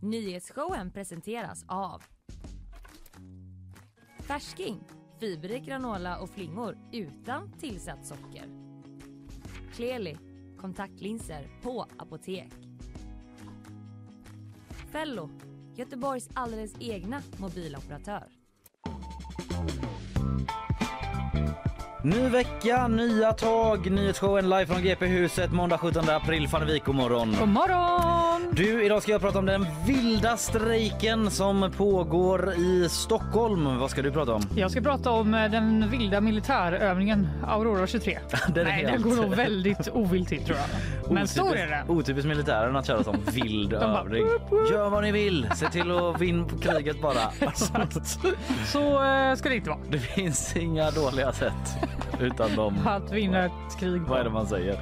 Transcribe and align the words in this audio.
Nyhetsshowen 0.00 0.90
presenteras 0.90 1.64
av 1.68 2.02
Färsking, 4.20 4.80
fiberrik 5.20 5.64
granola 5.64 6.18
och 6.18 6.30
flingor 6.30 6.78
utan 6.92 7.52
tillsatt 7.52 8.06
socker. 8.06 8.48
Kleli, 9.74 10.16
kontaktlinser 10.58 11.48
på 11.62 11.86
apotek. 11.96 12.52
Fello, 14.92 15.30
Göteborgs 15.74 16.28
alldeles 16.34 16.74
egna 16.80 17.22
mobiloperatör. 17.36 18.35
Ny 22.06 22.28
vecka, 22.28 22.88
nya 22.88 23.32
tag, 23.32 23.90
nyhetsshowen 23.90 24.48
live 24.48 24.66
från 24.66 24.82
GP-huset 24.82 25.52
måndag 25.52 25.78
17 25.78 26.10
april. 26.10 26.48
Fanny 26.48 26.64
Wijk, 26.72 26.84
god 26.84 26.94
morgon. 26.94 27.36
God 27.40 27.48
morgon! 27.48 28.54
Du, 28.54 28.84
idag 28.84 29.02
ska 29.02 29.12
jag 29.12 29.20
prata 29.20 29.38
om 29.38 29.46
den 29.46 29.66
vilda 29.86 30.36
strejken 30.36 31.30
som 31.30 31.72
pågår 31.76 32.52
i 32.54 32.88
Stockholm. 32.90 33.78
Vad 33.78 33.90
ska 33.90 34.02
du 34.02 34.12
prata 34.12 34.32
om? 34.34 34.42
Jag 34.56 34.70
ska 34.70 34.80
prata 34.80 35.10
om 35.10 35.34
eh, 35.34 35.50
den 35.50 35.90
vilda 35.90 36.20
militärövningen 36.20 37.28
Aurora 37.46 37.86
23. 37.86 38.18
Den 38.54 38.64
Nej, 38.64 38.82
den 38.82 38.90
helt- 38.92 39.04
går 39.04 39.16
nog 39.16 39.34
väldigt 39.34 39.88
ovilt 39.92 40.28
till 40.28 40.44
tror 40.44 40.58
jag. 40.58 41.12
Men 41.12 41.28
stor 41.28 41.56
är 41.56 41.66
den. 41.66 41.90
Otypiskt 41.90 42.28
militären 42.28 42.76
att 42.76 42.86
köra 42.86 43.04
som 43.04 43.16
vild 43.32 43.70
bara, 43.70 44.00
övning. 44.00 44.26
Gör 44.70 44.90
vad 44.90 45.02
ni 45.02 45.12
vill, 45.12 45.48
se 45.54 45.68
till 45.70 45.90
att 45.90 46.20
vinna 46.20 46.48
kriget 46.62 47.02
bara. 47.02 47.30
Så 48.66 49.04
eh, 49.04 49.34
ska 49.34 49.48
det 49.48 49.56
inte 49.56 49.70
vara. 49.70 49.80
Det 49.90 49.98
finns 49.98 50.56
inga 50.56 50.90
dåliga 50.90 51.32
sätt 51.32 51.76
utan 52.20 52.56
dem. 52.56 52.74
Att 52.86 53.12
vinna 53.12 53.44
ett 53.44 53.52
krig. 53.80 54.02
Vad 54.02 54.20
är 54.20 54.24
det 54.24 54.30
man 54.30 54.46
säger? 54.46 54.76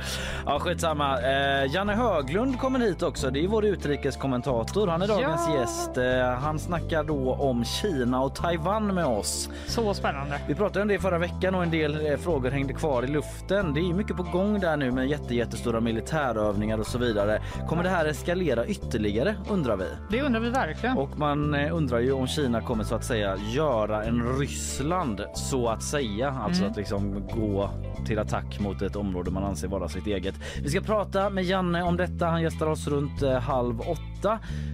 Ja, 0.46 0.58
skitsamma. 0.58 1.20
Eh, 1.20 1.74
Janne 1.74 1.92
Höglund 1.94 2.58
kommer 2.58 2.78
hit 2.78 3.02
också. 3.02 3.30
Det 3.30 3.44
är 3.44 3.48
vår 3.48 3.64
utrikeskommentator. 3.64 4.86
Han 4.86 5.02
är 5.02 5.08
dagens 5.08 5.48
Ja. 5.48 5.60
gäst. 5.60 5.96
Eh, 5.98 6.40
han 6.42 6.58
snackar 6.58 7.04
då 7.04 7.34
om 7.34 7.64
Kina 7.64 8.20
och 8.22 8.34
Taiwan 8.34 8.94
med 8.94 9.06
oss. 9.06 9.50
Så 9.66 9.94
spännande. 9.94 10.40
Vi 10.48 10.54
pratade 10.54 10.82
om 10.82 10.88
det 10.88 10.98
förra 10.98 11.18
veckan 11.18 11.54
och 11.54 11.62
en 11.62 11.70
del 11.70 12.06
eh, 12.06 12.16
frågor 12.16 12.50
hängde 12.50 12.72
kvar 12.72 13.02
i 13.02 13.06
luften. 13.06 13.74
Det 13.74 13.80
är 13.80 13.94
mycket 13.94 14.16
på 14.16 14.22
gång 14.22 14.60
där 14.60 14.76
nu 14.76 14.90
med 14.90 15.06
jätte, 15.08 15.34
jättestora 15.34 15.80
militärövningar 15.80 16.78
och 16.78 16.86
så 16.86 16.98
vidare. 16.98 17.42
Kommer 17.68 17.82
det 17.82 17.88
här 17.88 18.06
eskalera 18.06 18.66
ytterligare 18.66 19.34
undrar 19.50 19.76
vi? 19.76 19.86
Det 20.10 20.22
undrar 20.22 20.40
vi 20.40 20.50
verkligen. 20.50 20.96
Och 20.98 21.18
man 21.18 21.54
eh, 21.54 21.74
undrar 21.76 21.98
ju 21.98 22.12
om 22.12 22.26
Kina 22.26 22.60
kommer 22.60 22.84
så 22.84 22.94
att 22.94 23.04
säga 23.04 23.36
göra 23.54 24.04
en 24.04 24.38
Ryssland 24.38 25.20
så 25.34 25.68
att 25.68 25.82
säga. 25.82 26.30
Alltså 26.44 26.60
Mm. 26.62 26.70
att 26.70 26.76
liksom 26.76 27.23
gå 27.32 27.70
till 28.06 28.18
attack 28.18 28.60
mot 28.60 28.82
ett 28.82 28.96
område 28.96 29.30
man 29.30 29.44
anser 29.44 29.68
vara 29.68 29.88
sitt 29.88 30.06
eget. 30.06 30.34
Vi 30.62 30.70
ska 30.70 30.80
prata 30.80 31.30
med 31.30 31.44
Janne 31.44 31.82
om 31.82 31.96
detta. 31.96 32.26
Han 32.26 32.42
gästar 32.42 32.66
oss 32.66 32.88
runt 32.88 33.22
eh, 33.22 33.38
halv 33.38 33.80
åtta. 33.80 34.13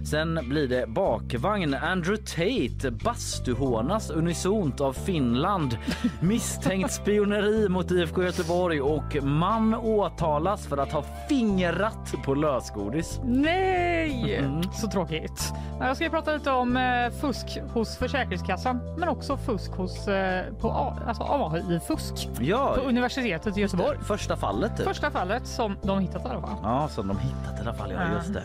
Sen 0.05 0.39
blir 0.49 0.67
det 0.67 0.89
bakvagn. 0.89 1.73
Andrew 1.73 2.17
Tate 2.25 2.91
bastuhånas 2.91 4.09
unisont 4.09 4.81
av 4.81 4.93
Finland. 4.93 5.77
Misstänkt 6.21 6.91
spioneri 6.91 7.69
mot 7.69 7.91
IFK 7.91 8.23
Göteborg 8.23 8.81
och 8.81 9.23
man 9.23 9.75
åtalas 9.75 10.67
för 10.67 10.77
att 10.77 10.91
ha 10.91 11.03
fingrat 11.29 12.13
på 12.25 12.33
lösgodis. 12.33 13.19
Nej! 13.23 14.35
Mm. 14.37 14.63
Så 14.73 14.87
tråkigt. 14.87 15.53
Jag 15.79 15.95
ska 15.97 16.09
prata 16.09 16.33
lite 16.33 16.51
om 16.51 16.77
eh, 16.77 17.19
fusk 17.21 17.59
hos 17.73 17.97
Försäkringskassan 17.97 18.79
men 18.97 19.09
också 19.09 19.37
fusk 19.37 19.71
hos 19.71 20.07
eh, 20.07 20.45
på 20.53 20.71
alltså 21.07 21.23
AI-fusk 21.23 22.29
Ja, 22.39 22.75
på 22.77 22.81
universitetet 22.89 23.57
i 23.57 23.61
Göteborg. 23.61 23.97
första 24.03 24.35
fallet. 24.37 24.77
Typ. 24.77 24.87
Första 24.87 25.11
fallet 25.11 25.47
som 25.47 25.75
de 25.83 25.99
hittat 25.99 26.25
i 26.25 26.29
alla 26.29 26.41
fall. 26.41 26.55
Ja, 26.63 26.87
som 26.87 27.07
de 27.07 27.17
hittat 27.17 27.57
i 27.59 27.61
alla 27.61 27.73
fall. 27.73 27.91
Ja, 27.91 28.13
just 28.13 28.33
det. 28.33 28.43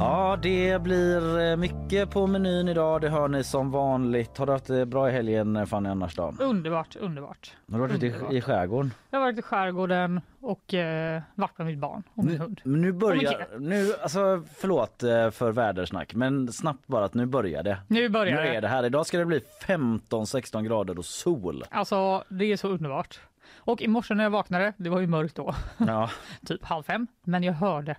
Ja, 0.00 0.38
det 0.42 0.82
blir 0.82 1.40
eh, 1.40 1.56
mycket 1.56 2.10
på 2.10 2.26
menyn 2.26 2.68
idag. 2.68 3.00
Det 3.00 3.08
hör 3.08 3.28
ni 3.28 3.44
som 3.44 3.70
vanligt. 3.70 4.38
Har 4.38 4.46
du 4.46 4.52
haft 4.52 4.86
bra 4.86 5.08
i 5.08 5.12
helgen, 5.12 5.56
eh, 5.56 5.64
Fanny, 5.64 5.88
annars 5.88 6.14
då? 6.16 6.34
Underbart, 6.40 6.96
underbart. 6.96 7.56
Har 7.72 7.78
du 7.78 7.80
varit 7.80 8.02
ute 8.02 8.34
i, 8.36 8.40
skärgården? 8.40 8.94
Jag 9.10 9.18
har 9.18 9.26
varit 9.26 9.38
i 9.38 9.42
skärgården 9.42 10.20
och 10.40 10.74
eh, 10.74 11.22
varit 11.34 11.58
med 11.58 11.66
mitt 11.66 11.78
barn 11.78 12.02
och 12.14 12.24
min 12.24 12.32
Nu, 12.34 12.38
hund. 12.38 12.60
nu 12.64 12.92
börjar... 12.92 13.46
Nu, 13.58 13.92
alltså, 14.02 14.42
förlåt 14.56 15.02
eh, 15.02 15.30
för 15.30 15.52
vädersnack, 15.52 16.14
men 16.14 16.52
snabbt 16.52 16.86
bara 16.86 17.04
att 17.04 17.14
nu 17.14 17.26
börjar 17.26 17.62
det. 17.62 17.78
Nu 17.88 18.08
börjar 18.08 18.34
Nu 18.34 18.40
är 18.48 18.54
det. 18.54 18.60
det 18.60 18.68
här. 18.68 18.84
Idag 18.84 19.06
ska 19.06 19.18
det 19.18 19.24
bli 19.24 19.40
15-16 19.66 20.62
grader 20.62 20.98
och 20.98 21.04
sol. 21.04 21.64
Alltså, 21.70 22.24
det 22.28 22.44
är 22.44 22.56
så 22.56 22.68
underbart. 22.68 23.20
Och 23.56 23.82
i 23.82 23.88
morse 23.88 24.14
när 24.14 24.24
jag 24.24 24.30
vaknade, 24.30 24.72
det 24.76 24.90
var 24.90 25.00
ju 25.00 25.06
mörkt 25.06 25.34
då, 25.34 25.54
Ja. 25.78 26.10
typ 26.46 26.64
halv 26.64 26.82
fem, 26.82 27.06
men 27.24 27.42
jag 27.42 27.52
hörde 27.52 27.96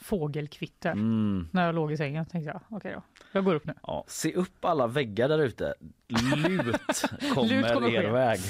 fågelkvitter 0.00 0.90
Mm. 0.92 1.48
när 1.52 1.66
jag 1.66 1.74
låg 1.74 1.92
i 1.92 1.96
sängen. 1.96 2.26
Tänkte 2.26 2.50
jag, 2.50 2.60
okej 2.68 2.92
då, 2.94 3.02
jag 3.32 3.44
går 3.44 3.54
upp 3.54 3.64
nu. 3.66 3.74
ja. 3.82 4.04
Se 4.08 4.32
upp 4.34 4.64
alla 4.64 4.86
väggar 4.86 5.28
där 5.28 5.38
ute. 5.38 5.74
Lut 6.36 6.76
kommer, 7.34 7.48
Lut 7.62 7.72
kommer 7.74 7.88
er 7.88 8.02
ske. 8.02 8.10
väg. 8.10 8.40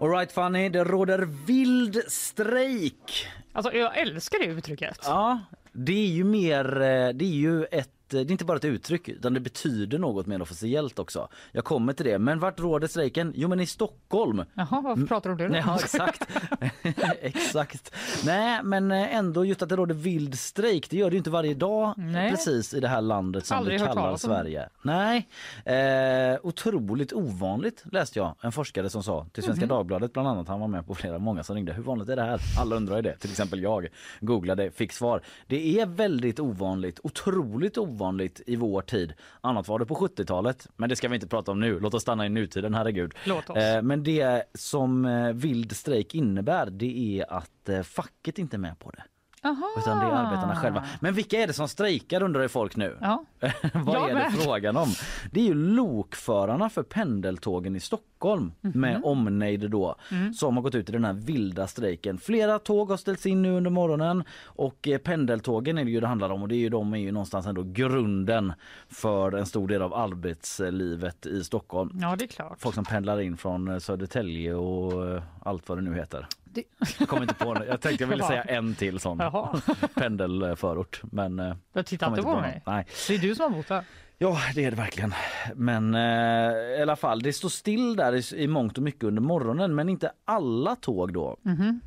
Alright 0.00 0.32
Fanny, 0.32 0.68
det 0.68 0.84
råder 0.84 1.18
vild 1.46 2.02
strejk. 2.08 3.26
Alltså, 3.52 3.72
jag 3.72 3.98
älskar 3.98 4.38
det 4.38 4.44
uttrycket. 4.44 4.98
Ja, 5.04 5.40
det 5.78 5.92
är 5.92 6.06
ju 6.06 6.24
mer, 6.24 6.80
eh, 6.80 7.08
det 7.08 7.24
är 7.24 7.38
ju 7.38 7.64
ett 7.64 7.97
det 8.10 8.18
är 8.18 8.30
inte 8.30 8.44
bara 8.44 8.56
ett 8.56 8.64
uttryck 8.64 9.08
utan 9.08 9.34
det 9.34 9.40
betyder 9.40 9.98
något 9.98 10.26
mer 10.26 10.42
officiellt 10.42 10.98
också. 10.98 11.28
Jag 11.52 11.64
kommer 11.64 11.92
till 11.92 12.06
det. 12.06 12.18
Men 12.18 12.38
vart 12.40 12.60
råder 12.60 12.88
strejken? 12.88 13.32
Jo 13.36 13.48
men 13.48 13.60
i 13.60 13.66
Stockholm. 13.66 14.44
Jaha, 14.54 14.80
varför 14.80 15.06
pratar 15.06 15.30
du 15.30 15.44
om 15.46 15.52
det 15.52 15.58
då? 15.60 15.66
Ja, 15.66 15.78
exakt. 15.80 16.28
exakt. 17.20 17.94
Nej 18.24 18.60
men 18.62 18.90
eh, 18.92 19.16
ändå 19.16 19.44
just 19.44 19.62
att 19.62 19.68
det 19.68 19.76
råder 19.76 19.94
vild 19.94 20.38
strejk 20.38 20.90
det 20.90 20.96
gör 20.96 21.10
det 21.10 21.14
ju 21.14 21.18
inte 21.18 21.30
varje 21.30 21.54
dag 21.54 21.94
Nej. 21.96 22.30
precis 22.30 22.74
i 22.74 22.80
det 22.80 22.88
här 22.88 23.00
landet 23.00 23.46
som 23.46 23.56
Aldrig 23.58 23.80
vi 23.80 23.86
kallar. 23.86 24.16
Sverige. 24.16 24.68
Nej, 24.82 25.28
eh, 25.64 26.38
otroligt 26.42 27.12
ovanligt 27.12 27.84
läste 27.92 28.18
jag 28.18 28.34
en 28.42 28.52
forskare 28.52 28.90
som 28.90 29.02
sa 29.02 29.26
till 29.32 29.42
Svenska 29.42 29.64
Mhm. 29.64 29.68
Dagbladet 29.68 30.12
bland 30.12 30.28
annat. 30.28 30.48
Han 30.48 30.60
var 30.60 30.68
med 30.68 30.86
på 30.86 30.94
flera, 30.94 31.18
många 31.18 31.42
som 31.44 31.56
ringde. 31.56 31.72
Hur 31.72 31.82
vanligt 31.82 32.08
är 32.08 32.16
det 32.16 32.22
här? 32.22 32.40
Alla 32.60 32.76
undrar 32.76 32.96
ju 32.96 33.02
det. 33.02 33.16
Till 33.16 33.30
exempel 33.30 33.62
jag 33.62 33.88
googlade, 34.20 34.70
fick 34.70 34.92
svar. 34.92 35.22
Det 35.46 35.80
är 35.80 35.86
väldigt 35.86 36.40
ovanligt, 36.40 37.00
otroligt 37.02 37.78
ovanligt 37.78 37.97
i 38.46 38.56
vår 38.56 38.82
tid. 38.82 39.14
Annat 39.40 39.68
var 39.68 39.78
det 39.78 39.86
på 39.86 39.94
70-talet, 39.94 40.68
men 40.76 40.88
det 40.88 40.96
ska 40.96 41.08
vi 41.08 41.14
inte 41.14 41.28
prata 41.28 41.52
om 41.52 41.60
nu. 41.60 41.80
Låt 41.80 41.94
oss 41.94 42.02
stanna 42.02 42.26
i 42.26 42.28
nutiden, 42.28 42.74
herregud. 42.74 43.14
Låt 43.24 43.50
oss. 43.50 43.56
Eh, 43.56 43.82
men 43.82 44.02
det 44.02 44.44
som 44.54 45.04
eh, 45.04 45.32
vild 45.32 45.76
strejk 45.76 46.14
innebär, 46.14 46.70
det 46.70 47.20
är 47.20 47.32
att 47.32 47.68
eh, 47.68 47.82
facket 47.82 48.38
inte 48.38 48.56
är 48.56 48.58
med 48.58 48.78
på 48.78 48.90
det. 48.90 49.02
Aha. 49.42 49.66
Utan 49.78 49.98
det 49.98 50.04
är 50.06 50.10
arbetarna 50.10 50.56
själva. 50.56 50.84
Men 51.00 51.14
vilka 51.14 51.42
är 51.42 51.46
det 51.46 51.52
som 51.52 51.68
strejkar 51.68 52.22
undrar 52.22 52.42
ju 52.42 52.48
folk 52.48 52.76
nu. 52.76 52.96
Ja. 53.00 53.24
Vad 53.74 53.94
Jag 53.96 54.04
är 54.04 54.08
det 54.08 54.14
med. 54.14 54.32
frågan 54.32 54.76
om? 54.76 54.88
Det 55.32 55.40
är 55.40 55.44
ju 55.44 55.54
lokförarna 55.54 56.70
för 56.70 56.82
pendeltågen 56.82 57.76
i 57.76 57.80
Stockholm 57.80 58.52
Mhm. 58.60 58.80
med 58.80 59.00
omnejd 59.04 59.70
då 59.70 59.94
Mm. 60.10 60.34
som 60.34 60.56
har 60.56 60.62
gått 60.62 60.74
ut 60.74 60.88
i 60.88 60.92
den 60.92 61.04
här 61.04 61.12
vilda 61.12 61.66
strejken. 61.66 62.18
Flera 62.18 62.58
tåg 62.58 62.90
har 62.90 62.96
ställts 62.96 63.26
in 63.26 63.42
nu 63.42 63.50
under 63.52 63.70
morgonen 63.70 64.24
och 64.44 64.88
eh, 64.88 64.98
pendeltågen 64.98 65.78
är 65.78 65.84
det 65.84 65.90
ju 65.90 66.00
det 66.00 66.06
handlar 66.06 66.30
om 66.30 66.42
och 66.42 66.48
det 66.48 66.54
är 66.54 66.58
ju 66.58 66.68
de 66.68 66.92
är 66.94 66.98
ju 66.98 67.12
någonstans 67.12 67.46
ändå 67.46 67.62
grunden 67.62 68.52
för 68.88 69.32
en 69.32 69.46
stor 69.46 69.68
del 69.68 69.82
av 69.82 69.94
arbetslivet 70.42 71.26
i 71.26 71.44
Stockholm. 71.44 71.90
ja, 72.02 72.16
det 72.18 72.24
är 72.24 72.28
klart. 72.28 72.60
Folk 72.60 72.74
som 72.74 72.84
pendlar 72.84 73.20
in 73.20 73.36
från 73.36 73.68
eh, 73.68 73.78
Södertälje 73.78 74.54
och 74.54 75.06
eh, 75.16 75.22
allt 75.44 75.68
vad 75.68 75.78
det 75.78 75.82
nu 75.82 75.94
heter. 75.94 76.26
Det... 76.52 76.64
Jag 76.98 77.08
kommer 77.08 77.22
inte 77.22 77.34
på 77.34 77.54
det. 77.54 77.66
Jag 77.66 77.80
tänkte 77.80 78.04
jag 78.04 78.08
ville 78.08 78.24
säga 78.24 78.42
en 78.42 78.74
till 78.74 79.00
sån 79.00 79.18
Jaha, 79.18 79.60
pendelförort 79.94 81.00
men 81.12 81.38
eh, 81.40 81.56
jag 81.72 81.86
tittar 81.86 82.06
kommer 82.06 82.18
inte 82.18 82.28
på 82.28 82.34
på 82.34 82.40
mig. 82.40 82.62
Nej. 82.66 82.86
Det 83.08 83.14
är 83.14 83.18
du 83.18 83.34
som 83.34 83.52
har 83.52 83.58
bott 83.58 83.68
där. 83.68 83.84
Ja, 84.20 84.38
det 84.54 84.64
är 84.64 84.70
det 84.70 84.76
verkligen. 84.76 85.14
Men 85.54 85.94
eh, 85.94 86.52
i 86.78 86.82
alla 86.82 86.96
fall, 86.96 87.22
det 87.22 87.32
står 87.32 87.48
still 87.48 87.96
där 87.96 88.14
i, 88.14 88.42
i 88.42 88.46
mångt 88.48 88.76
och 88.76 88.82
mycket 88.82 89.04
under 89.04 89.22
morgonen, 89.22 89.74
men 89.74 89.88
inte 89.88 90.12
alla 90.24 90.76
tåg 90.76 91.12
då. 91.12 91.36
Mhm. 91.42 91.80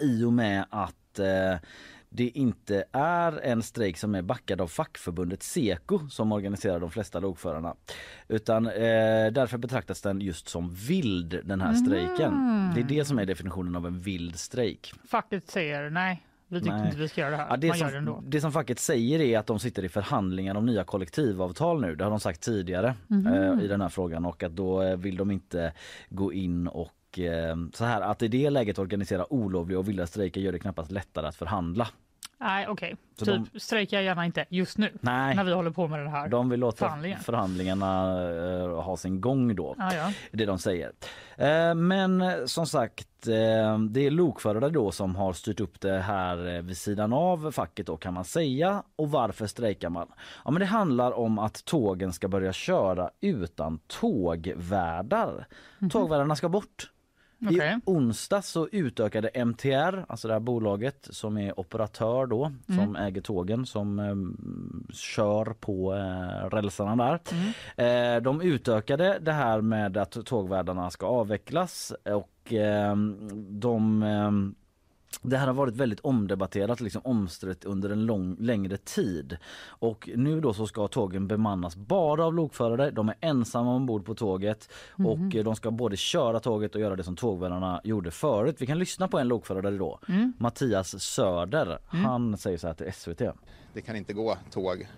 I 0.00 0.24
och 0.24 0.32
med 0.32 0.66
att 0.70 1.18
eh, 1.18 1.58
det 2.10 2.28
inte 2.28 2.84
är 2.92 3.40
en 3.44 3.62
strejk 3.62 3.96
som 3.98 4.14
är 4.14 4.22
backad 4.22 4.60
av 4.60 4.66
fackförbundet 4.66 5.42
Seko 5.42 6.08
som 6.08 6.32
organiserar 6.32 6.80
de 6.80 6.90
flesta 6.90 7.20
lokförarna. 7.20 7.74
Utan 8.28 8.66
eh, 8.66 8.72
därför 9.32 9.58
betraktas 9.58 10.02
den 10.02 10.20
just 10.20 10.48
som 10.48 10.74
vild 10.74 11.40
den 11.44 11.60
här 11.60 11.74
strejken. 11.74 12.32
Mm. 12.32 12.74
Det 12.74 12.80
är 12.80 12.84
det 12.98 13.04
som 13.04 13.18
är 13.18 13.26
definitionen 13.26 13.76
av 13.76 13.86
en 13.86 13.98
vild 13.98 14.36
strejk. 14.38 14.92
Facket 15.08 15.48
säger 15.50 15.90
nej, 15.90 16.22
vi 16.48 16.60
tycker 16.60 16.72
Nej. 16.72 16.86
inte 16.86 16.98
vi 16.98 17.08
ska 17.08 17.20
göra 17.20 17.30
det 17.30 17.36
här. 17.36 17.46
Ja, 17.50 17.56
det, 17.56 17.68
Man 17.68 17.78
gör 17.78 17.86
det 17.86 17.90
som, 17.92 17.98
ändå. 17.98 18.22
det 18.26 18.40
som 18.40 18.52
facket 18.52 18.78
säger 18.78 19.20
är 19.20 19.38
att 19.38 19.46
de 19.46 19.58
sitter 19.58 19.84
i 19.84 19.88
förhandlingar 19.88 20.54
om 20.54 20.66
nya 20.66 20.84
kollektivavtal 20.84 21.80
nu. 21.80 21.94
Det 21.96 22.04
har 22.04 22.10
de 22.10 22.20
sagt 22.20 22.40
tidigare 22.40 22.94
Mhm. 23.06 23.26
eh, 23.26 23.64
i 23.64 23.68
den 23.68 23.80
här 23.80 23.88
frågan 23.88 24.24
och 24.24 24.42
att 24.42 24.52
då 24.56 24.82
eh, 24.82 24.96
vill 24.96 25.16
de 25.16 25.30
inte 25.30 25.72
gå 26.10 26.32
in 26.32 26.68
och 26.68 26.90
eh, 27.26 27.56
så 27.74 27.84
här 27.84 28.00
att 28.00 28.22
i 28.22 28.28
det 28.28 28.50
läget 28.50 28.78
organisera 28.78 29.32
olovliga 29.32 29.78
och 29.78 29.88
vilda 29.88 30.06
strejker 30.06 30.40
gör 30.40 30.52
det 30.52 30.58
knappast 30.58 30.90
lättare 30.90 31.26
att 31.26 31.36
förhandla. 31.36 31.88
Nej, 32.40 32.68
okej. 32.68 32.96
Så 33.18 33.24
Typ 33.24 33.52
de- 33.52 33.60
strejka 33.60 34.02
gärna 34.02 34.24
inte 34.26 34.44
just 34.48 34.78
nu 34.78 34.98
Nej, 35.00 35.36
när 35.36 35.44
vi 35.44 35.52
håller 35.52 35.70
på 35.70 35.88
med 35.88 36.00
det 36.00 36.10
här. 36.10 36.28
de 36.28 36.48
vill 36.50 36.60
låta 36.60 36.76
Förhandlingen. 36.76 37.20
förhandlingarna 37.20 38.20
eh, 38.62 38.82
ha 38.82 38.96
sin 38.96 39.20
gång 39.20 39.54
då. 39.54 39.74
Ja, 39.78 39.94
ja. 39.94 40.12
det 40.32 40.46
de 40.46 40.58
säger. 40.58 40.92
Eh, 41.36 41.74
Men 41.74 42.22
som 42.48 42.66
sagt, 42.66 43.26
eh, 43.28 43.78
det 43.90 44.06
är 44.06 44.10
lokförare 44.10 44.68
då 44.70 44.90
som 44.92 45.16
har 45.16 45.32
styrt 45.32 45.60
upp 45.60 45.80
det 45.80 45.98
här 45.98 46.62
vid 46.62 46.76
sidan 46.76 47.12
av 47.12 47.50
facket 47.52 47.86
då 47.86 47.96
kan 47.96 48.14
man 48.14 48.24
säga. 48.24 48.82
Och 48.96 49.10
varför 49.10 49.46
strejkar 49.46 49.88
man? 49.90 50.08
Ja 50.44 50.50
men 50.50 50.60
det 50.60 50.66
handlar 50.66 51.12
om 51.18 51.38
att 51.38 51.64
tågen 51.64 52.12
ska 52.12 52.28
börja 52.28 52.52
köra 52.52 53.10
utan 53.20 53.78
tågvärdar. 53.86 55.46
Tågvärdarna 55.90 56.36
ska 56.36 56.48
bort. 56.48 56.90
Okej. 57.46 57.76
I 57.76 57.80
onsdag 57.84 58.42
så 58.42 58.68
utökade 58.72 59.28
MTR, 59.28 60.04
alltså 60.08 60.28
det 60.28 60.34
här 60.34 60.40
bolaget 60.40 61.08
som 61.10 61.38
är 61.38 61.60
operatör 61.60 62.26
då, 62.26 62.52
som 62.66 62.96
äger 62.96 63.20
tågen 63.20 63.66
som 63.66 63.98
eh, 63.98 64.14
kör 64.94 65.44
på 65.44 65.94
eh, 65.94 66.48
rälsarna 66.50 66.96
där. 67.76 68.16
Eh, 68.16 68.22
de 68.22 68.40
utökade 68.40 69.18
det 69.20 69.32
här 69.32 69.60
med 69.60 69.96
att 69.96 70.26
tågvärdarna 70.26 70.90
ska 70.90 71.06
avvecklas 71.06 71.92
och 72.04 72.52
eh, 72.52 72.96
de 73.48 74.02
eh, 74.02 74.30
det 75.22 75.36
här 75.36 75.46
har 75.46 75.54
varit 75.54 75.76
väldigt 75.76 76.00
omdebatterat, 76.00 76.80
liksom 76.80 77.02
omstritt 77.04 77.64
under 77.64 77.90
en 77.90 78.06
lång, 78.06 78.36
längre 78.40 78.76
tid. 78.76 79.36
Och 79.66 80.10
nu 80.16 80.40
då 80.40 80.54
så 80.54 80.66
ska 80.66 80.88
tågen 80.88 81.28
bemannas 81.28 81.76
bara 81.76 82.24
av 82.24 82.34
lokförare. 82.34 82.90
De 82.90 83.08
är 83.08 83.14
ensamma 83.20 83.74
ombord 83.74 84.04
på 84.04 84.14
tåget 84.14 84.68
och 84.92 85.34
eh, 85.34 85.44
de 85.44 85.56
ska 85.56 85.70
både 85.70 85.96
köra 85.96 86.40
tåget 86.40 86.74
och 86.74 86.80
göra 86.80 86.96
det 86.96 87.04
som 87.04 87.16
tågvärdarna 87.16 87.80
gjorde 87.84 88.10
förut. 88.10 88.56
Vi 88.58 88.66
kan 88.66 88.78
lyssna 88.78 89.08
på 89.08 89.18
en 89.18 89.28
lokförare 89.28 89.70
då, 89.70 90.00
Mattias 90.38 91.02
Söder. 91.02 91.78
Han 91.86 92.38
säger 92.38 92.58
så 92.58 92.66
här 92.66 92.74
till 92.74 92.92
SVT. 92.92 93.22
Det 93.72 93.80
kan 93.80 93.96
inte 93.96 94.12
gå 94.12 94.36
tåg 94.50 94.88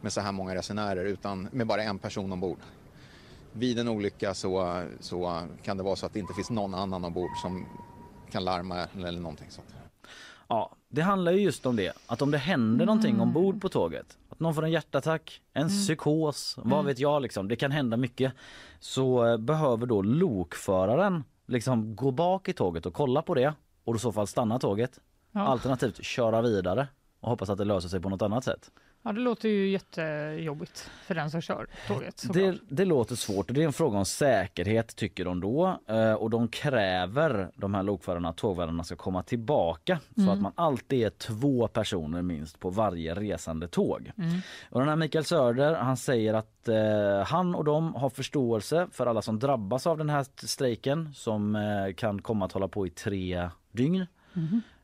med 0.00 0.12
så 0.12 0.20
här 0.20 0.32
många 0.32 0.54
resenärer 0.54 1.04
utan 1.04 1.48
med 1.52 1.66
bara 1.66 1.82
en 1.82 1.98
person 1.98 2.32
ombord. 2.32 2.58
Vid 3.52 3.78
en 3.78 3.88
olycka 3.88 4.34
så, 4.34 4.82
så 5.00 5.42
kan 5.62 5.76
det 5.76 5.82
vara 5.82 5.96
så 5.96 6.06
att 6.06 6.12
det 6.12 6.20
inte 6.20 6.34
finns 6.34 6.50
någon 6.50 6.74
annan 6.74 7.04
ombord 7.04 7.30
som 7.42 7.66
kan 8.30 8.44
larma 8.44 8.86
eller 8.96 9.20
någonting 9.20 9.50
sånt. 9.50 9.74
Ja, 10.48 10.70
det 10.88 11.02
handlar 11.02 11.32
ju 11.32 11.40
just 11.40 11.66
om 11.66 11.76
det. 11.76 11.92
Att 12.06 12.22
om 12.22 12.30
det 12.30 12.38
händer 12.38 12.86
någonting 12.86 13.20
ombord 13.20 13.60
på 13.60 13.68
tåget, 13.68 14.18
att 14.28 14.40
någon 14.40 14.54
får 14.54 14.64
en 14.64 14.70
hjärtattack, 14.70 15.40
en 15.52 15.68
psykos, 15.68 16.54
vad 16.58 16.84
vet 16.84 16.98
jag 16.98 17.22
liksom, 17.22 17.48
det 17.48 17.56
kan 17.56 17.70
hända 17.70 17.96
mycket. 17.96 18.32
Så 18.80 19.26
eh, 19.26 19.36
behöver 19.36 19.86
då 19.86 20.02
lokföraren 20.02 21.24
liksom 21.46 21.96
gå 21.96 22.10
bak 22.10 22.48
i 22.48 22.52
tåget 22.52 22.86
och 22.86 22.94
kolla 22.94 23.22
på 23.22 23.34
det 23.34 23.54
och 23.84 23.96
i 23.96 23.98
så 23.98 24.12
fall 24.12 24.26
stanna 24.26 24.58
tåget. 24.58 25.00
Ja. 25.32 25.40
Alternativt 25.40 26.04
köra 26.04 26.42
vidare 26.42 26.88
och 27.20 27.30
hoppas 27.30 27.50
att 27.50 27.58
det 27.58 27.64
löser 27.64 27.88
sig 27.88 28.00
på 28.00 28.08
något 28.08 28.22
annat 28.22 28.44
sätt. 28.44 28.70
Ja, 29.02 29.12
det 29.12 29.20
låter 29.20 29.48
ju 29.48 29.68
jättejobbigt 29.70 30.90
för 31.06 31.14
den 31.14 31.30
som 31.30 31.40
kör 31.40 31.66
tåget. 31.88 32.24
Det, 32.32 32.58
det 32.68 32.84
låter 32.84 33.14
svårt 33.16 33.48
och 33.50 33.54
det 33.54 33.62
är 33.62 33.66
en 33.66 33.72
fråga 33.72 33.98
om 33.98 34.04
säkerhet 34.04 34.96
tycker 34.96 35.24
de 35.24 35.40
då. 35.40 35.78
Eh, 35.88 36.12
Och 36.12 36.30
de 36.30 36.48
kräver, 36.48 37.50
de 37.54 37.74
här 37.74 37.82
lokförarna, 37.82 38.28
att 38.28 38.36
tågvärdarna 38.36 38.84
ska 38.84 38.96
komma 38.96 39.22
tillbaka 39.22 39.98
så 40.24 40.30
att 40.30 40.40
man 40.40 40.52
alltid 40.54 41.02
är 41.06 41.10
två 41.10 41.68
personer 41.68 42.22
minst 42.22 42.60
på 42.60 42.70
varje 42.70 43.14
resande 43.14 43.68
tåg. 43.68 44.10
Och 44.70 44.80
den 44.80 44.88
här 44.88 44.96
Mikael 44.96 45.24
Söder 45.24 45.74
han 45.74 45.96
säger 45.96 46.34
att 46.34 46.68
eh, 46.68 47.26
han 47.26 47.54
och 47.54 47.64
de 47.64 47.94
har 47.94 48.10
förståelse 48.10 48.86
för 48.92 49.06
alla 49.06 49.22
som 49.22 49.38
drabbas 49.38 49.86
av 49.86 49.98
den 49.98 50.10
här 50.10 50.26
strejken 50.46 51.14
som 51.14 51.56
eh, 51.56 51.94
kan 51.96 52.22
komma 52.22 52.44
att 52.44 52.52
hålla 52.52 52.68
på 52.68 52.86
i 52.86 52.90
tre 52.90 53.50
dygn. 53.72 54.06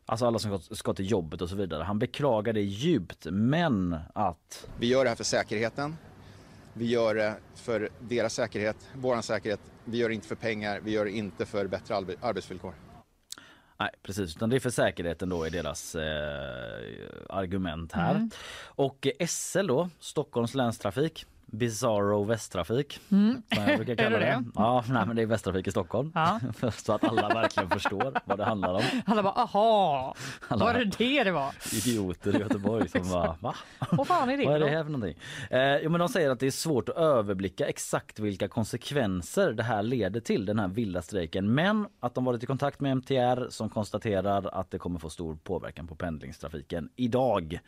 Alltså 0.09 0.27
alla 0.27 0.39
som 0.39 0.59
ska- 0.61 0.95
till 0.95 1.11
jobbet 1.11 1.41
och 1.43 1.49
så 1.49 1.57
vidare. 1.57 1.83
Han 1.83 1.99
beklagar 1.99 2.53
det 2.53 2.61
djupt 2.63 3.27
men 3.31 3.97
att 4.15 4.69
Vi 4.79 4.87
gör 4.87 5.05
det 5.05 5.09
här 5.09 5.17
för 5.17 5.25
säkerheten. 5.25 5.97
Vi 6.73 6.87
gör 6.87 7.15
det 7.15 7.35
för 7.55 7.89
deras 8.01 8.35
säkerhet, 8.35 8.77
vår 8.95 9.21
säkerhet. 9.21 9.61
Vi 9.85 9.99
gör 9.99 10.09
det 10.09 10.15
inte 10.15 10.29
för 10.29 10.35
pengar, 10.35 10.81
vi 10.85 10.91
gör 10.91 11.05
det 11.05 11.11
inte 11.11 11.47
för 11.47 11.67
bättre 11.67 11.95
arbe- 11.95 12.17
arbetsvillkor. 12.21 12.75
Nej 13.79 13.91
precis, 14.03 14.37
utan 14.37 14.51
det 14.51 14.57
är 14.57 14.61
för 14.61 14.71
säkerheten 14.71 15.29
då 15.29 15.47
i 15.47 15.51
deras 15.51 15.95
eh, 15.95 16.03
argument 17.29 17.93
här. 17.93 18.29
Och 18.65 19.07
eh, 19.19 19.27
SL 19.27 19.67
då, 19.67 19.91
Stockholms 19.99 20.55
länstrafik, 20.55 21.27
Bizarro 21.53 22.25
Västtrafik. 22.25 23.01
Som 23.09 23.43
jag 23.49 23.77
brukar 23.77 23.95
kalla 24.05 24.19
det 24.19 24.25
det. 24.25 24.45
Ja, 24.55 24.85
nej, 24.89 25.07
men 25.07 25.17
det 25.17 25.23
är 25.23 25.27
Västtrafik 25.27 25.67
i 25.67 25.71
Stockholm. 25.71 26.13
Ja. 26.15 26.41
Så 26.77 26.93
att 26.93 27.05
alla 27.05 27.29
verkligen 27.29 27.71
förstår 27.71 28.13
vad 28.25 28.39
det 28.39 28.45
handlar 28.45 28.75
om. 28.75 28.83
Alla 29.07 29.23
bara 29.23 29.33
aha, 29.33 30.15
Alla- 30.49 30.65
var 30.65 30.75
det 30.75 30.85
det 30.85 31.25
det 31.25 31.31
var? 31.33 31.53
Idioter 31.73 32.37
i 32.37 32.39
Göteborg 32.41 32.89
som 32.89 33.11
bara 33.11 33.37
va? 33.41 33.55
Vad 33.91 34.07
fan 34.07 34.31
är 34.31 34.37
det? 34.37 34.45
Vad 34.47 34.55
är 34.55 34.61
det 34.61 34.69
här 34.69 34.85
för 34.85 34.91
någonting? 34.91 35.19
Eh, 35.51 35.77
jo, 35.77 35.91
men 35.91 35.99
de 36.01 36.09
säger 36.09 36.31
att 36.31 36.41
det 36.41 36.47
är 36.47 36.51
svårt 36.51 36.89
att 36.89 36.97
överblicka 36.97 37.67
exakt 37.67 38.19
vilka 38.19 38.49
konsekvenser 38.49 39.53
det 39.53 39.63
här 39.63 39.83
leder 39.83 40.21
till, 40.21 40.47
den 40.47 40.59
här 40.59 40.69
vilda 40.69 41.03
strejken. 41.03 41.55
Men 41.55 41.87
att 42.01 42.15
de 42.15 42.25
varit 42.25 42.43
i 42.43 42.47
kontakt 42.47 42.81
med 42.81 42.91
MTR 42.97 43.49
som 43.51 43.69
konstaterar 43.71 44.49
att 44.61 44.71
det 44.71 44.79
kommer 44.79 44.99
få 44.99 45.11
stor 45.11 45.37
påverkan 45.45 45.87
på 45.87 45.95
pendlingstrafiken 45.95 46.89
idag. 46.97 47.59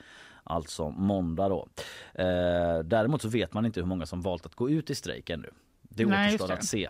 Alltså 0.48 0.90
måndag 0.90 1.48
då. 1.48 1.68
Eh, 2.14 2.78
däremot 2.84 3.22
så 3.22 3.28
vet 3.28 3.52
man 3.54 3.66
inte 3.66 3.80
hur 3.80 3.86
många 3.86 4.06
som 4.06 4.20
valt 4.22 4.46
att 4.46 4.54
gå 4.54 4.70
ut 4.70 4.90
i 4.90 4.94
strejk 4.94 5.30
ännu. 5.30 5.50
Det 5.82 6.06
Nej, 6.06 6.28
återstår 6.28 6.48
det. 6.48 6.54
att 6.54 6.64
se. 6.64 6.88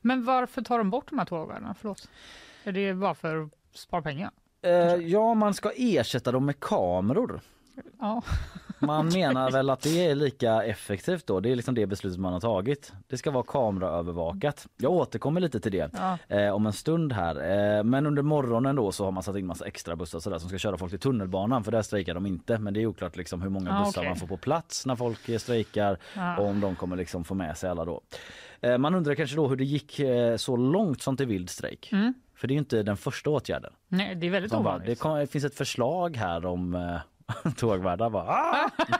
Men 0.00 0.24
varför 0.24 0.62
tar 0.62 0.78
de 0.78 0.90
bort 0.90 1.10
de 1.10 1.18
här 1.18 1.26
tågvärdarna? 1.26 1.74
Förlåt. 1.80 2.08
Är 2.64 2.72
det 2.72 2.94
bara 2.94 3.14
för 3.14 3.42
att 3.42 3.50
spara 3.72 4.02
pengar? 4.02 4.30
Eh, 4.62 4.72
ja, 4.94 5.34
man 5.34 5.54
ska 5.54 5.72
ersätta 5.76 6.32
dem 6.32 6.46
med 6.46 6.60
kameror. 6.60 7.40
Ja. 8.00 8.22
Man 8.78 9.06
menar 9.14 9.50
väl 9.50 9.70
att 9.70 9.80
det 9.80 10.06
är 10.06 10.14
lika 10.14 10.62
effektivt 10.62 11.26
då. 11.26 11.40
Det 11.40 11.50
är 11.50 11.56
liksom 11.56 11.74
det 11.74 11.86
beslutet 11.86 12.18
man 12.20 12.32
har 12.32 12.40
tagit. 12.40 12.92
Det 13.08 13.18
ska 13.18 13.30
vara 13.30 13.44
kameraövervakat. 13.46 14.66
Jag 14.76 14.92
återkommer 14.92 15.40
lite 15.40 15.60
till 15.60 15.72
det 15.72 15.90
Ja. 15.92 16.18
eh, 16.36 16.50
om 16.54 16.66
en 16.66 16.72
stund 16.72 17.12
här. 17.12 17.36
Eh, 17.78 17.84
men 17.84 18.06
under 18.06 18.22
morgonen 18.22 18.76
då 18.76 18.92
så 18.92 19.04
har 19.04 19.12
man 19.12 19.22
satt 19.22 19.36
in 19.36 19.46
massa 19.46 19.66
extra 19.66 19.96
bussar 19.96 20.20
sådär, 20.20 20.38
som 20.38 20.48
ska 20.48 20.58
köra 20.58 20.76
folk 20.78 20.90
till 20.90 21.00
tunnelbanan 21.00 21.64
för 21.64 21.72
där 21.72 21.82
strejkar 21.82 22.14
de 22.14 22.26
inte. 22.26 22.58
Men 22.58 22.74
det 22.74 22.82
är 22.82 22.86
oklart 22.86 23.16
liksom 23.16 23.42
hur 23.42 23.50
många 23.50 23.70
Ah, 23.78 23.84
bussar 23.84 24.00
okej. 24.00 24.10
man 24.10 24.18
får 24.18 24.26
på 24.26 24.36
plats 24.36 24.86
när 24.86 24.96
folk 24.96 25.28
eh, 25.28 25.38
strejkar 25.38 25.98
Ja. 26.16 26.36
och 26.38 26.46
om 26.46 26.60
de 26.60 26.76
kommer 26.76 26.96
liksom 26.96 27.24
få 27.24 27.34
med 27.34 27.56
sig 27.56 27.70
alla 27.70 27.84
då. 27.84 28.00
Eh, 28.60 28.78
man 28.78 28.94
undrar 28.94 29.14
kanske 29.14 29.36
då 29.36 29.48
hur 29.48 29.56
det 29.56 29.64
gick 29.64 29.98
eh, 30.00 30.36
så 30.36 30.56
långt 30.56 31.02
som 31.02 31.16
till 31.16 31.26
vild 31.26 31.50
strejk. 31.50 31.88
Mm. 31.92 32.14
För 32.34 32.48
det 32.48 32.52
är 32.52 32.54
ju 32.56 32.58
inte 32.58 32.82
den 32.82 32.96
första 32.96 33.30
åtgärden. 33.30 33.72
Nej, 33.88 34.14
det 34.14 34.26
är 34.26 34.30
väldigt 34.30 34.54
ovanligt. 34.54 35.02
det, 35.02 35.18
det 35.20 35.26
finns 35.26 35.44
ett 35.44 35.54
förslag 35.54 36.16
här 36.16 36.46
om 36.46 36.74
eh, 36.74 36.96
tågvärdar 37.56 38.10
bara 38.10 38.24
ah. 38.28 38.70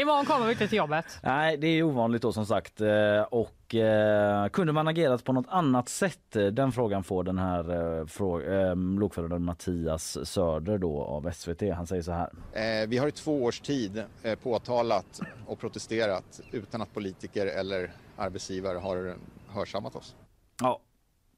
Imorgon 0.00 0.24
kommer 0.26 0.46
vi 0.46 0.52
inte 0.52 0.68
till 0.68 0.78
jobbet. 0.78 1.04
Nej, 1.22 1.56
det 1.56 1.66
är 1.66 1.82
ovanligt 1.82 2.22
då 2.22 2.32
som 2.32 2.46
sagt. 2.46 2.80
Eh, 2.80 3.20
Och 3.30 3.74
eh, 3.74 4.48
kunde 4.48 4.72
man 4.72 4.88
agerat 4.88 5.24
på 5.24 5.32
något 5.32 5.46
annat 5.48 5.88
sätt? 5.88 6.36
Eh, 6.36 6.46
Den 6.46 6.72
frågan 6.72 7.04
får 7.04 7.24
den 7.24 7.38
här 7.38 7.70
eh, 7.70 8.04
frå- 8.04 8.68
eh, 8.70 8.98
lokföraren 9.00 9.44
Mattias 9.44 10.28
Söder 10.28 10.78
då 10.78 11.02
av 11.02 11.30
SVT. 11.32 11.62
Han 11.74 11.86
säger 11.86 12.02
så 12.02 12.12
här. 12.12 12.30
Eh, 12.52 12.88
vi 12.88 12.98
har 12.98 13.08
i 13.08 13.12
två 13.12 13.44
års 13.44 13.60
tid 13.60 14.02
eh, 14.22 14.34
påtalat 14.38 15.20
och 15.46 15.58
protesterat 15.60 16.40
utan 16.52 16.82
att 16.82 16.94
politiker 16.94 17.46
eller 17.46 17.90
arbetsgivare 18.16 18.78
har 18.78 19.14
hörsammat 19.48 19.96
oss. 19.96 20.14
Ja. 20.62 20.80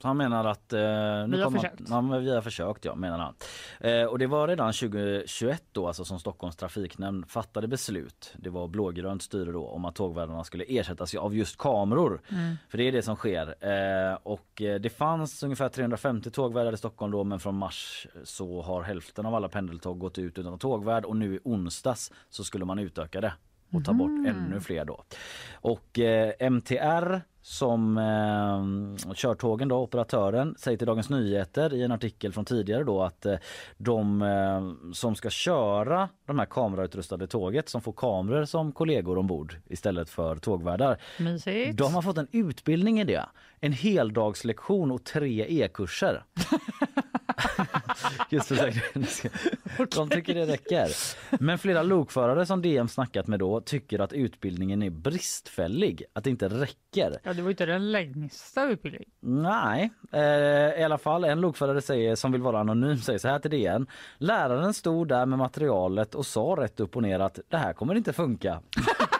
Så 0.02 0.08
han 0.08 0.16
menar 0.16 0.44
att... 0.44 0.72
Eh, 0.72 0.80
nu 0.80 1.36
Vi 1.36 1.42
har 1.42 1.50
försökt. 1.50 1.80
Ja, 1.88 2.00
men 2.00 2.24
vi 2.24 2.34
har 2.34 2.42
försökt, 2.42 2.84
ja, 2.84 2.94
menar 2.94 3.18
han. 3.18 3.34
Eh, 3.80 4.04
och 4.04 4.18
det 4.18 4.26
var 4.26 4.48
redan 4.48 4.72
2021 4.72 5.62
då, 5.72 5.86
alltså 5.86 6.04
som 6.04 6.18
Stockholms 6.18 6.56
trafiknämnd 6.56 7.30
fattade 7.30 7.68
beslut. 7.68 8.34
Det 8.36 8.50
var 8.50 8.68
blågrönt 8.68 9.22
styre 9.22 9.52
då 9.52 9.68
om 9.68 9.84
att 9.84 9.94
tågvärdarna 9.94 10.44
skulle 10.44 10.64
ersättas 10.64 11.14
av 11.14 11.36
just 11.36 11.56
kameror. 11.56 12.20
För 12.68 12.78
det 12.78 12.84
är 12.84 12.92
det 12.92 13.02
som 13.02 13.16
sker. 13.16 13.54
Eh, 13.60 14.18
och 14.22 14.62
eh, 14.62 14.80
det 14.80 14.90
fanns 14.90 15.42
ungefär 15.42 15.68
350 15.68 16.30
tågvärdar 16.30 16.72
i 16.72 16.76
Stockholm 16.76 17.12
då, 17.12 17.24
men 17.24 17.40
från 17.40 17.54
mars 17.54 18.06
så 18.24 18.62
har 18.62 18.82
hälften 18.82 19.26
av 19.26 19.34
alla 19.34 19.48
pendeltåg 19.48 19.98
gått 19.98 20.18
ut 20.18 20.38
utan 20.38 20.58
tågvärd 20.58 21.04
och 21.04 21.16
nu 21.16 21.34
i 21.34 21.40
onsdags 21.44 22.12
så 22.30 22.44
skulle 22.44 22.64
man 22.64 22.78
utöka 22.78 23.20
det 23.20 23.32
och 23.72 23.84
ta 23.84 23.92
bort 23.92 24.26
ännu 24.26 24.60
fler 24.60 24.84
då. 24.84 25.04
Och 25.52 25.98
eh, 25.98 26.50
MTR 26.50 27.20
som 27.48 27.98
eh, 27.98 29.14
kör 29.14 29.34
tågen 29.34 29.68
då, 29.68 29.76
operatören, 29.76 30.54
säger 30.58 30.78
till 30.78 30.86
Dagens 30.86 31.10
Nyheter 31.10 31.74
i 31.74 31.82
en 31.82 31.92
artikel 31.92 32.32
från 32.32 32.44
tidigare 32.44 32.84
då 32.84 33.02
att 33.02 33.26
eh, 33.26 33.36
de 33.76 34.22
eh, 34.22 34.92
som 34.92 35.14
ska 35.14 35.30
köra 35.30 36.08
de 36.26 36.38
här 36.38 36.46
kamerautrustade 36.46 37.26
tåget 37.26 37.68
som 37.68 37.80
får 37.80 37.92
kameror 37.92 38.44
som 38.44 38.72
kollegor 38.72 39.18
ombord 39.18 39.56
istället 39.66 40.10
för 40.10 40.36
tågvärdar. 40.36 40.98
Mysigt. 41.18 41.78
De 41.78 41.94
har 41.94 42.02
fått 42.02 42.18
en 42.18 42.28
utbildning 42.32 43.00
i 43.00 43.04
det. 43.04 43.24
En 43.60 43.72
heldagslektion 43.72 44.90
och 44.90 45.04
tre 45.04 45.62
e-kurser. 45.62 46.24
Just 48.30 48.48
för 48.48 48.54
säkerheten. 48.54 49.06
De 49.94 50.08
tycker 50.08 50.34
det 50.34 50.46
räcker. 50.46 50.88
Men 51.42 51.58
flera 51.58 51.82
lokförare 51.82 52.46
som 52.46 52.62
DM 52.62 52.88
snackat 52.88 53.26
med 53.26 53.38
då 53.38 53.60
tycker 53.60 53.98
att 53.98 54.12
utbildningen 54.12 54.82
är 54.82 54.90
bristfällig, 54.90 56.02
att 56.12 56.24
det 56.24 56.30
inte 56.30 56.48
räcker. 56.48 57.18
Ja, 57.22 57.32
det 57.32 57.42
var 57.42 57.50
inte 57.50 57.66
den 57.66 57.92
längsta 57.92 58.68
utbildningen. 58.68 59.10
Nej, 59.20 59.90
eh, 60.12 60.80
i 60.80 60.84
alla 60.84 60.98
fall 60.98 61.24
en 61.24 61.40
lokförare 61.40 61.82
säger, 61.82 62.16
som 62.16 62.32
vill 62.32 62.42
vara 62.42 62.60
anonym 62.60 62.96
säger 62.96 63.18
så 63.18 63.28
här 63.28 63.38
till 63.38 63.50
DN. 63.50 63.86
Läraren 64.18 64.74
stod 64.74 65.08
där 65.08 65.26
med 65.26 65.38
materialet 65.38 66.14
och 66.14 66.26
sa 66.26 66.56
rätt 66.58 66.80
upp 66.80 66.96
och 66.96 67.02
ner 67.02 67.20
att 67.20 67.38
det 67.48 67.56
här 67.56 67.72
kommer 67.72 67.94
inte 67.94 68.12
funka. 68.12 68.60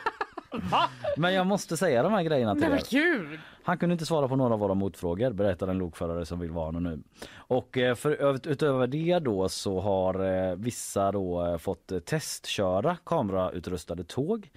Men 1.17 1.35
jag 1.35 1.47
måste 1.47 1.76
säga 1.76 2.02
de 2.02 2.12
här 2.12 2.23
grejerna 2.23 2.55
till 2.55 2.64
er. 2.64 2.83
gud! 2.90 3.38
Han 3.62 3.78
kunde 3.78 3.93
inte 3.93 4.07
svara 4.07 4.28
på 4.28 4.37
några 4.37 4.55
av 4.55 4.61
våra 4.61 4.75
motfrågor 4.75 5.31
berättar 5.33 5.69
en 5.69 5.78
lokförare 5.78 6.26
som 6.26 6.40
vill 6.40 6.50
vara 6.50 6.69
anonym. 6.69 7.02
Och 7.37 7.78
eh, 7.78 7.95
för, 7.95 8.49
utöver 8.49 8.87
det 8.87 9.19
då 9.19 9.49
så 9.49 9.81
har 9.81 10.49
eh, 10.50 10.57
vissa 10.57 11.12
då 11.12 11.47
eh, 11.47 11.59
fått 11.59 11.93
testköra 12.05 12.97
kamerautrustade 13.05 14.05
tåg. 14.05 14.50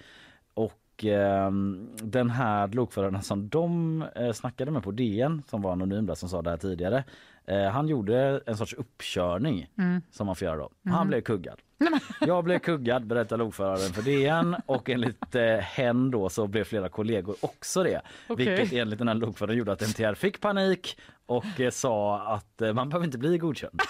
Och 0.54 1.04
eh, 1.04 1.50
den 2.02 2.30
här 2.30 2.68
lokföraren 2.68 3.22
som 3.22 3.48
de 3.48 4.04
snackade 4.34 4.70
med 4.70 4.82
på 4.82 4.90
DN 4.90 5.42
som 5.46 5.62
var 5.62 5.72
anonym 5.72 6.06
där 6.06 6.14
som 6.14 6.28
sa 6.28 6.42
det 6.42 6.50
här 6.50 6.56
tidigare. 6.56 7.04
Eh, 7.46 7.64
han 7.64 7.88
gjorde 7.88 8.40
en 8.46 8.56
sorts 8.56 8.74
uppkörning 8.74 9.68
som 10.10 10.26
man 10.26 10.36
får 10.36 10.46
göra 10.46 10.56
då. 10.56 10.70
Han 10.90 11.08
blev 11.08 11.20
kuggad. 11.20 11.58
Jag 12.20 12.44
blev 12.44 12.58
kuggad 12.58 13.06
berättar 13.06 13.36
lokföraren 13.36 13.92
för 13.92 14.02
DN 14.02 14.56
och 14.66 14.90
enligt 14.90 15.34
eh, 15.34 15.56
hen 15.56 16.10
då 16.10 16.28
så 16.28 16.46
blev 16.46 16.64
flera 16.64 16.88
kollegor 16.88 17.36
också 17.40 17.82
det. 17.82 18.00
Okej. 18.28 18.46
Vilket 18.46 18.72
enligt 18.72 18.98
den 18.98 19.08
här 19.08 19.14
lokföraren 19.14 19.58
gjorde 19.58 19.72
att 19.72 19.82
MTR 19.82 20.14
fick 20.14 20.40
panik 20.40 20.98
och 21.26 21.60
eh, 21.60 21.70
sa 21.70 22.20
att 22.20 22.62
eh, 22.62 22.72
man 22.72 22.88
behöver 22.88 23.06
inte 23.06 23.18
bli 23.18 23.38
godkänd. 23.38 23.80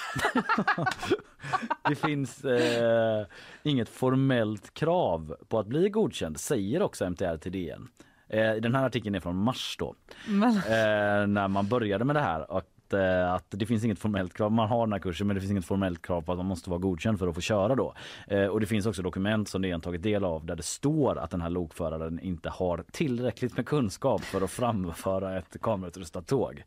det 1.88 1.94
finns 1.94 2.44
eh, 2.44 3.26
inget 3.62 3.88
formellt 3.88 4.74
krav 4.74 5.36
på 5.48 5.58
att 5.58 5.66
bli 5.66 5.88
godkänd 5.88 6.40
säger 6.40 6.82
också 6.82 7.04
MTR 7.10 7.36
till 7.36 7.52
DN. 7.52 7.88
Eh, 8.28 8.54
den 8.54 8.74
här 8.74 8.86
artikeln 8.86 9.14
är 9.14 9.20
från 9.20 9.36
mars 9.36 9.76
då 9.78 9.94
Men, 10.26 10.56
eh, 10.56 11.26
när 11.26 11.48
man 11.48 11.68
började 11.68 12.04
med 12.04 12.16
det 12.16 12.20
här. 12.20 12.46
Att, 12.92 12.98
eh, 12.98 13.32
att 13.32 13.46
det 13.50 13.66
finns 13.66 13.84
inget 13.84 13.98
formellt 13.98 14.34
krav, 14.34 14.52
man 14.52 14.68
har 14.68 14.86
den 14.86 14.92
här 14.92 15.00
kursen 15.00 15.26
men 15.26 15.34
det 15.34 15.40
finns 15.40 15.50
inget 15.50 15.64
formellt 15.64 16.02
krav 16.02 16.22
på 16.22 16.32
att 16.32 16.38
man 16.38 16.46
måste 16.46 16.70
vara 16.70 16.80
godkänd 16.80 17.18
för 17.18 17.28
att 17.28 17.34
få 17.34 17.40
köra 17.40 17.74
då. 17.74 17.94
Eh, 18.26 18.46
och 18.46 18.60
det 18.60 18.66
finns 18.66 18.86
också 18.86 19.02
dokument 19.02 19.48
som 19.48 19.62
DN 19.62 19.80
tagit 19.80 20.02
del 20.02 20.24
av 20.24 20.46
där 20.46 20.56
det 20.56 20.62
står 20.62 21.18
att 21.18 21.30
den 21.30 21.40
här 21.40 21.50
lokföraren 21.50 22.20
inte 22.20 22.48
har 22.50 22.84
tillräckligt 22.92 23.56
med 23.56 23.66
kunskap 23.66 24.20
för 24.20 24.40
att 24.40 24.50
framföra 24.50 25.38
ett 25.38 25.56
kamerautrustat 25.60 26.26
tåg. 26.26 26.64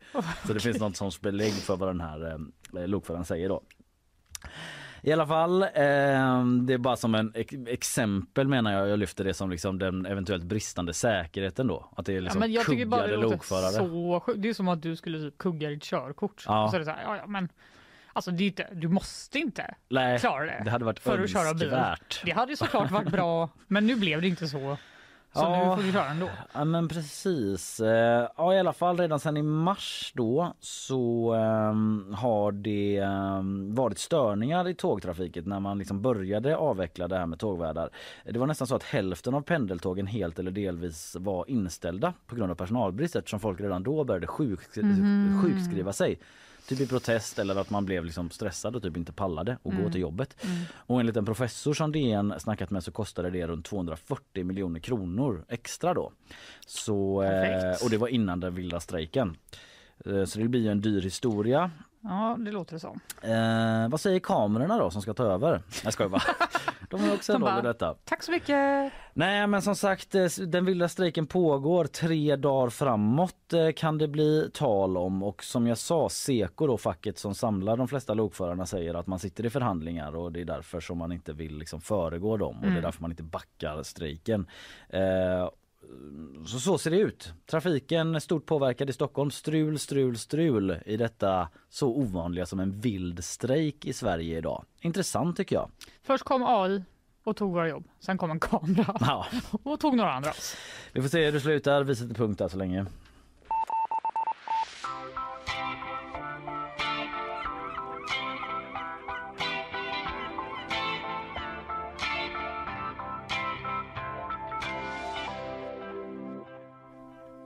Så 0.48 0.53
det 0.53 0.60
finns 0.60 0.79
något 0.79 0.96
som 0.96 1.12
belägg 1.22 1.53
för 1.53 1.75
vad 1.75 1.89
den 1.89 2.01
här 2.01 2.39
eh, 2.75 2.88
lokföraren 2.88 3.25
säger 3.25 3.50
då. 3.50 3.62
I 5.05 5.12
alla 5.13 5.27
fall, 5.27 5.62
eh, 5.63 5.69
det 6.65 6.74
är 6.74 6.77
bara 6.77 6.95
som 6.95 7.15
en 7.15 7.31
ex 7.35 7.53
exempel 7.67 8.47
menar 8.47 8.74
jag. 8.74 8.89
Jag 8.89 9.00
lyfter 9.00 9.24
det 9.24 9.33
som 9.33 9.50
liksom 9.50 9.79
den 9.79 10.05
eventuellt 10.05 10.43
bristande 10.43 10.93
säkerheten 10.93 11.67
då. 11.67 11.89
Att 11.95 12.05
det 12.05 12.12
är 12.12 12.15
ja, 12.15 12.21
liksom 12.21 12.39
men 12.39 12.51
jag 12.51 12.65
tycker 12.65 12.85
bara 12.85 13.07
det 13.07 13.17
låter 13.17 13.71
så 13.71 14.19
sjukt. 14.19 14.41
Det 14.41 14.50
är 14.50 14.53
som 14.53 14.67
att 14.67 14.81
du 14.81 14.95
skulle 14.95 15.19
typ 15.19 15.38
kugga 15.38 15.69
ditt 15.69 15.83
körkort. 15.83 16.43
Ja. 16.47 16.63
Och 16.63 16.69
så 16.69 16.75
är 16.75 16.79
det 16.79 16.85
så 16.85 16.91
här, 16.91 17.03
ja, 17.03 17.17
ja, 17.17 17.27
men 17.27 17.50
alltså 18.13 18.31
inte, 18.31 18.67
du 18.71 18.88
måste 18.88 19.39
inte 19.39 19.75
Nej, 19.89 20.19
klara 20.19 20.45
det. 20.45 20.62
det 20.63 20.71
hade 20.71 20.85
varit 20.85 21.00
för 21.00 21.24
att 21.24 21.29
köra 21.29 21.53
bil. 21.53 21.63
önskvärt. 21.63 22.21
Det 22.25 22.31
hade 22.31 22.57
såklart 22.57 22.91
varit 22.91 23.12
bra, 23.12 23.50
men 23.67 23.88
nu 23.88 23.95
blev 23.95 24.21
det 24.21 24.27
inte 24.27 24.47
så. 24.47 24.77
Så 25.36 25.42
Ja. 25.42 25.70
nu 25.70 25.75
får 25.75 25.84
du 25.84 25.92
köra 25.92 26.06
ändå. 26.10 26.30
Ja 26.54 26.65
men 26.65 26.88
precis. 26.88 27.80
Eh, 27.80 28.27
Ja 28.38 28.54
i 28.54 28.60
alla 28.60 28.74
fall 28.74 28.98
redan 28.98 29.20
sedan 29.20 29.38
i 29.38 29.42
mars 29.42 30.12
då 30.15 30.54
så 30.60 31.34
ehm, 31.34 32.13
har 32.18 32.51
det 32.51 32.98
ehm, 32.98 33.75
varit 33.75 33.98
störningar 34.00 34.68
i 34.70 34.74
tågtrafiken 34.74 35.44
när 35.48 35.60
man 35.60 35.77
liksom 35.77 36.01
började 36.01 36.58
avveckla 36.58 37.08
det 37.08 37.18
här 37.18 37.25
med 37.25 37.39
tågvärdar. 37.39 37.89
Det 38.25 38.39
var 38.39 38.48
nästan 38.48 38.68
så 38.68 38.75
att 38.75 38.84
hälften 38.84 39.34
av 39.34 39.42
pendeltågen 39.42 40.08
helt 40.08 40.39
eller 40.39 40.51
delvis 40.51 41.15
var 41.20 41.46
inställda 41.50 42.13
på 42.27 42.36
grund 42.36 42.51
av 42.51 42.56
personalbrist 42.56 43.15
eftersom 43.15 43.39
folk 43.39 43.62
redan 43.62 43.84
då 43.84 44.04
började 44.04 44.27
sjukskri- 44.27 44.84
Mhm. 44.84 45.44
sjukskriva 45.44 45.94
sig. 45.94 46.20
Typ 46.67 46.79
i 46.79 46.88
protest 46.88 47.39
eller 47.39 47.55
att 47.55 47.69
man 47.69 47.86
blev 47.86 48.05
liksom 48.05 48.29
stressad 48.29 48.75
och 48.75 48.81
typ 48.84 48.98
inte 48.98 49.12
pallade 49.12 49.51
att 49.63 49.65
Mm. 49.72 49.84
gå 49.84 49.89
till 49.89 50.01
jobbet. 50.01 50.36
Och 50.75 51.00
enligt 51.00 51.17
en 51.17 51.25
professor 51.25 51.74
som 51.74 51.91
DN 51.91 52.34
snackat 52.39 52.69
med 52.72 52.84
så 52.84 52.91
kostade 52.91 53.29
det 53.29 53.48
runt 53.48 53.65
240 53.65 54.43
miljoner 54.43 54.79
kronor 54.79 55.45
extra 55.50 55.93
då. 55.93 56.12
Så, 56.67 57.22
eh, 57.24 57.29
Perfekt. 57.29 57.84
och 57.84 57.89
det 57.89 57.98
var 57.98 58.07
innan 58.07 58.39
den 58.39 58.55
vilda 58.55 58.79
strejken. 58.79 59.38
Eh, 60.05 60.25
Så 60.25 60.39
det 60.39 60.48
blir 60.48 60.69
en 60.69 60.81
dyr 60.81 61.01
historia. 61.01 61.72
Ja, 62.07 62.38
det 62.39 62.51
låter 62.51 62.74
det 62.74 62.79
som. 62.79 63.00
Eh, 63.21 63.89
vad 63.89 64.00
säger 64.00 64.19
kamerorna 64.19 64.77
då 64.77 64.89
som 64.89 65.01
ska 65.01 65.13
ta 65.13 65.24
över? 65.24 65.62
Jag 65.83 65.93
skojar 65.93 66.09
bara. 66.09 66.21
De 66.89 67.01
har 67.01 67.13
också 67.13 67.33
en 67.33 67.41
roll 67.41 67.59
i 67.59 67.62
detta. 67.62 67.95
Tack 68.03 68.24
så 68.24 68.31
mycket! 68.31 68.93
Nej 69.13 69.47
men 69.47 69.62
som 69.62 69.75
sagt 69.75 70.15
eh, 70.15 70.25
den 70.47 70.65
vilda 70.65 70.89
strejken 70.89 71.27
pågår 71.27 71.85
tre 71.85 72.35
dagar 72.35 72.69
framåt 72.69 73.53
eh, 73.53 73.71
kan 73.75 73.97
det 73.97 74.07
bli 74.07 74.50
tal 74.53 74.97
om 74.97 75.24
och 75.24 75.43
som 75.43 75.67
jag 75.67 75.77
sa 75.77 76.09
Seko 76.09 76.67
då 76.67 76.77
facket 76.77 77.17
som 77.19 77.35
samlar 77.35 77.77
de 77.77 77.88
flesta 77.88 78.13
lokförarna 78.13 78.65
säger 78.65 78.93
att 78.93 79.07
man 79.07 79.19
sitter 79.19 79.45
i 79.45 79.50
förhandlingar 79.50 80.15
och 80.15 80.31
det 80.31 80.41
är 80.41 80.45
därför 80.45 80.79
som 80.79 80.97
man 80.97 81.12
inte 81.12 81.33
vill 81.33 81.57
liksom 81.57 81.81
föregå 81.81 82.38
dem 82.38 82.59
och 82.59 82.71
det 82.71 82.77
är 82.77 82.81
därför 82.81 83.01
man 83.01 83.12
inte 83.12 83.24
backar 83.24 83.83
strejken. 83.83 84.47
Eh, 84.89 85.50
så 86.46 86.60
så 86.60 86.77
ser 86.77 86.92
det 86.92 86.98
ut. 86.98 87.34
Trafiken 87.46 88.15
är 88.15 88.20
stort 88.20 88.46
påverkad 88.46 88.89
i 88.89 88.94
Stockholm. 88.94 89.32
Strul, 89.32 89.80
strul, 89.80 90.18
strul 90.18 90.77
i 90.86 90.98
detta 90.98 91.50
så 91.70 91.88
ovanliga 91.88 92.46
som 92.46 92.60
en 92.60 92.80
vild 92.80 93.24
strejk 93.24 93.86
i 93.86 93.94
Sverige 93.94 94.38
idag. 94.38 94.65
Intressant 94.82 95.38
tycker 95.38 95.56
jag. 95.56 95.70
Först 96.04 96.24
kom 96.24 96.44
AI 96.44 96.84
och 97.24 97.36
tog 97.38 97.54
våra 97.54 97.68
jobb. 97.70 97.88
Sen 98.00 98.18
kom 98.18 98.32
en 98.32 98.39
kamera 98.39 98.98
Ja, 99.00 99.25
och 99.63 99.80
tog 99.80 99.96
några 99.98 100.13
andra. 100.13 100.32
vi 100.94 101.01
får 101.01 101.10
se 101.10 101.25
hur 101.25 101.32
det 101.32 101.39
slutar. 101.42 101.84
Vi 101.84 101.96
sätter 101.96 102.15
punkt 102.15 102.38
där 102.39 102.48
så 102.48 102.58
länge. 102.58 102.86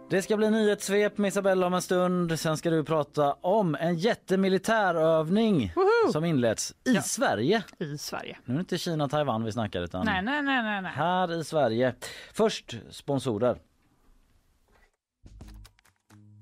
Det 0.10 0.22
ska 0.22 0.38
bli 0.38 0.50
nyhetssvep 0.50 1.18
med 1.18 1.28
Isabella 1.28 1.68
om 1.68 1.74
en 1.74 1.82
stund. 1.82 2.40
Sen 2.40 2.58
ska 2.58 2.70
du 2.70 2.84
prata 2.84 3.34
om 3.34 3.76
en 3.76 3.96
jättemilitärövning 3.96 5.72
Woho! 5.76 6.12
som 6.12 6.26
inletts 6.26 6.72
i 6.72 6.94
Ja. 6.94 7.02
Sverige. 7.02 7.64
I 7.80 7.98
Sverige. 7.98 8.38
Nu 8.46 8.54
är 8.54 8.58
det 8.58 8.60
inte 8.60 8.78
Kina 8.78 9.04
och 9.04 9.12
Taiwan 9.12 9.44
vi 9.44 9.52
snackar 9.52 9.82
utan 9.82 10.06
Nej, 10.06 10.22
nej, 10.24 10.42
nej, 10.42 10.64
nej, 10.64 10.82
nej. 10.82 10.92
här 10.92 11.40
i 11.40 11.44
Sverige. 11.44 11.96
Först 12.34 12.76
sponsorer. 12.90 13.58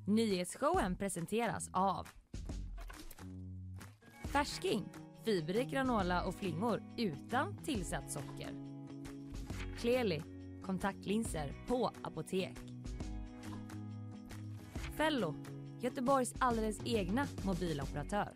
Nyhetsshowen 0.08 0.96
presenteras 0.96 1.70
av 1.74 2.08
Färsking, 4.26 4.90
fiberrik 5.26 5.68
granola 5.72 6.24
och 6.24 6.36
flingor 6.36 6.84
utan 6.98 7.58
tillsatt 7.66 8.12
socker. 8.12 8.50
Kleli, 9.80 10.24
kontaktlinser 10.66 11.54
på 11.68 11.92
apotek. 12.04 12.54
Fello, 14.98 15.34
Göteborgs 15.82 16.34
alldeles 16.40 16.78
egna 16.86 17.28
mobiloperatör. 17.44 18.30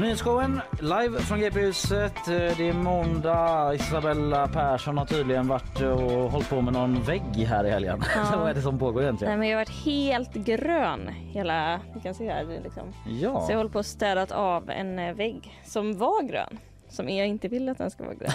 Nyhetsshowen 0.00 0.60
live 0.80 1.18
från 1.18 1.40
GP-huset. 1.40 2.14
Det 2.26 2.68
är 2.68 2.72
måndag. 2.72 3.74
Isabella 3.74 4.48
Persson 4.48 4.98
har 4.98 5.06
tydligen 5.06 5.48
varit 5.48 5.80
och 5.80 6.30
hållit 6.30 6.50
på 6.50 6.60
med 6.60 6.72
någon 6.72 7.02
vägg 7.02 7.36
här 7.36 7.64
i 7.64 7.70
helgen. 7.70 8.02
Ja. 8.16 8.36
Vad 8.38 8.50
är 8.50 8.54
det 8.54 8.62
som 8.62 8.78
pågår 8.78 9.00
Nej, 9.00 9.04
egentligen? 9.04 9.38
men 9.38 9.48
jag 9.48 9.58
har 9.58 9.60
varit 9.64 9.84
helt 9.84 10.34
grön 10.34 11.08
hela, 11.08 11.80
ni 11.94 12.00
kan 12.00 12.14
se 12.14 12.30
här 12.30 12.60
liksom. 12.64 12.82
Ja. 13.06 13.40
Så 13.40 13.52
jag 13.52 13.56
håller 13.56 13.70
på 13.70 13.78
att 13.78 13.86
städat 13.86 14.30
av 14.32 14.70
en 14.70 14.98
eh, 14.98 15.14
vägg 15.14 15.60
som 15.64 15.98
var 15.98 16.22
grön. 16.22 16.58
Som 16.90 17.08
jag 17.08 17.26
inte 17.28 17.48
vill 17.48 17.68
att 17.68 17.78
den 17.78 17.90
ska 17.90 18.04
vara 18.04 18.14
grön. 18.14 18.30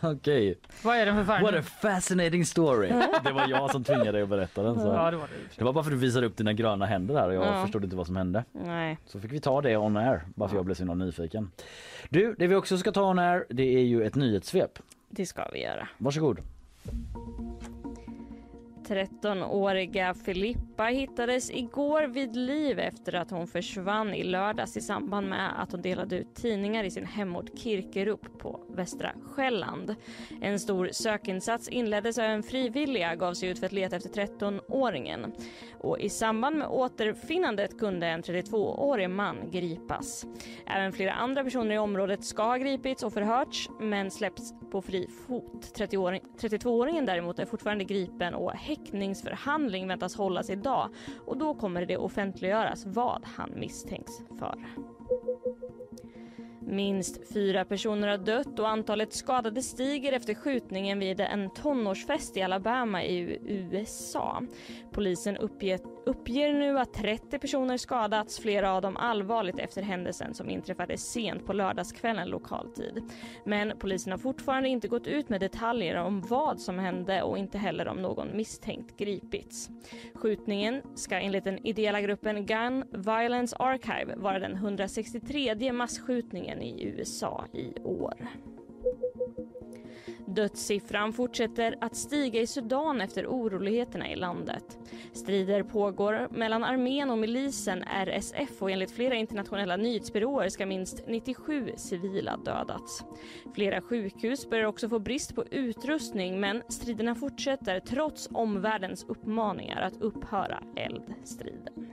Okej. 0.12 0.58
Vad 0.82 0.96
är 0.96 1.06
det 1.06 1.12
för 1.14 1.24
färg? 1.24 1.42
What 1.42 1.54
a 1.54 1.62
fascinating 1.62 2.44
story. 2.46 2.88
Det 3.24 3.32
var 3.32 3.48
jag 3.48 3.70
som 3.70 3.84
tvingade 3.84 4.12
dig 4.12 4.22
att 4.22 4.28
berätta 4.28 4.62
den. 4.62 4.74
Så. 4.80 4.86
Ja, 4.86 5.10
det 5.10 5.16
var 5.16 5.26
det. 5.26 5.56
Det 5.58 5.64
var 5.64 5.72
bara 5.72 5.84
för 5.84 5.90
att 5.90 5.96
du 5.96 6.00
visade 6.06 6.26
upp 6.26 6.36
dina 6.36 6.52
gröna 6.52 6.86
händer 6.86 7.14
här 7.14 7.28
och 7.28 7.34
jag 7.34 7.46
Ja. 7.46 7.62
förstod 7.62 7.84
inte 7.84 7.96
vad 7.96 8.06
som 8.06 8.16
hände. 8.16 8.44
Nej. 8.52 8.98
Så 9.06 9.20
fick 9.20 9.32
vi 9.32 9.40
ta 9.40 9.60
det 9.60 9.76
on 9.76 9.96
air, 9.96 10.22
bara 10.34 10.48
för 10.48 10.56
jag 10.56 10.64
blev 10.64 10.74
så 10.74 10.84
nyfiken. 10.94 11.50
Du, 12.08 12.34
det 12.38 12.46
vi 12.46 12.54
också 12.54 12.78
ska 12.78 12.92
ta 12.92 13.10
on 13.10 13.18
air, 13.18 13.44
det 13.48 13.74
är 13.76 13.82
ju 13.84 14.04
ett 14.06 14.14
nyhetssvep. 14.14 14.78
Det 15.08 15.26
ska 15.26 15.48
vi 15.52 15.62
göra. 15.62 15.88
Varsågod. 15.98 16.38
13-åriga 18.88 20.14
Filippa 20.14 20.71
Filippa 20.82 21.00
hittades 21.00 21.50
igår 21.50 22.02
vid 22.02 22.36
liv 22.36 22.78
efter 22.78 23.14
att 23.14 23.30
hon 23.30 23.46
försvann 23.46 24.14
i 24.14 24.24
lördags 24.24 24.76
i 24.76 24.80
samband 24.80 25.28
med 25.28 25.62
att 25.62 25.72
hon 25.72 25.82
delade 25.82 26.16
ut 26.16 26.34
tidningar 26.34 26.84
i 26.84 26.90
sin 26.90 27.06
hemort 27.06 27.58
Kirkerup 27.58 28.38
på 28.38 28.60
Västra 28.68 29.12
Själland. 29.22 29.94
En 30.40 30.58
stor 30.58 30.88
sökinsats 30.92 31.68
inleddes 31.68 32.18
och 32.18 32.24
en 32.24 32.42
frivilliga 32.42 33.14
gav 33.14 33.34
sig 33.34 33.48
ut 33.48 33.58
för 33.58 33.66
att 33.66 33.72
leta 33.72 33.96
efter 33.96 34.10
13-åringen. 34.10 35.32
Och 35.78 36.00
I 36.00 36.08
samband 36.08 36.56
med 36.56 36.68
återfinnandet 36.68 37.78
kunde 37.78 38.06
en 38.06 38.22
32-årig 38.22 39.10
man 39.10 39.50
gripas. 39.50 40.26
Även 40.66 40.92
flera 40.92 41.12
andra 41.12 41.44
personer 41.44 41.74
i 41.74 41.78
området 41.78 42.24
ska 42.24 42.42
ha 42.42 42.56
gripits 42.56 43.02
och 43.02 43.12
förhörts 43.12 43.68
men 43.80 44.10
släppts 44.10 44.54
på 44.70 44.82
fri 44.82 45.08
fot. 45.26 45.72
32-åringen 45.76 47.06
däremot 47.06 47.38
är 47.38 47.46
fortfarande 47.46 47.84
gripen 47.84 48.34
och 48.34 48.52
häktningsförhandling 48.52 49.88
väntas 49.88 50.16
hållas 50.16 50.50
idag 50.50 50.71
och 51.26 51.36
då 51.36 51.54
kommer 51.54 51.86
det 51.86 51.96
offentliggöras 51.96 52.86
vad 52.86 53.24
han 53.24 53.50
misstänks 53.56 54.12
för. 54.38 54.54
Minst 56.66 57.32
fyra 57.32 57.64
personer 57.64 58.08
har 58.08 58.18
dött 58.18 58.58
och 58.58 58.68
antalet 58.68 59.12
skadade 59.12 59.62
stiger 59.62 60.12
efter 60.12 60.34
skjutningen 60.34 60.98
vid 60.98 61.20
en 61.20 61.50
tonårsfest 61.50 62.36
i 62.36 62.42
Alabama 62.42 63.04
i 63.04 63.38
USA. 63.46 64.42
Polisen 64.92 65.36
uppger, 65.36 65.80
uppger 66.04 66.52
nu 66.52 66.78
att 66.78 66.94
30 66.94 67.38
personer 67.38 67.76
skadats, 67.76 68.38
flera 68.38 68.72
av 68.72 68.82
dem 68.82 68.96
allvarligt 68.96 69.58
efter 69.58 69.82
händelsen 69.82 70.34
som 70.34 70.50
inträffade 70.50 70.98
sent 70.98 71.46
på 71.46 71.52
lördagskvällen 71.52 72.28
lokal 72.28 72.72
tid. 72.72 73.02
Men 73.44 73.72
polisen 73.78 74.12
har 74.12 74.18
fortfarande 74.18 74.68
inte 74.68 74.88
gått 74.88 75.06
ut 75.06 75.28
med 75.28 75.40
detaljer 75.40 75.96
om 75.96 76.20
vad 76.20 76.60
som 76.60 76.78
hände 76.78 77.22
och 77.22 77.38
inte 77.38 77.58
heller 77.58 77.88
om 77.88 78.02
någon 78.02 78.36
misstänkt 78.36 78.96
gripits. 78.96 79.68
Skjutningen 80.14 80.82
ska 80.94 81.20
enligt 81.20 81.44
den 81.44 81.66
ideella 81.66 82.00
gruppen 82.00 82.46
Gun 82.46 82.84
Violence 82.90 83.56
Archive 83.58 84.16
vara 84.16 84.38
den 84.38 84.54
163 84.54 85.72
massskjutningen 85.72 86.62
i 86.62 86.84
USA 86.84 87.44
i 87.52 87.80
år. 87.80 88.14
Dödssiffran 90.34 91.12
fortsätter 91.12 91.76
att 91.80 91.96
stiga 91.96 92.40
i 92.40 92.46
Sudan 92.46 93.00
efter 93.00 93.26
oroligheterna 93.26 94.10
i 94.10 94.16
landet. 94.16 94.78
Strider 95.12 95.62
pågår 95.62 96.28
mellan 96.30 96.64
armén 96.64 97.10
och 97.10 97.18
milisen 97.18 97.82
RSF 97.82 98.62
och 98.62 98.70
enligt 98.70 98.90
flera 98.90 99.14
internationella 99.14 99.76
nyhetsbyråer 99.76 100.48
ska 100.48 100.66
minst 100.66 101.06
97 101.06 101.72
civila 101.76 102.36
dödats. 102.36 103.04
Flera 103.54 103.80
sjukhus 103.80 104.50
börjar 104.50 104.64
också 104.64 104.88
få 104.88 104.98
brist 104.98 105.34
på 105.34 105.44
utrustning 105.50 106.40
men 106.40 106.62
striderna 106.68 107.14
fortsätter 107.14 107.80
trots 107.80 108.28
omvärldens 108.32 109.04
uppmaningar 109.04 109.82
att 109.82 110.02
upphöra 110.02 110.62
eldstriden. 110.76 111.92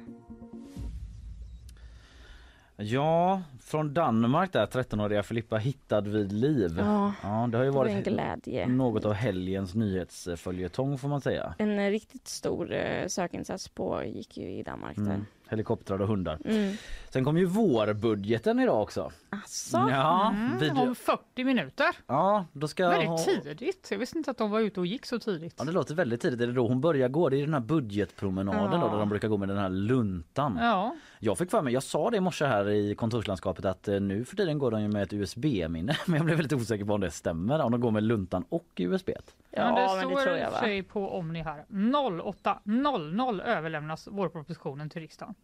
Ja, 2.81 3.41
från 3.59 3.93
Danmark 3.93 4.53
där, 4.53 4.65
13-åriga 4.65 5.23
Filippa 5.23 5.57
hittad 5.57 6.01
vid 6.01 6.31
liv. 6.31 6.75
Ja, 6.79 7.13
Ja, 7.23 7.47
det 7.51 7.57
har 7.57 7.63
ju 7.65 7.71
Det 7.71 7.75
var 7.77 7.85
en 7.85 7.93
varit 7.93 8.05
glädje. 8.07 8.67
något 8.67 9.05
av 9.05 9.13
helgens 9.13 9.75
nyhetsföljetong 9.75 10.97
får 10.97 11.07
man 11.07 11.21
säga. 11.21 11.53
En 11.57 11.79
eh, 11.79 11.89
riktigt 11.89 12.27
stor 12.27 12.73
eh, 12.73 13.07
sökinsats 13.07 13.67
pågick 13.69 14.37
ju 14.37 14.51
i 14.51 14.63
Danmark 14.63 14.95
där. 14.95 15.03
Mm. 15.03 15.25
Helikoptrar 15.49 16.01
och 16.01 16.07
hundar. 16.07 16.39
Mm. 16.45 16.75
Sen 17.09 17.23
kom 17.25 17.37
ju 17.37 17.45
vårbudgeten 17.45 18.59
idag 18.59 18.81
också. 18.81 19.11
Asså? 19.29 19.87
Ja, 19.91 20.29
Mm, 20.35 20.57
vid... 20.59 20.71
om 20.71 20.95
40 20.95 21.43
minuter. 21.43 21.87
ja 22.07 22.45
då 22.53 22.67
ska 22.67 22.83
jag 22.83 22.89
ha... 22.91 23.17
Väldigt 23.17 23.43
tidigt. 23.57 23.87
Jag 23.91 23.97
visste 23.97 24.17
inte 24.17 24.31
att 24.31 24.37
de 24.37 24.51
var 24.51 24.59
ute 24.59 24.79
och 24.79 24.85
gick 24.85 25.05
så 25.05 25.19
tidigt. 25.19 25.55
Ja, 25.57 25.63
det 25.65 25.71
låter 25.71 25.95
väldigt 25.95 26.21
tidigt. 26.21 26.41
Är 26.41 26.47
det 26.47 26.53
då 26.53 26.67
hon 26.67 26.81
börjar 26.81 27.09
gå? 27.09 27.29
Det 27.29 27.37
är 27.37 27.41
den 27.45 27.53
här 27.53 27.61
budgetpromenaden 27.61 28.61
Ja. 28.71 28.77
då, 28.77 28.87
där 28.91 28.97
de 28.99 29.09
brukar 29.09 29.27
gå 29.27 29.37
med 29.37 29.49
den 29.49 29.57
här 29.57 29.69
luntan. 29.69 30.57
Ja, 30.61 30.95
Jag 31.19 31.37
fick 31.37 31.51
för 31.51 31.61
mig, 31.61 31.73
jag 31.73 31.83
sa 31.83 32.09
det 32.09 32.17
i 32.17 32.19
morse 32.19 32.45
här 32.45 32.69
i 32.69 32.95
kontorslandskapet 32.95 33.48
att 33.49 33.87
eh, 33.87 33.99
nu 33.99 34.25
för 34.25 34.35
tiden 34.35 34.59
går 34.59 34.71
de 34.71 34.81
ju 34.81 34.87
med 34.87 35.03
ett 35.03 35.13
USB-minne. 35.13 35.97
Men 36.05 36.15
jag 36.17 36.25
blev 36.25 36.37
väldigt 36.37 36.61
osäker 36.61 36.85
på 36.85 36.93
om 36.93 37.01
det 37.01 37.11
stämmer. 37.11 37.59
Om 37.59 37.71
de 37.71 37.81
går 37.81 37.91
med 37.91 38.03
luntan 38.03 38.45
och 38.49 38.67
USB. 38.77 39.09
Ja, 39.51 39.63
men 39.63 39.75
det 39.75 39.95
men 40.05 40.15
det 40.15 40.21
står 40.21 40.35
i 40.35 40.39
jag 40.39 40.53
sig 40.53 40.83
på 40.83 41.09
Omni 41.09 41.41
här. 41.41 41.65
08.00 41.69 43.41
överlämnas 43.41 44.07
vårpropositionen 44.07 44.89
till 44.89 45.01
riksdagen. 45.01 45.35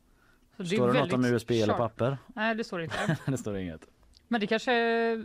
Så 0.57 0.63
det 0.63 0.75
är 0.75 0.77
Står 0.77 0.93
det 0.93 0.99
något 0.99 1.13
om 1.13 1.25
USB 1.25 1.51
eller 1.51 1.73
papper? 1.73 2.17
Nej, 2.27 2.55
det 2.55 2.63
står 2.63 2.77
det 2.77 2.83
inte. 2.83 3.17
det 3.31 3.37
står 3.37 3.57
inget. 3.57 3.87
Men 4.27 4.41
det 4.41 4.47
kanske 4.47 4.71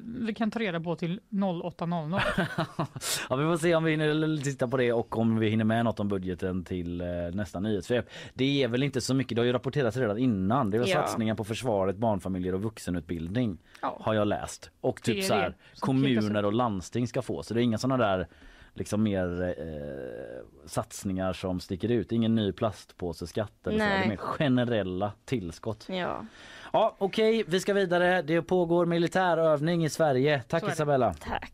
vi 0.05 0.35
kan 0.35 0.51
ta 0.51 0.59
reda 0.59 0.81
på 0.81 0.97
till 0.97 1.21
08.00. 1.31 2.21
Ja, 3.31 3.37
vi 3.37 3.45
får 3.45 3.57
se 3.57 3.75
om 3.75 3.85
vi 3.85 3.91
hinner 3.91 4.43
titta 4.45 4.69
på 4.69 4.77
det 4.77 4.93
och 4.93 5.19
om 5.19 5.39
vi 5.39 5.49
hinner 5.49 5.65
med 5.65 5.85
något 5.85 6.01
om 6.01 6.09
budgeten 6.09 6.65
till 6.65 7.01
eh, 7.01 7.07
nästa 7.33 7.61
nyhetssvep. 7.61 8.11
Det 8.35 8.63
är 8.63 8.69
väl 8.69 8.83
inte 8.83 9.01
så 9.01 9.15
mycket, 9.15 9.37
det 9.37 9.41
har 9.43 9.47
ju 9.47 9.53
rapporterats 9.53 9.97
redan 9.97 10.19
innan. 10.19 10.71
Det 10.71 10.77
är 10.77 10.81
Ja. 10.81 10.87
satsningar 10.87 11.35
på 11.35 11.45
försvaret, 11.45 11.97
barnfamiljer 11.97 12.55
och 12.55 12.63
vuxenutbildning 12.63 13.59
Ja. 13.83 13.97
har 14.01 14.15
jag 14.15 14.29
läst. 14.29 14.71
Och 14.81 15.03
typ 15.03 15.25
så 15.25 15.35
här, 15.35 15.55
kommuner 15.79 16.45
och 16.45 16.53
landsting 16.53 17.09
ska 17.09 17.23
få. 17.23 17.43
Så 17.43 17.55
det 17.55 17.61
är 17.61 17.63
inga 17.63 17.79
sådana 17.79 18.05
där 18.07 18.27
liksom 18.75 19.03
mer 19.03 19.43
eh, 19.59 20.45
satsningar 20.67 21.33
som 21.33 21.61
sticker 21.61 21.89
ut. 21.89 22.13
Ingen 22.13 22.35
ny 22.35 22.53
plastpåseskatt 22.53 23.67
eller 23.67 23.79
så. 23.79 23.85
Det 23.85 23.91
är 24.05 24.09
mer 24.09 24.17
generella 24.17 25.13
tillskott. 25.25 25.87
Ja, 25.89 26.25
Ja, 26.73 26.97
okej, 26.99 27.45
vi 27.47 27.61
ska 27.61 27.75
vidare. 27.75 28.23
Det 28.23 28.43
pågår 28.43 28.87
militärövning 28.87 29.85
i 29.85 29.91
Sverige. 29.91 30.43
Tack. 30.49 30.73
Isabella. 30.73 31.15
tack. 31.15 31.53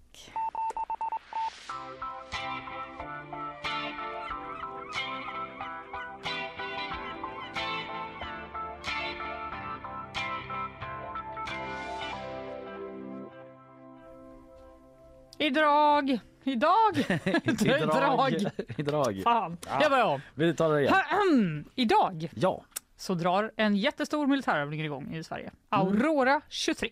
Idag! 15.39 16.19
Idag! 16.45 17.05
Idag! 17.45 18.35
Idag. 18.77 19.21
Fan, 19.25 19.57
jag 19.81 19.91
börjar 19.91 20.05
om. 20.05 20.21
Vi 20.35 20.55
tar 20.55 20.73
det 20.73 20.81
igen. 20.81 21.65
Idag 21.75 22.29
Ja. 22.35 22.63
Så 22.97 23.15
drar 23.15 23.53
en 23.57 23.77
jättestor 23.77 24.27
militärövning 24.27 24.81
igång 24.85 25.15
i 25.15 25.25
Sverige. 25.25 25.51
Aurora 25.69 26.41
23. 26.49 26.91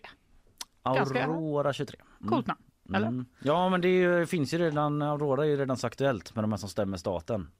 Ganska 0.85 1.25
Aurora 1.25 1.73
23. 1.73 1.99
Mm. 2.19 2.29
Coolt 2.31 2.47
namn. 2.47 2.61
Eller? 2.93 3.07
Mm. 3.07 3.25
Ja 3.39 3.69
men 3.69 3.81
det 3.81 3.87
är 3.87 4.25
finns 4.25 4.53
ju 4.53 4.57
redan, 4.57 5.01
Aurora 5.01 5.43
är 5.45 5.49
ju 5.49 5.57
redan 5.57 5.77
så 5.77 5.87
aktuellt 5.87 6.35
med 6.35 6.43
de 6.43 6.51
här 6.51 6.57
som 6.57 6.69
stämmer 6.69 6.97
staten. 6.97 7.51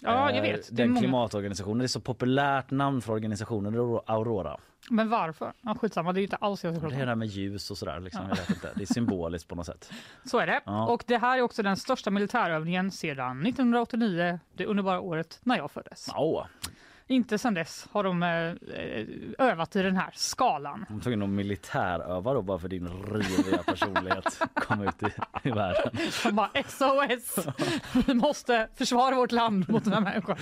Ja, 0.00 0.30
jag 0.30 0.36
Eh, 0.36 0.42
vet. 0.42 0.76
Den 0.76 0.88
många. 0.88 1.00
klimatorganisationen, 1.00 1.78
det 1.78 1.84
är 1.84 1.88
så 1.88 2.00
populärt 2.00 2.70
namn 2.70 3.00
för 3.00 3.12
organisationen 3.12 3.74
Aurora-. 4.06 4.56
Men 4.90 5.08
varför? 5.08 5.52
Ja, 5.60 5.74
skitsamma, 5.74 6.12
det 6.12 6.20
är 6.20 6.22
inte 6.22 6.36
alls 6.36 6.64
jag 6.64 6.74
Det 6.80 6.86
är 6.86 6.98
det 6.98 7.04
där 7.04 7.14
med 7.14 7.28
ljus 7.28 7.70
och 7.70 7.78
sådär 7.78 8.00
liksom, 8.00 8.22
jag 8.28 8.36
vet 8.36 8.50
inte. 8.50 8.72
Det 8.74 8.82
är 8.82 8.86
symboliskt 8.94 9.48
på 9.48 9.54
något 9.54 9.66
sätt. 9.66 9.90
Så 10.24 10.38
är 10.38 10.46
det. 10.46 10.60
Ja. 10.64 10.86
Och 10.88 11.04
det 11.06 11.18
här 11.18 11.38
är 11.38 11.42
också 11.42 11.62
den 11.62 11.76
största 11.76 12.10
militärövningen 12.10 12.90
sedan 12.90 13.46
1989, 13.46 14.40
det 14.54 14.66
underbara 14.66 15.00
året 15.00 15.40
när 15.42 15.56
jag 15.56 15.70
föddes. 15.70 16.08
Ja, 16.14 16.48
Inte 17.10 17.38
sedan 17.38 17.54
dess 17.54 17.88
har 17.92 18.04
de 18.04 18.22
eh, 18.22 19.46
övat 19.46 19.76
i 19.76 19.82
den 19.82 19.96
här 19.96 20.10
skalan. 20.14 20.86
de 20.88 21.00
tog 21.00 21.22
att 21.22 21.28
militäröva 21.28 22.34
då 22.34 22.42
bara 22.42 22.58
för 22.58 22.68
din 22.68 22.88
riviga 22.88 23.62
personlighet 23.62 24.40
kom 24.54 24.82
ut 24.82 25.02
i, 25.02 25.06
i 25.48 25.50
världen. 25.50 25.96
De 26.24 26.34
bara 26.34 26.50
SOS! 26.66 27.46
Vi 28.06 28.14
måste 28.14 28.68
försvara 28.74 29.14
vårt 29.14 29.32
land 29.32 29.68
mot 29.70 29.84
den 29.84 29.92
här 29.92 30.00
människan. 30.00 30.36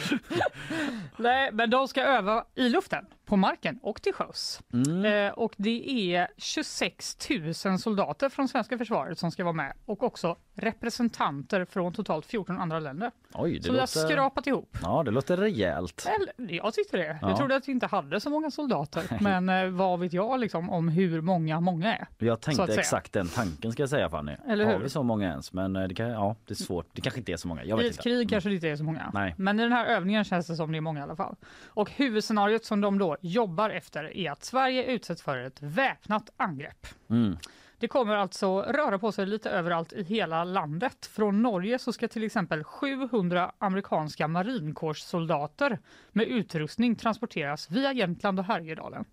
Nej, 1.16 1.50
men 1.52 1.70
de 1.70 1.88
ska 1.88 2.02
öva 2.02 2.44
i 2.54 2.68
luften, 2.68 3.06
på 3.26 3.36
marken 3.36 3.78
och 3.82 4.02
till 4.02 4.12
sjöss. 4.12 4.60
Mm. 4.72 5.04
Eh, 5.04 5.32
och 5.32 5.52
det 5.56 6.14
är 6.16 6.28
26 6.36 7.16
000 7.64 7.78
soldater 7.78 8.28
från 8.28 8.48
svenska 8.48 8.78
försvaret 8.78 9.18
som 9.18 9.30
ska 9.30 9.44
vara 9.44 9.52
med 9.54 9.72
och 9.84 10.02
också 10.02 10.36
representanter 10.54 11.64
från 11.64 11.92
totalt 11.92 12.26
14 12.26 12.58
andra 12.58 12.80
länder. 12.80 13.10
Oj, 13.34 13.58
det 13.58 13.62
Så 13.62 13.72
vi 13.72 13.78
har 13.78 13.82
låter, 13.82 14.00
skrapat 14.08 14.46
ihop. 14.46 14.78
ja, 14.82 15.02
det 15.02 15.10
låter 15.10 15.36
rejält. 15.36 16.06
Eller, 16.38 16.54
jag 16.54 16.74
tyckte 16.74 16.96
det. 16.96 17.18
Ja. 17.22 17.28
Jag 17.28 17.38
trodde 17.38 17.56
att 17.56 17.68
vi 17.68 17.72
inte 17.72 17.86
hade 17.86 18.20
så 18.20 18.30
många 18.30 18.50
soldater. 18.50 19.04
Men 19.20 19.48
eh, 19.48 19.66
vad 19.70 20.00
vet 20.00 20.12
jag 20.12 20.40
liksom 20.40 20.70
om 20.70 20.88
hur 20.88 21.20
många 21.20 21.60
många 21.60 21.96
är? 21.96 22.06
Jag 22.18 22.40
tänkte 22.40 22.74
exakt 22.74 23.12
den 23.12 23.28
tanken 23.28 23.72
ska 23.72 23.82
jag 23.82 23.90
säga 23.90 24.10
Fanny. 24.10 24.32
Eller 24.48 24.64
Har 24.64 24.72
hur? 24.72 24.78
vi 24.78 24.88
så 24.88 25.02
många 25.02 25.28
ens? 25.28 25.52
Men 25.52 25.76
eh, 25.76 25.88
det, 25.88 25.94
kan, 25.94 26.08
ja, 26.08 26.36
det 26.46 26.52
är 26.52 26.64
svårt. 26.64 26.86
Det 26.92 27.00
kanske 27.00 27.20
inte 27.20 27.32
är 27.32 27.36
så 27.36 27.48
många. 27.48 27.64
Jag 27.64 27.80
I 27.80 27.82
vet 27.82 27.90
ett 27.90 27.96
inte. 27.96 28.02
krig 28.02 28.30
kanske 28.30 28.48
det 28.48 28.54
inte 28.54 28.68
är 28.68 28.76
så 28.76 28.84
många. 28.84 29.10
Nej. 29.14 29.34
Men 29.38 29.60
i 29.60 29.62
den 29.62 29.72
här 29.72 29.86
övningen 29.86 30.24
känns 30.24 30.46
det 30.46 30.56
som 30.56 30.72
det 30.72 30.78
är 30.78 30.80
många 30.80 31.00
i 31.00 31.02
alla 31.02 31.16
fall. 31.16 31.36
Och 31.66 31.90
huvudscenariot 31.90 32.64
som 32.64 32.80
de 32.80 32.98
då 32.98 33.15
jobbar 33.20 33.70
efter 33.70 34.16
är 34.16 34.30
att 34.30 34.44
Sverige 34.44 34.84
utsätts 34.84 35.22
för 35.22 35.38
ett 35.38 35.62
väpnat 35.62 36.30
angrepp. 36.36 36.86
Mm. 37.10 37.36
Det 37.78 37.88
kommer 37.88 38.16
alltså 38.16 38.62
röra 38.62 38.98
på 38.98 39.12
sig 39.12 39.26
lite 39.26 39.50
överallt 39.50 39.92
i 39.92 40.02
hela 40.02 40.44
landet. 40.44 41.06
Från 41.06 41.42
Norge 41.42 41.78
så 41.78 41.92
ska 41.92 42.08
till 42.08 42.24
exempel 42.24 42.64
700 42.64 43.52
amerikanska 43.58 44.28
marinkårssoldater 44.28 45.78
med 46.12 46.26
utrustning 46.26 46.96
transporteras 46.96 47.70
via 47.70 47.92
Jämtland 47.92 48.38
och 48.38 48.44
Härjedalen. 48.44 49.04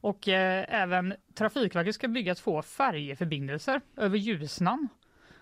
Och 0.00 0.28
eh, 0.28 0.64
även 0.68 1.14
Trafikverket 1.34 1.94
ska 1.94 2.08
bygga 2.08 2.34
två 2.34 2.62
färjeförbindelser 2.62 3.80
över 3.96 4.18
Ljusnan. 4.18 4.88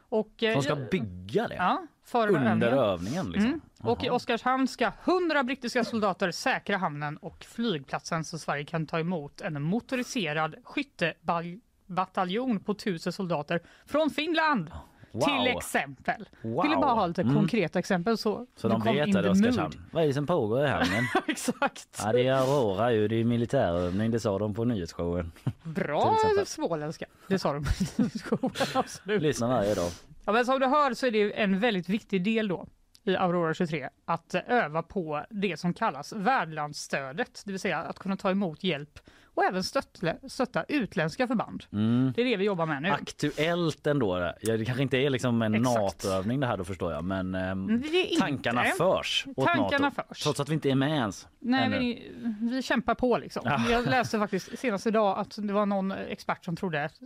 Och, 0.08 0.42
eh, 0.42 0.54
De 0.54 0.62
ska 0.62 0.76
bygga 0.76 1.48
det 1.48 1.54
ja, 1.54 1.86
under 2.14 2.38
övningen. 2.38 2.62
övningen 2.62 3.30
liksom. 3.30 3.48
Mm. 3.48 3.60
Och 3.82 4.04
i. 4.04 4.10
Oskarshamn 4.10 4.68
ska 4.68 4.92
100 5.04 5.44
brittiska 5.44 5.84
soldater 5.84 6.30
säkra 6.30 6.76
hamnen 6.76 7.16
och 7.16 7.44
flygplatsen 7.44 8.24
så 8.24 8.38
Sverige 8.38 8.64
kan 8.64 8.86
ta 8.86 8.98
emot 8.98 9.40
en 9.40 9.62
motoriserad 9.62 10.54
skyttebataljon 10.64 12.60
på 12.60 12.72
1000 12.72 13.12
soldater 13.12 13.62
från 13.86 14.10
Finland. 14.10 14.70
Wow. 15.16 15.26
Till 15.44 15.56
exempel. 15.56 16.28
Wow. 16.42 16.62
Ville 16.62 16.76
bara 16.76 16.90
ha 16.94 17.06
lite 17.06 17.22
Mm. 17.22 17.34
konkreta 17.34 17.78
exempel 17.78 18.18
så, 18.18 18.46
Så 18.56 18.68
de 18.68 18.82
vet 18.82 19.08
in 19.08 19.14
det 19.14 19.30
Oskarshamn. 19.30 19.72
Vad 19.92 20.02
är 20.02 20.06
det 20.06 20.14
som 20.14 20.26
pågår 20.26 20.64
i 20.64 20.68
hamnen? 20.68 21.04
Exakt. 21.26 22.00
ja, 22.04 22.12
det 22.12 22.26
är 22.26 22.32
Aurora 22.34 22.92
ju, 22.92 23.08
det 23.08 23.16
är 23.16 23.24
militärövning, 23.24 24.10
det 24.10 24.20
sa 24.20 24.38
de 24.38 24.54
på 24.54 24.64
nyhetsshowen. 24.64 25.32
Bra 25.62 26.16
småländska. 26.46 27.06
Det 27.28 27.38
sa 27.38 27.52
de 27.52 27.64
i 28.02 28.18
skolan, 28.18 28.50
absolut. 28.74 29.22
Lyssna 29.22 29.48
varje 29.48 29.74
dag. 29.74 29.90
Ja, 30.24 30.32
men 30.32 30.44
som 30.46 30.60
du 30.60 30.66
hör 30.66 30.94
så 30.94 31.06
är 31.06 31.10
det 31.10 31.40
en 31.40 31.58
väldigt 31.60 31.88
viktig 31.88 32.24
del 32.24 32.48
då 32.48 32.66
i 33.04 33.16
Aurora 33.16 33.54
23 33.54 33.88
att 34.04 34.34
öva 34.46 34.82
på 34.82 35.24
det 35.30 35.56
som 35.60 35.74
kallas 35.74 36.12
värdlandsstödet, 36.12 37.42
det 37.44 37.52
vill 37.52 37.60
säga 37.60 37.78
att 37.78 37.98
kunna 37.98 38.16
ta 38.16 38.30
emot 38.30 38.64
hjälp 38.64 38.98
och 39.36 39.44
även 39.44 39.64
stötta, 39.64 40.14
stötta 40.28 40.64
utländska 40.68 41.26
förband. 41.26 41.64
Mm. 41.72 42.12
Det 42.16 42.20
är 42.22 42.24
det 42.24 42.36
vi 42.36 42.44
jobbar 42.44 42.66
med 42.66 42.82
nu. 42.82 42.88
Aktuellt 42.88 43.86
ändå. 43.86 44.18
Det. 44.18 44.34
Ja, 44.40 44.56
det 44.56 44.64
kanske 44.64 44.82
inte 44.82 44.96
är 44.96 45.10
liksom 45.10 45.42
en. 45.42 45.52
NATO-övning 45.52 46.40
det 46.40 46.46
här 46.46 46.56
då 46.56 46.64
förstår 46.64 46.92
jag, 46.92 47.04
men 47.04 47.34
ehm, 47.34 47.68
är 47.70 47.94
inte. 47.94 48.20
tankarna 48.20 48.64
förs 48.64 49.26
åt 49.36 49.46
Tankarna 49.46 49.88
NATO. 49.88 50.02
förs. 50.08 50.22
Trots 50.22 50.40
att 50.40 50.48
vi 50.48 50.54
inte 50.54 50.70
är 50.70 50.74
med 50.74 50.90
ens. 50.90 51.28
Nej, 51.38 51.68
vi, 51.68 52.12
vi 52.40 52.62
kämpar 52.62 52.94
på 52.94 53.18
liksom. 53.18 53.42
Ja. 53.44 53.60
Jag 53.70 53.84
läste 53.84 54.18
faktiskt 54.18 54.58
senast 54.58 54.86
idag 54.86 55.18
att 55.18 55.38
det 55.42 55.52
var 55.52 55.66
någon 55.66 55.92
expert 55.92 56.44
som 56.44 56.56
trodde 56.56 56.84
att 56.84 57.00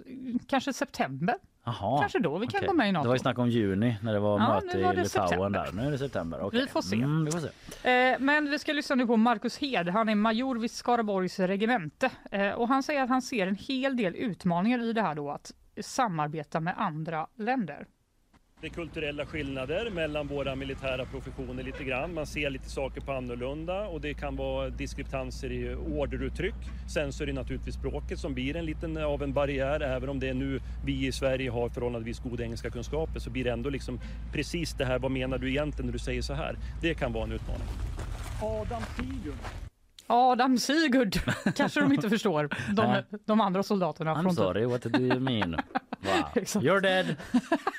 kanske 0.47 0.73
september, 0.73 1.35
Jaha. 1.81 2.01
kanske 2.01 2.19
då 2.19 2.39
vi 2.39 2.47
kan 2.47 2.59
okej. 2.59 2.69
gå 2.69 2.75
med 2.75 2.89
i 2.89 2.93
Det 2.93 2.99
var 2.99 3.05
NATO. 3.05 3.15
ju 3.15 3.19
snack 3.19 3.39
om 3.39 3.49
juni 3.51 3.97
när 4.03 4.13
det 4.13 4.21
var 4.21 4.39
Ja, 4.41 4.49
möte 4.55 4.77
nu 4.77 4.83
var 4.83 4.93
i 4.93 4.97
det 4.97 5.03
Litauen 5.03 5.29
september. 5.29 5.51
där. 5.65 5.73
Nu 5.73 5.87
är 5.87 5.91
det 5.91 5.99
september. 5.99 6.41
okej. 6.43 6.61
Vi 6.61 6.67
får 6.67 6.83
se. 6.83 6.97
Mm, 6.97 7.25
vi 7.25 7.31
får 7.33 7.41
se. 7.41 7.91
Eh, 7.91 8.17
men 8.21 8.51
vi 8.51 8.59
ska 8.59 8.73
lyssna 8.73 8.97
nu 8.97 9.07
på 9.07 9.17
Marcus 9.17 9.59
Hed. 9.59 9.89
Han 9.89 10.09
är 10.09 10.15
major 10.15 10.59
vid 10.59 10.71
Skaraborgs 10.71 11.39
regemente 11.39 12.11
eh, 12.31 12.51
och 12.51 12.69
han 12.69 12.83
säger 12.83 13.03
att 13.03 13.09
han 13.09 13.23
ser 13.23 13.47
en 13.47 13.57
hel 13.57 13.97
del 13.97 14.15
utmaningar 14.17 14.79
i 14.83 14.93
det 14.93 15.03
här 15.03 15.15
då 15.15 15.31
att 15.31 15.53
samarbeta 15.81 16.61
med 16.61 16.75
andra 16.77 17.27
länder. 17.37 17.87
Det 18.61 18.67
är 18.67 18.71
kulturella 18.71 19.27
skillnader 19.27 19.91
mellan 19.91 20.27
våra 20.27 20.55
militära 20.55 21.05
professioner 21.05 21.63
lite 21.63 21.85
grann. 21.85 22.15
Man 22.15 22.27
ser 22.27 22.51
lite 22.51 22.71
saker 22.71 23.01
på 23.01 23.13
annorlunda 23.13 23.87
och 23.87 24.01
det 24.01 24.15
kan 24.15 24.37
vara 24.37 24.69
diskrepanser 24.69 25.53
i 25.53 25.75
orderuttryck. 25.75 26.55
Sen 26.95 27.13
så 27.13 27.23
är 27.23 27.27
det 27.27 27.33
naturligtvis 27.33 27.75
språket 27.75 28.19
som 28.19 28.35
blir 28.35 28.57
en 28.57 28.65
liten 28.65 28.97
av 28.97 29.23
en 29.23 29.33
barriär. 29.33 29.81
Även 29.81 30.09
om 30.09 30.21
det 30.21 30.29
är 30.29 30.35
nu 30.35 30.61
vi 30.85 31.07
i 31.07 31.13
Sverige 31.13 31.51
har 31.51 31.69
förhållandevis 31.69 32.19
goda 32.19 32.45
engelska 32.45 32.71
kunskaper 32.71 33.21
så 33.21 33.31
blir 33.31 33.45
det 33.45 33.51
ändå 33.51 33.71
liksom 33.71 34.01
precis 34.33 34.75
det 34.75 34.85
här, 34.85 34.99
vad 34.99 35.11
menar 35.11 35.39
du 35.39 35.51
egentligen 35.51 35.87
när 35.87 35.93
du 35.93 35.99
säger 35.99 36.23
så 36.23 36.35
här? 36.35 36.57
Det 36.83 36.95
kan 36.95 37.13
vara 37.13 37.25
en 37.25 37.33
utmaning. 37.33 37.67
Adam 38.43 38.83
Tidum 38.97 39.35
Adam 40.11 40.59
Sigurd 40.59 41.19
kanske 41.55 41.81
de 41.81 41.93
inte 41.93 42.11
förstår, 42.11 42.49
de, 42.73 43.03
de 43.25 43.41
andra 43.41 43.63
soldaterna. 43.63 44.15
I'm 44.15 44.23
från 44.23 44.35
sorry, 44.35 44.65
what 44.67 44.83
do 44.83 45.01
you 45.01 45.21
mean? 45.21 45.51
Wow. 46.01 46.35
You're 46.45 46.81
dead! 46.81 47.17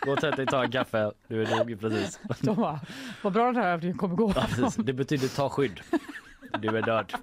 Gå 0.05 0.11
och 0.11 0.21
dig, 0.21 0.45
ta 0.45 0.63
en 0.63 0.71
kaffe. 0.71 1.11
Du 1.27 1.41
är 1.43 1.57
dog 1.57 1.79
precis. 1.79 2.19
De 2.39 2.55
bara, 2.55 2.79
vad 3.21 3.33
bra 3.33 3.45
den 3.45 3.55
här 3.55 3.67
övningen 3.73 3.97
kommer 3.97 4.15
gå. 4.15 4.33
Ja. 4.35 4.71
Det 4.77 4.93
betyder 4.93 5.27
ta 5.27 5.49
skydd. 5.49 5.79
Du 6.59 6.77
är 6.77 6.81
död. 6.81 7.13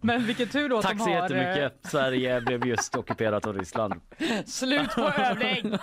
Men 0.00 0.26
vilken 0.26 0.48
tur 0.48 0.68
då 0.68 0.82
Tack 0.82 0.98
så 0.98 1.04
har 1.04 1.10
jättemycket. 1.10 1.78
Sverige 1.82 2.40
blev 2.40 2.66
just 2.66 2.96
ockuperat 2.96 3.46
av 3.46 3.58
Ryssland. 3.58 3.94
eh, 4.18 4.44
slut 4.46 4.94
på 4.94 5.00
övning. 5.00 5.78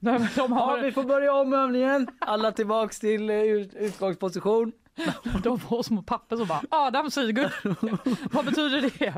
Nej, 0.00 0.28
de, 0.34 0.52
har, 0.52 0.90
får 0.90 1.04
börja 1.04 1.32
om 1.34 1.52
övningen. 1.52 2.06
Alla 2.18 2.52
tillbaks 2.52 3.00
till 3.00 3.30
eh, 3.30 3.36
ut- 3.42 3.74
utgångsposition. 3.74 4.72
de 5.42 5.60
får 5.60 5.82
små 5.82 6.02
papper 6.02 6.36
som 6.36 6.46
bara 6.46 6.62
Adam 6.70 7.10
Sigurd. 7.10 7.50
vad 8.32 8.44
betyder 8.44 8.80
det? 8.98 9.14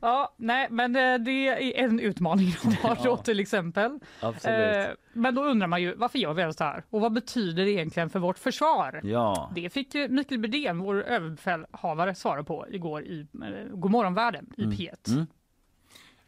Ja. 0.00 0.34
nej, 0.36 0.66
men 0.70 0.96
eh, 0.96 1.18
det 1.18 1.48
är 1.48 1.84
en 1.84 2.00
utmaning 2.00 2.54
de 2.62 2.74
har 2.76 2.94
då 2.94 3.00
Ja. 3.04 3.16
till 3.16 3.40
exempel. 3.40 3.98
Absolut. 4.20 4.76
Eh, 4.76 4.92
men 5.12 5.34
då 5.34 5.42
undrar 5.44 5.66
man 5.66 5.82
ju 5.82 5.94
varför 5.94 6.18
gör 6.18 6.34
vi 6.34 6.40
ens 6.40 6.56
det 6.56 6.64
här? 6.64 6.84
Och 6.90 7.00
vad 7.00 7.12
betyder 7.12 7.64
det 7.64 7.70
egentligen 7.70 8.10
för 8.10 8.18
vårt 8.18 8.38
försvar? 8.38 9.00
Ja. 9.04 9.50
Det 9.54 9.70
fick 9.70 9.94
Mikael 10.08 10.40
Bydén, 10.40 10.78
vår 10.78 11.02
överbefälhavare, 11.02 12.14
svara 12.14 12.44
på 12.44 12.66
igår 12.70 13.02
i 13.04 13.20
eh, 13.20 13.76
Godmorgon 13.76 14.14
världen 14.14 14.52
i 14.56 14.62
P1. 14.64 15.12
Mm. 15.12 15.26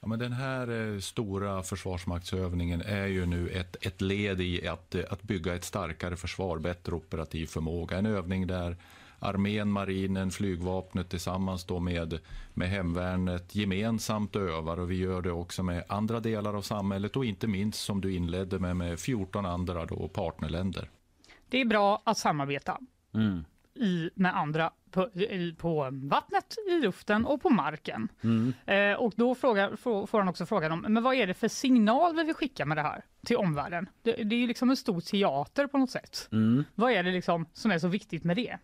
Ja, 0.06 0.08
men 0.08 0.18
den 0.18 0.32
här 0.32 0.94
eh, 0.94 0.98
stora 0.98 1.62
försvarsmaktsövningen 1.62 2.82
är 2.82 3.06
ju 3.06 3.26
nu 3.26 3.48
ett, 3.48 3.86
ett 3.86 4.00
led 4.00 4.40
i 4.40 4.68
att, 4.68 4.94
eh, 4.94 5.04
att 5.10 5.22
bygga 5.22 5.54
ett 5.54 5.64
starkare 5.64 6.16
försvar, 6.16 6.58
bättre 6.58 6.94
operativ 6.94 7.46
förmåga. 7.46 7.98
En 7.98 8.06
övning 8.06 8.46
där 8.46 8.76
armén, 9.18 9.70
marinen, 9.70 10.30
flygvapnet 10.30 11.08
tillsammans 11.08 11.64
då 11.64 11.80
med, 11.80 12.18
med 12.54 12.68
hemvärnet 12.68 13.54
gemensamt 13.54 14.36
övar 14.36 14.80
och 14.80 14.90
vi 14.90 14.96
gör 14.96 15.22
det 15.22 15.32
också 15.32 15.62
med 15.62 15.84
andra 15.88 16.20
delar 16.20 16.54
av 16.54 16.62
samhället 16.62 17.16
och 17.16 17.24
inte 17.24 17.46
minst 17.46 17.84
som 17.84 18.00
du 18.00 18.14
inledde 18.14 18.58
med, 18.58 18.76
med 18.76 18.98
14 18.98 19.46
andra 19.46 19.86
då 19.86 20.08
partnerländer. 20.08 20.90
Det 21.48 21.60
är 21.60 21.64
bra 21.64 22.02
att 22.04 22.18
samarbeta 22.18 22.78
Mm. 23.14 23.44
I, 23.76 24.10
med 24.14 24.36
andra 24.36 24.70
på, 24.90 25.08
i, 25.20 25.54
på 25.58 25.88
vattnet, 25.92 26.56
i 26.70 26.80
luften 26.80 27.26
och 27.26 27.42
på 27.42 27.50
marken. 27.50 28.08
Mm. 28.22 28.54
Eh, 28.66 28.98
och 28.98 29.12
då 29.16 29.34
frågar, 29.34 29.76
får, 29.76 30.06
får 30.06 30.18
han 30.18 30.28
också 30.28 30.46
frågan 30.46 30.72
om 30.72 30.80
men 30.88 31.02
vad 31.02 31.14
är 31.14 31.26
det 31.26 31.34
för 31.34 31.48
signal 31.48 32.16
vi 32.16 32.24
vill 32.24 32.34
skicka 32.34 32.64
med 32.64 32.76
det 32.76 32.82
här 32.82 33.04
till 33.26 33.36
omvärlden? 33.36 33.88
Det, 34.02 34.12
det 34.12 34.36
är 34.36 34.40
ju 34.40 34.46
liksom 34.46 34.70
en 34.70 34.76
stor 34.76 35.00
teater 35.00 35.66
på 35.66 35.78
något 35.78 35.90
sätt. 35.90 36.28
Mm. 36.32 36.64
Vad 36.74 36.92
är 36.92 37.02
det 37.02 37.10
liksom 37.10 37.46
som 37.52 37.70
är 37.70 37.78
så 37.78 37.88
viktigt 37.88 38.24
med 38.24 38.36
det? 38.36 38.58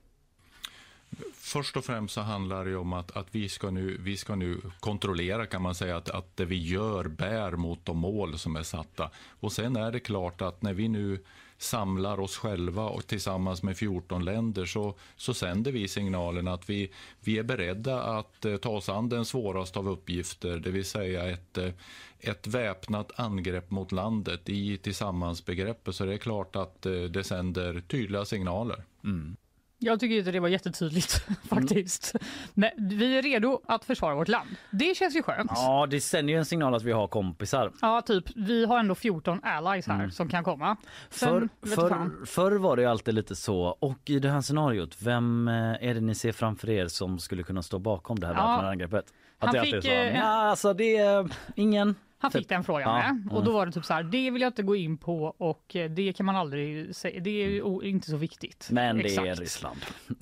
Först 1.35 1.77
och 1.77 1.85
främst 1.85 2.15
så 2.15 2.21
handlar 2.21 2.65
det 2.65 2.77
om 2.77 2.93
att, 2.93 3.17
att 3.17 3.27
vi, 3.31 3.49
ska 3.49 3.71
nu, 3.71 3.97
vi 4.01 4.17
ska 4.17 4.35
nu 4.35 4.61
kontrollera 4.81 5.47
kan 5.47 5.63
man 5.63 5.75
säga 5.75 5.97
att, 5.97 6.11
att 6.11 6.37
det 6.37 6.45
vi 6.45 6.67
gör 6.67 7.09
bär 7.09 7.53
mot 7.53 7.85
de 7.85 7.99
mål 7.99 8.39
som 8.39 8.57
är 8.57 8.63
satta. 8.63 9.11
Och 9.41 9.53
sen 9.53 9.77
är 9.77 9.93
det 9.93 10.01
klart 10.01 10.43
att 10.43 10.63
när 10.63 10.73
vi 10.73 10.89
nu 10.89 11.25
samlar 11.63 12.21
oss 12.21 12.37
själva 12.37 12.85
och 12.85 13.07
tillsammans 13.07 13.63
med 13.63 13.77
14 13.77 14.25
länder 14.25 14.65
så, 14.65 14.95
så 15.17 15.35
sänder 15.35 15.73
vi 15.73 15.89
signalen 15.89 16.49
att 16.49 16.71
vi, 16.71 16.93
vi 17.21 17.39
är 17.39 17.43
beredda 17.43 18.03
att 18.03 18.45
eh, 18.45 18.57
ta 18.57 18.71
oss 18.71 18.89
an 18.89 19.09
den 19.09 19.25
svåraste 19.25 19.79
av 19.79 19.89
uppgifter, 19.89 20.59
det 20.59 20.71
vill 20.71 20.85
säga 20.85 21.31
ett, 21.31 21.59
eh, 21.59 21.71
ett 22.19 22.47
väpnat 22.47 23.21
angrepp 23.21 23.71
mot 23.71 23.93
landet 23.93 24.49
i 24.49 24.77
tillsammansbegreppet. 24.77 25.95
Så 25.95 26.05
det 26.05 26.15
är 26.15 26.19
klart 26.19 26.57
att 26.57 26.87
eh, 26.87 26.93
det 26.93 27.25
sänder 27.25 27.81
tydliga 27.81 28.25
signaler. 28.25 28.85
Mm. 29.05 29.37
Jag 29.83 30.01
tycker 30.01 30.19
inte 30.19 30.31
det 30.31 30.41
var 30.41 30.49
jättetydligt 30.49 31.27
faktiskt. 31.49 32.15
Men 32.55 32.71
vi 32.77 33.19
är 33.19 33.23
redo 33.23 33.61
att 33.67 33.85
försvara 33.85 34.15
vårt 34.15 34.29
land. 34.29 34.49
Det 34.71 34.97
känns 34.97 35.17
ju 35.17 35.23
skönt. 35.23 35.51
Ja, 35.55 35.87
det 35.91 36.01
sänder 36.01 36.33
ju 36.33 36.39
en 36.39 36.45
signal 36.45 36.75
att 36.75 36.83
vi 36.83 36.93
har 36.93 37.09
kompisar. 37.09 37.73
Ja, 37.81 38.01
typ. 38.03 38.25
Vi 38.37 38.65
har 38.67 38.79
ändå 38.79 38.95
14 38.95 39.41
allies 39.43 39.87
här 39.87 40.09
som 40.09 40.29
kan 40.29 40.45
komma. 40.45 40.77
Sen, 41.11 41.49
Förr, 41.63 41.77
vet 42.21 42.29
förr, 42.29 42.53
var 42.53 42.77
det 42.77 42.83
ju 42.83 42.89
alltid 42.89 43.15
lite 43.15 43.37
så. 43.37 43.61
Och 43.61 43.99
i 44.11 44.19
det 44.19 44.31
här 44.31 44.41
scenariot, 44.41 44.97
vem 45.03 45.49
eh, 45.49 45.55
är 45.89 45.95
det 45.95 46.01
ni 46.01 46.15
ser 46.15 46.33
framför 46.33 46.71
er 46.71 46.87
som 46.89 47.19
skulle 47.19 47.43
kunna 47.43 47.63
stå 47.63 47.79
bakom 47.79 48.19
det 48.19 48.27
här 48.27 48.35
Ja. 48.35 48.71
angreppet? 48.71 49.05
Han 49.39 49.49
Att 49.49 49.53
det 49.53 49.61
alltid 49.61 49.75
är 49.75 49.81
fick, 49.81 49.91
så. 49.91 49.97
eh, 49.97 50.17
Ja, 50.19 50.25
alltså 50.25 50.73
det 50.75 50.97
är 50.97 51.31
ingen. 51.57 51.95
Han 52.23 52.31
Typ. 52.31 52.41
fick 52.41 52.49
den 52.49 52.65
frågan 52.65 52.83
Ja, 52.89 52.97
med. 52.97 53.11
mm. 53.11 53.29
Och 53.37 53.45
då 53.45 53.53
var 53.53 53.67
det 53.67 53.73
typ 53.73 53.85
så 53.85 53.95
här, 53.95 54.03
det 54.03 54.31
vill 54.31 54.43
jag 54.43 54.49
inte 54.49 54.63
gå 54.63 54.77
in 54.77 54.99
på 54.99 55.25
och 55.39 55.77
eh, 55.77 55.91
det 55.91 56.13
kan 56.13 56.27
man 56.27 56.37
aldrig 56.37 56.97
säga. 56.97 57.21
Det 57.21 57.31
är 57.31 57.63
o- 57.63 57.83
inte 57.83 58.11
så 58.11 58.17
viktigt. 58.17 58.69
Men 58.73 58.97
det 58.97 59.03
är 59.03 59.07
Exakt. 59.07 59.41
Ryssland. 59.41 59.79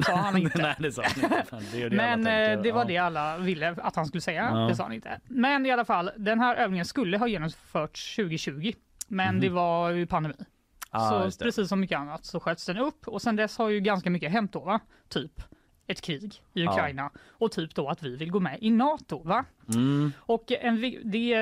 Sa 0.06 0.16
han 0.16 0.36
inte. 0.42 0.62
Nej, 0.62 0.74
det 0.78 0.92
sa 0.92 1.02
han 1.02 1.24
inte. 1.24 1.44
Det 1.72 1.82
är 1.82 1.90
det 1.90 1.96
Men 1.96 2.26
eh, 2.26 2.62
det 2.62 2.72
var 2.72 2.80
Ja. 2.80 2.88
det 2.88 2.96
alla 2.98 3.38
ville 3.38 3.70
att 3.82 3.96
han 3.96 4.06
skulle 4.06 4.20
säga. 4.20 4.50
Ja. 4.52 4.58
Det 4.58 4.74
sa 4.74 4.82
han 4.82 4.92
inte. 4.92 5.20
Men 5.28 5.66
i 5.66 5.70
alla 5.70 5.84
fall, 5.84 6.10
den 6.16 6.40
här 6.40 6.56
övningen 6.56 6.84
skulle 6.84 7.18
ha 7.18 7.26
genomförts 7.28 8.16
2020. 8.16 8.72
Men 9.08 9.40
det 9.40 9.48
var 9.48 9.90
ju 9.90 10.06
pandemi. 10.06 10.34
Ja, 10.92 11.30
så 11.30 11.44
precis 11.44 11.68
som 11.68 11.80
mycket 11.80 11.98
annat 11.98 12.24
så 12.24 12.40
sköts 12.40 12.66
den 12.66 12.76
upp 12.78 13.08
och 13.08 13.22
sen 13.22 13.36
dess 13.36 13.58
har 13.58 13.68
ju 13.68 13.80
ganska 13.80 14.10
mycket 14.10 14.32
hänt 14.32 14.52
då 14.52 14.60
va? 14.60 14.80
Typ 15.08 15.32
ett 15.90 16.00
krig 16.00 16.34
i 16.52 16.62
Ja. 16.62 16.70
Ukraina 16.72 17.10
och 17.28 17.52
typ 17.52 17.74
då 17.74 17.88
att 17.88 18.02
vi 18.02 18.16
vill 18.16 18.30
gå 18.30 18.40
med 18.40 18.58
i 18.60 18.70
NATO 18.70 19.22
va? 19.22 19.44
Mm. 19.74 20.12
Och 20.18 20.52
en, 20.52 20.80
det 21.04 21.32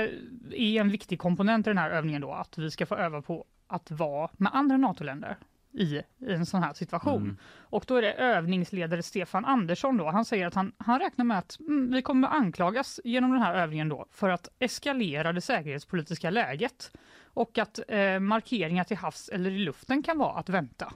är 0.53 0.81
en 0.81 0.91
viktig 0.91 1.19
komponent 1.19 1.67
i 1.67 1.71
den 1.71 1.79
här 1.79 1.91
övningen 1.91 2.21
då 2.21 2.33
att 2.33 2.59
vi 2.59 2.71
ska 2.71 2.87
få 2.87 2.95
öva 2.95 3.23
på 3.23 3.45
att 3.67 3.91
vara 3.91 4.31
med 4.33 4.55
andra 4.55 4.77
NATO-länder 4.77 5.37
i, 5.73 6.03
i 6.19 6.33
en 6.33 6.47
sån 6.47 6.63
här 6.63 6.73
situation. 6.73 7.23
Mm. 7.23 7.37
Och 7.61 7.85
då 7.87 7.97
är 7.97 8.03
det 8.03 8.13
övningsledare 8.13 9.03
Stefan 9.03 9.45
Andersson 9.45 9.97
då, 9.97 10.11
han 10.11 10.25
säger 10.25 10.47
att 10.47 10.55
han, 10.55 10.73
han 10.79 11.01
räknar 11.01 11.25
med 11.25 11.39
att 11.39 11.61
mm, 11.61 11.91
vi 11.91 12.03
kommer 12.03 12.29
anklagas 12.29 13.01
genom 13.05 13.33
den 13.33 13.43
här 13.43 13.55
övningen 13.55 13.89
då 13.89 14.07
för 14.11 14.29
att 14.29 14.49
eskalera 14.59 15.33
det 15.33 15.41
säkerhetspolitiska 15.41 16.31
läget 16.31 16.93
och 17.25 17.59
att 17.59 17.81
eh, 17.89 18.19
markeringar 18.19 18.85
till 18.85 18.97
havs 18.97 19.29
eller 19.29 19.51
i 19.51 19.59
luften 19.59 20.03
kan 20.03 20.19
vara 20.19 20.39
att 20.39 20.49
vänta. 20.49 20.93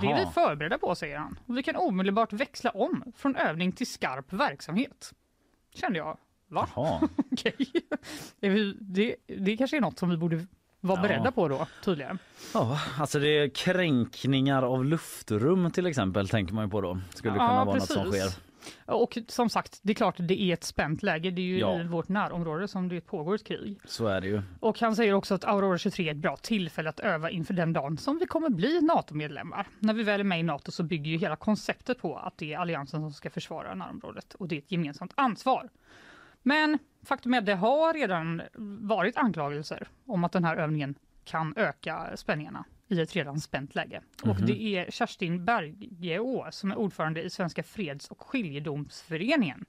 Det 0.00 0.06
är 0.06 0.26
vi 0.26 0.32
förberedda 0.32 0.78
på, 0.78 0.94
säger 0.94 1.18
han. 1.18 1.38
Och 1.46 1.58
vi 1.58 1.62
kan 1.62 1.76
omedelbart 1.76 2.32
växla 2.32 2.70
om 2.70 3.12
från 3.16 3.36
övning 3.36 3.72
till 3.72 3.86
skarp 3.86 4.32
verksamhet. 4.32 5.12
Kände 5.74 5.98
jag. 5.98 6.18
Va? 6.48 6.68
Okej. 7.32 7.54
Vi- 8.40 8.76
Det, 8.80 9.16
det 9.38 9.56
kanske 9.56 9.76
är 9.76 9.80
något 9.80 9.98
som 9.98 10.10
vi 10.10 10.16
borde 10.16 10.46
vara 10.80 10.98
Ja. 10.98 11.02
beredda 11.08 11.32
på 11.32 11.48
då 11.48 11.66
tydligen. 11.84 12.18
Ja, 12.54 12.80
alltså 12.98 13.18
det 13.18 13.28
är 13.28 13.48
kränkningar 13.48 14.62
av 14.62 14.84
luftrum 14.84 15.70
till 15.70 15.86
exempel 15.86 16.28
tänker 16.28 16.54
man 16.54 16.64
ju 16.64 16.70
på 16.70 16.80
då. 16.80 17.00
Skulle 17.14 17.34
Ja, 17.34 17.38
kunna 17.48 17.64
vara 17.64 17.74
något 17.78 17.86
som 17.90 18.04
precis. 18.10 18.32
sker. 18.34 18.42
Och 18.84 19.18
som 19.28 19.48
sagt, 19.50 19.80
det 19.82 19.92
är 19.92 19.94
klart 19.94 20.14
det 20.18 20.42
är 20.42 20.52
ett 20.52 20.64
spänt 20.64 21.02
läge. 21.02 21.30
Det 21.30 21.40
är 21.42 21.46
ju 21.46 21.58
Ja. 21.58 21.80
i 21.80 21.84
vårt 21.84 22.08
närområde 22.08 22.68
som 22.68 22.88
det 22.88 23.00
pågår 23.00 23.34
ett 23.34 23.44
krig. 23.44 23.80
Så 23.84 24.06
är 24.06 24.20
det 24.20 24.26
ju. 24.26 24.42
Och 24.60 24.80
han 24.80 24.96
säger 24.96 25.12
också 25.12 25.34
att 25.34 25.44
Aurora 25.44 25.78
23 25.78 26.08
är 26.08 26.10
ett 26.10 26.16
bra 26.16 26.36
tillfälle 26.36 26.88
att 26.88 27.00
öva 27.00 27.30
inför 27.30 27.54
den 27.54 27.72
dagen 27.72 27.96
som 27.98 28.18
vi 28.18 28.26
kommer 28.26 28.48
bli 28.50 28.80
NATO-medlemmar. 28.80 29.66
När 29.78 29.94
vi 29.94 30.02
väl 30.02 30.20
är 30.20 30.24
med 30.24 30.40
i 30.40 30.42
NATO 30.42 30.70
så 30.70 30.82
bygger 30.82 31.10
ju 31.10 31.18
hela 31.18 31.36
konceptet 31.36 31.98
på 32.00 32.16
att 32.16 32.38
det 32.38 32.52
är 32.54 32.58
alliansen 32.58 33.00
som 33.00 33.12
ska 33.12 33.30
försvara 33.30 33.74
närområdet 33.74 34.34
och 34.34 34.48
det 34.48 34.54
är 34.54 34.58
ett 34.58 34.72
gemensamt 34.72 35.12
ansvar. 35.14 35.68
Men 36.42 36.78
faktum 37.02 37.34
är 37.34 37.38
att 37.38 37.46
det 37.46 37.54
har 37.54 37.94
redan 37.94 38.42
varit 38.88 39.16
anklagelser 39.16 39.88
om 40.06 40.24
att 40.24 40.32
den 40.32 40.44
här 40.44 40.56
övningen 40.56 40.94
kan 41.24 41.54
öka 41.56 42.16
spänningarna 42.16 42.64
i 42.88 43.00
ett 43.00 43.16
redan 43.16 43.40
spänt 43.40 43.74
läge. 43.74 44.02
Och 44.24 44.36
det 44.46 44.62
är 44.76 44.90
Kerstin 44.90 45.44
Bergeå 45.44 46.46
som 46.50 46.70
är 46.70 46.78
ordförande 46.78 47.22
i 47.22 47.30
Svenska 47.30 47.62
freds 47.62 48.08
och 48.08 48.22
skiljedomsföreningen. 48.22 49.64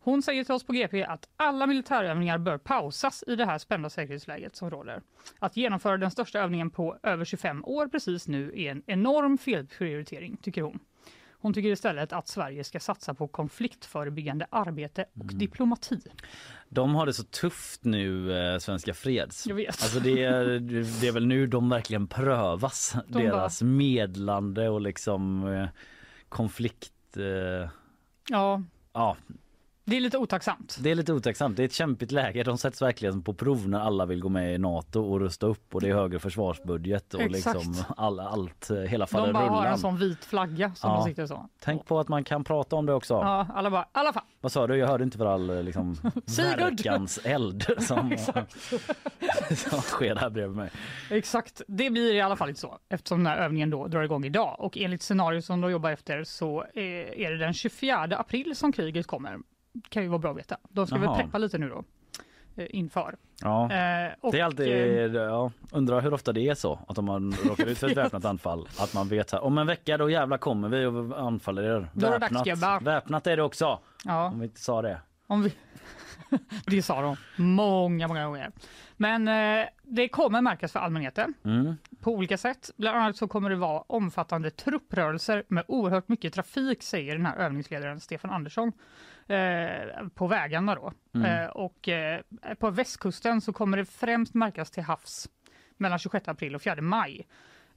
Hon 0.00 0.22
säger 0.22 0.44
till 0.44 0.54
oss 0.54 0.64
på 0.64 0.72
GP 0.72 1.04
att 1.04 1.28
alla 1.36 1.66
militärövningar 1.66 2.38
bör 2.38 2.58
pausas 2.58 3.24
i 3.26 3.36
det 3.36 3.44
här 3.44 3.58
spända 3.58 3.90
säkerhetsläget 3.90 4.56
som 4.56 4.70
råder. 4.70 5.02
Att 5.38 5.56
genomföra 5.56 5.96
den 5.96 6.10
största 6.10 6.38
övningen 6.40 6.70
på 6.70 6.98
över 7.02 7.24
25 7.24 7.64
år 7.64 7.88
precis 7.88 8.28
nu 8.28 8.52
är 8.56 8.70
en 8.70 8.82
enorm 8.86 9.38
felprioritering, 9.38 10.36
tycker 10.36 10.62
hon. 10.62 10.78
Hon 11.46 11.52
tycker 11.52 11.68
istället 11.68 12.12
att 12.12 12.28
Sverige 12.28 12.64
ska 12.64 12.80
satsa 12.80 13.14
på 13.14 13.28
konfliktförebyggande 13.28 14.46
arbete 14.50 15.04
och 15.14 15.26
diplomati. 15.26 16.00
De 16.68 16.94
har 16.94 17.06
det 17.06 17.12
så 17.12 17.24
tufft 17.24 17.84
nu, 17.84 18.38
eh, 18.38 18.58
Svenska 18.58 18.94
Freds. 18.94 19.46
Jag 19.46 19.54
vet. 19.54 19.82
Alltså 19.82 20.00
det, 20.00 20.22
är, 20.24 20.44
det 21.00 21.08
är 21.08 21.12
väl 21.12 21.26
nu 21.26 21.46
de 21.46 21.68
verkligen 21.68 22.06
prövas. 22.06 22.96
De 23.08 23.22
Deras 23.22 23.62
medlande 23.62 24.68
och 24.68 24.80
liksom 24.80 25.46
eh, 25.46 25.68
konflikt... 26.28 27.16
Eh, 27.16 27.70
Ja, 28.28 28.62
ja, 28.92 29.16
det 29.88 29.96
är 29.96 30.00
lite 30.00 30.18
otacksamt. 30.18 30.76
det 30.80 30.90
är 30.90 30.94
lite 30.94 31.12
otacksamt. 31.12 31.56
Det 31.56 31.62
är 31.62 31.64
ett 31.64 31.72
kämpigt 31.72 32.12
läge. 32.12 32.42
De 32.42 32.58
sätts 32.58 32.82
verkligen 32.82 33.22
på 33.22 33.34
prov 33.34 33.68
när 33.68 33.80
alla 33.80 34.06
vill 34.06 34.20
gå 34.20 34.28
med 34.28 34.54
i 34.54 34.58
Nato 34.58 35.00
och 35.00 35.20
rusta 35.20 35.46
upp 35.46 35.74
och 35.74 35.80
det 35.80 35.88
är 35.88 35.94
högre 35.94 36.18
försvarsbudget 36.18 37.14
och 37.14 37.20
Exakt. 37.20 37.56
liksom 37.66 37.84
all, 37.96 38.20
allt, 38.20 38.70
eh, 38.70 38.76
hela 38.76 39.04
De 39.04 39.10
faller 39.10 39.32
bara 39.32 39.42
har 39.44 39.56
en 39.58 39.62
rullan. 39.64 39.78
sån 39.78 39.96
vit 39.98 40.24
flagga 40.24 40.74
som 40.74 40.90
Ja. 40.90 40.96
de 40.96 41.04
sitter 41.04 41.26
så. 41.26 41.48
Tänk 41.60 41.86
på 41.86 42.00
att 42.00 42.08
man 42.08 42.24
kan 42.24 42.44
prata 42.44 42.76
om 42.76 42.86
det 42.86 42.92
också. 42.94 43.14
Ja, 43.14 43.46
alla 43.54 43.70
bara, 43.70 43.88
alla 43.92 44.12
fall. 44.12 44.22
Vad 44.40 44.52
sa 44.52 44.66
du? 44.66 44.76
Jag 44.76 44.86
hörde 44.88 45.04
inte 45.04 45.18
för 45.18 45.26
all 45.26 45.50
eh, 45.50 45.62
liksom, 45.62 45.94
verkans 46.36 47.18
eld 47.24 47.64
som, 47.78 48.16
som 49.56 49.80
sker 49.80 50.16
här 50.16 50.30
bredvid 50.30 50.56
mig. 50.56 50.70
Exakt, 51.10 51.62
det 51.68 51.90
blir 51.90 52.14
i 52.14 52.20
alla 52.20 52.36
fall 52.36 52.48
inte 52.48 52.60
så 52.60 52.78
eftersom 52.88 53.18
den 53.18 53.26
här 53.26 53.38
övningen 53.44 53.70
då 53.70 53.86
drar 53.86 54.02
igång 54.02 54.24
idag 54.24 54.56
och 54.58 54.78
enligt 54.78 55.02
scenario 55.02 55.42
som 55.42 55.60
de 55.60 55.70
jobbar 55.70 55.90
efter 55.90 56.24
så 56.24 56.62
eh, 56.74 56.82
är 57.24 57.30
det 57.30 57.38
den 57.38 57.52
24 57.54 57.98
april 58.02 58.56
som 58.56 58.72
kriget 58.72 59.06
kommer. 59.06 59.38
Kan 59.88 60.02
ju 60.02 60.08
vara 60.08 60.18
bra 60.18 60.30
att 60.30 60.36
veta. 60.36 60.56
De 60.68 60.86
ska 60.86 60.96
Jaha. 60.96 61.12
väl 61.16 61.22
preppa 61.24 61.38
lite 61.38 61.58
nu 61.58 61.68
då 61.68 61.84
eh, 62.56 62.66
inför. 62.70 63.16
Ja. 63.42 63.62
Eh, 63.72 64.12
och, 64.20 64.32
Det 64.32 64.40
är 64.40 64.44
alltid, 64.44 64.68
eh, 65.16 65.22
ja, 65.22 65.50
undrar 65.72 66.00
hur 66.00 66.14
ofta 66.14 66.32
det 66.32 66.48
är 66.48 66.54
så 66.54 66.78
att 66.88 66.98
om 66.98 67.04
man 67.04 67.32
råkar 67.44 67.66
ut 67.66 67.78
för 67.78 67.90
ett 67.90 67.96
väpnat 67.96 68.24
anfall 68.24 68.68
att 68.78 68.94
man 68.94 69.08
vet 69.08 69.30
här, 69.32 69.44
om 69.44 69.58
en 69.58 69.66
vecka 69.66 69.96
då 69.96 70.10
jävla 70.10 70.38
kommer 70.38 70.68
vi 70.68 70.84
och 70.86 71.20
anfaller 71.20 71.62
er. 71.62 71.90
Väpnat, 71.92 72.82
väpnat 72.82 73.26
är 73.26 73.36
det 73.36 73.42
också 73.42 73.78
ja, 74.04 74.26
om 74.26 74.40
vi 74.40 74.46
inte 74.46 74.60
sa 74.60 74.82
det. 74.82 75.00
om 75.26 75.42
vi... 75.42 75.52
det 76.66 76.82
sa 76.82 77.00
de 77.02 77.16
många, 77.36 78.08
många 78.08 78.24
gånger. 78.26 78.50
Men 78.96 79.28
eh, 79.28 79.66
det 79.82 80.08
kommer 80.08 80.42
märkas 80.42 80.72
för 80.72 80.80
allmänheten 80.80 81.34
Mm. 81.44 81.76
På 82.00 82.12
olika 82.12 82.38
sätt. 82.38 82.70
Bland 82.76 82.98
annat 82.98 83.16
så 83.16 83.28
kommer 83.28 83.50
det 83.50 83.56
vara 83.56 83.80
omfattande 83.86 84.50
trupprörelser 84.50 85.44
med 85.48 85.64
oerhört 85.68 86.08
mycket 86.08 86.32
trafik, 86.32 86.82
säger 86.82 87.16
den 87.16 87.26
här 87.26 87.36
övningsledaren 87.36 88.00
Stefan 88.00 88.30
Andersson, 88.30 88.72
eh, 89.26 90.08
på 90.14 90.26
vägarna 90.26 90.74
då. 90.74 90.92
Eh, 91.24 91.46
och 91.46 91.88
eh, 91.88 92.20
på 92.58 92.70
västkusten 92.70 93.40
så 93.40 93.52
kommer 93.52 93.76
det 93.76 93.84
främst 93.84 94.34
märkas 94.34 94.70
till 94.70 94.82
havs 94.82 95.28
mellan 95.76 95.98
26 95.98 96.28
april 96.28 96.54
och 96.54 96.62
4 96.62 96.80
maj. 96.82 97.26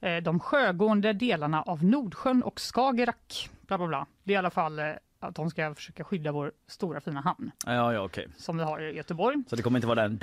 Eh, 0.00 0.16
de 0.16 0.40
sjögående 0.40 1.12
delarna 1.12 1.62
av 1.62 1.84
Nordsjön 1.84 2.42
och 2.42 2.60
Skagerrak, 2.60 3.50
bla 3.66 3.78
bla 3.78 3.86
bla. 3.86 4.06
Det 4.24 4.32
är 4.32 4.34
i 4.34 4.38
alla 4.38 4.50
fall 4.50 4.78
eh, 4.78 4.86
att 5.20 5.34
de 5.34 5.50
ska 5.50 5.74
försöka 5.74 6.04
skydda 6.04 6.32
vår 6.32 6.52
stora 6.68 7.00
fina 7.00 7.20
hamn 7.20 7.50
Ja, 7.66 7.92
ja 7.92 8.00
okej. 8.00 8.28
som 8.36 8.58
vi 8.58 8.64
har 8.64 8.80
i 8.82 8.96
Göteborg. 8.96 9.42
Så 9.46 9.56
det 9.56 9.62
kommer 9.62 9.78
inte 9.78 9.86
vara 9.86 10.08
den. 10.08 10.18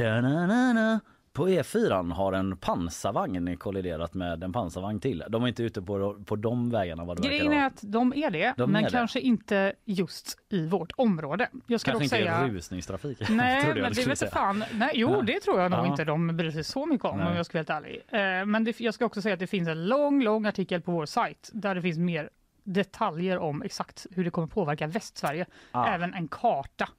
På 1.37 1.47
E4 1.47 2.11
har 2.13 2.33
en 2.33 2.57
pansarvagn 2.57 3.57
kolliderat 3.57 4.13
med 4.13 4.43
en 4.43 4.53
pansarvagn 4.53 4.99
till. 4.99 5.23
De 5.29 5.43
är 5.43 5.47
inte 5.47 5.63
ute 5.63 5.81
på, 5.81 6.23
på 6.25 6.35
de 6.35 6.69
vägarna 6.69 7.03
vad 7.05 7.21
det 7.21 7.27
Grejen 7.27 7.53
är 7.53 7.65
att 7.67 7.79
de 7.81 8.13
är 8.15 8.31
det, 8.31 8.53
De 8.57 8.71
men 8.71 8.81
är 8.81 8.89
det. 8.89 8.91
kanske 8.91 9.19
inte 9.19 9.73
just 9.85 10.37
i 10.49 10.65
vårt 10.67 10.91
område. 10.95 11.49
Jag 11.67 11.81
ska 11.81 11.91
Kanske 11.91 12.03
inte 12.05 12.15
säga... 12.15 12.47
rusningstrafik. 12.47 13.19
Nej, 13.29 13.65
jag 13.67 13.77
men 13.77 13.93
det 13.93 14.07
vet 14.07 14.17
säga. 14.19 14.31
fan. 14.31 14.63
Nej, 14.73 14.91
jo, 14.93 15.11
Ja. 15.11 15.21
det 15.21 15.39
tror 15.39 15.59
jag 15.61 15.71
nog 15.71 15.79
Ja. 15.79 15.87
inte 15.87 16.03
de 16.03 16.37
bryr 16.37 16.51
sig 16.51 16.63
så 16.63 16.85
mycket 16.85 17.05
om 17.05 17.17
Nej. 17.17 17.27
om 17.27 17.35
jag 17.35 17.45
ska 17.45 17.57
vara 17.63 17.75
helt 17.75 17.85
ärlig. 17.85 18.39
Eh, 18.39 18.45
Men 18.45 18.63
det, 18.63 18.79
jag 18.79 18.93
ska 18.93 19.05
också 19.05 19.21
säga 19.21 19.33
att 19.33 19.39
det 19.39 19.47
finns 19.47 19.67
en 19.67 19.85
lång, 19.85 20.23
lång 20.23 20.45
artikel 20.45 20.81
på 20.81 20.91
vår 20.91 21.05
sajt 21.05 21.49
där 21.53 21.75
det 21.75 21.81
finns 21.81 21.97
mer 21.97 22.29
detaljer 22.63 23.37
om 23.37 23.61
exakt 23.61 24.05
hur 24.11 24.23
det 24.23 24.29
kommer 24.31 24.47
påverka 24.47 24.87
Västsverige. 24.87 25.45
Ah. 25.71 25.85
Även 25.87 26.13
en 26.13 26.27
karta 26.27 26.89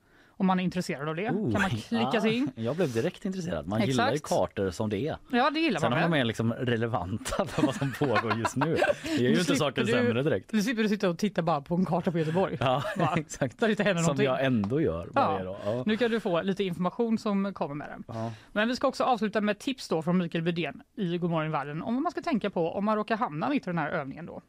om 0.40 0.46
man 0.46 0.61
är 0.61 0.64
intresserad 0.64 1.09
av 1.09 1.16
det. 1.16 1.31
Oh, 1.31 1.53
kan 1.53 1.61
man 1.62 1.70
klicka 1.70 2.20
sig 2.20 2.35
in. 2.37 2.51
ah, 2.57 2.61
Jag 2.61 2.77
blev 2.77 2.92
direkt 2.92 3.24
intresserad. 3.24 3.66
Man 3.66 3.81
gillar 3.83 4.09
ju 4.11 4.14
Exakt. 4.14 4.29
kartor 4.35 4.70
som 4.70 4.90
det 4.90 5.07
är. 5.09 5.16
Ja, 5.33 5.51
det 5.51 5.61
gillar 5.61 5.81
Sen 5.81 5.90
man 5.90 6.05
om 6.05 6.11
de 6.11 6.20
är 6.20 6.24
liksom 6.24 6.53
relevanta 6.53 7.44
för 7.46 7.62
vad 7.66 7.74
som 7.74 7.92
pågår 7.98 8.38
just 8.38 8.57
nu. 8.57 8.77
Det 9.05 9.11
gör 9.22 9.31
ju 9.31 9.38
inte 9.38 9.57
saken 9.57 9.87
du- 9.87 9.92
sämre 9.92 10.22
direkt. 10.22 10.51
Du 10.51 10.62
slipper 10.62 10.83
du 10.83 10.88
sitta 10.88 11.09
och 11.09 11.18
titta 11.18 11.42
bara 11.42 11.61
på 11.61 11.74
en 11.74 11.85
karta 11.85 12.11
på 12.12 12.18
Göteborg. 12.18 12.57
Ja, 12.61 12.83
exakt. 13.16 13.61
Där 13.61 13.68
inte 13.68 13.83
händer 13.83 14.03
Som 14.03 14.07
någonting. 14.07 14.27
jag 14.27 14.44
ändå 14.44 14.81
gör 14.81 15.07
dag. 15.07 15.57
Ja. 15.64 15.83
Nu 15.87 15.96
kan 15.96 16.11
du 16.11 16.20
få 16.20 16.42
lite 16.42 16.64
information 16.64 17.18
som 17.18 17.55
kommer 17.55 17.74
med 17.74 17.88
den. 17.88 18.05
Ja. 18.09 18.33
Men 18.53 18.68
vi 18.68 18.77
ska 18.77 18.88
också 18.88 19.05
avsluta 19.05 19.40
med 19.40 19.59
tips 19.59 19.88
då 19.88 20.03
från 20.03 20.18
Mikael 20.18 20.44
Bydén 20.44 20.83
i 20.96 21.18
Godmorgon 21.18 21.51
världen 21.53 21.83
om 21.83 21.94
vad 21.94 22.03
man 22.03 22.12
ska 22.12 22.20
tänka 22.22 22.51
på 22.51 22.72
om 22.72 22.85
man 22.85 22.96
råkar 22.96 23.16
hamna 23.16 23.48
mitt 23.48 23.62
i 23.66 23.70
den 23.70 23.79
här 23.79 23.90
övningen 23.90 24.27
då. 24.27 24.42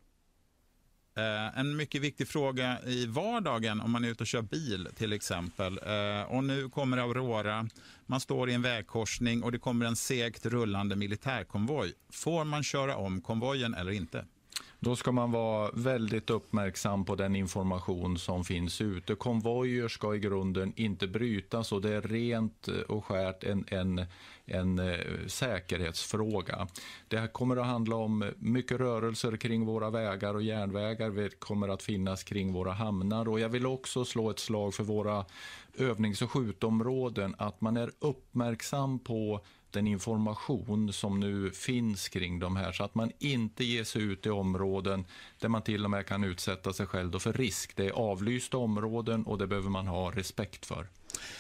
Eh, 1.20 1.60
en 1.60 1.76
mycket 1.76 2.02
viktig 2.02 2.28
fråga 2.28 2.78
i 2.86 3.06
vardagen 3.06 3.82
om 3.82 3.92
man 3.92 4.04
är 4.04 4.10
ute 4.10 4.24
och 4.24 4.28
kör 4.28 4.42
bil 4.42 4.88
till 4.96 5.14
exempel. 5.14 5.80
Eh, 5.86 6.32
och 6.32 6.44
nu 6.44 6.70
kommer 6.70 6.98
Aurora, 6.98 7.68
man 8.06 8.20
står 8.20 8.50
i 8.50 8.54
en 8.54 8.62
vägkorsning 8.62 9.44
och 9.44 9.52
det 9.52 9.60
kommer 9.60 9.86
en 9.86 9.96
segt 9.96 10.46
rullande 10.46 10.96
militärkonvoj. 10.96 11.94
Får 12.12 12.44
man 12.44 12.64
köra 12.64 12.96
om 12.96 13.22
konvojen 13.22 13.74
eller 13.74 13.92
inte? 13.92 14.26
Då 14.82 14.96
ska 14.96 15.12
man 15.12 15.32
vara 15.32 15.72
väldigt 15.74 16.30
uppmärksam 16.30 17.06
på 17.06 17.16
den 17.16 17.36
information 17.36 18.18
som 18.18 18.44
finns 18.44 18.82
ute. 18.82 19.16
Konvojer 19.16 19.88
ska 19.88 20.16
i 20.16 20.20
grunden 20.20 20.74
inte 20.76 21.08
brytas 21.08 21.72
och 21.72 21.82
det 21.82 21.96
är 21.96 22.02
rent 22.02 22.68
och 22.68 23.06
skärt 23.06 23.44
en, 23.44 23.66
en, 23.68 24.06
en 24.46 24.80
eh, 24.80 24.98
säkerhetsfråga. 25.28 26.68
Det 27.08 27.18
här 27.18 27.28
kommer 27.28 27.58
att 27.58 27.66
handla 27.66 27.96
om 27.96 28.32
mycket 28.38 28.80
rörelser 28.80 29.38
kring 29.38 29.66
våra 29.66 29.90
vägar 29.90 30.34
och 30.34 30.44
järnvägar. 30.44 31.10
Det 31.10 31.40
kommer 31.40 31.70
att 31.70 31.84
finnas 31.84 32.24
kring 32.24 32.54
våra 32.54 32.72
hamnar 32.72 33.28
och 33.28 33.40
jag 33.40 33.50
vill 33.50 33.66
också 33.66 34.06
slå 34.06 34.30
ett 34.30 34.40
slag 34.40 34.74
för 34.74 34.84
våra 34.84 35.26
övnings 35.78 36.22
och 36.22 36.32
skjutområden 36.32 37.36
att 37.38 37.62
man 37.62 37.78
är 37.78 37.92
uppmärksam 38.00 39.00
på 39.00 39.42
den 39.72 39.88
information 39.88 40.94
som 40.94 41.20
nu 41.20 41.52
finns 41.52 42.10
kring 42.10 42.40
de 42.40 42.56
här 42.56 42.72
så 42.72 42.84
att 42.84 42.96
man 42.96 43.12
inte 43.20 43.64
ger 43.64 43.84
sig 43.84 44.02
ut 44.04 44.26
i 44.26 44.30
områden 44.30 45.06
där 45.40 45.50
man 45.50 45.62
till 45.62 45.86
och 45.86 45.92
med 45.92 46.06
kan 46.06 46.24
utsätta 46.24 46.74
sig 46.74 46.86
själv 46.86 47.12
då 47.12 47.20
för 47.20 47.34
risk. 47.34 47.76
Det 47.76 47.86
är 47.88 47.92
avlysta 47.92 48.58
områden 48.58 49.24
och 49.26 49.38
det 49.38 49.48
behöver 49.48 49.70
man 49.70 49.88
ha 49.88 50.12
respekt 50.12 50.66
för. 50.66 50.88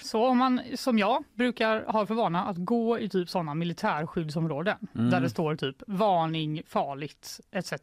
Så 0.03 0.27
om 0.27 0.37
man 0.37 0.61
som 0.75 0.99
jag 0.99 1.23
brukar 1.33 1.85
ha 1.85 2.05
för 2.05 2.15
vana 2.15 2.45
att 2.45 2.57
gå 2.57 2.99
i 2.99 3.09
typ 3.09 3.29
sådana 3.29 3.53
militärskyddsområden 3.53 4.77
där 4.91 5.21
det 5.21 5.29
står 5.29 5.55
typ 5.55 5.75
varning, 5.87 6.61
farligt 6.67 7.39
etc. 7.51 7.73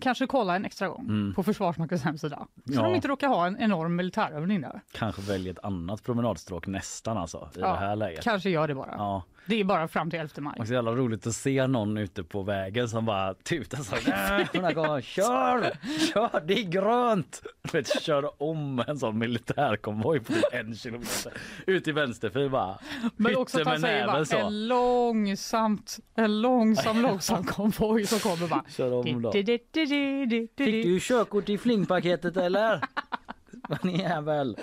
Kanske 0.00 0.26
kolla 0.26 0.56
en 0.56 0.64
extra 0.64 0.88
gång 0.88 1.32
på 1.36 1.42
Försvarsmaktens 1.42 2.02
hemsida. 2.02 2.46
Så 2.66 2.72
Ja. 2.72 2.82
de 2.82 2.94
inte 2.94 3.08
råkar 3.08 3.28
ha 3.28 3.46
en 3.46 3.56
enorm 3.60 3.96
militärövning 3.96 4.60
där. 4.60 4.80
Kanske 4.92 5.22
välja 5.22 5.52
ett 5.52 5.64
annat 5.64 6.02
promenadstråk 6.02 6.66
nästan 6.66 7.16
alltså 7.18 7.48
i 7.56 7.58
det 7.58 7.66
här 7.76 7.96
läget. 7.96 8.24
Kanske 8.24 8.50
gör 8.50 8.68
det 8.68 8.74
bara. 8.74 8.94
Ja, 8.98 9.22
Det 9.46 9.60
är 9.60 9.64
bara 9.64 9.88
fram 9.88 10.10
till 10.10 10.18
11 10.20 10.32
maj. 10.38 10.54
och 10.58 10.66
så 10.66 10.72
jävla 10.74 10.90
roligt 10.92 11.26
att 11.26 11.34
se 11.34 11.66
någon 11.66 11.96
ute 11.98 12.24
på 12.24 12.42
vägen 12.42 12.88
som 12.88 13.04
bara 13.04 13.34
tutar 13.34 13.78
så 13.78 13.96
här. 13.96 14.40
"Äh, 14.40 14.46
den 14.52 14.64
här 14.64 14.72
gången, 14.72 15.02
Kör! 15.02 15.70
Kör! 16.12 16.40
Det 16.46 16.54
är 16.58 16.62
grönt! 16.62 17.42
Du 17.62 17.78
vet, 17.78 18.02
kör 18.02 18.42
om 18.42 18.84
en 18.86 18.98
sån 18.98 19.18
militärkonvoj 19.18 20.20
på 20.20 20.32
typ 20.32 20.44
en 20.52 20.74
kilometer. 20.76 21.32
Ut 21.66 21.88
i 21.88 21.92
vänsterfil 21.92 22.50
bara. 22.50 22.78
Men 23.16 23.36
också 23.36 23.60
att 23.60 23.66
han 23.66 23.80
säger 23.80 24.06
bara 24.06 24.24
så. 24.24 24.36
en 24.36 24.68
långsamt, 24.68 25.96
en 26.14 26.40
långsam, 26.42 27.02
långsam 27.02 27.44
konvoj 27.44 28.06
som 28.06 28.18
kommer 28.18 28.48
bara. 28.48 28.64
Kör 28.68 28.92
om 28.92 29.22
då. 29.22 29.32
Fick 29.32 30.84
du 30.84 30.98
körkort 31.00 31.48
i 31.48 31.58
flingpaketet 31.58 32.36
eller? 32.36 32.80
Vad 33.68 33.84
ni 33.84 33.98
jävel. 33.98 34.56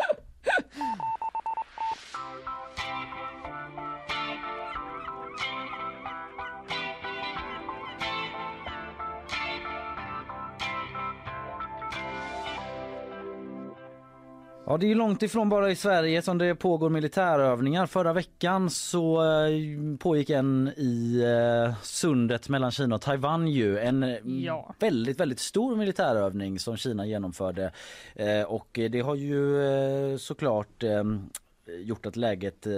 Ja, 14.69 14.77
det 14.77 14.91
är 14.91 14.95
långt 14.95 15.23
ifrån 15.23 15.49
bara 15.49 15.71
i 15.71 15.75
Sverige 15.75 16.21
som 16.21 16.38
det 16.38 16.55
pågår 16.55 16.89
militärövningar. 16.89 17.86
Förra 17.86 18.13
veckan 18.13 18.69
så 18.69 19.21
eh, 19.21 19.49
pågick 19.99 20.29
en 20.29 20.67
i 20.77 21.21
eh, 21.25 21.75
sundet 21.84 22.49
mellan 22.49 22.71
Kina 22.71 22.95
och 22.95 23.01
Taiwan 23.01 23.47
ju. 23.47 23.79
En 23.79 24.03
eh, 24.03 24.17
Ja. 24.25 24.73
väldigt, 24.79 25.19
väldigt 25.19 25.39
stor 25.39 25.75
militärövning 25.75 26.60
som 26.60 26.77
Kina 26.77 27.05
genomförde. 27.05 27.71
Eh, 28.15 28.41
och 28.41 28.79
det 28.91 28.99
har 29.01 29.15
ju 29.15 30.17
såklart 30.19 30.84
gjort 31.79 32.05
att 32.05 32.15
läget 32.15 32.67
eh, 32.67 32.73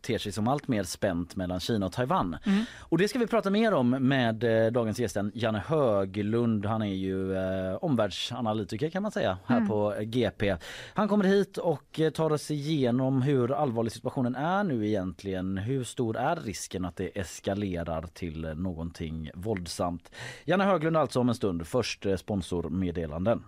ter 0.00 0.18
sig 0.18 0.32
som 0.32 0.48
allt 0.48 0.68
mer 0.68 0.82
spänt 0.82 1.36
mellan 1.36 1.60
Kina 1.60 1.86
och 1.86 1.92
Taiwan. 1.92 2.36
Och 2.78 2.98
det 2.98 3.08
ska 3.08 3.18
vi 3.18 3.26
prata 3.26 3.50
mer 3.50 3.74
om 3.74 3.90
med 3.90 4.44
eh, 4.44 4.72
dagens 4.72 4.98
gäst 4.98 5.16
Janne 5.34 5.62
Höglund. 5.66 6.66
Han 6.66 6.82
är 6.82 6.94
ju 6.94 7.36
eh, 7.36 7.74
omvärldsanalytiker 7.74 8.90
kan 8.90 9.02
man 9.02 9.12
säga 9.12 9.38
här 9.46 9.66
på 9.66 9.94
GP. 10.00 10.56
Han 10.94 11.08
kommer 11.08 11.24
hit 11.24 11.58
och 11.58 12.00
eh, 12.00 12.10
tar 12.10 12.32
oss 12.32 12.50
igenom 12.50 13.22
hur 13.22 13.52
allvarlig 13.52 13.92
situationen 13.92 14.34
är 14.34 14.64
nu 14.64 14.88
egentligen. 14.88 15.58
Hur 15.58 15.84
stor 15.84 16.16
är 16.16 16.36
risken 16.36 16.84
att 16.84 16.96
det 16.96 17.18
eskalerar 17.20 18.02
till 18.02 18.40
någonting 18.56 19.30
våldsamt? 19.34 20.10
Janne 20.44 20.64
Höglund 20.64 20.96
alltså 20.96 21.20
om 21.20 21.28
en 21.28 21.34
stund. 21.34 21.66
Först 21.66 22.06
eh, 22.06 22.16
sponsormeddelanden. 22.16 23.44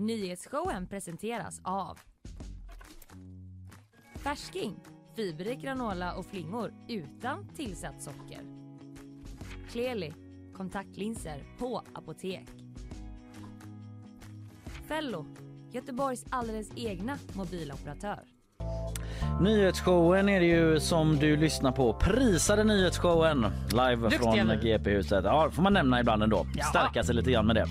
Nyhetsshowen 0.00 0.86
presenteras 0.86 1.60
av 1.64 1.98
Färsking, 4.16 4.76
fiberrik 5.16 5.60
granola 5.60 6.14
och 6.14 6.26
flingor 6.26 6.72
utan 6.88 7.48
tillsatt 7.48 8.02
socker. 8.02 8.40
Kleli, 9.70 10.12
kontaktlinser 10.54 11.42
på 11.58 11.82
apotek. 11.92 12.48
Fello, 14.88 15.26
Göteborgs 15.72 16.24
alldeles 16.30 16.70
egna 16.76 17.18
mobiloperatör. 17.32 18.20
Nyhetsshowen 19.40 20.28
är 20.28 20.40
det 20.40 20.46
ju 20.46 20.80
som 20.80 21.16
du 21.16 21.36
lyssnar 21.36 21.72
på. 21.72 21.92
Prisade 21.92 22.64
nyhetsshowen 22.64 23.46
live 23.70 23.96
Duktiga 23.96 24.46
från. 24.46 24.60
GP-huset. 24.60 25.24
Ja, 25.24 25.50
får 25.50 25.62
man 25.62 25.72
nämna 25.72 26.00
ibland 26.00 26.22
ändå. 26.22 26.46
Stärka 26.70 27.02
sig 27.02 27.14
lite 27.14 27.30
grann 27.30 27.46
med 27.46 27.56
det. 27.56 27.66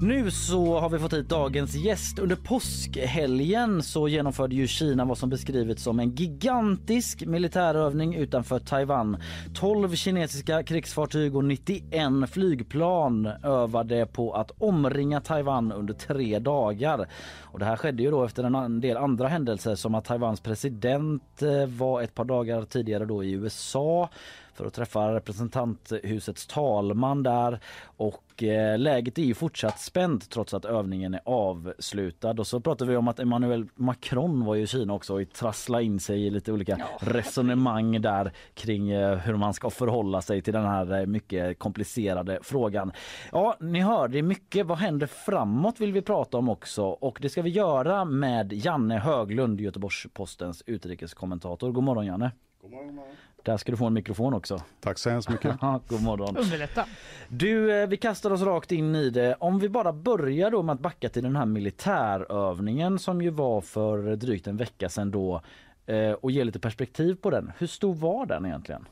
Nu 0.00 0.30
så 0.30 0.78
har 0.80 0.88
vi 0.88 0.98
fått 0.98 1.12
hit 1.12 1.28
dagens 1.28 1.74
gäst. 1.74 2.18
Under 2.18 2.36
påskhelgen 2.36 3.82
så 3.82 4.08
genomförde 4.08 4.54
ju 4.54 4.66
Kina 4.66 5.04
vad 5.04 5.18
som 5.18 5.30
beskrivits 5.30 5.82
som 5.82 6.00
en 6.00 6.10
gigantisk 6.10 7.26
militärövning 7.26 8.14
utanför 8.14 8.58
Taiwan. 8.58 9.16
12 9.54 9.94
kinesiska 9.94 10.62
krigsfartyg 10.62 11.36
och 11.36 11.44
91 11.44 12.30
flygplan 12.30 13.26
övade 13.42 14.06
på 14.06 14.32
att 14.32 14.50
omringa 14.58 15.20
Taiwan 15.20 15.72
under 15.72 15.94
tre 15.94 16.38
dagar. 16.38 17.08
Och 17.40 17.58
det 17.58 17.64
här 17.64 17.76
skedde 17.76 18.02
ju 18.02 18.10
då 18.10 18.24
efter 18.24 18.44
en 18.44 18.80
del 18.80 18.96
andra 18.96 19.28
händelser 19.28 19.74
som 19.74 19.94
att 19.94 20.04
Taiwans 20.04 20.40
president 20.40 21.42
eh, 21.42 21.66
var 21.66 22.02
ett 22.02 22.14
par 22.14 22.24
dagar 22.24 22.64
tidigare 22.64 23.04
då 23.04 23.24
i 23.24 23.30
USA 23.30 24.10
för 24.58 24.66
att 24.66 24.74
träffa 24.74 25.14
representanthusets 25.14 26.46
talman 26.46 27.22
där 27.22 27.60
och 27.96 28.42
eh, 28.42 28.78
läget 28.78 29.18
är 29.18 29.22
ju 29.22 29.34
fortsatt 29.34 29.80
spänt 29.80 30.30
trots 30.30 30.54
att 30.54 30.64
övningen 30.64 31.14
är 31.14 31.20
avslutad. 31.24 32.30
Och 32.30 32.46
så 32.46 32.60
pratar 32.60 32.86
vi 32.86 32.96
om 32.96 33.08
att 33.08 33.20
Emmanuel 33.20 33.68
Macron 33.74 34.44
var 34.44 34.54
ju 34.54 34.62
i 34.62 34.66
Kina 34.66 34.94
också 34.94 35.20
och 35.20 35.32
trassla 35.32 35.82
in 35.82 36.00
sig 36.00 36.26
i 36.26 36.30
lite 36.30 36.52
olika 36.52 36.78
resonemang 37.00 38.00
där 38.00 38.32
kring 38.54 38.90
eh, 38.90 39.18
hur 39.18 39.36
man 39.36 39.54
ska 39.54 39.70
förhålla 39.70 40.22
sig 40.22 40.42
till 40.42 40.52
den 40.52 40.66
här 40.66 41.00
eh, 41.00 41.06
mycket 41.06 41.58
komplicerade 41.58 42.38
frågan. 42.42 42.92
Ja, 43.32 43.56
ni 43.60 43.80
hör, 43.80 44.08
det 44.08 44.18
är 44.18 44.22
mycket. 44.22 44.66
Vad 44.66 44.78
händer 44.78 45.06
framåt 45.06 45.80
vill 45.80 45.92
vi 45.92 46.02
prata 46.02 46.38
om 46.38 46.48
också 46.48 46.84
och 46.84 47.18
det 47.22 47.28
ska 47.28 47.42
vi 47.42 47.50
göra 47.50 48.04
med 48.04 48.52
Janne 48.52 48.98
Höglund, 48.98 49.60
Göteborgs-Postens 49.60 50.62
utrikeskommentator. 50.66 51.72
God 51.72 51.84
morgon 51.84 52.06
Janne. 52.06 52.30
God 52.62 52.70
morgon, 52.70 52.86
god 52.86 52.94
morgon. 52.94 53.16
Där 53.42 53.56
ska 53.56 53.72
du 53.72 53.78
få 53.78 53.86
en 53.86 53.92
mikrofon 53.92 54.34
också. 54.34 54.62
Tack 54.80 54.98
så 54.98 55.10
hemskt 55.10 55.28
mycket. 55.28 55.60
God 55.88 56.02
morgon. 56.02 56.36
Underlätta. 56.36 56.86
Du, 57.28 57.80
eh, 57.80 57.88
vi 57.88 57.96
kastar 57.96 58.30
oss 58.30 58.42
rakt 58.42 58.72
in 58.72 58.94
i 58.94 59.10
det. 59.10 59.34
Om 59.34 59.58
vi 59.58 59.68
bara 59.68 59.92
börjar 59.92 60.50
då 60.50 60.62
med 60.62 60.72
att 60.72 60.80
backa 60.80 61.08
till 61.08 61.22
den 61.22 61.36
här 61.36 61.46
militärövningen 61.46 62.98
som 62.98 63.22
ju 63.22 63.30
var 63.30 63.60
för 63.60 64.16
drygt 64.16 64.46
en 64.46 64.56
vecka 64.56 64.88
sedan 64.88 65.10
då 65.10 65.42
eh, 65.86 66.12
och 66.12 66.30
ge 66.30 66.44
lite 66.44 66.58
perspektiv 66.58 67.14
på 67.14 67.30
den. 67.30 67.52
Hur 67.58 67.66
stor 67.66 67.94
var 67.94 68.26
den 68.26 68.46
egentligen? 68.46 68.86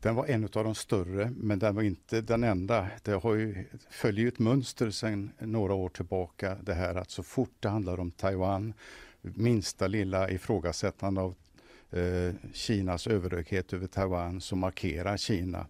Den 0.00 0.14
var 0.14 0.26
en 0.26 0.44
av 0.44 0.64
de 0.64 0.74
större, 0.74 1.32
men 1.36 1.58
den 1.58 1.74
var 1.74 1.82
inte 1.82 2.20
den 2.20 2.44
enda. 2.44 2.86
Det 3.02 3.12
har 3.12 3.34
ju, 3.34 3.64
följer 3.90 4.22
ju 4.22 4.28
ett 4.28 4.38
mönster 4.38 4.90
sedan 4.90 5.32
några 5.38 5.74
år 5.74 5.88
tillbaka 5.88 6.56
det 6.62 6.74
här 6.74 6.94
att 6.94 7.10
så 7.10 7.22
fort 7.22 7.54
det 7.60 7.68
handlar 7.68 8.00
om 8.00 8.10
Taiwan, 8.10 8.74
minsta 9.22 9.86
lilla 9.86 10.30
ifrågasättande 10.30 11.20
av 11.20 11.34
eh, 11.90 12.34
Kinas 12.52 13.06
överhöghet 13.06 13.72
över 13.72 13.86
Taiwan 13.86 14.40
så 14.40 14.56
markerar 14.56 15.16
Kina. 15.16 15.66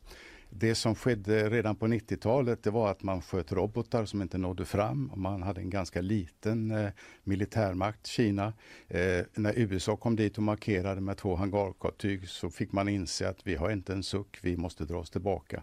Det 0.50 0.74
som 0.74 0.94
skedde 0.94 1.50
redan 1.50 1.76
på 1.76 1.87
90-talet 1.87 2.62
det 2.62 2.70
var 2.70 2.90
att 2.90 3.02
man 3.02 3.22
sköt 3.22 3.52
robotar 3.52 4.05
som 4.05 4.22
inte 4.22 4.38
nådde 4.38 4.64
fram. 4.64 5.11
och 5.11 5.18
Man 5.18 5.42
hade 5.42 5.61
en 5.61 5.70
ganska 5.70 6.00
liten 6.00 6.70
eh, 6.70 6.90
militärmakt, 7.24 8.07
Kina. 8.07 8.52
Eh, 8.88 9.24
när 9.35 9.59
USA 9.59 9.96
kom 9.96 10.16
dit 10.16 10.37
och 10.37 10.42
markerade 10.42 11.00
med 11.00 11.16
två 11.16 11.37
hangarfartyg 11.37 12.29
så 12.29 12.50
fick 12.50 12.72
man 12.72 12.88
inse 12.88 13.29
att 13.29 13.46
vi 13.46 13.55
har 13.55 13.70
inte 13.70 13.92
en 13.92 14.02
suck, 14.02 14.38
vi 14.42 14.57
måste 14.57 14.85
dra 14.85 14.98
oss 14.98 15.11
tillbaka. 15.11 15.62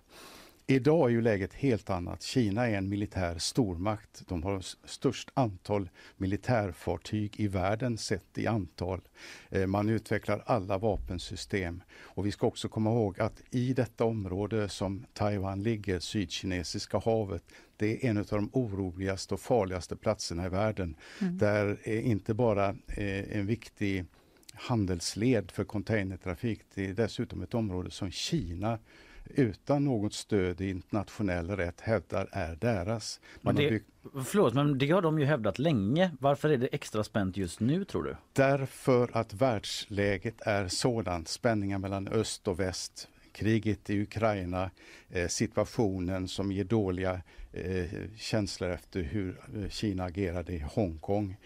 Idag 0.67 1.09
är 1.09 1.11
ju 1.13 1.21
läget 1.21 1.53
helt 1.53 1.89
annat. 1.89 2.21
Kina 2.21 2.67
är 2.67 2.77
en 2.77 2.89
militär 2.89 3.37
stormakt. 3.37 4.23
De 4.27 4.43
har 4.43 4.59
störst 4.87 5.29
antal 5.33 5.89
militärfartyg 6.17 7.39
i 7.39 7.47
världen 7.47 7.97
sett 7.97 8.37
i 8.37 8.47
antal. 8.47 9.01
Eh, 9.49 9.67
Man 9.67 9.89
utvecklar 9.89 10.43
alla 10.45 10.77
vapensystem. 10.77 11.83
Och 12.01 12.25
vi 12.25 12.31
ska 12.31 12.47
också 12.47 12.69
komma 12.69 12.89
ihåg 12.89 13.19
att 13.19 13.43
i 13.49 13.73
detta 13.73 14.05
område 14.05 14.69
som 14.69 15.05
Taiwan 15.13 15.63
ligger, 15.63 15.99
Sydkinesiska 15.99 16.99
havet, 17.05 17.43
det 17.77 18.05
är 18.05 18.09
en 18.09 18.17
av 18.17 18.25
de 18.29 18.49
oroligaste 18.53 19.33
och 19.33 19.39
farligaste 19.39 19.95
platserna 19.95 20.45
i 20.45 20.49
världen. 20.49 20.95
Där 21.19 21.79
är 21.83 22.01
inte 22.01 22.33
bara 22.33 22.69
eh, 22.87 23.37
en 23.37 23.45
viktig 23.45 24.05
handelsled 24.53 25.51
för 25.51 25.63
containertrafik. 25.63 26.59
Det 26.73 26.85
är 26.89 26.93
dessutom 26.93 27.41
ett 27.41 27.53
område 27.53 27.91
som 27.91 28.11
Kina 28.11 28.79
utan 29.25 29.85
något 29.85 30.13
stöd 30.13 30.61
i 30.61 30.69
internationell 30.69 31.49
rätt 31.49 31.81
hävdar 31.81 32.29
är 32.31 32.55
deras. 32.55 33.19
Man 33.41 33.55
Men 33.55 33.63
det, 33.63 33.69
byggt 33.69 33.87
förlåt, 34.25 34.53
men 34.53 34.77
det 34.77 34.91
har 34.91 35.01
de 35.01 35.19
ju 35.19 35.25
hävdat 35.25 35.59
länge. 35.59 36.11
Varför 36.19 36.49
är 36.49 36.57
det 36.57 36.67
extra 36.67 37.03
spänt 37.03 37.37
just 37.37 37.59
nu 37.59 37.85
tror 37.85 38.03
du? 38.03 38.15
Därför 38.33 39.17
att 39.17 39.33
världsläget 39.33 40.41
är 40.41 40.67
sådant, 40.67 41.27
spänningar 41.27 41.79
mellan 41.79 42.07
öst 42.07 42.47
och 42.47 42.59
väst, 42.59 43.07
kriget 43.31 43.89
i 43.89 44.01
Ukraina, 44.01 44.71
eh, 45.09 45.27
situationen 45.27 46.27
som 46.27 46.51
ger 46.51 46.63
dåliga 46.63 47.21
eh, 47.53 47.85
känslor 48.17 48.69
efter 48.69 49.01
hur 49.01 49.39
eh, 49.55 49.69
Kina 49.69 50.03
agerade 50.03 50.53
i 50.53 50.59
Hongkong. 50.59 51.37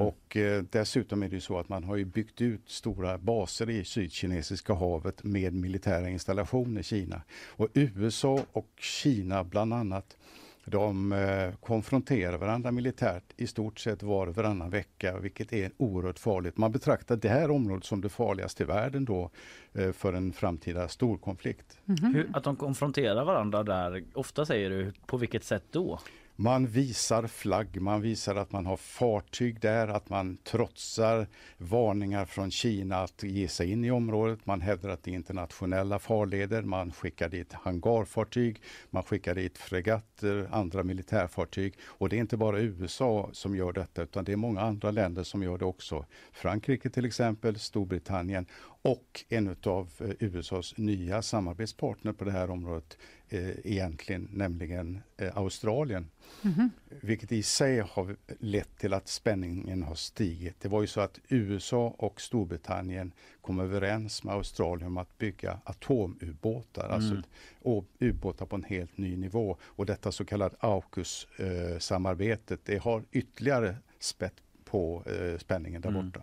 Och 0.00 0.36
eh, 0.36 0.62
dessutom 0.70 1.22
är 1.22 1.28
det 1.28 1.34
ju 1.34 1.40
så 1.40 1.58
att 1.58 1.68
man 1.68 1.84
har 1.84 1.96
ju 1.96 2.04
byggt 2.04 2.40
ut 2.40 2.60
stora 2.66 3.18
baser 3.18 3.70
i 3.70 3.84
Sydkinesiska 3.84 4.74
havet 4.74 5.24
med 5.24 5.52
militära 5.52 6.08
installationer 6.08 6.80
i 6.80 6.84
Kina. 6.84 7.22
Och 7.46 7.68
USA 7.74 8.40
och 8.52 8.68
Kina 8.76 9.44
bland 9.44 9.74
annat 9.74 10.16
de 10.64 11.12
eh, 11.12 11.54
konfronterar 11.60 12.38
varandra 12.38 12.70
militärt 12.70 13.24
i 13.36 13.46
stort 13.46 13.78
sett 13.78 14.02
var 14.02 14.26
och 14.26 14.36
varannan 14.36 14.70
vecka, 14.70 15.18
vilket 15.18 15.52
är 15.52 15.70
oerhört 15.76 16.18
farligt. 16.18 16.56
Man 16.56 16.72
betraktar 16.72 17.16
det 17.16 17.28
här 17.28 17.50
området 17.50 17.84
som 17.84 18.00
det 18.00 18.08
farligaste 18.08 18.62
i 18.62 18.66
världen 18.66 19.04
då 19.04 19.30
eh, 19.72 19.92
för 19.92 20.12
en 20.12 20.32
framtida 20.32 20.88
storkonflikt. 20.88 21.78
Hur, 21.84 22.30
att 22.32 22.44
de 22.44 22.56
konfronterar 22.56 23.24
varandra 23.24 23.62
där, 23.62 24.04
ofta 24.14 24.46
säger 24.46 24.70
du, 24.70 24.92
på 25.06 25.16
vilket 25.16 25.44
sätt 25.44 25.64
då? 25.70 25.98
Man 26.36 26.66
visar 26.66 27.26
flagg, 27.26 27.80
man 27.80 28.00
visar 28.00 28.36
att 28.36 28.52
man 28.52 28.66
har 28.66 28.76
fartyg 28.76 29.60
där, 29.60 29.88
att 29.88 30.08
man 30.08 30.36
trotsar 30.36 31.26
varningar 31.58 32.24
från 32.24 32.50
Kina 32.50 32.96
att 32.96 33.22
ge 33.22 33.48
sig 33.48 33.70
in 33.70 33.84
i 33.84 33.90
området. 33.90 34.46
Man 34.46 34.60
hävdar 34.60 34.88
att 34.88 35.02
det 35.02 35.10
är 35.10 35.14
internationella 35.14 35.98
farleder, 35.98 36.62
man 36.62 36.92
skickar 36.92 37.28
dit 37.28 37.52
hangarfartyg, 37.52 38.62
man 38.90 39.02
skickar 39.02 39.34
dit 39.34 39.58
fregatter, 39.58 40.48
andra 40.50 40.82
militärfartyg. 40.82 41.74
Och 41.84 42.08
det 42.08 42.16
är 42.16 42.20
inte 42.20 42.36
bara 42.36 42.60
USA 42.60 43.28
som 43.32 43.56
gör 43.56 43.72
detta 43.72 44.02
utan 44.02 44.24
det 44.24 44.32
är 44.32 44.36
många 44.36 44.60
andra 44.60 44.90
länder 44.90 45.22
som 45.22 45.42
gör 45.42 45.58
det 45.58 45.64
också. 45.64 46.06
Frankrike 46.32 46.90
till 46.90 47.04
exempel, 47.04 47.58
Storbritannien 47.58 48.46
och 48.84 49.24
en 49.28 49.56
av 49.62 49.90
eh, 49.98 50.10
USAs 50.18 50.76
nya 50.76 51.22
samarbetspartner 51.22 52.12
på 52.12 52.24
det 52.24 52.30
här 52.30 52.50
området 52.50 52.98
eh, 53.28 53.50
egentligen, 53.64 54.28
nämligen 54.32 55.02
eh, 55.16 55.36
Australien. 55.36 56.10
Mm. 56.42 56.70
Vilket 56.88 57.32
i 57.32 57.42
sig 57.42 57.80
har 57.80 58.16
lett 58.38 58.78
till 58.78 58.92
att 58.92 59.08
spänningen 59.08 59.82
har 59.82 59.94
stigit. 59.94 60.60
Det 60.60 60.68
var 60.68 60.80
ju 60.80 60.86
så 60.86 61.00
att 61.00 61.20
USA 61.28 61.94
och 61.98 62.20
Storbritannien 62.20 63.12
kom 63.40 63.60
överens 63.60 64.24
med 64.24 64.34
Australien 64.34 64.86
om 64.86 64.98
att 64.98 65.18
bygga 65.18 65.58
atomubåtar, 65.64 66.88
alltså 66.88 67.10
mm. 67.10 67.24
alltså 67.62 67.84
ubåtar 67.98 68.46
på 68.46 68.56
en 68.56 68.64
helt 68.64 68.98
ny 68.98 69.16
nivå. 69.16 69.56
Och 69.62 69.86
detta 69.86 70.12
så 70.12 70.24
kallade 70.24 70.56
AUKUS-samarbetet, 70.60 72.60
det 72.64 72.78
har 72.78 73.04
ytterligare 73.12 73.76
spett 73.98 74.34
på 74.64 75.02
eh, 75.06 75.38
spänningen 75.38 75.80
där 75.80 75.88
mm. 75.88 76.10
borta. 76.10 76.22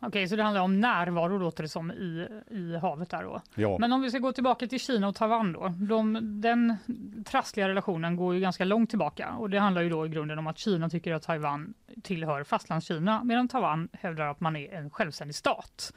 Okej, 0.00 0.28
så 0.28 0.36
det 0.36 0.42
handlar 0.42 0.62
om 0.62 0.80
närvaro 0.80 1.38
låter 1.38 1.62
det 1.62 1.68
som 1.68 1.90
i, 1.90 2.28
i 2.50 2.76
havet 2.76 3.10
där 3.10 3.22
då. 3.22 3.42
Ja. 3.54 3.78
Men 3.78 3.92
om 3.92 4.02
vi 4.02 4.10
ska 4.10 4.18
gå 4.18 4.32
tillbaka 4.32 4.66
till 4.66 4.80
Kina 4.80 5.08
och 5.08 5.14
Taiwan 5.14 5.52
då. 5.52 5.68
De, 5.68 6.18
den 6.40 6.76
trassliga 7.24 7.68
relationen 7.68 8.16
går 8.16 8.34
ju 8.34 8.40
ganska 8.40 8.64
långt 8.64 8.90
tillbaka 8.90 9.32
och 9.32 9.50
det 9.50 9.58
handlar 9.58 9.82
ju 9.82 9.88
då 9.88 10.06
i 10.06 10.08
grunden 10.08 10.38
om 10.38 10.46
att 10.46 10.58
Kina 10.58 10.90
tycker 10.90 11.14
att 11.14 11.22
Taiwan 11.22 11.74
tillhör 12.02 12.44
fastlandskina 12.44 13.24
medan 13.24 13.48
Taiwan 13.48 13.88
hävdar 13.92 14.26
att 14.26 14.40
man 14.40 14.56
är 14.56 14.72
en 14.72 14.90
självständig 14.90 15.34
stat. 15.34 15.92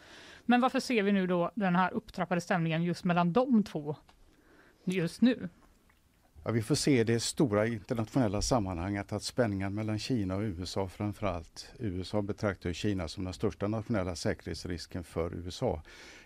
Men 0.45 0.62
varför 0.62 0.80
ser 0.80 1.04
vi 1.04 1.12
nu 1.12 1.28
då 1.28 1.52
den 1.56 1.76
här 1.76 1.93
upptrappade 1.93 2.41
stämningen 2.41 2.84
just 2.84 3.04
mellan 3.04 3.34
de 3.34 3.64
två 3.64 3.95
just 4.84 5.22
nu? 5.22 5.50
Ja, 6.44 6.52
vi 6.52 6.62
får 6.62 6.76
se 6.76 7.04
det 7.04 7.20
stora 7.20 7.68
internationella 7.68 8.42
sammanhanget 8.42 9.12
att 9.14 9.24
spänningen 9.24 9.74
mellan 9.74 10.00
Kina 10.00 10.36
och 10.36 10.42
USA 10.42 10.88
framförallt. 10.88 11.70
USA 11.80 12.22
betraktar 12.22 12.74
Kina 12.74 13.08
som 13.08 13.24
den 13.24 13.34
största 13.34 13.68
nationella 13.68 14.16
säkerhetsrisken 14.16 15.04
för 15.04 15.34
USA. 15.34 15.82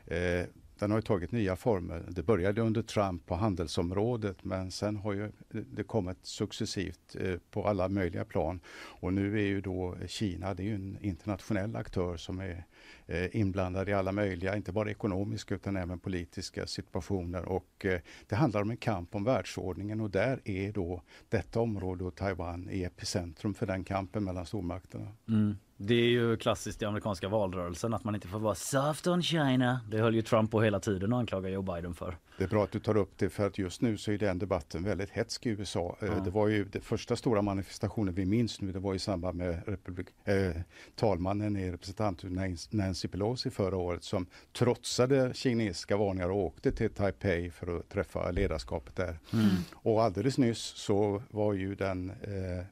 Eh, 0.05 0.45
den 0.82 0.91
har 0.91 0.97
ju 0.97 1.01
tagit 1.01 1.32
nya 1.32 1.55
former. 1.55 2.03
Det 2.09 2.23
började 2.23 2.61
under 2.61 2.82
Trump 2.82 3.25
på 3.25 3.36
handelsområdet 3.36 4.43
men 4.43 4.71
sen 4.71 4.95
har 4.95 5.13
ju 5.13 5.32
det 5.49 5.84
kommit 5.84 6.17
successivt 6.21 7.15
eh, 7.19 7.36
på 7.51 7.67
alla 7.67 7.89
möjliga 7.89 8.25
plan. 8.25 8.59
Och 8.73 9.13
nu 9.13 9.39
är 9.39 9.45
ju 9.45 9.61
då 9.61 9.97
Kina, 10.07 10.53
det 10.53 10.63
är 10.63 10.67
ju 10.67 10.75
en 10.75 10.97
internationell 11.01 11.75
aktör 11.75 12.17
som 12.17 12.39
är 12.39 12.65
eh, 13.07 13.36
inblandad 13.36 13.89
i 13.89 13.93
alla 13.93 14.11
möjliga, 14.11 14.55
inte 14.55 14.71
bara 14.71 14.91
ekonomiska 14.91 15.55
utan 15.55 15.77
även 15.77 15.99
politiska 15.99 16.67
situationer. 16.67 17.45
Och 17.45 17.86
eh, 17.86 17.99
det 18.27 18.36
handlar 18.36 18.61
om 18.61 18.71
en 18.71 18.77
kamp 18.77 19.15
om 19.15 19.23
världsordningen 19.23 20.01
och 20.01 20.09
där 20.09 20.41
är 20.45 20.71
då 20.71 21.01
detta 21.29 21.59
område 21.59 22.03
och 22.03 22.15
Taiwan 22.15 22.69
i 22.69 22.84
epicentrum 22.84 23.53
för 23.53 23.65
den 23.65 23.84
kampen 23.84 24.23
mellan 24.23 24.45
stormakterna. 24.45 25.07
Mm. 25.27 25.55
Det 25.84 25.93
är 25.93 26.09
ju 26.09 26.38
klassiskt 26.38 26.82
i 26.82 26.86
amerikanska 26.86 27.27
valrörelsen 27.27 27.93
att 27.93 28.03
man 28.03 28.15
inte 28.15 28.27
får 28.27 28.39
vara 28.39 28.55
soft 28.55 29.07
on 29.07 29.23
China. 29.23 29.79
Det 29.89 29.97
höll 29.97 30.15
ju 30.15 30.21
Trump 30.21 30.51
på 30.51 30.61
hela 30.61 30.79
tiden 30.79 31.13
och 31.13 31.19
anklagar 31.19 31.49
Joe 31.49 31.61
Biden 31.61 31.93
för. 31.93 32.17
Det 32.38 32.43
är 32.43 32.47
bra 32.47 32.63
att 32.63 32.71
du 32.71 32.79
tar 32.79 32.97
upp 32.97 33.17
det 33.17 33.29
för 33.29 33.47
att 33.47 33.57
just 33.57 33.82
nu 33.82 33.97
så 33.97 34.11
är 34.11 34.17
den 34.17 34.39
debatten 34.39 34.84
väldigt 34.84 35.09
hetsk 35.09 35.45
i 35.45 35.49
USA. 35.49 35.97
Eh, 36.01 36.07
ja. 36.07 36.13
Det 36.23 36.29
var 36.29 36.47
ju 36.47 36.65
den 36.65 36.82
första 36.82 37.15
stora 37.15 37.41
manifestationen 37.41 38.13
vi 38.13 38.25
minns 38.25 38.61
nu, 38.61 38.71
det 38.71 38.79
var 38.79 38.93
i 38.95 38.99
samband 38.99 39.38
med 39.38 39.61
republik, 39.65 40.07
eh, 40.23 40.51
talmannen 40.95 41.57
i 41.57 41.71
representanthuset 41.71 42.73
Nancy 42.73 43.07
Pelosi 43.07 43.49
förra 43.49 43.77
året 43.77 44.03
som 44.03 44.25
trotsade 44.53 45.32
kinesiska 45.34 45.97
varningar 45.97 46.29
och 46.29 46.38
åkte 46.38 46.71
till 46.71 46.89
Taipei 46.89 47.51
för 47.51 47.79
att 47.79 47.89
träffa 47.89 48.32
ledarskapet 48.32 48.95
där. 48.95 49.19
Mm. 49.34 49.49
Och 49.73 50.03
alldeles 50.03 50.38
nyss 50.38 50.59
så 50.59 51.23
var 51.29 51.53
ju 51.53 51.75
den 51.75 52.09
eh, 52.09 52.65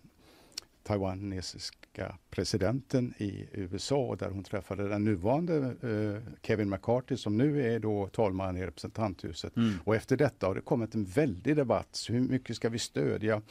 taiwanesiska 1.99 2.17
presidenten 2.29 3.13
i 3.17 3.47
USA 3.51 4.15
där 4.19 4.29
hon 4.29 4.43
träffade 4.43 4.89
den 4.89 5.03
nuvarande 5.03 5.55
eh, 5.57 6.33
Kevin 6.41 6.69
McCarthy 6.69 7.17
som 7.17 7.37
nu 7.37 7.73
är 7.75 7.79
då 7.79 8.07
talman 8.07 8.57
i 8.57 8.65
representanthuset. 8.65 9.55
Mm. 9.55 9.73
Och 9.83 9.95
efter 9.95 10.17
detta 10.17 10.47
har 10.47 10.55
det 10.55 10.61
kommit 10.61 10.95
en 10.95 11.05
väldig 11.05 11.55
debatt. 11.55 12.05
Hur 12.09 12.19
mycket 12.19 12.55
ska 12.55 12.69
vi 12.69 12.79
stödja 12.79 13.41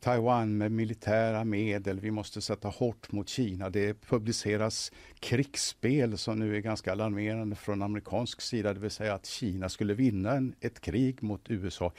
Taiwan 0.00 0.58
med 0.58 0.72
militära 0.72 1.44
medel. 1.44 2.00
Vi 2.00 2.10
måste 2.10 2.40
sätta 2.40 2.68
hårt 2.68 3.12
mot 3.12 3.28
Kina. 3.28 3.70
Det 3.70 3.94
publiceras 3.94 4.92
krigsspel 5.20 6.18
som 6.18 6.38
nu 6.38 6.56
är 6.56 6.60
ganska 6.60 6.92
alarmerande 6.92 7.56
från 7.56 7.82
amerikansk 7.82 8.40
sida, 8.40 8.74
det 8.74 8.80
vill 8.80 8.90
säga 8.90 9.14
att 9.14 9.26
Kina 9.26 9.68
skulle 9.68 9.94
vinna 9.94 10.32
en, 10.32 10.54
ett 10.60 10.80
krig 10.80 11.22
mot 11.22 11.50
USA. 11.50 11.92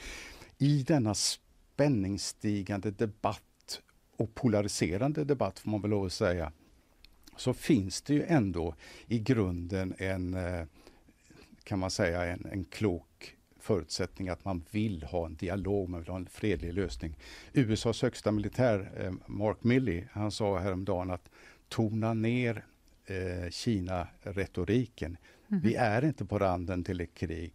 I 0.58 0.82
denna 0.82 1.14
spänningsstigande 1.14 2.90
debatt 2.90 3.51
och 4.22 4.34
polariserande 4.34 5.24
debatt 5.24 5.58
får 5.58 5.70
man 5.70 5.80
väl 5.80 5.90
lov 5.90 6.06
att 6.06 6.12
säga, 6.12 6.52
så 7.36 7.54
finns 7.54 8.02
det 8.02 8.14
ju 8.14 8.22
ändå 8.22 8.74
i 9.06 9.18
grunden 9.18 9.94
en, 9.98 10.34
eh, 10.34 10.66
kan 11.64 11.78
man 11.78 11.90
säga, 11.90 12.24
en, 12.24 12.46
en 12.52 12.64
klok 12.64 13.36
förutsättning 13.60 14.28
att 14.28 14.44
man 14.44 14.64
vill 14.70 15.02
ha 15.02 15.26
en 15.26 15.34
dialog, 15.34 15.88
man 15.88 16.00
vill 16.00 16.08
ha 16.08 16.16
en 16.16 16.26
fredlig 16.26 16.74
lösning. 16.74 17.16
USAs 17.52 18.02
högsta 18.02 18.32
militär, 18.32 18.92
eh, 18.96 19.12
Mark 19.26 19.64
Milley, 19.64 20.04
han 20.12 20.30
sa 20.30 20.58
häromdagen 20.58 21.10
att 21.10 21.30
tona 21.68 22.14
ner 22.14 22.64
eh, 23.06 23.50
Kina-retoriken. 23.50 25.16
Mm. 25.50 25.62
Vi 25.62 25.74
är 25.74 26.04
inte 26.04 26.24
på 26.24 26.38
randen 26.38 26.84
till 26.84 27.00
ett 27.00 27.14
krig 27.14 27.52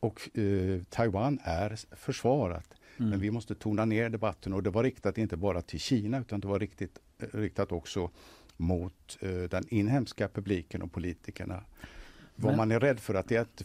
och 0.00 0.38
eh, 0.38 0.82
Taiwan 0.90 1.38
är 1.42 1.96
försvarat. 1.96 2.79
Mm. 3.00 3.10
Men 3.10 3.20
vi 3.20 3.30
måste 3.30 3.54
tona 3.54 3.84
ner 3.84 4.08
debatten 4.08 4.52
och 4.52 4.62
det 4.62 4.70
var 4.70 4.82
riktat 4.82 5.18
inte 5.18 5.36
bara 5.36 5.62
till 5.62 5.80
Kina 5.80 6.20
utan 6.20 6.40
det 6.40 6.48
var 6.48 6.58
riktigt, 6.58 6.98
eh, 7.18 7.26
riktat 7.38 7.72
också 7.72 8.10
mot 8.56 9.18
eh, 9.20 9.30
den 9.30 9.64
inhemska 9.68 10.28
publiken 10.28 10.82
och 10.82 10.92
politikerna. 10.92 11.54
Men... 11.54 12.46
Vad 12.46 12.56
man 12.56 12.72
är 12.72 12.80
rädd 12.80 13.00
för 13.00 13.14
att 13.14 13.28
det 13.28 13.36
är 13.36 13.40
att 13.40 13.62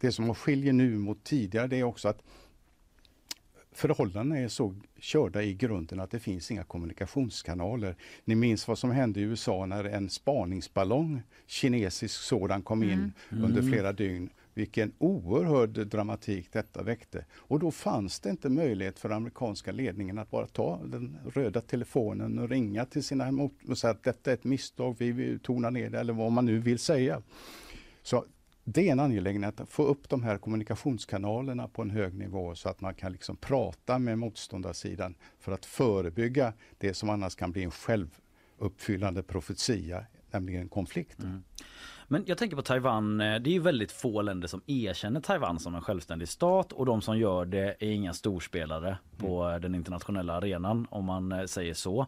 det 0.00 0.12
som 0.12 0.34
skiljer 0.34 0.72
nu 0.72 0.98
mot 0.98 1.24
tidigare 1.24 1.66
det 1.66 1.76
är 1.76 1.82
också 1.82 2.08
att 2.08 2.22
förhållandena 3.72 4.38
är 4.38 4.48
så 4.48 4.74
körda 4.98 5.42
i 5.42 5.54
grunden 5.54 6.00
att 6.00 6.10
det 6.10 6.18
finns 6.18 6.50
inga 6.50 6.64
kommunikationskanaler. 6.64 7.96
Ni 8.24 8.34
minns 8.34 8.68
vad 8.68 8.78
som 8.78 8.90
hände 8.90 9.20
i 9.20 9.22
USA 9.22 9.66
när 9.66 9.84
en 9.84 10.10
spaningsballong, 10.10 11.22
kinesisk 11.46 12.14
sådan, 12.20 12.62
kom 12.62 12.82
in 12.82 13.12
mm. 13.30 13.44
under 13.44 13.60
mm. 13.60 13.72
flera 13.72 13.92
dygn 13.92 14.30
vilken 14.54 14.92
oerhörd 14.98 15.86
dramatik 15.86 16.52
detta 16.52 16.82
väckte. 16.82 17.24
Och 17.34 17.58
då 17.58 17.70
fanns 17.70 18.20
det 18.20 18.30
inte 18.30 18.48
möjlighet 18.48 18.98
för 18.98 19.10
amerikanska 19.10 19.72
ledningen 19.72 20.18
att 20.18 20.30
bara 20.30 20.46
ta 20.46 20.80
den 20.84 21.18
röda 21.34 21.60
telefonen 21.60 22.38
och 22.38 22.48
ringa 22.48 22.84
till 22.84 23.04
sina 23.04 23.28
emot 23.28 23.52
och 23.68 23.78
säga 23.78 23.90
att 23.90 24.02
detta 24.02 24.30
är 24.30 24.34
ett 24.34 24.44
misstag, 24.44 24.96
vi 24.98 25.12
vill 25.12 25.40
tona 25.40 25.70
ner 25.70 25.90
det 25.90 26.00
eller 26.00 26.12
vad 26.12 26.32
man 26.32 26.46
nu 26.46 26.58
vill 26.58 26.78
säga. 26.78 27.22
Så 28.02 28.24
det 28.64 28.88
är 28.88 28.92
en 28.92 29.00
angelägenhet 29.00 29.60
att 29.60 29.70
få 29.70 29.82
upp 29.82 30.08
de 30.08 30.22
här 30.22 30.38
kommunikationskanalerna 30.38 31.68
på 31.68 31.82
en 31.82 31.90
hög 31.90 32.14
nivå 32.14 32.54
så 32.54 32.68
att 32.68 32.80
man 32.80 32.94
kan 32.94 33.12
liksom 33.12 33.36
prata 33.36 33.98
med 33.98 34.18
motståndarsidan 34.18 35.14
för 35.38 35.52
att 35.52 35.66
förebygga 35.66 36.52
det 36.78 36.94
som 36.94 37.10
annars 37.10 37.34
kan 37.34 37.52
bli 37.52 37.62
en 37.62 37.70
självuppfyllande 37.70 39.22
profetia, 39.22 40.06
nämligen 40.30 40.68
konflikt. 40.68 41.18
Mm. 41.18 41.42
Men 42.12 42.24
jag 42.26 42.38
tänker 42.38 42.56
på 42.56 42.62
Taiwan. 42.62 43.20
Eh, 43.20 43.40
det 43.40 43.50
är 43.50 43.52
ju 43.52 43.60
väldigt 43.60 43.92
få 43.92 44.22
länder 44.22 44.48
som 44.48 44.62
erkänner 44.66 45.20
Taiwan 45.20 45.58
som 45.58 45.74
en 45.74 45.80
självständig 45.80 46.28
stat 46.28 46.72
och 46.72 46.86
de 46.86 47.02
som 47.02 47.18
gör 47.18 47.44
det 47.44 47.76
är 47.78 47.90
inga 47.90 48.12
storspelare 48.12 48.98
på 49.18 49.42
mm. 49.42 49.62
den 49.62 49.74
internationella 49.74 50.32
arenan 50.32 50.86
om 50.90 51.04
man 51.04 51.32
eh, 51.32 51.44
säger 51.44 51.74
så. 51.74 52.06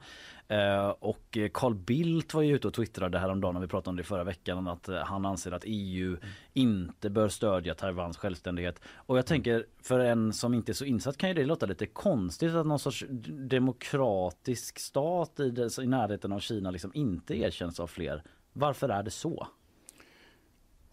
Eh, 0.49 0.89
och 0.89 1.39
Carl 1.53 1.75
Bildt 1.75 2.35
var 2.35 2.43
ju 2.43 2.55
ute 2.55 2.69
och 2.69 2.75
twittrade 2.75 3.19
häromdagen 3.19 3.55
när 3.55 3.61
vi 3.61 3.67
pratade 3.67 3.91
om 3.91 3.97
det 3.97 4.03
förra 4.03 4.25
veckan 4.25 4.69
att 4.69 4.89
han 5.05 5.27
anser 5.27 5.53
att 5.53 5.65
EU 5.67 6.09
mm. 6.09 6.21
inte 6.53 7.11
bör 7.11 7.29
stödja 7.29 7.75
Taiwans 7.75 8.17
självständighet. 8.17 8.81
Och 8.97 9.19
jag 9.19 9.27
tänker 9.27 9.67
för 9.83 10.01
en 10.01 10.33
som 10.33 10.55
inte 10.55 10.73
är 10.73 10.75
så 10.75 10.85
insatt 10.85 11.17
kan 11.17 11.29
ju 11.29 11.35
det 11.35 11.45
låta 11.45 11.67
lite 11.67 11.87
konstigt 11.87 12.55
att 12.55 12.67
någon 12.67 12.79
sorts 12.79 13.05
demokratisk 13.49 14.79
stat 14.79 15.41
i, 15.41 15.51
närheten 15.87 16.33
av 16.33 16.41
Kina 16.41 16.71
liksom 16.71 16.91
inte 16.95 17.35
erkänns 17.39 17.81
av 17.81 17.87
fler. 17.87 18.23
Varför 18.53 18.89
är 18.89 19.03
det 19.03 19.11
så? 19.11 19.49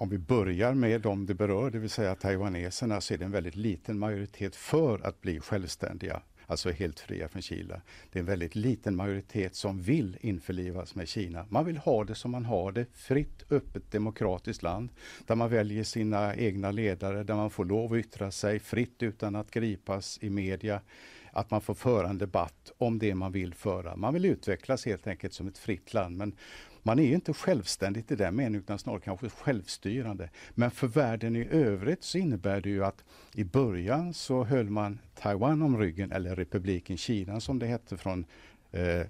Om 0.02 0.10
vi 0.10 0.18
börjar 0.18 0.74
med 0.74 1.02
de 1.02 1.26
det 1.26 1.34
berör, 1.34 1.72
det 1.72 1.80
vill 1.80 1.90
säga 1.90 2.16
taiwaneserna, 2.16 3.02
så 3.02 3.14
är 3.14 3.18
det 3.18 3.26
en 3.26 3.32
väldigt 3.32 3.56
liten 3.56 4.00
majoritet 4.00 4.56
för 4.56 5.08
att 5.08 5.22
bli 5.22 5.40
självständiga, 5.40 6.22
alltså 6.48 6.72
helt 6.72 7.00
fria 7.00 7.28
från 7.28 7.42
Kina. 7.42 7.82
Det 8.12 8.20
är 8.20 8.22
en 8.22 8.26
väldigt 8.26 8.56
liten 8.56 8.96
majoritet 8.96 9.56
som 9.56 9.82
vill 9.82 10.18
införlivas 10.22 10.96
med 10.96 11.08
Kina. 11.08 11.46
Man 11.50 11.66
vill 11.66 11.78
ha 11.78 12.04
det 12.04 12.16
som 12.16 12.32
man 12.32 12.46
har 12.46 12.72
det, 12.72 12.86
fritt, 12.94 13.44
öppet, 13.50 13.92
demokratiskt 13.92 14.64
land, 14.64 14.90
där 15.26 15.36
man 15.36 15.50
väljer 15.50 15.84
sina 15.84 16.36
egna 16.36 16.72
ledare, 16.72 17.24
där 17.24 17.36
man 17.36 17.50
får 17.50 17.66
lov 17.66 17.94
att 17.94 18.00
yttra 18.00 18.32
sig 18.32 18.60
fritt 18.60 19.04
utan 19.04 19.36
att 19.36 19.52
gripas 19.52 20.20
i 20.22 20.30
media 20.30 20.82
att 21.32 21.52
man 21.52 21.62
får 21.62 21.74
föra 21.74 22.10
en 22.10 22.18
debatt 22.18 22.72
om 22.78 23.00
det 23.00 23.16
man 23.16 23.32
vill 23.32 23.54
föra. 23.54 23.96
Man 23.96 24.14
vill 24.14 24.26
utvecklas 24.26 24.86
helt 24.86 25.08
enkelt 25.08 25.34
som 25.34 25.48
ett 25.48 25.58
fritt 25.58 25.94
land. 25.94 26.18
Men 26.18 26.36
man 26.84 27.00
är 27.00 27.14
inte 27.14 27.34
självständigt 27.34 28.12
i 28.12 28.16
den 28.16 28.36
meningen 28.36 28.60
utan 28.62 28.80
snarare 28.80 29.02
kanske 29.02 29.30
självstyrande. 29.30 30.30
Men 30.52 30.72
för 30.72 30.88
världen 30.88 31.36
i 31.36 31.48
övrigt 31.52 32.04
så 32.04 32.18
innebär 32.18 32.62
det 32.62 32.70
ju 32.70 32.86
att 32.86 33.04
i 33.36 33.44
början 33.44 34.14
så 34.14 34.44
höll 34.44 34.70
man 34.70 35.00
Taiwan 35.16 35.62
om 35.62 35.78
ryggen, 35.80 36.12
eller 36.12 36.36
republiken 36.36 36.98
Kina 36.98 37.40
som 37.40 37.60
det 37.60 37.66
hette 37.68 37.98
från 37.98 38.26
eh, 38.72 39.06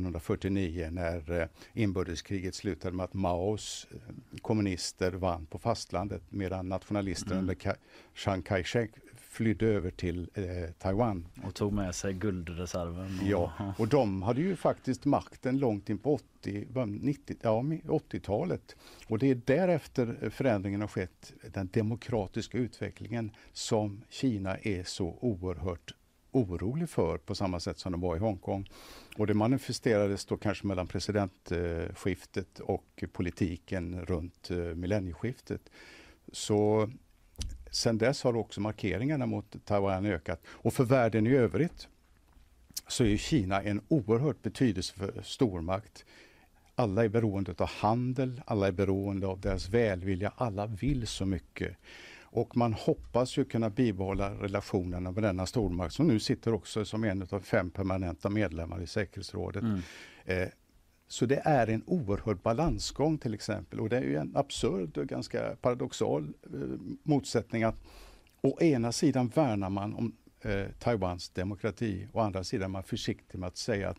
1949 0.00 0.88
när 0.92 1.40
eh, 1.40 1.46
inbördeskriget 1.72 2.54
slutade 2.54 2.96
med 2.96 3.04
att 3.04 3.14
Maos 3.14 3.86
eh, 3.90 3.98
kommunister 4.42 5.12
vann 5.12 5.46
på 5.46 5.58
fastlandet 5.58 6.22
medan 6.28 6.68
nationalisterna 6.68 7.32
Mm. 7.34 7.42
under 7.42 7.54
Ka- 7.54 7.76
Chiang 8.14 8.42
Kai-shek 8.42 8.90
flydde 9.36 9.66
över 9.66 9.90
till 9.90 10.28
eh, 10.34 10.44
Taiwan. 10.78 11.26
Och 11.44 11.54
tog 11.54 11.72
med 11.72 11.94
sig 11.94 12.12
guldreserven. 12.12 13.18
och- 13.22 13.26
Ja, 13.26 13.74
och 13.78 13.88
de 13.88 14.22
hade 14.22 14.40
ju 14.40 14.56
faktiskt 14.56 15.04
makten 15.04 15.58
långt 15.58 15.90
in 15.90 15.98
på 15.98 16.14
80, 16.14 16.66
vad, 16.72 16.88
90, 16.88 17.36
ja, 17.42 17.62
80-talet. 17.88 18.76
Och 19.08 19.18
det 19.18 19.30
är 19.30 19.40
därefter 19.44 20.30
förändringen 20.30 20.80
har 20.80 20.88
skett, 20.88 21.32
den 21.52 21.68
demokratiska 21.72 22.58
utvecklingen 22.58 23.30
som 23.52 24.02
Kina 24.10 24.56
är 24.58 24.84
så 24.84 25.18
oerhört 25.20 25.94
orolig 26.32 26.88
för 26.88 27.18
på 27.18 27.34
samma 27.34 27.60
sätt 27.60 27.78
som 27.78 27.92
de 27.92 28.00
var 28.00 28.16
i 28.16 28.18
Hongkong. 28.18 28.70
Och 29.16 29.26
det 29.26 29.34
manifesterades 29.34 30.24
då 30.26 30.36
kanske 30.36 30.66
mellan 30.66 30.86
presidentskiftet 30.86 32.58
och 32.60 33.04
politiken 33.12 34.00
runt 34.06 34.50
eh, 34.50 34.56
millennieskiftet. 34.56 35.70
Så 36.32 36.90
sen 37.70 37.98
dess 37.98 38.22
har 38.22 38.36
också 38.36 38.60
markeringarna 38.60 39.26
mot 39.26 39.64
Taiwan 39.64 40.06
ökat. 40.06 40.40
Och 40.46 40.72
för 40.72 40.84
världen 40.84 41.26
i 41.26 41.30
övrigt 41.30 41.88
så 42.88 43.04
är 43.04 43.16
Kina 43.16 43.62
en 43.62 43.80
oerhört 43.88 44.42
betydelsefull 44.42 45.20
stormakt. 45.24 46.04
Alla 46.74 47.04
är 47.04 47.08
beroende 47.08 47.54
av 47.58 47.68
handel, 47.68 48.42
alla 48.46 48.68
är 48.68 48.72
beroende 48.72 49.26
av 49.26 49.40
deras 49.40 49.68
välvilja, 49.68 50.32
alla 50.36 50.66
vill 50.66 51.06
så 51.06 51.26
mycket. 51.26 51.76
Och 52.20 52.56
man 52.56 52.72
hoppas 52.72 53.36
ju 53.36 53.44
kunna 53.44 53.70
bibehålla 53.70 54.30
relationerna 54.30 55.10
med 55.10 55.22
denna 55.22 55.46
stormakt 55.46 55.94
som 55.94 56.06
nu 56.06 56.20
sitter 56.20 56.54
också 56.54 56.84
som 56.84 57.04
en 57.04 57.26
av 57.30 57.40
fem 57.40 57.70
permanenta 57.70 58.28
medlemmar 58.28 58.82
i 58.82 58.86
säkerhetsrådet. 58.86 59.62
Mm. 59.62 59.80
Eh, 60.24 60.48
så 61.08 61.26
det 61.26 61.42
är 61.44 61.66
en 61.66 61.82
oerhörd 61.86 62.38
balansgång 62.42 63.18
till 63.18 63.34
exempel 63.34 63.80
och 63.80 63.88
det 63.88 63.96
är 63.96 64.02
ju 64.02 64.16
en 64.16 64.36
absurd 64.36 64.98
och 64.98 65.06
ganska 65.06 65.56
paradoxal 65.60 66.32
eh, 66.54 66.60
motsättning 67.02 67.62
att 67.62 67.76
å 68.42 68.60
ena 68.60 68.92
sidan 68.92 69.28
värnar 69.28 69.70
man 69.70 69.94
om 69.94 70.16
eh, 70.40 70.66
Taiwans 70.78 71.28
demokrati, 71.28 72.08
å 72.12 72.20
andra 72.20 72.44
sidan 72.44 72.64
är 72.64 72.68
man 72.68 72.82
försiktig 72.82 73.38
med 73.38 73.46
att 73.46 73.56
säga 73.56 73.88
att 73.90 73.98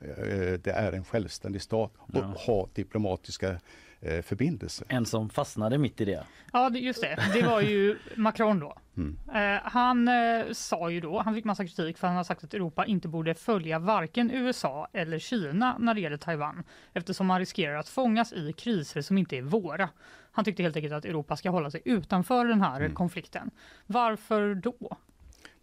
eh, 0.00 0.52
det 0.52 0.72
är 0.74 0.92
en 0.92 1.04
självständig 1.04 1.62
stat 1.62 1.92
och 1.96 2.16
Ja. 2.16 2.34
ha 2.46 2.68
diplomatiska 2.74 3.60
eh, 4.04 4.22
förbindelser. 4.22 4.86
En 4.88 5.06
som 5.06 5.28
fastnade 5.30 5.78
mitt 5.78 6.00
i 6.00 6.04
det. 6.04 6.24
Ja, 6.52 6.70
just 6.70 7.00
det. 7.00 7.18
Det 7.34 7.42
var 7.42 7.60
ju 7.60 7.98
Macron 8.16 8.60
då. 8.60 8.76
Mm. 8.96 9.18
Eh, 9.34 9.60
han 9.64 10.08
eh, 10.08 10.52
sa 10.52 10.90
ju 10.90 11.00
då, 11.00 11.22
han 11.22 11.34
fick 11.34 11.44
massa 11.44 11.66
kritik 11.66 11.98
för 11.98 12.06
han 12.06 12.16
har 12.16 12.24
sagt 12.24 12.44
att 12.44 12.54
Europa 12.54 12.86
inte 12.86 13.08
borde 13.08 13.34
följa 13.34 13.78
varken 13.78 14.30
USA 14.30 14.88
eller 14.92 15.18
Kina 15.18 15.76
när 15.78 15.94
det 15.94 16.00
gäller 16.00 16.16
Taiwan 16.16 16.64
eftersom 16.92 17.26
man 17.26 17.38
riskerar 17.38 17.76
att 17.76 17.88
fångas 17.88 18.32
i 18.32 18.52
kriser 18.52 19.00
som 19.02 19.18
inte 19.18 19.36
är 19.36 19.42
våra. 19.42 19.88
Han 20.32 20.44
tyckte 20.44 20.62
helt 20.62 20.76
enkelt 20.76 20.94
att 20.94 21.04
Europa 21.04 21.36
ska 21.36 21.50
hålla 21.50 21.70
sig 21.70 21.82
utanför 21.84 22.44
den 22.46 22.60
här 22.60 22.80
Mm. 22.80 22.94
konflikten. 22.94 23.50
Varför 23.86 24.54
då? 24.54 24.96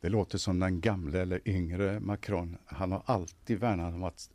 Det 0.02 0.10
låter 0.10 0.38
som 0.38 0.60
den 0.60 0.82
gamle 0.82 1.20
eller 1.22 1.42
yngre 1.50 2.00
Macron. 2.00 2.58
Han 2.66 2.92
har 2.92 3.02
alltid 3.06 3.60
värnat 3.60 3.94
om 3.94 4.04
att 4.04 4.30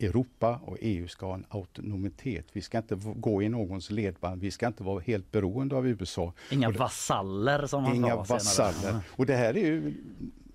Europa 0.00 0.60
och 0.64 0.76
EU 0.80 1.08
ska 1.08 1.26
ha 1.26 1.34
en 1.34 1.46
autonomitet. 1.48 2.46
Vi 2.52 2.60
ska 2.62 2.78
inte 2.78 2.94
gå 3.16 3.42
i 3.42 3.48
någons 3.48 3.90
ledband. 3.90 4.40
Vi 4.42 4.50
ska 4.50 4.66
inte 4.66 4.82
vara 4.82 5.00
helt 5.00 5.32
beroende 5.32 5.76
av 5.76 5.86
USA. 5.88 6.32
Inga 6.50 6.70
det- 6.70 6.78
vasaller 6.78 7.66
som 7.66 7.84
han 7.84 7.96
Inga 7.96 8.06
senare. 8.06 8.26
vasaller. 8.28 9.00
Och 9.10 9.26
det 9.26 9.36
här 9.36 9.56
är 9.56 9.66
ju 9.66 9.94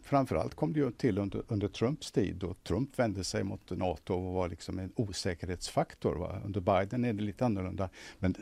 framförallt 0.04 0.56
kom 0.56 0.74
det 0.74 0.80
ju 0.80 0.92
till 0.92 1.18
under, 1.18 1.44
under 1.48 1.68
Trumps 1.68 2.12
tid 2.12 2.36
då 2.36 2.54
Trump 2.54 3.00
vände 3.00 3.24
sig 3.24 3.44
mot 3.44 3.72
Nato 3.72 4.14
och 4.14 4.34
var 4.34 4.50
liksom 4.50 4.80
en 4.80 4.92
osäkerhetsfaktor. 4.96 6.16
Va? 6.16 6.42
Under 6.46 6.62
Biden 6.62 7.06
är 7.06 7.14
det 7.14 7.24
lite 7.24 7.46
annorlunda. 7.46 7.90
Men 8.20 8.36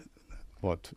var, 0.60 0.74
ett- 0.74 0.94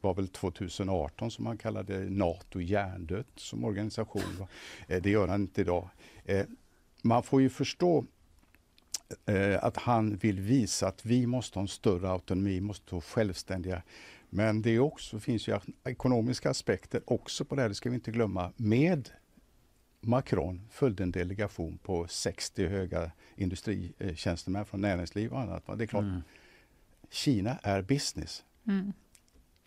var 0.00 0.14
väl 0.14 0.28
2018 0.28 1.30
som 1.30 1.46
han 1.46 1.58
kallade 1.58 1.98
Nato 2.10 2.60
hjärndött 2.60 3.26
som 3.36 3.64
organisation. 3.64 4.22
Va? 4.40 4.48
Eh, 4.88 5.02
Det 5.02 5.10
gör 5.10 5.28
han 5.28 5.40
inte 5.40 5.60
idag. 5.60 5.88
Eh, 6.24 6.46
Man 7.02 7.22
får 7.22 7.42
ju 7.42 7.48
förstå 7.48 8.04
eh, 9.26 9.64
att 9.64 9.76
han 9.76 10.16
vill 10.16 10.40
visa 10.40 10.88
att 10.88 11.04
vi 11.04 11.26
måste 11.26 11.58
ha 11.58 11.62
en 11.62 11.68
större 11.68 12.10
autonomi, 12.10 12.60
måste 12.60 12.94
vara 12.94 13.02
självständiga. 13.02 13.82
Men 14.30 14.62
det 14.62 14.70
är 14.70 14.78
också, 14.78 15.20
finns 15.20 15.48
ju 15.48 15.58
ekonomiska 15.84 16.50
aspekter 16.50 17.02
också 17.06 17.44
på 17.44 17.54
det 17.54 17.62
här, 17.62 17.68
det 17.68 17.74
ska 17.74 17.90
vi 17.90 17.94
inte 17.94 18.10
glömma. 18.10 18.52
Med 18.56 19.10
Macron 20.00 20.68
följde 20.70 21.02
en 21.02 21.10
delegation 21.10 21.78
på 21.78 22.06
60 22.08 22.66
höga 22.66 23.10
industritjänstemän 23.36 24.64
från 24.64 24.80
näringsliv 24.80 25.32
och 25.32 25.40
annat. 25.40 25.62
Det 25.78 25.84
är 25.84 25.86
klart, 25.86 26.02
Mm. 26.02 26.22
Kina 27.10 27.58
är 27.62 27.82
business. 27.82 28.44
Mm. 28.66 28.92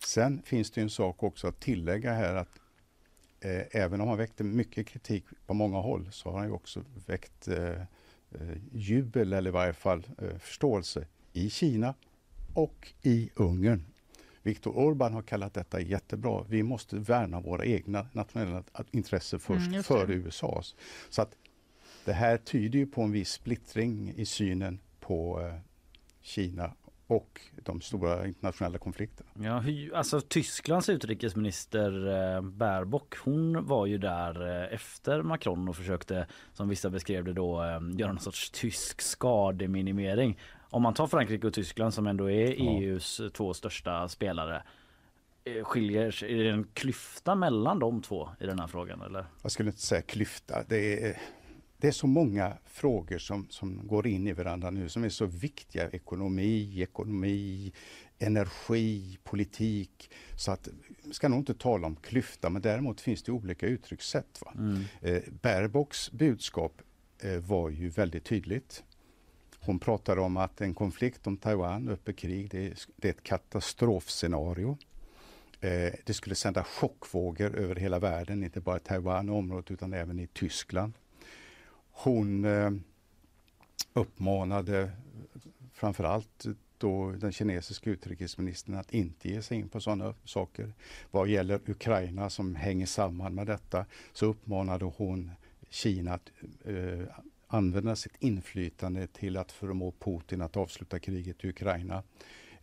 Sen 0.04 0.42
finns 0.44 0.70
det 0.70 0.80
ju 0.80 0.82
en 0.82 0.90
sak 0.90 1.22
också 1.22 1.46
att 1.46 1.60
tillägga 1.60 2.12
här 2.12 2.34
att 2.34 2.60
eh, 3.40 3.62
även 3.70 4.00
om 4.00 4.08
han 4.08 4.18
väckte 4.18 4.44
mycket 4.44 4.86
kritik 4.86 5.24
på 5.46 5.54
många 5.54 5.78
håll 5.78 6.08
så 6.12 6.30
har 6.30 6.38
han 6.38 6.48
ju 6.48 6.52
också 6.54 6.84
väckt 7.06 7.48
eh, 7.48 7.82
jubel 8.72 9.32
eller 9.32 9.50
i 9.50 9.52
varje 9.52 9.72
fall 9.72 10.06
eh, 10.18 10.38
förståelse 10.38 11.06
i 11.32 11.50
Kina 11.50 11.94
och 12.54 12.92
i 13.02 13.30
Ungern. 13.34 13.84
Viktor 14.42 14.72
Orbán 14.72 15.12
har 15.12 15.22
kallat 15.22 15.54
detta 15.54 15.80
jättebra. 15.80 16.44
Vi 16.48 16.62
måste 16.62 16.96
värna 16.96 17.40
våra 17.40 17.64
egna 17.64 18.06
nationella 18.12 18.62
intressen 18.90 19.40
först 19.40 19.60
Mm, 19.66 19.74
just 19.74 19.88
det. 19.88 19.94
före 19.94 20.14
USAs. 20.14 20.74
Så 21.10 21.22
att 21.22 21.36
det 22.04 22.12
här 22.12 22.36
tyder 22.36 22.78
ju 22.78 22.86
på 22.86 23.02
en 23.02 23.12
viss 23.12 23.30
splittring 23.32 24.12
i 24.16 24.26
synen 24.26 24.80
på 25.00 25.40
eh, 25.40 25.54
Kina 26.22 26.72
och 27.10 27.40
de 27.64 27.80
stora 27.80 28.26
internationella 28.26 28.78
konflikterna. 28.78 29.30
Ja, 29.34 29.62
alltså 29.98 30.20
Tysklands 30.20 30.88
utrikesminister 30.88 32.08
eh, 32.36 32.40
Baerbock 32.42 33.16
hon 33.16 33.66
var 33.66 33.86
ju 33.86 33.98
där 33.98 34.62
eh, 34.62 34.74
efter 34.74 35.22
Macron 35.22 35.68
och 35.68 35.76
försökte 35.76 36.26
som 36.52 36.68
vissa 36.68 36.90
beskrev 36.90 37.24
det 37.24 37.32
då 37.32 37.62
eh, 37.62 37.80
göra 37.98 38.12
någon 38.12 38.20
sorts 38.20 38.50
tysk 38.50 39.00
skademinimering. 39.00 40.38
Om 40.70 40.82
man 40.82 40.94
tar 40.94 41.06
Frankrike 41.06 41.46
och 41.46 41.54
Tyskland 41.54 41.94
som 41.94 42.06
ändå 42.06 42.30
är 42.30 42.62
Ja. 42.64 42.80
EUs 42.80 43.20
två 43.34 43.54
största 43.54 44.08
spelare. 44.08 44.62
Skiljer 45.62 46.10
sig, 46.10 46.32
är 46.32 46.44
det 46.44 46.50
en 46.50 46.66
klyfta 46.74 47.34
mellan 47.34 47.78
de 47.78 48.02
två 48.02 48.28
i 48.40 48.46
den 48.46 48.58
här 48.58 48.66
frågan 48.66 49.02
eller? 49.02 49.24
jag 49.42 49.52
skulle 49.52 49.68
inte 49.68 49.82
säga 49.82 50.02
klyfta. 50.02 50.64
Det 50.68 51.04
är, 51.04 51.18
det 51.80 51.88
är 51.88 51.92
så 51.92 52.06
många 52.06 52.56
frågor 52.66 53.18
som, 53.18 53.46
som 53.50 53.86
går 53.86 54.06
in 54.06 54.26
i 54.26 54.32
varandra 54.32 54.70
nu 54.70 54.88
som 54.88 55.04
är 55.04 55.08
så 55.08 55.26
viktiga. 55.26 55.90
Ekonomi, 55.90 56.82
ekonomi, 56.82 57.72
energi, 58.18 59.18
politik. 59.24 60.10
Så 60.36 60.52
att, 60.52 60.68
ska 61.12 61.28
nog 61.28 61.38
inte 61.38 61.54
tala 61.54 61.86
om 61.86 61.96
klyfta, 61.96 62.50
men 62.50 62.62
däremot 62.62 63.00
finns 63.00 63.22
det 63.22 63.32
olika 63.32 63.66
uttryckssätt. 63.66 64.42
Va? 64.44 64.52
Mm. 64.54 64.84
Eh, 65.00 65.22
Baerbocks 65.42 66.12
budskap 66.12 66.82
eh, 67.20 67.36
var 67.36 67.70
ju 67.70 67.88
väldigt 67.88 68.24
tydligt. 68.24 68.84
Hon 69.60 69.78
pratade 69.78 70.20
om 70.20 70.36
att 70.36 70.60
en 70.60 70.74
konflikt 70.74 71.26
om 71.26 71.36
Taiwan, 71.36 71.88
öppet 71.88 72.16
krig, 72.16 72.50
det 72.50 72.66
är, 72.66 72.74
det 72.96 73.08
är 73.08 73.12
ett 73.12 73.22
katastrofscenario. 73.22 74.78
Eh, 75.60 75.92
det 76.04 76.14
skulle 76.14 76.34
sända 76.34 76.64
chockvågor 76.64 77.54
över 77.56 77.74
hela 77.74 77.98
världen, 77.98 78.44
inte 78.44 78.60
bara 78.60 78.76
i 78.76 78.80
Taiwan 78.80 79.28
och 79.28 79.36
området 79.36 79.70
utan 79.70 79.92
även 79.92 80.18
i 80.18 80.26
Tyskland. 80.26 80.92
Hon 82.02 82.44
eh, 82.44 82.70
uppmanade 83.92 84.90
framförallt 85.72 86.46
då 86.78 87.10
den 87.10 87.32
kinesiska 87.32 87.90
utrikesministern 87.90 88.74
att 88.74 88.94
inte 88.94 89.28
ge 89.28 89.42
sig 89.42 89.58
in 89.58 89.68
på 89.68 89.80
sådana 89.80 90.14
saker. 90.24 90.72
Vad 91.10 91.28
gäller 91.28 91.60
Ukraina 91.66 92.30
som 92.30 92.54
hänger 92.54 92.86
samman 92.86 93.34
med 93.34 93.46
detta 93.46 93.86
så 94.12 94.26
uppmanade 94.26 94.84
hon 94.84 95.30
Kina 95.70 96.14
att 96.14 96.30
eh, 96.64 97.04
använda 97.46 97.96
sitt 97.96 98.16
inflytande 98.18 99.06
till 99.06 99.36
att 99.36 99.52
förmå 99.52 99.92
Putin 99.92 100.42
att 100.42 100.56
avsluta 100.56 100.98
kriget 100.98 101.44
i 101.44 101.48
Ukraina. 101.48 102.02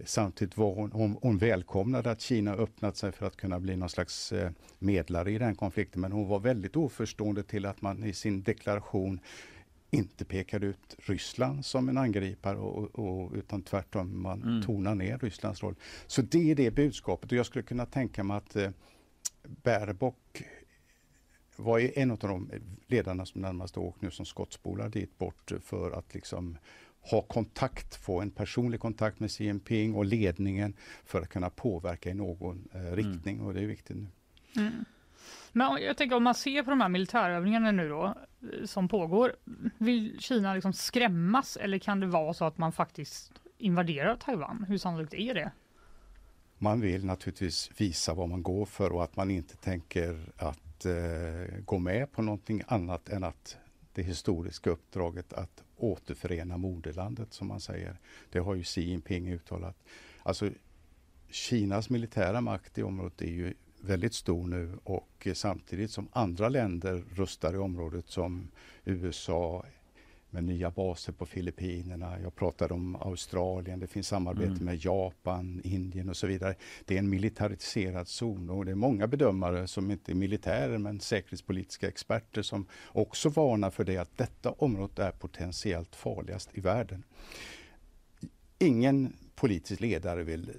Samtidigt 0.06 0.58
var 0.58 0.76
hon, 0.76 0.92
hon, 0.92 1.18
hon 1.22 1.38
välkomnade 1.38 2.12
att 2.12 2.22
Kina 2.22 2.54
öppnat 2.54 2.98
sig 2.98 3.12
för 3.12 3.26
att 3.26 3.38
kunna 3.38 3.60
bli 3.60 3.76
någon 3.76 3.90
slags 3.90 4.32
eh, 4.32 4.52
medlare 4.80 5.32
i 5.32 5.38
den 5.38 5.56
konflikten 5.56 6.02
men 6.02 6.12
hon 6.12 6.28
var 6.28 6.40
väldigt 6.40 6.76
oförstående 6.76 7.44
till 7.44 7.66
att 7.66 7.82
man 7.82 8.04
i 8.04 8.14
sin 8.14 8.44
deklaration 8.44 9.20
inte 9.92 10.26
pekade 10.26 10.66
ut 10.66 10.96
Ryssland 10.98 11.66
som 11.66 11.90
en 11.90 11.98
angripare 11.98 12.58
och, 12.58 13.00
och, 13.00 13.32
utan 13.36 13.62
tvärtom 13.62 14.22
man 14.22 14.44
Mm. 14.44 14.62
tonar 14.62 14.96
ner 14.96 15.18
Rysslands 15.18 15.64
roll. 15.64 15.76
Så 16.08 16.22
det 16.22 16.52
är 16.52 16.56
det 16.56 16.72
budskapet 16.72 17.32
och 17.32 17.38
jag 17.38 17.46
skulle 17.46 17.64
kunna 17.64 17.86
tänka 17.86 18.24
mig 18.24 18.38
att 18.38 18.56
eh, 18.56 18.70
Baerbock 19.64 20.44
var 21.56 21.98
en 21.98 22.12
av 22.12 22.18
de 22.18 22.52
ledarna 22.88 23.26
som 23.26 23.42
närmast 23.42 23.76
har 23.76 23.84
åkt 23.84 24.02
nu 24.02 24.12
som 24.12 24.26
skottspolar 24.26 24.90
dit 24.90 25.18
bort 25.18 25.52
för 25.62 25.92
att 25.92 26.14
liksom 26.14 26.58
ha 27.12 27.22
kontakt, 27.22 27.96
få 27.96 28.22
en 28.22 28.32
personlig 28.32 28.80
kontakt 28.80 29.20
med 29.20 29.32
Xi 29.32 29.44
Jinping 29.44 29.96
och 29.96 30.06
ledningen 30.06 30.74
för 31.06 31.22
att 31.22 31.30
kunna 31.30 31.50
påverka 31.50 32.10
i 32.10 32.14
någon 32.14 32.68
eh, 32.74 32.96
riktning 32.96 33.42
och 33.42 33.54
det 33.54 33.62
är 33.62 33.66
viktigt 33.66 33.98
nu. 33.98 34.08
Mm. 34.56 34.86
Men 35.52 35.82
jag 35.82 35.98
tänker 35.98 36.16
om 36.16 36.24
man 36.24 36.36
ser 36.36 36.64
på 36.64 36.70
de 36.70 36.82
här 36.82 36.90
militärövningarna 36.90 37.72
nu 37.72 37.90
då 37.90 38.06
eh, 38.06 38.66
som 38.66 38.88
pågår, 38.88 39.36
vill 39.78 40.20
Kina 40.20 40.54
liksom 40.54 40.74
skrämmas 40.74 41.58
eller 41.58 41.80
kan 41.80 42.00
det 42.00 42.08
vara 42.08 42.34
så 42.34 42.46
att 42.46 42.58
man 42.58 42.72
faktiskt 42.72 43.32
invaderar 43.58 44.16
Taiwan? 44.16 44.66
Hur 44.68 44.78
sannolikt 44.78 45.14
är 45.14 45.34
det? 45.34 45.52
Man 46.58 46.82
vill 46.82 47.06
naturligtvis 47.06 47.72
visa 47.78 48.14
vad 48.14 48.30
man 48.30 48.44
går 48.44 48.66
för 48.66 48.92
och 48.92 49.04
att 49.04 49.16
man 49.16 49.32
inte 49.32 49.56
tänker 49.56 50.32
att 50.38 50.86
eh, 50.86 51.60
gå 51.66 51.80
med 51.80 52.12
på 52.12 52.22
någonting 52.22 52.64
annat 52.68 53.10
än 53.10 53.24
att 53.24 53.58
det 53.94 54.04
historiska 54.04 54.70
uppdraget 54.70 55.34
att 55.34 55.64
återförena 55.78 56.58
moderlandet 56.58 57.34
som 57.34 57.48
man 57.48 57.60
säger. 57.60 58.00
Det 58.30 58.40
har 58.40 58.56
ju 58.56 58.64
Xi 58.64 58.82
Jinping 58.82 59.34
uttalat. 59.34 59.84
Alltså 60.24 60.50
Kinas 61.30 61.90
militära 61.90 62.42
makt 62.42 62.78
i 62.78 62.84
området 62.84 63.22
är 63.22 63.32
ju 63.32 63.54
väldigt 63.82 64.14
stor 64.14 64.48
nu 64.48 64.80
och 64.84 65.28
samtidigt 65.34 65.92
som 65.92 66.08
andra 66.12 66.50
länder 66.50 67.04
rustar 67.16 67.54
i 67.54 67.58
området 67.58 68.08
som 68.08 68.52
USA 68.86 69.66
med 70.30 70.44
nya 70.44 70.72
baser 70.72 71.14
på 71.14 71.26
Filippinerna. 71.26 72.20
Jag 72.20 72.36
pratade 72.36 72.74
om 72.74 72.96
Australien, 72.96 73.80
det 73.80 73.88
finns 73.88 74.08
samarbete 74.08 74.48
mm. 74.48 74.66
med 74.66 74.86
Japan, 74.86 75.62
Indien 75.64 76.10
och 76.10 76.18
så 76.18 76.28
vidare. 76.28 76.56
Det 76.86 76.96
är 76.96 77.00
en 77.00 77.10
militariserad 77.10 78.08
zon 78.08 78.50
och 78.50 78.66
det 78.66 78.72
är 78.72 78.76
många 78.76 79.08
bedömare 79.08 79.68
som 79.68 79.92
inte 79.92 80.12
är 80.12 80.16
militärer 80.16 80.78
men 80.78 81.00
säkerhetspolitiska 81.00 81.88
experter 81.88 82.42
som 82.42 82.66
också 82.88 83.30
varnar 83.30 83.70
för 83.70 83.84
det 83.84 83.98
att 83.98 84.18
detta 84.18 84.52
område 84.52 85.04
är 85.04 85.12
potentiellt 85.12 85.96
farligast 85.96 86.50
i 86.54 86.62
världen. 86.62 87.04
Ingen 88.60 89.14
politisk 89.36 89.82
ledare 89.82 90.24
vill 90.24 90.52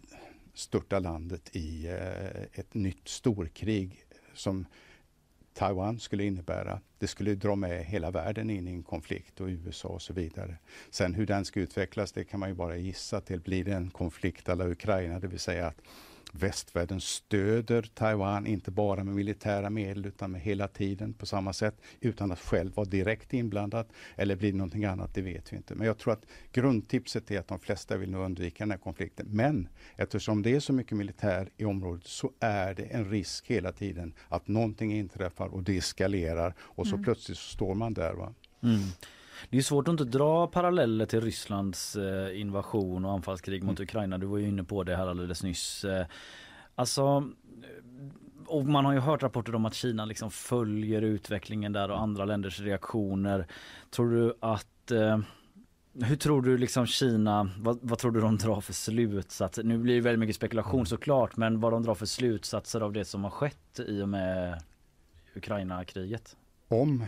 störta 0.55 0.99
landet 0.99 1.57
i 1.57 1.87
eh, 1.87 2.61
ett 2.61 2.75
nytt 2.75 3.09
storkrig 3.09 4.05
som 4.35 4.66
Taiwan 5.59 5.99
skulle 5.99 6.25
innebära. 6.25 6.81
Det 6.99 7.07
skulle 7.07 7.35
dra 7.35 7.55
med 7.55 7.85
hela 7.85 8.11
världen 8.11 8.51
in 8.51 8.69
i 8.69 8.71
en 8.71 8.83
konflikt 8.83 9.41
och 9.41 9.47
USA 9.47 9.89
och 9.89 10.03
så 10.03 10.13
vidare. 10.13 10.57
Sen 10.91 11.15
hur 11.15 11.27
den 11.27 11.45
ska 11.45 11.61
utvecklas, 11.61 12.13
det 12.13 12.25
kan 12.25 12.41
man 12.41 12.49
ju 12.49 12.55
bara 12.55 12.77
gissa 12.77 13.21
till. 13.21 13.41
Blir 13.41 13.65
det 13.65 13.73
en 13.73 13.91
konflikt 13.91 14.49
alla 14.49 14.69
Ukraina, 14.69 15.21
det 15.21 15.27
vill 15.27 15.39
säga 15.39 15.67
att 15.67 15.83
västvärlden 16.35 17.01
stöder 17.01 17.83
Taiwan, 17.95 18.47
inte 18.47 18.70
bara 18.70 19.05
med 19.05 19.14
militära 19.14 19.70
medel 19.70 20.07
utan 20.07 20.33
med 20.33 20.41
hela 20.41 20.68
tiden 20.68 21.12
på 21.12 21.26
samma 21.26 21.53
sätt 21.53 21.74
utan 22.01 22.33
att 22.33 22.41
själv 22.41 22.74
vara 22.74 22.89
direkt 22.89 23.35
inblandad. 23.35 23.87
Eller 24.16 24.37
blir 24.37 24.53
det 24.53 24.59
någonting 24.59 24.85
annat, 24.85 25.14
det 25.14 25.22
vet 25.22 25.53
vi 25.53 25.57
inte. 25.57 25.74
Men 25.74 25.87
jag 25.87 25.99
tror 25.99 26.12
att 26.12 26.26
grundtipset 26.53 27.31
är 27.31 27.39
att 27.39 27.49
de 27.49 27.59
flesta 27.59 27.97
vill 27.97 28.11
nog 28.11 28.24
undvika 28.24 28.64
den 28.64 28.70
här 28.70 28.79
konflikten. 28.79 29.26
Men 29.31 29.68
eftersom 29.97 30.43
det 30.43 30.57
är 30.57 30.61
så 30.61 30.72
mycket 30.72 30.97
militär 30.97 31.49
i 31.57 31.64
området 31.64 32.07
så 32.07 32.33
är 32.41 32.74
det 32.74 32.83
en 32.83 33.11
risk 33.11 33.47
hela 33.47 33.72
tiden 33.72 34.14
att 34.29 34.49
någonting 34.49 34.93
inträffar 34.93 35.49
och 35.49 35.62
det 35.62 35.76
eskalerar 35.76 36.55
och 36.61 36.87
så 36.87 36.95
mm. 36.95 37.05
plötsligt 37.05 37.39
så 37.39 37.51
står 37.51 37.74
man 37.74 37.95
där. 37.95 38.12
Va? 38.12 38.35
Mm. 38.62 38.81
Det 39.51 39.59
är 39.59 39.62
svårt 39.62 39.89
att 39.89 39.93
inte 39.93 40.05
dra 40.05 40.47
paralleller 40.47 41.07
till 41.07 41.20
Rysslands 41.20 41.97
eh, 41.97 42.41
invasion 42.41 43.05
och 43.05 43.12
anfallskrig 43.12 43.62
mot 43.62 43.78
mm. 43.78 43.84
Ukraina. 43.84 44.18
Du 44.18 44.26
var 44.26 44.39
ju 44.39 44.49
inne 44.49 44.64
på 44.64 44.84
det 44.84 44.97
här 44.97 45.07
alldeles 45.07 45.43
nyss. 45.43 45.84
Eh, 45.84 46.07
alltså 46.74 47.03
eh, 47.03 48.47
och 48.47 48.64
man 48.66 48.84
har 48.84 48.93
ju 48.93 48.99
hört 48.99 49.22
rapporter 49.22 49.55
om 49.55 49.66
att 49.66 49.74
Kina 49.74 50.05
liksom 50.05 50.30
följer 50.30 51.03
utvecklingen 51.03 51.72
där 51.72 51.91
och 51.91 52.01
andra 52.01 52.24
länders 52.24 52.61
reaktioner. 52.61 53.47
Tror 53.91 54.11
du 54.11 54.34
att 54.41 54.93
hur 56.03 56.16
tror 56.16 56.43
du 56.43 56.59
liksom 56.59 56.86
Kina, 56.86 57.51
vad, 57.59 57.78
vad, 57.82 57.99
tror 57.99 58.11
du 58.11 58.20
de 58.20 58.36
drar 58.36 58.61
för 58.61 58.72
slutsatser? 58.72 59.62
Nu 59.62 59.78
blir 59.78 59.95
det 59.95 60.01
väldigt 60.01 60.20
mycket 60.20 60.36
spekulation 60.36 60.74
mm. 60.74 60.86
såklart, 60.86 61.36
men 61.36 61.61
vad 61.61 61.72
de 61.72 61.82
drar 61.82 61.95
för 61.95 62.07
slutsatser 62.07 62.80
av 62.80 62.93
det 62.93 63.05
som 63.05 63.24
har 63.24 63.30
skett 63.30 63.80
i 63.86 64.03
och 64.03 64.09
med 64.09 64.62
Ukraina-kriget? 65.34 66.36
Om 66.68 67.05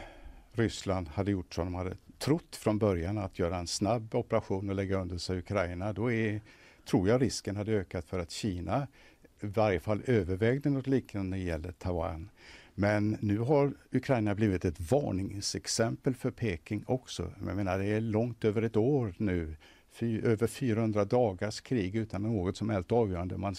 Ryssland 0.52 1.08
hade 1.08 1.30
gjort 1.30 1.54
som 1.54 1.64
de 1.64 1.74
hade 1.74 1.96
trott 2.20 2.56
från 2.56 2.78
början 2.78 3.18
att 3.18 3.38
göra 3.38 3.56
en 3.56 3.66
snabb 3.66 4.14
operation 4.14 4.68
och 4.68 4.74
lägga 4.74 5.00
under 5.00 5.18
sig 5.18 5.38
Ukraina, 5.38 5.92
då 5.92 6.12
är, 6.12 6.40
tror 6.84 7.08
jag 7.08 7.22
risken 7.22 7.56
hade 7.56 7.72
ökat 7.72 8.04
för 8.04 8.18
att 8.18 8.30
Kina 8.30 8.86
i 9.40 9.46
varje 9.46 9.80
fall 9.80 10.02
övervägde 10.06 10.70
något 10.70 10.86
liknande 10.86 11.30
när 11.30 11.44
det 11.44 11.50
gäller 11.50 11.72
Taiwan. 11.72 12.30
Men 12.74 13.16
nu 13.20 13.38
har 13.38 13.72
Ukraina 13.90 14.34
blivit 14.34 14.64
ett 14.64 14.90
varningsexempel 14.90 16.14
för 16.14 16.30
Peking 16.30 16.84
också. 16.86 17.32
Jag 17.46 17.56
menar, 17.56 17.78
det 17.78 17.86
är 17.86 18.00
långt 18.00 18.44
över 18.44 18.62
ett 18.62 18.76
år 18.76 19.14
nu 19.18 19.56
fy, 19.92 20.20
över 20.20 20.46
400 20.46 21.04
dagars 21.04 21.60
krig 21.60 21.96
utan 21.96 22.22
något 22.22 22.56
som 22.56 22.70
helst 22.70 22.92
avgörande. 22.92 23.36
Man 23.36 23.54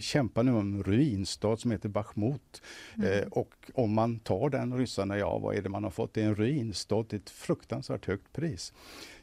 kämpar 0.00 0.42
nu 0.42 0.52
om 0.52 0.74
en 0.74 0.82
ruinstad 0.82 1.56
som 1.56 1.70
heter 1.70 1.88
Bachmut. 1.88 2.62
Mm. 2.96 3.12
Eh, 3.12 3.26
och 3.28 3.54
om 3.74 3.94
man 3.94 4.18
tar 4.18 4.50
den 4.50 4.78
ryssarna, 4.78 5.18
ja 5.18 5.38
vad 5.38 5.56
är 5.56 5.62
det 5.62 5.68
man 5.68 5.84
har 5.84 5.90
fått? 5.90 6.14
Det 6.14 6.22
är 6.22 6.26
en 6.26 6.34
ruinstad 6.34 7.04
till 7.04 7.18
ett 7.18 7.30
fruktansvärt 7.30 8.06
högt 8.06 8.32
pris. 8.32 8.72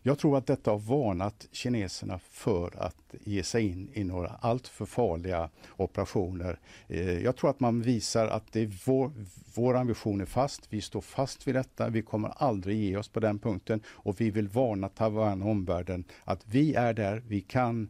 Jag 0.03 0.19
tror 0.19 0.37
att 0.37 0.47
detta 0.47 0.71
har 0.71 0.79
varnat 0.79 1.47
kineserna 1.51 2.19
för 2.19 2.83
att 2.83 3.15
ge 3.23 3.43
sig 3.43 3.67
in 3.67 3.89
i 3.93 4.03
några 4.03 4.29
alltför 4.29 4.85
farliga 4.85 5.49
operationer. 5.77 6.59
Eh, 6.87 7.19
jag 7.19 7.35
tror 7.35 7.49
att 7.49 7.59
man 7.59 7.81
visar 7.81 8.27
att 8.27 8.51
det 8.51 8.61
är 8.61 8.71
vår, 8.85 9.11
vår 9.55 9.75
ambition 9.75 10.21
är 10.21 10.25
fast. 10.25 10.73
Vi 10.73 10.81
står 10.81 11.01
fast 11.01 11.47
vid 11.47 11.55
detta. 11.55 11.89
Vi 11.89 12.01
kommer 12.01 12.29
aldrig 12.29 12.77
ge 12.77 12.97
oss 12.97 13.07
på 13.07 13.19
den 13.19 13.39
punkten 13.39 13.81
och 13.87 14.21
vi 14.21 14.31
vill 14.31 14.47
varna 14.47 14.89
Taiwan 14.89 15.41
och 15.41 15.49
omvärlden 15.49 16.03
att 16.23 16.47
vi 16.47 16.75
är 16.75 16.93
där. 16.93 17.23
Vi 17.27 17.41
kan 17.41 17.89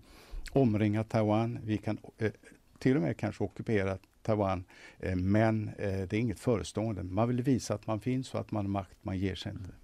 omringa 0.51 1.03
Taiwan. 1.03 1.59
Vi 1.64 1.78
kan 1.78 1.97
eh, 2.18 2.32
till 2.80 2.95
och 2.95 3.01
med 3.01 3.18
kanske 3.18 3.43
ockupera 3.43 3.97
Taiwan. 4.22 4.64
Eh, 4.99 5.16
men 5.16 5.72
det 5.78 6.14
är 6.14 6.20
inget 6.20 6.39
förestående. 6.39 7.03
Man 7.03 7.28
vill 7.28 7.41
visa 7.41 7.74
att 7.74 7.88
man 7.88 7.99
finns 7.99 8.34
och 8.34 8.39
att 8.39 8.51
man 8.51 8.66
har 8.66 8.72
makt. 8.72 8.97
Man 9.01 9.20
ger 9.20 9.36
sig 9.36 9.51
inte. 9.51 9.81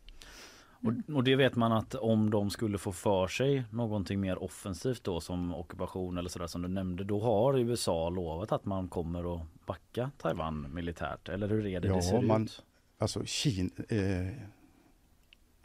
Och, 0.82 1.16
och, 1.16 1.24
det 1.24 1.36
vet 1.36 1.56
man 1.56 1.72
att 1.72 1.96
om 1.96 2.30
de 2.30 2.50
skulle 2.50 2.78
få 2.78 2.92
för 2.92 3.28
sig 3.28 3.64
någonting 3.72 4.20
mer 4.20 4.44
offensivt 4.44 5.04
då 5.04 5.22
som 5.22 5.54
ockupation 5.54 6.18
eller 6.18 6.30
sådär 6.30 6.48
som 6.48 6.62
du 6.62 6.68
nämnde 6.68 7.04
då 7.04 7.20
har 7.20 7.58
USA 7.58 8.10
lovat 8.10 8.52
att 8.52 8.66
man 8.66 8.88
kommer 8.88 9.36
att 9.36 9.48
backa 9.66 10.12
Taiwan 10.18 10.74
militärt 10.74 11.30
eller 11.30 11.48
hur 11.50 11.66
är 11.66 11.80
det 11.80 11.88
ja, 11.88 11.96
det 11.96 12.02
ser 12.02 12.22
man, 12.22 12.44
ut? 12.44 12.64
Alltså 12.98 13.26
Kina, 13.26 13.70
eh, 13.90 14.34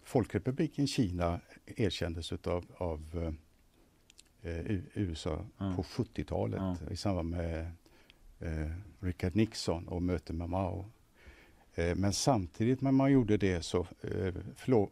Folkrepubliken 0.02 0.86
Kina 0.86 1.40
erkändes 1.66 2.32
utav, 2.32 2.64
av 2.76 3.32
eh, 4.42 4.76
USA 4.94 5.44
mm. 5.60 5.76
på 5.76 5.82
70-talet 5.82 6.60
mm. 6.60 6.92
i 6.92 6.96
samband 6.96 7.30
med 7.30 7.70
eh, 8.38 8.70
Richard 9.00 9.36
Nixon 9.36 9.88
och 9.88 10.02
möte 10.02 10.32
med 10.32 10.48
Mao. 10.48 10.90
Eh, 11.74 11.94
men 11.94 12.12
samtidigt 12.12 12.80
när 12.80 12.92
man 12.92 13.12
gjorde 13.12 13.36
det 13.36 13.62
så 13.62 13.86
eh, 14.00 14.34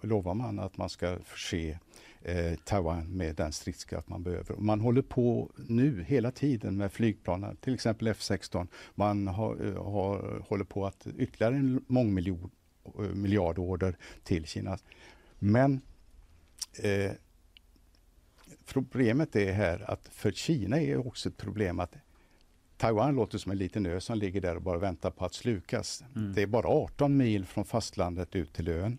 lovar 0.01 0.35
man 0.35 0.59
att 0.59 0.77
man 0.77 0.89
ska 0.89 1.19
förse 1.25 1.79
eh, 2.23 2.55
Taiwan 2.65 3.17
med 3.17 3.37
den 3.37 3.53
stridskraft 3.53 4.09
man 4.09 4.23
behöver. 4.23 4.57
Man 4.57 4.81
håller 4.81 5.03
på 5.03 5.51
nu 5.69 6.05
hela 6.09 6.31
tiden 6.31 6.77
med 6.77 6.93
flygplanen, 6.93 7.57
till 7.57 7.75
exempel 7.75 8.09
F16. 8.09 8.67
Man 8.95 9.27
har, 9.27 9.75
har, 9.75 10.41
håller 10.49 10.65
på 10.65 10.87
att 10.87 11.07
ytterligare 11.19 11.55
en 11.55 11.85
mångmiljard 11.87 12.51
miljardorder 13.15 13.97
till 14.25 14.47
Kina. 14.47 14.79
Men 15.39 15.81
eh, 16.83 17.13
problemet 18.67 19.37
är 19.37 19.53
här 19.53 19.91
att 19.91 20.09
för 20.13 20.33
Kina 20.33 20.81
är 20.81 21.07
också 21.07 21.29
ett 21.29 21.37
problem 21.37 21.81
att 21.81 21.95
Taiwan 22.81 23.15
låter 23.15 23.39
som 23.39 23.53
en 23.53 23.59
liten 23.59 23.87
ö 23.87 24.01
som 24.01 24.19
ligger 24.19 24.41
där 24.41 24.57
och 24.57 24.63
bara 24.63 24.79
väntar 24.79 25.11
på 25.11 25.25
att 25.25 25.35
slukas. 25.35 26.05
Mm. 26.17 26.33
Det 26.35 26.43
är 26.43 26.47
bara 26.47 26.69
18 26.69 27.17
mil 27.17 27.45
från 27.45 27.65
fastlandet 27.65 28.37
ut 28.37 28.53
till 28.53 28.69
ön. 28.69 28.99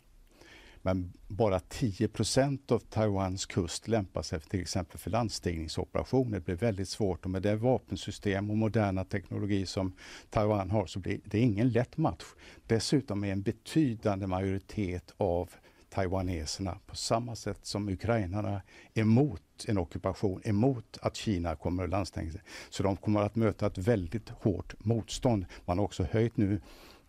Men 0.82 1.13
bara 1.27 1.59
10% 1.59 2.71
av 2.71 2.79
Taiwans 2.79 3.45
kust 3.45 3.88
lämpar 3.88 4.21
sig 4.21 4.39
för 4.39 4.49
till 4.49 4.61
exempel 4.61 4.99
för 4.99 5.09
landstigningsoperationer. 5.09 6.38
Det 6.38 6.45
blir 6.45 6.55
väldigt 6.55 6.89
svårt 6.89 7.25
och 7.25 7.32
med 7.32 7.41
det 7.41 7.55
vapensystem 7.55 8.49
och 8.49 8.57
moderna 8.57 9.03
teknologi 9.05 9.65
som 9.65 9.93
Taiwan 10.29 10.71
har 10.71 10.86
så 10.86 10.99
blir 10.99 11.19
det 11.25 11.39
ingen 11.39 11.69
lätt 11.69 11.97
match. 11.97 12.23
Dessutom 12.67 13.23
är 13.23 13.32
en 13.32 13.41
betydande 13.41 14.27
majoritet 14.27 15.13
av 15.17 15.49
taiwaneserna 15.92 16.78
på 16.86 16.96
samma 16.96 17.36
sätt 17.36 17.60
som 17.62 17.89
ukrainarna 17.89 18.62
emot 18.94 19.66
en 19.68 19.78
ockupation, 19.78 20.42
emot 20.44 20.98
att 21.02 21.16
Kina 21.16 21.56
kommer 21.56 21.84
att 21.84 21.89
landstänga 21.89 22.32
sig. 22.32 22.42
Så 22.70 22.84
de 22.84 22.98
kommer 22.98 23.22
att 23.22 23.36
möta 23.36 23.68
ett 23.68 23.78
väldigt 23.78 24.30
hårt 24.30 24.74
motstånd. 24.80 25.46
Man 25.66 25.78
har 25.78 25.86
också 25.86 26.04
höjt 26.12 26.38
nu 26.38 26.62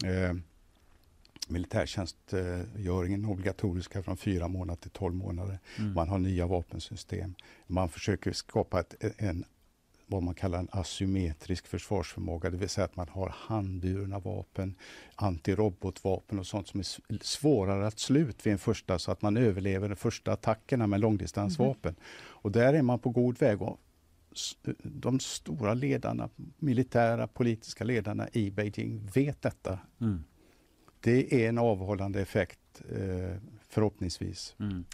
eh, 0.04 0.34
militärtjänstgöringen 1.48 3.24
obligatoriska 3.24 4.02
från 4.02 4.16
fyra 4.16 4.48
månader 4.48 4.80
till 4.82 4.90
tolv 4.90 5.14
månader. 5.14 5.58
Mm. 5.78 5.94
Man 5.94 6.08
har 6.08 6.18
nya 6.18 6.46
vapensystem. 6.46 7.34
Man 7.66 7.88
försöker 7.88 8.32
skapa 8.32 8.80
ett, 8.80 8.94
en 9.18 9.44
vad 10.12 10.22
man 10.22 10.34
kallar 10.34 10.58
en 10.58 10.68
asymmetrisk 10.72 11.66
försvarsförmåga, 11.66 12.50
det 12.50 12.56
vill 12.56 12.68
säga 12.68 12.84
att 12.84 12.96
man 12.96 13.08
har 13.08 13.34
handburna 13.36 14.18
vapen, 14.18 14.74
antirobotvapen 15.14 16.38
och 16.38 16.46
sånt 16.46 16.68
som 16.68 16.80
är 16.80 16.86
svårare 17.24 17.86
att 17.86 17.98
slå 17.98 18.20
ut 18.20 18.46
vid 18.46 18.52
en 18.52 18.58
första 18.58 18.98
så 18.98 19.10
att 19.12 19.22
man 19.22 19.36
överlever 19.36 19.88
de 19.88 19.96
första 19.96 20.32
attackerna 20.32 20.86
med 20.86 21.00
långdistansvapen. 21.00 21.90
Mm. 21.90 22.02
Och 22.14 22.52
där 22.52 22.74
är 22.74 22.82
man 22.82 22.98
på 22.98 23.10
god 23.10 23.38
väg. 23.38 23.62
Och 23.62 23.80
de 24.82 25.20
stora 25.20 25.74
ledarna, 25.74 26.28
militära, 26.58 27.26
politiska 27.26 27.84
ledarna 27.84 28.28
i 28.32 28.50
Beijing 28.50 29.10
vet 29.14 29.42
detta. 29.42 29.78
Mm. 30.00 30.24
Det 31.00 31.44
är 31.44 31.48
en 31.48 31.58
avhållande 31.58 32.20
effekt 32.20 32.82
eh, 32.90 33.36
förhoppningsvis. 33.68 34.54
Mm. 34.60 34.84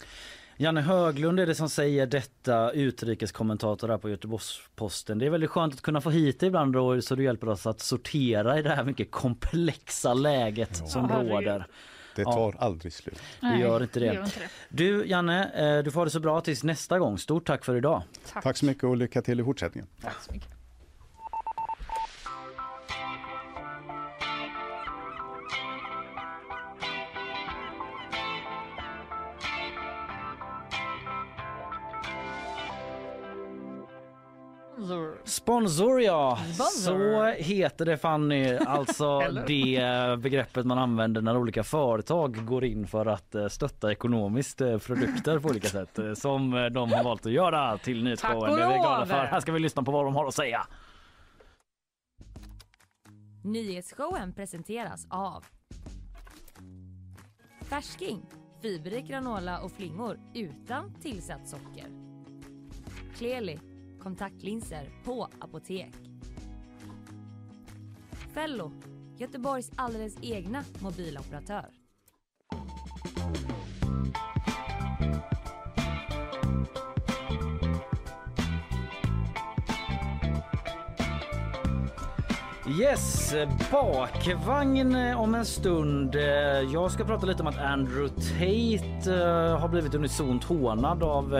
Janne 0.60 0.80
Höglund 0.80 1.40
är 1.40 1.46
det 1.46 1.54
som 1.54 1.68
säger 1.68 2.06
detta, 2.06 2.70
utrikeskommentator 2.72 3.88
här 3.88 3.98
på 3.98 4.08
Göteborgs-Posten. 4.10 5.18
Det 5.18 5.26
är 5.26 5.30
väldigt 5.30 5.50
skönt 5.50 5.74
att 5.74 5.80
kunna 5.82 6.00
få 6.00 6.10
hit 6.10 6.40
dig 6.40 6.46
ibland 6.46 6.72
då, 6.72 7.02
så 7.02 7.14
du 7.14 7.24
hjälper 7.24 7.48
oss 7.48 7.66
att 7.66 7.80
sortera 7.80 8.58
i 8.58 8.62
det 8.62 8.70
här 8.74 8.84
mycket 8.84 9.10
komplexa 9.10 10.14
läget 10.14 10.76
som 10.88 11.08
herregud. 11.10 11.32
råder. 11.32 11.66
Det 12.16 12.22
Ja. 12.22 12.32
tar 12.32 12.54
aldrig 12.58 12.92
slut. 12.92 13.18
Det 13.40 13.56
gör 13.58 13.82
inte 13.82 14.00
det. 14.00 14.06
gör 14.06 14.24
inte 14.24 14.40
det. 14.40 14.48
Du 14.68 15.06
Janne, 15.06 15.50
eh, 15.78 15.84
du 15.84 15.90
får 15.90 16.00
ha 16.00 16.04
det 16.04 16.10
så 16.10 16.20
bra 16.20 16.40
tills 16.40 16.64
nästa 16.64 16.98
gång. 16.98 17.18
Stort 17.18 17.46
tack 17.46 17.64
för 17.64 17.76
idag. 17.76 18.02
Tack. 18.32 18.42
Tack 18.44 18.56
så 18.56 18.64
mycket 18.66 18.84
och 18.84 18.96
lycka 18.96 19.22
till 19.22 19.40
i 19.40 19.44
fortsättningen. 19.44 19.88
Tack 20.02 20.22
så 20.22 20.32
mycket. 20.32 20.48
Sponsor 35.24 36.02
ja, 36.02 36.38
Sponsor. 36.54 36.98
så 36.98 37.24
heter 37.42 37.84
det 37.84 37.96
Fanny. 37.96 38.56
Alltså 38.56 39.18
det 39.46 39.82
begreppet 40.18 40.66
man 40.66 40.78
använder 40.78 41.22
när 41.22 41.36
olika 41.36 41.64
företag 41.64 42.46
går 42.46 42.64
in 42.64 42.86
för 42.86 43.06
att 43.06 43.34
eh, 43.34 43.48
stötta 43.48 43.92
ekonomiskt 43.92 44.60
eh, 44.60 44.78
produkter 44.78 45.38
på 45.38 45.48
olika 45.48 45.68
sätt 45.68 45.98
eh, 45.98 46.14
som 46.14 46.50
de 46.72 46.92
har 46.92 47.04
valt 47.04 47.26
att 47.26 47.32
göra 47.32 47.78
till 47.78 48.04
nyhetsshowen. 48.04 48.56
Det 48.56 48.62
är 48.62 48.72
vi 48.72 48.78
glada 48.78 49.06
för. 49.06 49.14
Här 49.14 49.40
ska 49.40 49.52
vi 49.52 49.58
lyssna 49.58 49.82
på 49.82 49.90
vad 49.90 50.04
de 50.04 50.16
har 50.16 50.26
att 50.26 50.34
säga. 50.34 50.66
Nyhetsshowen 53.44 54.32
presenteras 54.32 55.06
av 55.10 55.44
Färsking, 57.62 58.22
fiberrik 58.62 59.06
granola 59.06 59.60
och 59.60 59.72
flingor 59.72 60.18
utan 60.34 60.94
tillsatt 60.94 61.48
socker. 61.48 61.86
Kleli, 63.16 63.58
kontaktlinser 64.00 64.90
på 65.04 65.28
apotek. 65.38 65.94
Fello, 68.34 68.72
Göteborgs 69.18 69.70
alldeles 69.76 70.16
egna 70.22 70.64
mobiloperatör. 70.82 71.77
Yes, 82.80 83.34
bakvagn 83.72 84.94
eh, 84.96 85.20
om 85.20 85.34
en 85.34 85.44
stund. 85.44 86.14
Eh, 86.16 86.22
Jag 86.72 86.90
ska 86.90 87.04
prata 87.04 87.26
lite 87.26 87.42
om 87.42 87.46
att 87.48 87.58
Andrew 87.58 88.08
Tate 88.08 89.14
eh, 89.14 89.58
har 89.60 89.68
blivit 89.68 89.94
unisont 89.94 90.44
hånad 90.44 91.02
av 91.02 91.36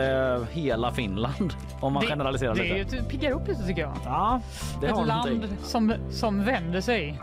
hela 0.51 0.91
Finland. 0.91 1.53
Om 1.81 1.93
man 1.93 2.03
generaliserar 2.03 2.55
det, 2.55 2.63
lite. 2.63 2.73
det 2.95 2.97
är 2.97 3.01
ju- 3.03 3.09
piggar 3.09 3.31
upp 3.31 3.47
lite 3.47 3.63
tycker 3.63 3.81
jag. 3.81 3.93
Ja, 4.05 4.41
det 4.81 4.87
har 4.87 5.01
Ett 5.01 5.07
land 5.07 5.31
någonting. 5.31 5.57
som, 5.63 5.93
som 6.09 6.45
vänder 6.45 6.81
sig. 6.81 7.19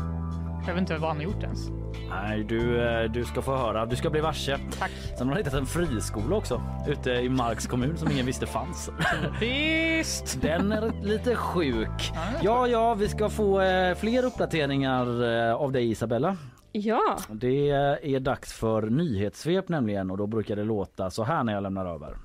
Jag 0.67 0.73
vet 0.75 0.81
inte 0.81 0.97
vad 0.99 1.09
han 1.11 1.17
har 1.17 1.25
gjort 1.25 1.43
ens. 1.43 1.69
Nej, 2.11 2.45
du, 2.45 2.89
eh, 2.89 3.11
du 3.11 3.25
ska 3.25 3.43
få 3.43 3.57
höra. 3.57 3.87
Du 3.87 3.97
ska 3.97 4.11
bli 4.11 4.21
varse. 4.21 4.59
Tack. 4.79 4.91
Sen 5.19 5.29
har 5.29 5.35
de 5.35 5.39
hittat 5.39 5.55
en 5.55 5.67
friskola 5.67 6.37
också 6.37 6.63
ute 6.89 7.11
i 7.11 7.29
Marks 7.29 7.67
kommun 7.67 7.97
som 7.97 8.11
ingen 8.11 8.27
visste 8.27 8.47
fanns. 8.47 8.91
Visst! 9.41 10.43
Den 10.43 10.73
är 10.73 10.93
lite 11.03 11.35
sjuk. 11.37 12.13
Ja, 12.43 12.67
ja, 12.69 12.95
vi 12.95 13.09
ska 13.09 13.29
få 13.29 13.61
eh, 13.61 13.95
fler 13.95 14.25
uppdateringar 14.25 15.25
eh, 15.49 15.55
av 15.55 15.73
dig 15.73 15.91
Isabella. 15.91 16.37
Ja, 16.73 17.19
Det 17.31 17.71
är 18.03 18.21
dags 18.21 18.53
för 18.53 18.83
nyhetssvep 18.83 19.69
nämligen 19.69 20.11
och 20.11 20.19
då 20.19 20.27
brukar 20.27 20.57
det 20.57 20.65
låta 20.65 21.11
så 21.11 21.25
här 21.25 21.45
när 21.45 21.53
jag 21.53 21.63
lämnar 21.63 21.87
över. 21.87 22.17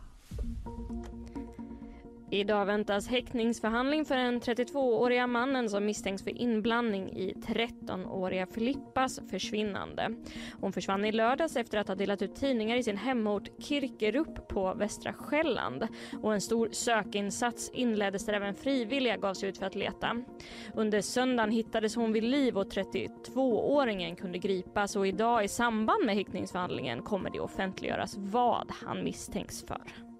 Idag 2.33 2.65
väntas 2.65 3.07
häktningsförhandling 3.07 4.05
för 4.05 4.15
den 4.15 4.41
32-åriga 4.41 5.27
mannen 5.27 5.69
som 5.69 5.85
misstänks 5.85 6.23
för 6.23 6.41
inblandning 6.41 7.09
i 7.09 7.33
13-åriga 7.33 8.45
Filippas 8.45 9.19
försvinnande. 9.29 10.15
Hon 10.61 10.73
försvann 10.73 11.05
i 11.05 11.11
lördags 11.11 11.55
efter 11.55 11.77
att 11.77 11.87
ha 11.87 11.95
delat 11.95 12.21
ut 12.21 12.35
tidningar 12.35 12.75
i 12.75 12.83
sin 12.83 12.97
hemort 12.97 13.49
Kirkerup 13.59 14.47
på 14.47 14.73
västra 14.73 15.13
Själland. 15.13 15.87
Och 16.21 16.33
en 16.33 16.41
stor 16.41 16.69
sökinsats 16.71 17.71
inleddes 17.73 18.25
där 18.25 18.33
även 18.33 18.55
frivilliga 18.55 19.17
gav 19.17 19.33
sig 19.33 19.49
ut 19.49 19.57
för 19.57 19.65
att 19.65 19.75
leta. 19.75 20.23
Under 20.73 21.01
söndagen 21.01 21.51
hittades 21.51 21.95
hon 21.95 22.13
vid 22.13 22.23
liv 22.23 22.57
och 22.57 22.67
32-åringen 22.67 24.15
kunde 24.15 24.37
gripas 24.37 24.95
och 24.95 25.07
idag 25.07 25.43
i 25.43 25.47
samband 25.47 26.05
med 26.05 26.15
häktningsförhandlingen 26.15 27.01
kommer 27.01 27.29
det 27.29 27.39
offentliggöras 27.39 28.15
vad 28.17 28.71
han 28.85 29.03
misstänks 29.03 29.63
för. 29.63 30.10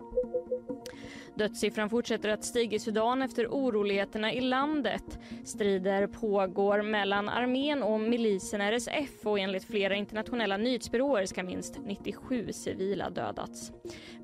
Dödssiffran 1.36 1.90
fortsätter 1.90 2.30
att 2.30 2.44
stiga 2.44 2.76
i 2.76 2.80
Sudan 2.80 3.22
efter 3.22 3.48
oroligheterna 3.48 4.34
i 4.34 4.42
landet. 4.42 5.20
Strider 5.46 6.08
pågår 6.08 6.82
mellan 6.82 7.30
armén 7.30 7.84
och 7.84 8.00
milisen 8.00 8.62
RSF 8.62 9.26
och 9.26 9.40
enligt 9.40 9.64
flera 9.64 9.96
internationella 9.96 10.58
nyhetsbyråer 10.58 11.26
ska 11.26 11.44
minst 11.44 11.80
97 11.86 12.52
civila 12.52 13.10
dödats. 13.10 13.72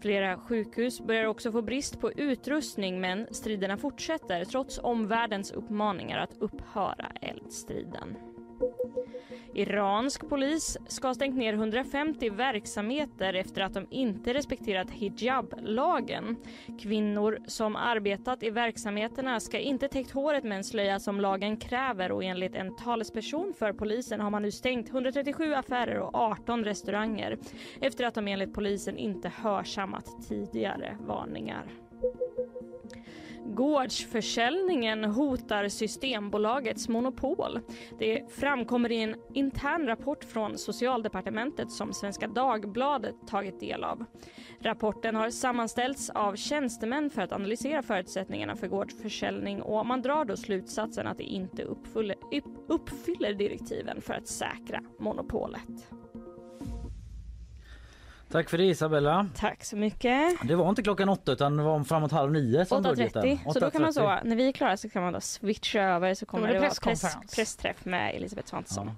Flera 0.02 0.38
sjukhus 0.38 1.02
börjar 1.02 1.26
också 1.26 1.52
få 1.52 1.62
brist 1.62 2.00
på 2.00 2.12
utrustning 2.12 3.02
men 3.02 3.28
striderna 3.32 3.78
fortsätter 3.78 4.46
trots 4.46 4.80
omvärldens 4.84 5.52
uppmaningar 5.52 6.20
att 6.20 6.38
upphöra 6.40 7.12
eldstriden. 7.22 8.18
Iransk 9.54 10.30
polis 10.30 10.78
ska 10.88 11.08
ha 11.08 11.16
stängt 11.16 11.38
ner 11.38 11.54
150 11.54 12.30
verksamheter 12.30 13.34
efter 13.34 13.62
att 13.62 13.74
de 13.74 13.88
inte 13.90 14.34
respekterat 14.34 14.90
hijab-lagen. 14.90 16.36
Kvinnor 16.80 17.40
som 17.48 17.76
arbetat 17.76 18.44
i 18.44 18.50
verksamheterna 18.50 19.40
ska 19.40 19.60
inte 19.60 19.88
täckt 19.88 20.12
håret 20.12 20.44
med 20.44 20.58
en 20.58 20.64
slöja 20.64 21.00
som 21.00 21.22
lagen 21.22 21.58
kräver 21.58 22.12
och 22.12 22.24
enligt 22.24 22.56
en 22.56 22.76
talesperson 22.76 23.54
för 23.54 23.74
polisen 23.74 24.20
har 24.20 24.30
man 24.30 24.42
nu 24.42 24.52
stängt 24.52 24.90
137 24.90 25.54
affärer 25.54 26.00
och 26.00 26.16
18 26.16 26.64
restauranger 26.64 27.38
efter 27.82 28.06
att 28.06 28.14
de 28.14 28.28
enligt 28.28 28.54
polisen 28.54 28.98
inte 28.98 29.32
hörsammat 29.36 30.28
tidigare 30.30 30.98
varningar. 31.08 31.66
Gårdsförsäljningen 33.56 35.04
hotar 35.04 35.68
Systembolagets 35.68 36.90
monopol. 36.90 37.60
Det 38.00 38.32
framkommer 38.32 38.92
i 38.92 39.02
en 39.02 39.16
intern 39.34 39.88
rapport 39.88 40.24
från 40.24 40.58
Socialdepartementet 40.58 41.72
som 41.72 41.94
Svenska 41.94 42.28
Dagbladet 42.28 43.16
tagit 43.28 43.60
del 43.60 43.84
av. 43.84 44.06
Rapporten 44.60 45.16
har 45.16 45.30
sammanställts 45.30 46.10
av 46.10 46.36
tjänstemän 46.36 47.10
för 47.10 47.22
att 47.22 47.32
analysera 47.32 47.84
förutsättningarna 47.84 48.56
för 48.56 48.68
gårdsförsäljning 48.68 49.62
och 49.62 49.86
man 49.86 50.02
drar 50.02 50.26
då 50.26 50.38
slutsatsen 50.38 51.08
att 51.08 51.18
det 51.18 51.24
inte 51.24 51.64
uppfyller, 51.64 52.16
uppfyller 52.68 53.34
direktiven 53.34 54.02
för 54.02 54.14
att 54.14 54.28
säkra 54.28 54.82
monopolet. 55.00 55.97
Tack 58.32 58.50
för 58.50 58.58
det 58.58 58.64
Isabella. 58.64 59.28
Tack 59.36 59.64
så 59.64 59.76
mycket. 59.78 60.36
Det 60.48 60.56
var 60.56 60.70
inte 60.70 60.82
klockan 60.84 61.10
åtta 61.10 61.32
utan 61.32 61.58
det 61.58 61.64
var 61.64 61.84
framåt 61.84 62.12
halv 62.12 62.32
nio 62.32 62.66
som 62.66 62.84
budgeten. 62.84 63.24
8.30. 63.24 63.54
Så 63.54 63.60
då 63.60 63.70
kan 63.72 63.82
man 63.82 63.92
8.30. 63.92 63.94
så, 63.94 64.28
när 64.28 64.36
vi 64.36 64.48
är 64.48 64.52
klara 64.52 64.78
så 64.78 64.90
kan 64.90 65.04
man 65.04 65.14
då 65.14 65.20
switcha 65.22 65.80
över 65.82 66.14
så 66.14 66.26
kommer 66.26 66.48
det 66.48 66.54
det, 66.54 66.60
vara 66.60 66.70
press, 66.70 66.80
presskonferens. 66.80 67.36
pressträff 67.36 67.86
med 67.86 68.16
Elisabeth 68.16 68.48
Svantesson. 68.50 68.92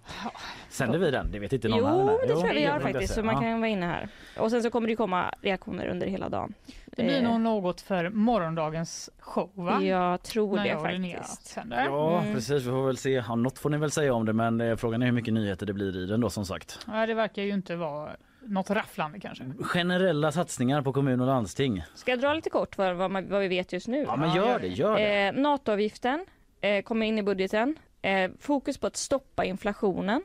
Sänder 0.70 1.00
vi 1.00 1.12
den? 1.12 1.32
Det 1.32 1.40
vet 1.40 1.54
inte 1.54 1.68
någon 1.68 1.80
Jo, 1.80 1.86
här 1.86 2.02
inne. 2.02 2.12
det 2.12 2.28
tror 2.28 2.48
jag 2.48 2.54
vi 2.54 2.62
gör 2.62 2.80
faktiskt. 2.80 3.14
Så 3.14 3.20
Ja. 3.20 3.24
man 3.24 3.42
kan 3.42 3.60
vara 3.60 3.70
inne 3.70 3.86
här. 3.86 4.10
Och 4.40 4.52
sen 4.52 4.64
så 4.64 4.70
kommer 4.70 4.88
det 4.88 4.96
komma 4.96 5.34
reaktioner 5.42 5.88
under 5.88 6.08
hela 6.08 6.30
dagen. 6.30 6.54
Det 6.86 7.04
blir 7.04 7.18
Eh, 7.18 7.24
nog 7.24 7.42
något 7.42 7.82
för 7.82 8.10
morgondagens 8.10 9.10
show 9.20 9.50
va? 9.54 9.82
Jag 9.84 10.24
tror 10.24 10.56
När 10.56 10.64
det 10.64 10.70
jag 10.70 10.82
faktiskt. 10.82 11.46
sänder. 11.48 11.86
Ja 11.86 12.20
Mm. 12.22 12.34
precis, 12.36 12.62
vi 12.64 12.70
får 12.70 12.86
väl 12.86 12.98
se. 12.98 13.10
Ja, 13.12 13.36
något 13.36 13.60
får 13.60 13.70
ni 13.70 13.78
väl 13.78 13.92
säga 13.92 14.14
om 14.14 14.26
det 14.26 14.34
men 14.34 14.62
eh, 14.62 14.76
frågan 14.76 15.02
är 15.02 15.06
hur 15.06 15.14
mycket 15.14 15.34
nyheter 15.34 15.66
det 15.66 15.74
blir 15.74 15.98
i 16.04 16.06
den 16.06 16.22
då 16.22 16.30
som 16.30 16.46
sagt. 16.46 16.80
Ja, 16.88 17.06
det 17.06 17.14
verkar 17.14 17.42
ju 17.42 17.50
inte 17.54 17.76
vara 17.76 18.10
något 18.50 18.70
rafflande 18.70 19.20
kanske. 19.20 19.44
Generella 19.62 20.32
satsningar 20.32 20.82
på 20.82 20.94
kommun 20.94 21.20
och 21.22 21.28
landsting. 21.28 21.84
Ska 21.96 22.12
jag 22.12 22.20
dra 22.20 22.34
lite 22.34 22.50
kort 22.50 22.76
för 22.76 22.94
vad, 22.94 23.12
man, 23.12 23.30
vad 23.30 23.42
vi 23.42 23.48
vet 23.48 23.74
just 23.74 23.88
nu? 23.88 24.04
Ja 24.08 24.16
men 24.16 24.36
gör 24.36 24.60
det, 24.60 24.68
gör 24.68 24.96
det. 24.96 25.28
Eh, 25.28 25.34
NATO-avgiften 25.34 26.26
eh, 26.62 26.82
kommer 26.84 27.06
in 27.06 27.18
i 27.18 27.24
budgeten. 27.24 27.76
Eh, 28.02 28.32
fokus 28.40 28.78
på 28.78 28.88
att 28.88 28.98
stoppa 28.98 29.46
inflationen. 29.46 30.24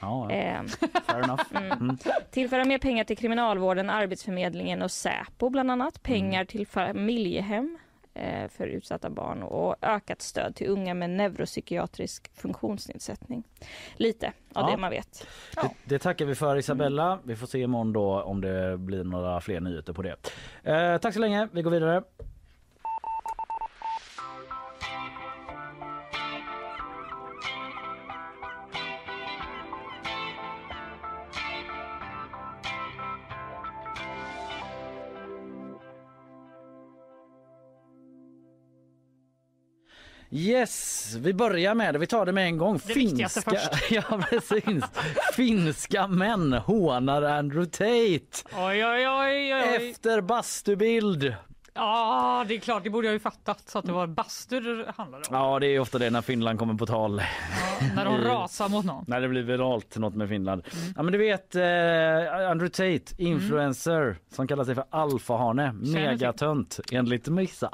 Ja, 0.00 0.26
ja, 0.30 0.36
Eh, 0.36 0.62
fair 1.06 1.24
enough. 1.24 1.42
mm. 1.56 1.72
Mm. 1.72 1.98
Tillföra 2.30 2.64
mer 2.64 2.78
pengar 2.78 3.04
till 3.04 3.16
Kriminalvården, 3.16 3.90
Arbetsförmedlingen 3.90 4.82
och 4.82 4.90
Säpo 4.90 5.50
bland 5.50 5.70
annat. 5.70 6.02
Pengar 6.02 6.44
till 6.44 6.66
familjehem 6.66 7.78
eh, 7.80 7.87
för 8.48 8.66
utsatta 8.66 9.10
barn 9.10 9.42
och 9.42 9.76
ökat 9.82 10.22
stöd 10.22 10.54
till 10.54 10.66
unga 10.68 10.94
med 10.94 11.10
neuropsykiatrisk 11.10 12.30
funktionsnedsättning. 12.34 13.42
Lite 13.96 14.26
av 14.26 14.32
Ja. 14.64 14.70
det 14.70 14.76
man 14.76 14.90
vet. 14.90 15.26
Det, 15.54 15.70
det 15.84 15.98
tackar 15.98 16.24
vi 16.24 16.34
för 16.34 16.56
Isabella. 16.56 17.18
Vi 17.24 17.36
får 17.36 17.46
se 17.46 17.58
imorgon 17.58 17.92
då 17.92 18.22
om 18.22 18.40
det 18.40 18.78
blir 18.78 19.04
några 19.04 19.40
fler 19.40 19.60
nyheter 19.60 19.92
på 19.92 20.02
det. 20.02 20.16
Eh, 20.62 20.98
tack 20.98 21.14
så 21.14 21.20
länge, 21.20 21.48
vi 21.52 21.62
går 21.62 21.70
vidare. 21.70 22.02
Yes, 40.30 41.14
vi 41.18 41.34
börjar 41.34 41.74
med 41.74 41.94
det. 41.94 41.98
Vi 41.98 42.06
tar 42.06 42.26
det 42.26 42.32
med 42.32 42.46
en 42.46 42.58
gång. 42.58 42.80
Det 42.86 42.94
viktigaste 42.94 43.42
först. 43.42 43.70
ja, 43.90 44.02
precis. 44.30 44.84
Finska 45.36 46.06
män 46.06 46.52
hånar 46.52 47.22
Andrew 47.22 47.70
Tate 47.70 48.48
Oj, 48.58 48.84
oj, 48.86 49.08
oj, 49.08 49.54
oj. 49.54 49.90
efter 49.90 50.20
bastubild. 50.20 51.34
Ja, 51.78 52.44
det 52.48 52.54
är 52.54 52.58
klart, 52.60 52.84
det 52.84 52.90
borde 52.90 53.06
jag 53.06 53.12
ju 53.14 53.18
fattat. 53.20 53.68
Så 53.68 53.78
att 53.78 53.84
det 53.84 53.92
var 53.92 54.06
bastu 54.06 54.60
det 54.60 54.92
handlade 54.96 55.24
om. 55.28 55.34
Ja, 55.36 55.58
det 55.58 55.66
är 55.66 55.80
ofta 55.80 55.98
det 55.98 56.10
när 56.10 56.22
Finland 56.22 56.58
kommer 56.58 56.74
på 56.74 56.86
tal. 56.86 57.22
Ja, 57.80 57.86
när 57.96 58.04
de 58.04 58.18
rasar 58.24 58.68
mot 58.68 58.84
någon. 58.84 59.04
När 59.08 59.20
det 59.20 59.28
blir 59.28 59.42
viralt 59.42 59.96
något 59.96 60.14
med 60.14 60.28
Finland. 60.28 60.62
Mm. 60.72 60.94
Ja 60.96 61.02
men 61.02 61.12
du 61.12 61.18
vet 61.18 61.54
eh, 61.54 62.50
Andrew 62.50 62.68
Tate, 62.68 63.22
influencer 63.22 64.16
som 64.30 64.46
kallar 64.46 64.64
sig 64.64 64.74
för 64.74 64.84
alfahane. 64.90 65.72
Megatönt 65.72 66.80
enligt 66.92 67.28
vissa. 67.28 67.70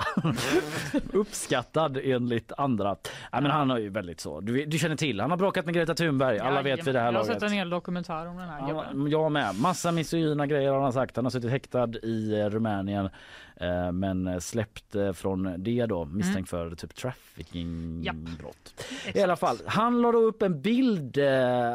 Uppskattad 1.12 1.98
enligt 2.02 2.52
andra. 2.56 2.96
Ja, 3.32 3.40
men 3.40 3.50
han 3.50 3.70
har 3.70 3.78
ju 3.78 3.88
väldigt 3.88 4.20
så. 4.20 4.40
Du, 4.40 4.64
du 4.66 4.78
känner 4.78 4.96
till, 4.96 5.20
han 5.20 5.30
har 5.30 5.36
bråkat 5.38 5.64
med 5.64 5.74
Greta 5.74 5.94
Thunberg. 5.94 6.38
Alla 6.38 6.62
vet 6.62 6.86
vid 6.86 6.94
det 6.94 6.98
här 7.00 7.06
Jag 7.06 7.12
har 7.12 7.26
laget. 7.26 7.32
sett 7.40 7.42
en 7.42 7.52
hel 7.52 7.70
dokumentär 7.70 8.26
om 8.26 8.36
den 8.36 8.48
här 8.48 8.66
gubben. 8.68 8.84
Ja, 9.02 9.08
jag 9.08 9.32
med. 9.32 9.54
Massa 9.60 9.92
misogyna 9.92 10.46
grejer 10.46 10.72
har 10.72 10.80
han 10.80 10.92
sagt. 10.92 11.16
Han 11.16 11.24
har 11.24 11.30
suttit 11.30 11.50
häktad 11.50 11.88
i 12.02 12.40
eh, 12.40 12.46
Rumänien 12.50 13.08
men 13.92 14.40
släppt 14.40 14.94
eh, 14.94 15.12
från 15.12 15.54
det 15.58 15.86
då 15.86 16.04
misstänkt 16.04 16.50
för 16.50 16.74
typ 16.74 16.94
traffickingbrott. 16.94 18.84
I 19.14 19.20
alla 19.20 19.36
fall, 19.36 19.56
han 19.66 20.02
la 20.02 20.12
upp 20.12 20.42
en 20.42 20.60
bild 20.60 21.18
eh, 21.18 21.24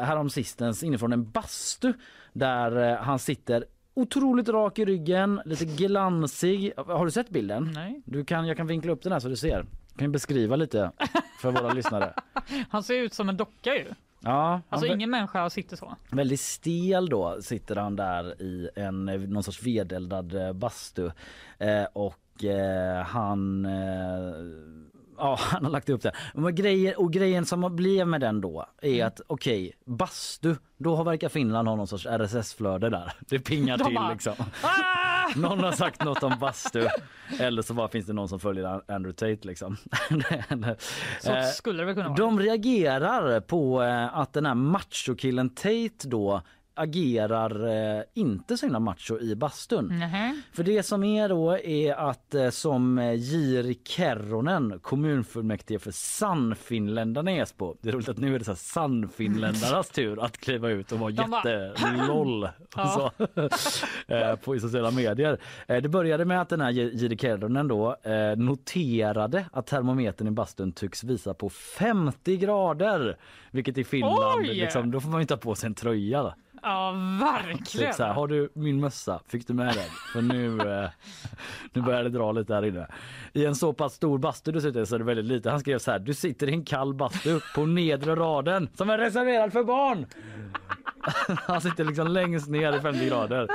häromsistens 0.02 0.82
inifrån 0.82 1.12
en 1.12 1.30
bastu 1.30 1.92
där 2.32 2.90
eh, 2.90 2.96
han 2.96 3.18
sitter 3.18 3.64
otroligt 3.94 4.48
rak 4.48 4.78
i 4.78 4.84
ryggen, 4.84 5.40
lite 5.44 5.64
glansig. 5.64 6.72
Har 6.76 7.04
du 7.04 7.10
sett 7.10 7.30
bilden? 7.30 7.70
Nej. 7.74 8.02
Du 8.04 8.24
kan, 8.24 8.46
jag 8.46 8.56
kan 8.56 8.66
vinkla 8.66 8.92
upp 8.92 9.02
den 9.02 9.12
här 9.12 9.20
så 9.20 9.28
du 9.28 9.36
ser. 9.36 9.66
Kan 9.96 10.12
beskriva 10.12 10.56
lite 10.56 10.92
för 11.40 11.50
våra 11.50 11.72
lyssnare. 11.74 12.14
Han 12.70 12.82
ser 12.82 12.94
ut 12.94 13.14
som 13.14 13.28
en 13.28 13.36
docka 13.36 13.74
ju. 13.74 13.86
Ja, 14.22 14.60
Alltså 14.68 14.86
han- 14.88 14.96
ingen 14.96 15.10
människa 15.10 15.50
sitter 15.50 15.76
så. 15.76 15.96
Väldigt 16.10 16.40
stel 16.40 17.08
då 17.08 17.42
sitter 17.42 17.76
han 17.76 17.96
där 17.96 18.42
i 18.42 18.68
en 18.76 19.04
någon 19.04 19.42
sorts 19.42 19.62
vedeldad 19.62 20.34
eh, 20.34 20.52
bastu 20.52 21.10
eh, 21.58 21.84
och 21.92 22.44
eh, 22.44 23.02
han 23.04 23.64
eh, 23.64 24.32
Ja, 25.20 25.36
han 25.40 25.64
har 25.64 25.72
lagt 25.72 25.88
upp 25.88 26.02
det. 26.02 26.12
Men 26.34 26.54
grejer, 26.54 27.00
och 27.00 27.12
grejen 27.12 27.46
som 27.46 27.76
blev 27.76 28.06
med 28.06 28.20
den 28.20 28.40
då 28.40 28.66
är 28.82 28.90
Mm. 28.94 29.06
att 29.06 29.20
okej, 29.26 29.72
bastu, 29.86 30.54
då 30.78 30.96
har 30.96 31.04
verkar 31.04 31.28
Finland 31.28 31.68
ha 31.68 31.76
någon 31.76 31.86
sorts 31.86 32.06
RSS-flöde 32.06 32.90
där. 32.90 33.12
Det 33.20 33.38
pingar 33.38 33.78
De 33.78 33.84
till 33.84 33.94
bara, 33.94 34.12
liksom. 34.12 34.34
Ah! 34.62 35.00
Någon 35.36 35.58
har 35.60 35.72
sagt 35.72 36.04
något 36.04 36.22
om 36.22 36.32
bastu 36.40 36.86
eller 37.40 37.62
så 37.62 37.74
bara 37.74 37.88
finns 37.88 38.06
det 38.06 38.12
någon 38.12 38.28
som 38.28 38.40
följer 38.40 38.66
Andrew 38.92 39.12
Tate 39.12 39.48
liksom. 39.48 39.76
Så 41.20 41.32
Eh, 41.32 41.44
skulle 41.44 41.78
det 41.78 41.84
väl 41.86 41.94
kunna 41.94 42.08
vara. 42.08 42.16
de 42.18 42.40
reagerar 42.40 43.40
på 43.40 43.82
eh, 43.82 44.18
att 44.18 44.32
den 44.32 44.46
här 44.46 44.54
machokillen 44.54 45.48
Tate 45.50 46.08
då 46.08 46.42
agerar 46.80 47.68
eh, 47.98 48.02
inte 48.14 48.56
så 48.56 48.66
himla 48.66 48.80
macho 48.80 49.18
i 49.20 49.36
bastun. 49.36 49.88
Nähä. 49.98 50.42
För 50.52 50.62
det 50.62 50.82
som 50.82 51.04
är 51.04 51.28
då 51.28 51.58
är 51.58 51.94
att 51.94 52.34
eh, 52.34 52.50
som 52.50 52.98
eh, 52.98 53.14
Jiri 53.14 53.74
Kerronen, 53.84 54.78
kommunfullmäktige 54.82 55.78
för 55.78 55.90
Sannfinländarna 55.90 57.32
i 57.32 57.38
Esbo. 57.38 57.76
Det 57.80 57.88
är 57.88 57.92
roligt 57.92 58.08
att 58.08 58.18
nu 58.18 58.34
är 58.34 58.38
det 58.38 58.44
så 58.44 58.54
Sannfinländarnas 58.54 59.88
tur 59.94 60.24
att 60.24 60.36
kliva 60.38 60.68
ut 60.70 60.92
och 60.92 60.98
vara 60.98 61.10
De 61.10 61.30
bara, 61.30 61.42
jätte-LOL 61.48 62.48
Ja. 62.76 63.12
eh, 64.08 64.36
på 64.36 64.58
sociala 64.60 64.90
medier. 64.90 65.38
Eh, 65.68 65.82
Det 65.82 65.88
började 65.88 66.24
med 66.24 66.40
att 66.40 66.48
den 66.48 66.60
här 66.60 66.70
Jiri 66.70 67.16
Kerronen 67.18 67.68
då 67.68 67.96
noterade 68.36 69.44
att 69.52 69.66
termometern 69.66 70.28
i 70.28 70.30
bastun 70.30 70.72
tycks 70.72 71.04
visa 71.04 71.34
på 71.34 71.48
50 71.50 72.36
grader. 72.36 73.16
Vilket 73.50 73.78
i 73.78 73.84
Finland, 73.84 74.46
liksom, 74.46 74.90
då 74.90 75.00
får 75.00 75.08
man 75.10 75.20
ju 75.20 75.26
ta 75.26 75.36
på 75.36 75.54
sig 75.54 75.66
en 75.66 75.74
tröja. 75.74 76.34
Ja, 76.62 76.92
Typ 76.92 77.22
verkligen. 77.22 77.94
så 77.94 78.04
här, 78.04 78.12
har 78.12 78.28
du 78.28 78.48
min 78.54 78.80
mössa? 78.80 79.20
Fick 79.26 79.46
du 79.46 79.54
med 79.54 79.66
den? 79.66 79.90
För 80.12 80.22
nu, 80.22 80.60
eh, 80.84 80.90
nu 81.72 81.82
börjar 81.82 82.02
det 82.02 82.10
dra 82.10 82.32
lite 82.32 82.54
här 82.54 82.64
inne. 82.64 82.86
I 83.32 83.46
en 83.46 83.54
så 83.54 83.72
pass 83.72 83.94
stor 83.94 84.18
bastu 84.18 84.52
dessutom 84.52 84.86
så 84.86 84.94
är 84.94 84.98
det 84.98 85.04
väldigt 85.04 85.24
lite. 85.24 85.50
Han 85.50 85.60
skrev 85.60 85.78
så 85.78 85.90
här, 85.90 85.98
du 85.98 86.14
sitter 86.14 86.48
i 86.48 86.52
en 86.52 86.64
kall 86.64 86.94
bastu 86.94 87.40
på 87.54 87.66
nedre 87.66 88.14
raden 88.14 88.68
som 88.74 88.90
är 88.90 88.98
reserverad 88.98 89.52
för 89.52 89.64
barn. 89.64 90.06
Han 91.46 91.60
sitter 91.60 91.84
liksom 91.84 92.08
längst 92.08 92.48
ner 92.48 92.76
i 92.76 92.80
50 92.80 93.06
grader. 93.06 93.48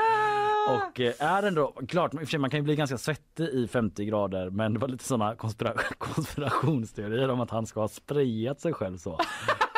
Och 0.69 0.99
eh, 0.99 1.13
är 1.19 1.43
ändå, 1.43 1.73
klart 1.87 2.13
man 2.13 2.49
kan 2.49 2.59
ju 2.59 2.61
bli 2.61 2.75
ganska 2.75 2.97
svettig 2.97 3.43
i 3.43 3.67
50 3.67 4.05
grader 4.05 4.49
men 4.49 4.73
det 4.73 4.79
var 4.79 4.87
lite 4.87 5.03
sådana 5.03 5.35
konspira 5.35 5.73
konspirationsteorier 5.97 7.29
om 7.29 7.41
att 7.41 7.49
han 7.49 7.65
ska 7.65 7.79
ha 7.79 7.87
sprayat 7.87 8.61
sig 8.61 8.73
själv 8.73 8.97
så. 8.97 9.19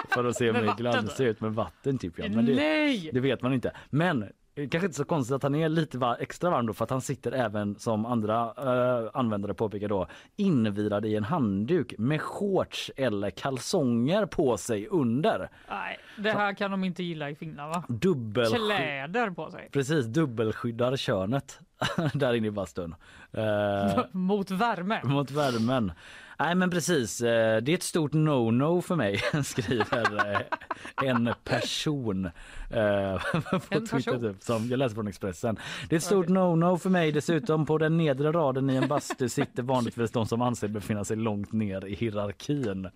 För 0.10 0.26
att 0.26 0.36
se 0.36 0.52
då? 0.52 0.74
glansig 0.78 1.26
ut 1.28 1.42
med 1.42 1.54
vatten 1.54 1.98
typ. 1.98 2.14
Ja. 2.20 2.26
Men 2.30 2.46
det, 2.46 2.56
Nej! 2.56 3.10
det 3.14 3.20
vet 3.20 3.42
man 3.42 3.54
inte. 3.54 3.72
Men 3.90 4.24
eh, 4.24 4.70
kanske 4.70 4.86
inte 4.86 4.98
så 4.98 5.06
konstigt 5.06 5.36
att 5.36 5.44
han 5.44 5.56
är 5.56 5.70
lite 5.70 5.98
va- 5.98 6.18
extra 6.20 6.50
varm 6.50 6.66
då 6.68 6.74
för 6.74 6.84
att 6.84 6.90
han 6.90 7.02
sitter 7.02 7.32
även 7.32 7.76
som 7.80 8.06
andra 8.06 8.54
eh, 8.58 9.10
användare 9.14 9.54
påpekar 9.54 9.88
då 9.88 10.08
invirad 10.36 11.06
i 11.06 11.16
en 11.16 11.24
handduk 11.24 11.94
med 11.98 12.22
shorts 12.22 12.92
eller 12.96 13.30
kalsonger 13.30 14.26
på 14.26 14.58
sig 14.58 14.88
under. 14.88 15.50
Nej, 15.70 15.98
det 16.18 16.32
här 16.32 16.54
kan 16.54 16.72
de 16.72 16.84
inte 16.84 17.04
gilla 17.04 17.30
i 17.30 17.36
Finland 17.36 17.74
va? 17.74 17.84
Dubbel 17.88 18.46
Kläder 18.54 19.30
på 19.30 19.52
sig. 19.52 19.70
Precis, 19.72 20.06
dubbelskyddar 20.06 20.96
könet 20.96 21.60
där 22.14 22.34
inne 22.34 22.48
i 22.48 22.52
bastun. 22.52 22.96
Eh, 23.32 24.06
Mot 24.12 24.52
värme. 24.52 25.00
mot 25.04 25.32
värmen. 25.32 25.92
Nej 26.40 26.56
men 26.56 26.70
precis, 26.70 27.22
eh, 27.22 27.62
det 27.62 27.72
är 27.72 27.76
ett 27.76 27.84
stort 27.84 28.14
no-no 28.14 28.82
för 28.82 28.96
mig 28.96 29.22
skriver 29.44 30.36
eh, 30.36 31.10
en 31.10 31.34
person 31.44 32.26
eh, 32.70 33.22
på 33.52 33.60
En 33.70 33.88
Twitter 33.88 34.34
typ, 34.34 34.44
som 34.44 34.68
jag 34.68 34.78
läser 34.78 34.96
från 34.96 35.08
Expressen. 35.08 35.60
Det 35.90 35.96
är 35.96 35.98
ett 35.98 36.04
stort 36.04 36.28
no-no 36.28 36.78
för 36.78 36.90
mig. 36.90 37.12
Dessutom 37.12 37.66
på 37.66 37.78
den 37.78 37.98
nedre 37.98 38.32
raden 38.32 38.70
i 38.70 38.76
en 38.76 38.88
bastu 38.88 39.30
sitter 39.30 39.64
vanligtvis 39.64 40.12
de 40.12 40.26
som 40.26 40.42
anser 40.42 40.68
befinna 40.68 41.04
sig 41.04 41.18
långt 41.18 41.52
ner 41.52 41.86
i 41.86 41.96
hierarkin. 41.96 42.90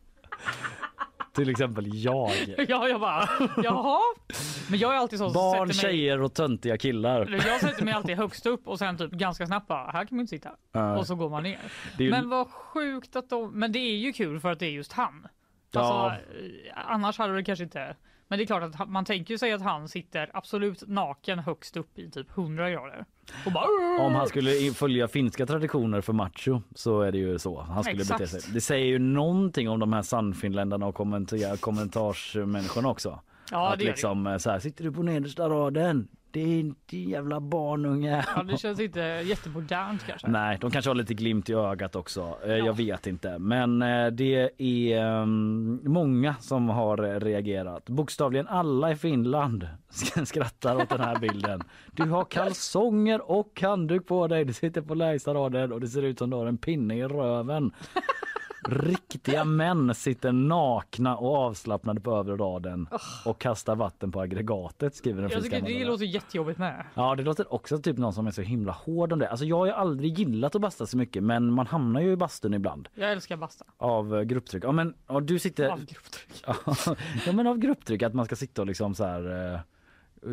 Till 1.35 1.49
exempel 1.49 1.85
jag. 1.93 2.31
Ja, 2.67 2.87
jag 2.87 3.01
bara, 3.01 3.29
jaha. 3.63 3.99
Men 4.69 4.79
jag 4.79 4.93
är 4.93 4.97
alltid 4.97 5.19
så. 5.19 5.29
Barn, 5.29 5.67
mig, 5.67 5.75
tjejer 5.75 6.21
och 6.21 6.33
töntiga 6.33 6.77
killar. 6.77 7.41
Jag 7.47 7.59
sätter 7.61 7.85
mig 7.85 7.93
alltid 7.93 8.17
högst 8.17 8.45
upp 8.45 8.67
och 8.67 8.79
sen 8.79 8.97
typ 8.97 9.11
ganska 9.11 9.47
snabbt 9.47 9.67
bara, 9.67 9.91
här 9.91 10.05
kan 10.05 10.15
man 10.17 10.19
inte 10.21 10.29
sitta. 10.29 10.49
Ja. 10.71 10.97
Och 10.97 11.07
så 11.07 11.15
går 11.15 11.29
man 11.29 11.43
ner. 11.43 11.59
Ju- 11.97 12.11
Men 12.11 12.29
vad 12.29 12.47
sjukt 12.47 13.15
att 13.15 13.29
de, 13.29 13.51
men 13.59 13.71
det 13.71 13.79
är 13.79 13.97
ju 13.97 14.13
kul 14.13 14.39
för 14.39 14.51
att 14.51 14.59
det 14.59 14.65
är 14.65 14.71
just 14.71 14.93
han. 14.93 15.27
Ja. 15.71 15.79
Alltså, 15.81 16.21
eh, 16.35 16.91
annars 16.91 17.17
hade 17.17 17.35
det 17.35 17.43
kanske 17.43 17.63
inte, 17.63 17.95
men 18.31 18.37
det 18.37 18.43
är 18.43 18.45
klart 18.45 18.63
att 18.63 18.89
man 18.89 19.05
tänker 19.05 19.37
sig 19.37 19.53
att 19.53 19.61
han 19.61 19.87
sitter 19.87 20.29
absolut 20.33 20.83
naken 20.87 21.39
högst 21.39 21.77
upp 21.77 21.99
i 21.99 22.09
typ 22.11 22.37
100 22.37 22.69
grader. 22.71 23.05
Bara, 23.53 24.05
Om 24.05 24.15
han 24.15 24.27
skulle 24.27 24.51
följa 24.73 25.07
finska 25.07 25.45
traditioner 25.45 26.01
för 26.01 26.13
macho 26.13 26.61
så 26.75 27.01
är 27.01 27.11
det 27.11 27.17
ju 27.17 27.39
så 27.39 27.61
han 27.61 27.83
skulle 27.83 28.01
Exakt. 28.01 28.19
bete 28.19 28.41
sig. 28.41 28.53
Det 28.53 28.61
säger 28.61 28.85
ju 28.85 28.99
någonting 28.99 29.69
om 29.69 29.79
de 29.79 29.93
här 29.93 30.01
sannfinländarna 30.01 30.85
och 30.85 30.95
kommenta- 30.95 31.57
kommentarsmänniskorna 31.57 32.89
också. 32.89 33.19
Ja, 33.51 33.71
att 33.73 33.79
det 33.79 33.83
gör 33.83 33.87
det. 33.87 33.91
liksom 33.91 34.27
eh, 34.27 34.37
så 34.37 34.49
här, 34.49 34.59
sitter 34.59 34.83
du 34.83 34.91
på 34.91 35.03
nedersta 35.03 35.49
raden? 35.49 36.07
Det 36.33 36.39
är 36.39 36.59
inte 36.59 36.97
jävla 36.97 37.39
barnunge. 37.39 38.23
ja, 38.35 38.43
det 38.43 38.57
känns 38.57 38.79
inte 38.79 38.99
jättemodernt 39.25 40.03
kanske. 40.07 40.27
Nej, 40.27 40.57
de 40.61 40.71
kanske 40.71 40.89
har 40.89 40.95
lite 40.95 41.13
glimt 41.13 41.49
i 41.49 41.53
ögat 41.53 41.95
också. 41.95 42.37
Eh, 42.45 42.51
Ja. 42.51 42.65
Jag 42.65 42.73
vet 42.73 43.07
inte. 43.07 43.39
Men 43.39 43.81
eh, 43.81 44.07
det 44.07 44.49
är 44.57 44.97
ehm, 45.21 45.79
många 45.83 46.35
som 46.39 46.69
har 46.69 47.19
reagerat. 47.19 47.89
Bokstavligen 47.89 48.47
alla 48.47 48.91
i 48.91 48.95
Finland 48.95 49.67
skrattar 50.25 50.75
åt 50.75 50.89
den 50.89 51.01
här 51.01 51.19
bilden. 51.19 51.63
Du 51.91 52.03
har 52.03 52.25
kalsonger 52.25 53.31
och 53.31 53.61
handduk 53.61 54.07
på 54.07 54.27
dig. 54.27 54.45
Du 54.45 54.53
sitter 54.53 54.81
på 54.81 54.95
lägsta 54.95 55.33
raden 55.33 55.71
och 55.71 55.81
det 55.81 55.87
ser 55.87 56.01
ut 56.03 56.17
som 56.19 56.29
du 56.29 56.37
har 56.37 56.45
en 56.45 56.57
pinne 56.57 56.97
i 56.97 57.03
röven. 57.03 57.71
Riktiga 58.69 59.45
män 59.45 59.95
sitter 59.95 60.31
nakna 60.31 61.17
och 61.17 61.35
avslappnade 61.35 62.01
på 62.01 62.11
övre 62.11 62.35
raden 62.35 62.87
och 63.25 63.39
kastar 63.41 63.75
vatten 63.75 64.11
på 64.11 64.21
aggregatet 64.21 64.95
skriver 64.95 65.21
den 65.21 65.31
Jag 65.31 65.43
tycker 65.43 65.61
det 65.61 65.85
låter 65.85 66.05
jättejobbigt 66.05 66.59
med. 66.59 66.85
Ja 66.93 67.15
det 67.15 67.23
låter 67.23 67.53
också 67.53 67.77
typ 67.77 67.97
någon 67.97 68.13
som 68.13 68.27
är 68.27 68.31
så 68.31 68.41
himla 68.41 68.71
hård 68.71 69.13
om 69.13 69.19
det. 69.19 69.29
Alltså 69.29 69.45
jag 69.45 69.57
har 69.57 69.65
ju 69.65 69.71
aldrig 69.71 70.19
gillat 70.19 70.55
att 70.55 70.61
basta 70.61 70.85
så 70.85 70.97
mycket 70.97 71.23
men 71.23 71.53
man 71.53 71.67
hamnar 71.67 72.01
ju 72.01 72.11
i 72.11 72.15
bastun 72.15 72.53
ibland 72.53 72.89
Jag 72.93 73.11
älskar 73.11 73.37
basta. 73.37 73.65
av 73.77 74.15
eh, 74.17 74.21
grupptryck. 74.21 74.63
Ja 74.63 74.71
men 74.71 74.93
ja, 75.07 75.19
du 75.19 75.39
sitter... 75.39 75.67
Av 75.69 75.85
grupptryck. 75.85 76.43
ja 77.25 77.31
men 77.31 77.47
av 77.47 77.57
grupptryck 77.57 78.03
att 78.03 78.13
man 78.13 78.25
ska 78.25 78.35
sitta 78.35 78.61
och 78.61 78.67
liksom 78.67 78.95
så 78.95 79.05
här 79.05 79.53
eh, 79.53 79.59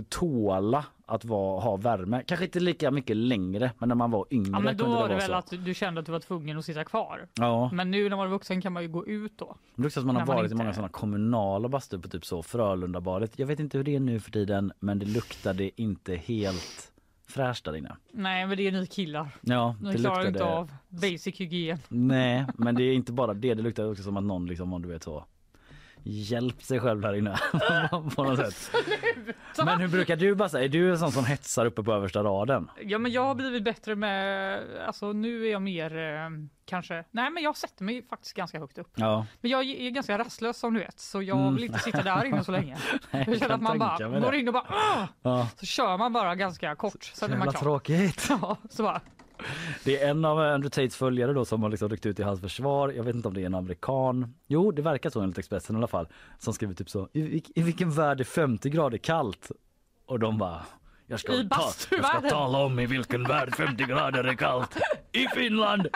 tåla 0.09 0.84
att 1.07 1.24
vara, 1.24 1.61
ha 1.61 1.76
värme. 1.76 2.22
Kanske 2.26 2.45
inte 2.45 2.61
lika 2.61 2.91
mycket 2.91 3.16
längre 3.16 3.70
men 3.78 3.89
när 3.89 3.97
man 3.97 4.11
var 4.11 4.26
yngre 4.30 4.51
Ja 4.53 4.61
men 4.61 4.76
då 4.76 4.84
kunde 4.84 5.01
var 5.01 5.09
det 5.09 5.14
väl 5.14 5.22
så. 5.26 5.32
att 5.34 5.53
du 5.64 5.74
kände 5.74 6.01
att 6.01 6.07
du 6.07 6.12
var 6.12 6.20
tvungen 6.20 6.59
att 6.59 6.64
sitta 6.64 6.84
kvar. 6.84 7.28
Ja, 7.34 7.70
Men 7.72 7.91
nu 7.91 8.09
när 8.09 8.16
man 8.16 8.26
är 8.26 8.30
vuxen 8.30 8.61
kan 8.62 8.72
man 8.72 8.82
ju 8.82 8.89
gå 8.89 9.07
ut 9.07 9.39
då. 9.39 9.57
luktar 9.74 10.01
som 10.01 10.11
att 10.11 10.14
man 10.14 10.16
har 10.20 10.26
man 10.26 10.36
varit 10.36 10.51
i 10.51 10.53
inte- 10.53 10.64
många 10.64 10.74
sådana 10.74 10.89
kommunala 10.89 11.68
bastur 11.68 11.99
på 11.99 12.09
typ 12.09 12.26
så 12.26 12.43
Frölundabadet. 12.43 13.39
Jag 13.39 13.47
vet 13.47 13.61
inte 13.61 13.76
hur 13.78 13.84
det 13.84 13.95
är 13.97 14.01
nu 14.01 14.20
för 14.20 14.30
tiden 14.30 14.72
men 14.80 14.99
det 14.99 15.07
luktade 15.07 15.80
inte 15.82 16.14
helt 16.16 16.93
fräscht 17.28 17.64
där 17.64 17.76
inne. 17.76 17.97
Nej, 18.12 18.47
men 18.47 18.57
det 18.57 18.66
är 18.66 18.72
ni 18.72 18.86
killar. 18.86 19.28
Ja, 19.41 19.76
Ni 19.82 19.93
det 19.93 19.99
klarar 19.99 20.16
luktar 20.24 20.28
inte 20.28 20.45
av 20.45 20.72
basic 20.89 21.41
hygien. 21.41 21.78
Nej, 21.89 22.47
men 22.55 22.74
det 22.74 22.82
är 22.82 22.93
inte 22.95 23.12
bara 23.12 23.34
det. 23.34 23.55
Det 23.55 23.62
luktar 23.62 23.91
också 23.91 24.03
som 24.03 24.16
att 24.16 24.24
någon 24.24 24.47
liksom, 24.47 24.72
om 24.72 24.82
du 24.82 24.89
vet 24.89 25.03
så 25.03 25.24
hjälpt 26.03 26.64
sig 26.64 26.80
själv 26.80 27.01
där 27.01 27.14
inne 27.14 27.36
på 28.16 28.24
något 28.24 28.39
sätt. 28.39 28.70
Men 29.64 29.81
hur 29.81 29.89
brukar 29.89 30.16
du 30.16 30.35
bara 30.35 30.49
säga? 30.49 30.64
Är 30.64 30.68
du 30.68 30.91
en 30.91 30.99
sån 30.99 31.12
som 31.12 31.24
hetsar 31.24 31.66
uppe 31.66 31.83
på 31.83 31.93
översta 31.93 32.22
raden? 32.22 32.70
Ja, 32.83 32.99
men 32.99 33.12
jag 33.12 33.24
har 33.24 33.35
blivit 33.35 33.62
bättre 33.64 33.95
med, 33.97 34.61
alltså 34.87 35.12
nu 35.12 35.47
är 35.47 35.53
jag 35.53 35.62
mer 35.62 35.97
eh, 35.99 36.31
kanske, 36.64 37.05
nej 37.11 37.31
men 37.31 37.43
jag 37.43 37.57
sätter 37.57 37.85
mig 37.85 38.07
faktiskt 38.11 38.35
ganska 38.37 38.59
högt 38.59 38.79
upp. 38.79 38.93
Ja, 38.95 39.26
Men 39.41 39.51
jag 39.51 39.64
är 39.64 39.91
ganska 39.91 40.18
rastlös 40.18 40.59
som 40.59 40.74
du 40.74 40.81
vet, 40.81 41.01
så 41.01 41.22
jag 41.22 41.39
Mm. 41.39 41.55
vill 41.55 41.64
inte 41.64 41.79
sitta 41.79 42.03
där 42.03 42.24
inne 42.24 42.45
så 42.45 42.53
länge. 42.53 42.76
jag 43.11 43.20
Jag 43.20 43.26
känner 43.26 43.39
kan 43.39 43.51
att 43.51 43.61
man 43.62 43.72
tänka 43.72 43.99
bara 43.99 44.09
mig 44.09 44.20
går 44.20 44.33
det. 44.33 44.39
in 44.39 44.49
och 44.49 44.55
bara 44.55 44.66
"Åh!" 44.70 45.05
Ja, 45.22 45.49
så 45.61 45.66
kör 45.66 45.97
man 45.99 46.12
bara 46.12 46.35
ganska 46.35 46.74
kort. 46.74 47.05
Sen 47.05 47.33
är 47.33 47.37
man 47.37 47.47
jävla 47.47 47.53
klar. 47.53 47.62
tråkigt. 47.62 48.26
Ja, 48.43 48.57
så 48.70 48.83
bara, 48.83 49.01
Det 49.84 50.03
är 50.03 50.11
en 50.11 50.24
av 50.24 50.39
Andrew 50.39 50.70
Tates 50.70 50.97
följare 50.97 51.32
då 51.32 51.45
som 51.45 51.62
har 51.62 51.70
liksom 51.70 51.89
ryckt 51.89 52.07
ut 52.07 52.20
i 52.20 52.22
hans 52.22 52.41
försvar. 52.41 52.89
Jag 52.89 53.05
vet 53.05 53.14
inte 53.14 53.28
om 53.28 53.34
det 53.34 53.43
är 53.43 53.47
en 53.47 53.55
amerikan. 53.55 54.34
Jo, 54.47 54.72
det 54.72 54.82
verkar 54.82 55.11
så 55.11 55.20
enligt 55.20 55.39
Expressen 55.39 55.76
i 55.76 55.78
alla 55.78 55.86
fall. 55.86 56.09
Som 56.39 56.55
skriver 56.55 56.74
typ 56.74 56.91
så. 56.91 57.09
I, 57.12 57.43
i 57.55 57.62
vilken 57.62 57.91
värld 57.91 58.20
är 58.20 58.24
50 58.24 58.70
grader 58.70 58.99
kallt? 58.99 59.51
Och 60.07 60.18
de 60.18 60.39
bara. 60.39 60.62
Jag 61.07 61.20
ska, 61.20 61.32
ta, 61.32 61.39
jag 61.39 61.47
ska 61.47 61.57
bastuvärlden." 61.57 62.30
tala 62.30 62.59
om 62.59 62.78
i 62.78 62.86
vilken 62.86 63.24
värld 63.24 63.55
50 63.57 63.84
grader 63.84 64.24
är 64.24 64.34
kallt. 64.34 64.76
I 65.12 65.26
Finland! 65.26 65.89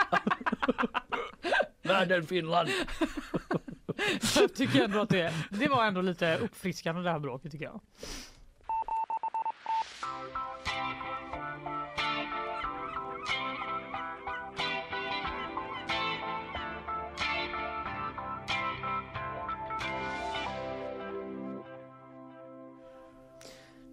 Världen 1.83 2.25
Finland. 2.25 2.69
jag 4.35 4.55
tycker 4.55 4.83
ändå 4.83 4.99
att 4.99 5.09
det, 5.09 5.33
det 5.49 5.67
var 5.67 5.85
ändå 5.85 6.01
lite 6.01 6.37
uppfriskande 6.37 7.01
det 7.01 7.11
här 7.11 7.19
bråket 7.19 7.51
tycker 7.51 7.65
jag. 7.65 7.81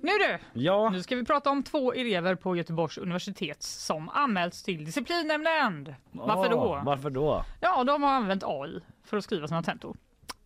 Nu 0.03 0.11
du! 0.19 0.39
Ja, 0.61 0.91
Nu 0.91 1.03
ska 1.03 1.17
vi 1.17 1.25
prata 1.25 1.51
om 1.51 1.63
två 1.63 1.93
elever 1.93 2.35
på 2.35 2.57
Göteborgs 2.57 2.99
universitet 2.99 3.63
som 3.63 4.09
anmälts 4.09 4.63
till 4.63 4.85
disciplinnämnden. 4.85 5.95
Varför 6.13 6.51
då? 6.51 6.81
Varför 6.85 7.11
då? 7.11 7.45
Ja, 7.61 7.85
de 7.85 8.03
har 8.03 8.11
använt 8.11 8.43
AI 8.47 8.81
för 9.05 9.17
att 9.17 9.25
skriva 9.25 9.49
sina 9.49 9.63
tentor. 9.63 9.97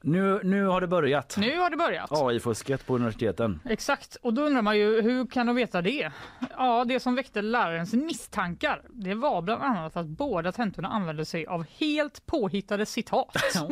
Nu, 0.07 0.41
nu 0.45 0.67
har 0.67 0.81
det 0.81 0.87
börjat. 0.87 1.37
Nu 1.39 1.59
har 1.59 1.71
det 1.71 1.77
börjat. 1.77 2.13
AI-fusket 2.13 2.87
på 2.87 2.95
universiteten. 2.95 3.61
Exakt, 3.65 4.17
och 4.23 4.35
då 4.35 4.43
undrar 4.43 4.63
man 4.63 4.79
ju 4.79 5.03
hur 5.03 5.27
kan 5.27 5.47
de 5.47 5.57
veta 5.57 5.83
det? 5.83 6.11
Ja, 6.59 6.85
det 6.85 7.01
som 7.01 7.15
väckte 7.15 7.43
lärarens 7.43 7.93
misstankar, 7.93 8.83
det 8.91 9.15
var 9.15 9.43
bland 9.43 9.63
annat 9.63 9.97
att 9.97 10.07
båda 10.07 10.53
tentorna 10.53 10.89
använde 10.89 11.25
sig 11.25 11.47
av 11.47 11.65
helt 11.79 12.27
påhittade 12.27 12.87
citat. 12.87 13.37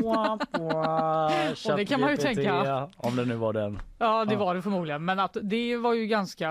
och 1.70 1.76
det 1.76 1.84
kan 1.86 2.00
man 2.00 2.10
ju 2.10 2.16
tänka. 2.16 2.88
Om 2.96 3.16
det 3.16 3.24
nu 3.24 3.34
var 3.34 3.52
den. 3.52 3.78
Ja, 3.98 4.24
det 4.24 4.32
Ja. 4.34 4.38
var 4.40 4.54
det 4.54 4.62
förmodligen, 4.62 5.04
men 5.04 5.20
att 5.20 5.36
det 5.42 5.76
var 5.76 5.94
ju 5.94 6.06
ganska 6.06 6.48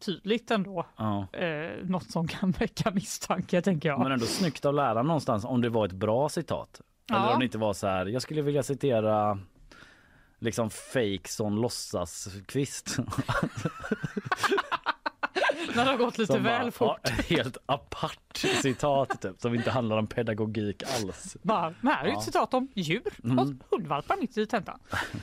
tydligt 0.00 0.50
ändå. 0.50 0.86
Ja. 0.96 1.26
Eh, 1.32 1.70
något 1.84 2.10
som 2.10 2.28
kan 2.28 2.50
väcka 2.50 2.90
misstanke, 2.90 3.62
tänker 3.62 3.88
jag. 3.88 3.98
Men 3.98 4.12
ändå 4.12 4.26
snyggt 4.26 4.64
av 4.64 4.74
läraren 4.74 5.06
någonstans 5.06 5.44
om 5.44 5.60
det 5.60 5.68
var 5.68 5.86
ett 5.86 5.92
bra 5.92 6.28
citat. 6.28 6.80
Eller 7.10 7.20
Ja. 7.20 7.32
om 7.32 7.38
det 7.38 7.44
inte 7.44 7.58
var 7.58 7.72
så 7.72 7.86
här, 7.86 8.06
jag 8.06 8.22
skulle 8.22 8.42
vilja 8.42 8.62
citera 8.62 9.38
liksom 10.38 10.70
fake 10.70 11.28
sån 11.28 11.60
låtsaskvist. 11.60 12.96
När 15.76 15.84
det 15.84 15.90
har 15.90 15.96
gått 15.98 16.18
lite 16.18 16.38
väl 16.38 16.60
bara, 16.62 16.70
fort. 16.70 17.00
ja, 17.02 17.36
helt 17.36 17.56
apart 17.66 18.36
citat 18.36 19.20
typ, 19.22 19.40
som 19.40 19.54
inte 19.54 19.70
handlar 19.70 19.96
om 19.98 20.06
pedagogik 20.06 20.82
alls. 20.82 21.36
Bara, 21.42 21.74
men 21.80 21.92
här 21.92 22.02
är 22.04 22.06
ju 22.06 22.12
Ja. 22.12 22.18
ett 22.18 22.24
citat 22.24 22.54
om 22.54 22.68
djur 22.74 23.02
Mm. 23.24 23.38
och 23.38 23.46
hundvalpar 23.70 24.16
mitt 24.20 24.38
i 24.38 24.46
tentan. 24.46 24.78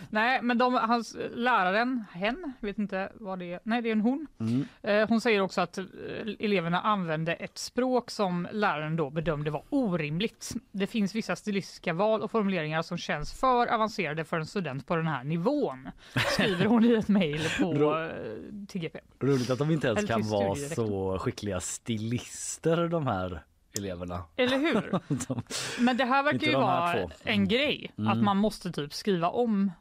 Nej, 0.10 0.42
men 0.42 0.58
de, 0.58 0.74
hans 0.74 1.16
läraren, 1.36 2.04
hen, 2.14 2.54
vet 2.60 2.78
inte 2.78 3.12
vad 3.16 3.40
det 3.40 3.54
är, 3.54 3.60
nej 3.64 3.82
det 3.82 3.90
är 3.90 3.92
en 3.92 4.02
hon. 4.02 4.28
Mm. 4.40 4.68
Eh, 4.82 5.08
hon 5.10 5.22
säger 5.22 5.42
också 5.42 5.62
att 5.62 5.78
eh, 5.78 5.86
eleverna 6.40 6.82
använde 6.82 7.34
ett 7.34 7.58
språk 7.58 8.12
som 8.12 8.48
läraren 8.52 8.96
då 8.96 9.10
bedömde 9.10 9.52
var 9.52 9.64
orimligt. 9.70 10.52
Det 10.72 10.88
finns 10.88 11.16
vissa 11.16 11.36
stilistiska 11.36 11.94
val 11.94 12.22
och 12.22 12.32
formuleringar 12.32 12.82
som 12.82 12.98
känns 12.98 13.34
för 13.40 13.68
avancerade 13.68 14.24
för 14.26 14.38
en 14.40 14.46
student 14.46 14.88
på 14.88 14.96
den 14.96 15.08
här 15.08 15.24
nivån. 15.24 15.90
Skriver 16.34 16.66
hon 16.66 16.86
i 16.86 16.94
ett 16.94 17.08
mejl 17.08 17.42
på 17.60 17.74
eh, 17.74 18.66
TGP. 18.68 19.00
Roligt 19.20 19.50
att 19.50 19.60
de 19.60 19.72
inte 19.72 19.88
ens 19.88 20.06
kan 20.06 20.24
vara 20.30 20.56
studierektorn. 20.56 20.88
så 20.88 21.20
skickliga 21.20 21.60
stilister 21.60 22.88
de 22.88 23.08
här 23.08 23.44
eleverna. 23.78 24.24
Eller 24.36 24.58
hur? 24.58 24.92
De- 25.28 25.42
Men 25.80 25.98
det 25.98 26.06
här 26.06 26.24
verkar 26.24 26.48
ju 26.48 26.52
de 26.54 26.62
vara 26.62 27.10
en 27.24 27.48
grej, 27.48 27.92
Mm. 27.98 28.12
att 28.12 28.24
man 28.24 28.38
måste 28.38 28.72
typ 28.72 28.94
skriva 28.94 29.30
om, 29.30 29.72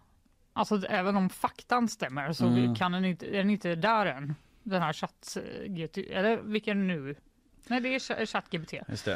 alltså 0.52 0.86
även 0.86 1.16
om 1.16 1.28
faktan 1.30 1.88
stämmer 1.88 2.32
så 2.32 2.46
Mm. 2.46 2.74
kan 2.74 2.92
den 2.92 3.04
inte, 3.04 3.26
är 3.26 3.32
den 3.38 3.50
inte 3.50 3.74
där 3.74 4.06
än, 4.06 4.34
den 4.62 4.82
här 4.82 4.92
chatt, 4.92 5.36
eller 6.10 6.36
vilken 6.42 6.86
nu? 6.86 7.14
Nej 7.66 7.80
det 7.80 7.94
är 7.94 7.98
Ch- 7.98 8.26
ChatGPT. 8.26 8.74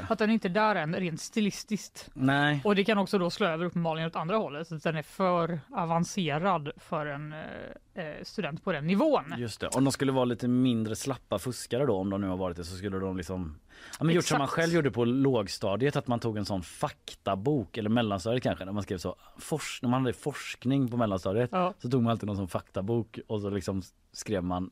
Att 0.09 0.19
den 0.19 0.31
inte 0.31 0.49
är 0.49 0.51
där 0.51 0.75
än 0.75 0.95
rent 0.95 1.21
stilistiskt. 1.21 2.11
Nej. 2.15 2.61
Och 2.65 2.75
det 2.75 2.85
kan 2.85 2.99
också 2.99 3.19
då 3.19 3.31
slå 3.31 3.47
över 3.47 3.65
uppenbarligen 3.65 4.07
åt 4.09 4.17
andra 4.17 4.37
hållet, 4.37 4.69
så 4.69 4.75
att 4.75 4.83
den 4.83 4.97
är 4.97 5.03
för 5.03 5.61
avancerad 5.71 6.71
för 6.77 7.07
en 7.07 7.33
eh, 7.33 8.05
eh, 8.05 8.15
student 8.23 8.65
på 8.65 8.73
den 8.73 8.87
nivån. 8.87 9.35
Just 9.39 9.61
det. 9.61 9.69
Om 9.69 9.85
de 9.85 9.93
skulle 9.93 10.13
vara 10.13 10.25
lite 10.25 10.49
mindre 10.49 10.97
slappa 10.97 11.39
fuskare 11.39 11.87
då 11.87 11.97
om 11.97 12.11
de 12.11 12.21
nu 12.21 12.29
har 12.29 12.37
varit 12.37 12.57
det 12.57 12.65
så 12.65 12.77
skulle 12.77 12.99
de 12.99 13.17
liksom 13.17 13.59
ja, 13.99 14.05
men 14.05 14.15
gjort 14.15 14.25
som 14.25 14.39
man 14.39 14.49
själv 14.49 14.73
gjorde 14.75 14.91
på 14.91 15.05
lågstadiet 15.05 15.97
att 15.97 16.07
man 16.07 16.21
tog 16.21 16.37
en 16.39 16.45
sån 16.45 16.63
faktabok 16.63 17.77
eller 17.77 17.91
mellanstadiet 17.91 18.43
kanske 18.43 18.65
när 18.65 18.73
man 18.73 18.83
skrev 18.83 18.99
så 18.99 19.17
när 19.83 19.89
man 19.89 20.01
hade 20.03 20.13
forskning 20.13 20.89
på 20.89 20.97
mellanstadiet 20.97 21.51
Ja. 21.53 21.75
så 21.79 21.91
tog 21.91 22.03
man 22.03 22.11
alltid 22.11 22.27
någon 22.27 22.37
sån 22.37 22.49
faktabok 22.49 23.19
och 23.27 23.41
så 23.41 23.51
liksom 23.51 23.83
skrev 24.13 24.45
man 24.45 24.71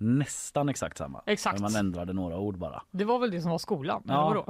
nästan 0.00 0.68
exakt 0.68 0.98
samma. 0.98 1.22
Exakt. 1.26 1.60
Men 1.60 1.72
man 1.72 1.80
ändrade 1.86 2.12
några 2.12 2.38
ord 2.38 2.58
bara. 2.58 2.82
Det 2.90 3.04
var 3.04 3.18
väl 3.18 3.30
det 3.30 3.40
som 3.40 3.50
var 3.50 3.58
skolan? 3.58 4.02
eller 4.04 4.14
Ja. 4.14 4.28
vadå? 4.28 4.46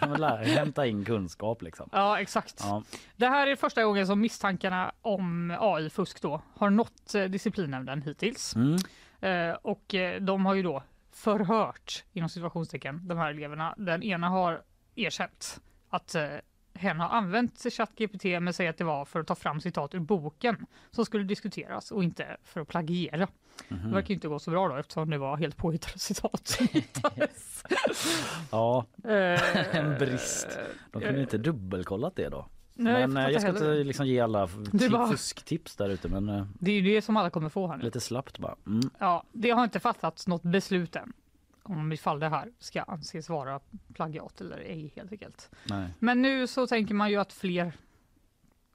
Man 0.08 0.20
lär, 0.20 0.36
hämta 0.44 0.86
in 0.86 1.04
kunskap 1.04 1.62
liksom. 1.62 1.88
Ja, 1.92 2.20
exakt. 2.20 2.54
Ja. 2.58 2.82
Det 3.16 3.26
här 3.26 3.46
är 3.46 3.56
första 3.56 3.84
gången 3.84 4.06
som 4.06 4.20
misstankarna 4.20 4.92
om 5.02 5.56
AI-fusk 5.60 6.22
då 6.22 6.42
har 6.54 6.70
nått 6.70 7.14
eh, 7.14 7.24
disciplinnämnden 7.24 8.02
hittills. 8.02 8.54
Mm. 8.56 8.76
Eh, 9.20 9.56
och 9.62 9.94
eh, 9.94 10.20
de 10.20 10.46
har 10.46 10.54
ju 10.54 10.62
då 10.62 10.82
förhört, 11.12 12.04
inom 12.12 12.28
situationstecken, 12.28 13.08
de 13.08 13.18
här 13.18 13.30
eleverna. 13.30 13.74
Den 13.78 14.02
ena 14.02 14.28
har 14.28 14.62
erkänt 14.94 15.60
att 15.88 16.14
eh, 16.14 16.26
hen 16.74 17.00
har 17.00 17.08
använt 17.08 17.66
ChatGPT 17.72 18.24
men 18.24 18.52
säger 18.52 18.70
att 18.70 18.78
det 18.78 18.84
var 18.84 19.04
för 19.04 19.20
att 19.20 19.26
ta 19.26 19.34
fram 19.34 19.60
citat 19.60 19.94
ur 19.94 19.98
boken 20.00 20.66
som 20.90 21.04
skulle 21.04 21.24
diskuteras 21.24 21.90
och 21.90 22.04
inte 22.04 22.36
för 22.44 22.60
att 22.60 22.68
plagiera. 22.68 23.28
Mhm. 23.68 23.88
Det 23.88 23.94
verkar 23.94 24.14
inte 24.14 24.28
gå 24.28 24.38
så 24.38 24.50
bra 24.50 24.68
då 24.68 24.76
eftersom 24.76 25.10
det 25.10 25.18
var 25.18 25.36
helt 25.36 25.56
påhittade 25.56 25.98
citat. 25.98 26.58
Ja, 28.50 28.84
Eh, 29.04 29.76
en 29.76 29.98
brist. 29.98 30.58
De 30.92 31.02
kunde 31.02 31.16
eh, 31.16 31.22
inte 31.22 31.38
dubbelkollat 31.38 32.16
det 32.16 32.28
då. 32.28 32.46
Nej, 32.74 33.00
jag 33.00 33.10
men 33.10 33.16
eh, 33.16 33.22
fattar 33.22 33.32
jag 33.32 33.40
ska 33.42 33.52
heller. 33.64 33.72
inte 33.78 33.84
liksom 33.84 34.06
ge 34.06 34.20
alla 34.20 34.48
bara- 34.90 35.08
fusktips 35.08 35.76
där 35.76 35.88
ute 35.88 36.08
men 36.08 36.28
eh, 36.28 36.46
Det 36.60 36.70
är 36.70 36.74
ju 36.80 36.94
det 36.94 37.02
som 37.02 37.16
alla 37.16 37.30
kommer 37.30 37.48
få 37.48 37.66
här 37.68 37.76
nu. 37.76 37.84
lite 37.84 38.00
slappt 38.00 38.38
bara. 38.38 38.56
Mm. 38.66 38.90
Ja, 38.98 39.24
det 39.32 39.50
har 39.50 39.64
inte 39.64 39.80
fattats 39.80 40.26
något 40.26 40.42
beslut 40.42 40.96
än 40.96 41.12
om 41.62 41.92
ifall 41.92 42.20
det 42.20 42.28
här 42.28 42.48
ska 42.58 42.82
anses 42.82 43.28
vara 43.28 43.60
plagiat 43.94 44.40
eller 44.40 44.58
ej 44.58 44.92
helt 44.96 45.12
enkelt. 45.12 45.50
Nej. 45.68 45.88
Men 45.98 46.22
nu 46.22 46.46
så 46.46 46.66
tänker 46.66 46.94
man 46.94 47.10
ju 47.10 47.16
att 47.16 47.32
fler 47.32 47.72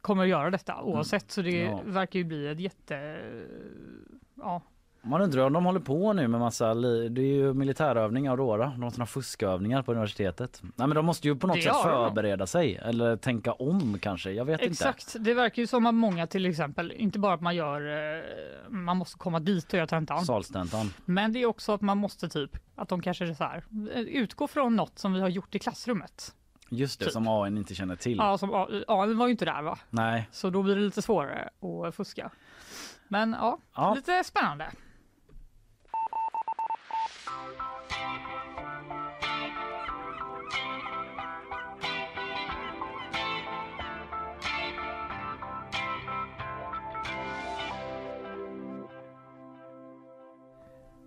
kommer 0.02 0.24
att 0.24 0.30
göra 0.30 0.50
detta 0.52 0.82
oavsett 0.82 1.32
så 1.32 1.42
det 1.42 1.62
Mm. 1.66 1.78
Ja. 1.78 1.82
verkar 1.86 2.20
ju 2.20 2.26
bli 2.26 2.48
ett 2.48 2.60
jätte... 2.60 3.20
Ja, 4.36 4.62
Man 5.04 5.22
undrar 5.22 5.44
om 5.46 5.54
de 5.54 5.66
håller 5.66 5.80
på 5.80 6.14
nu 6.14 6.28
med 6.28 6.40
massa, 6.40 6.74
det 6.74 7.22
är 7.22 7.26
ju 7.26 7.54
militärövningar 7.54 8.32
och 8.42 8.58
de 8.58 8.84
har 8.84 8.90
såna 8.90 9.06
fuskövningar 9.06 9.82
på 9.82 9.92
universitetet. 9.92 10.62
Nej 10.64 10.88
men 10.88 10.96
de 10.96 11.06
måste 11.06 11.28
ju 11.28 11.36
på 11.36 11.48
något 11.48 11.56
Det 11.56 11.62
sätt 11.62 11.72
har 11.74 11.92
de. 11.92 12.08
förbereda 12.10 12.48
sig 12.48 12.76
eller 12.76 13.16
tänka 13.18 13.54
om 13.54 14.00
kanske, 14.02 14.32
jag 14.32 14.46
vet 14.46 14.62
inte. 14.62 14.72
exakt. 14.72 15.16
Det 15.20 15.34
verkar 15.34 15.62
ju 15.62 15.68
som 15.68 15.86
att 15.86 15.94
många 15.96 16.28
till 16.28 16.46
exempel, 16.46 16.92
inte 16.92 17.20
bara 17.20 17.34
att 17.34 17.42
man 17.42 17.56
gör, 17.56 17.82
eh, 18.18 18.24
man 18.70 18.98
måste 18.98 19.18
komma 19.18 19.40
dit 19.40 19.66
och 19.68 19.74
göra 19.74 19.88
tentan. 19.88 20.26
Salstentan. 20.26 20.94
Men 21.06 21.34
det 21.34 21.40
är 21.42 21.46
också 21.46 21.72
att 21.74 21.82
man 21.82 21.98
måste 21.98 22.30
typ, 22.30 22.52
att 22.76 22.90
de 22.90 23.02
kanske 23.02 23.26
är 23.30 23.34
så 23.34 23.44
här, 23.44 23.64
eh, 23.94 24.02
utgå 24.02 24.48
från 24.48 24.76
något 24.76 25.00
som 25.00 25.14
vi 25.14 25.22
har 25.22 25.30
gjort 25.30 25.56
i 25.56 25.60
klassrummet. 25.60 26.36
Just 26.70 27.00
det, 27.00 27.06
Typ. 27.06 27.14
som 27.14 27.28
AI 27.28 27.48
inte 27.58 27.76
känner 27.76 27.96
till. 27.96 28.18
Ja, 28.18 28.38
som, 28.38 28.50
den 28.88 29.18
var 29.18 29.26
ju 29.28 29.32
inte 29.32 29.46
där 29.46 29.62
va? 29.62 29.78
Nej. 29.90 30.30
Så 30.32 30.50
då 30.50 30.64
blir 30.64 30.76
det 30.76 30.82
lite 30.82 31.02
svårare 31.02 31.50
att 31.88 31.96
fuska. 31.96 32.32
Men 33.08 33.32
ja, 33.40 33.58
Ja. 33.76 33.94
lite 33.94 34.24
spännande. 34.24 34.66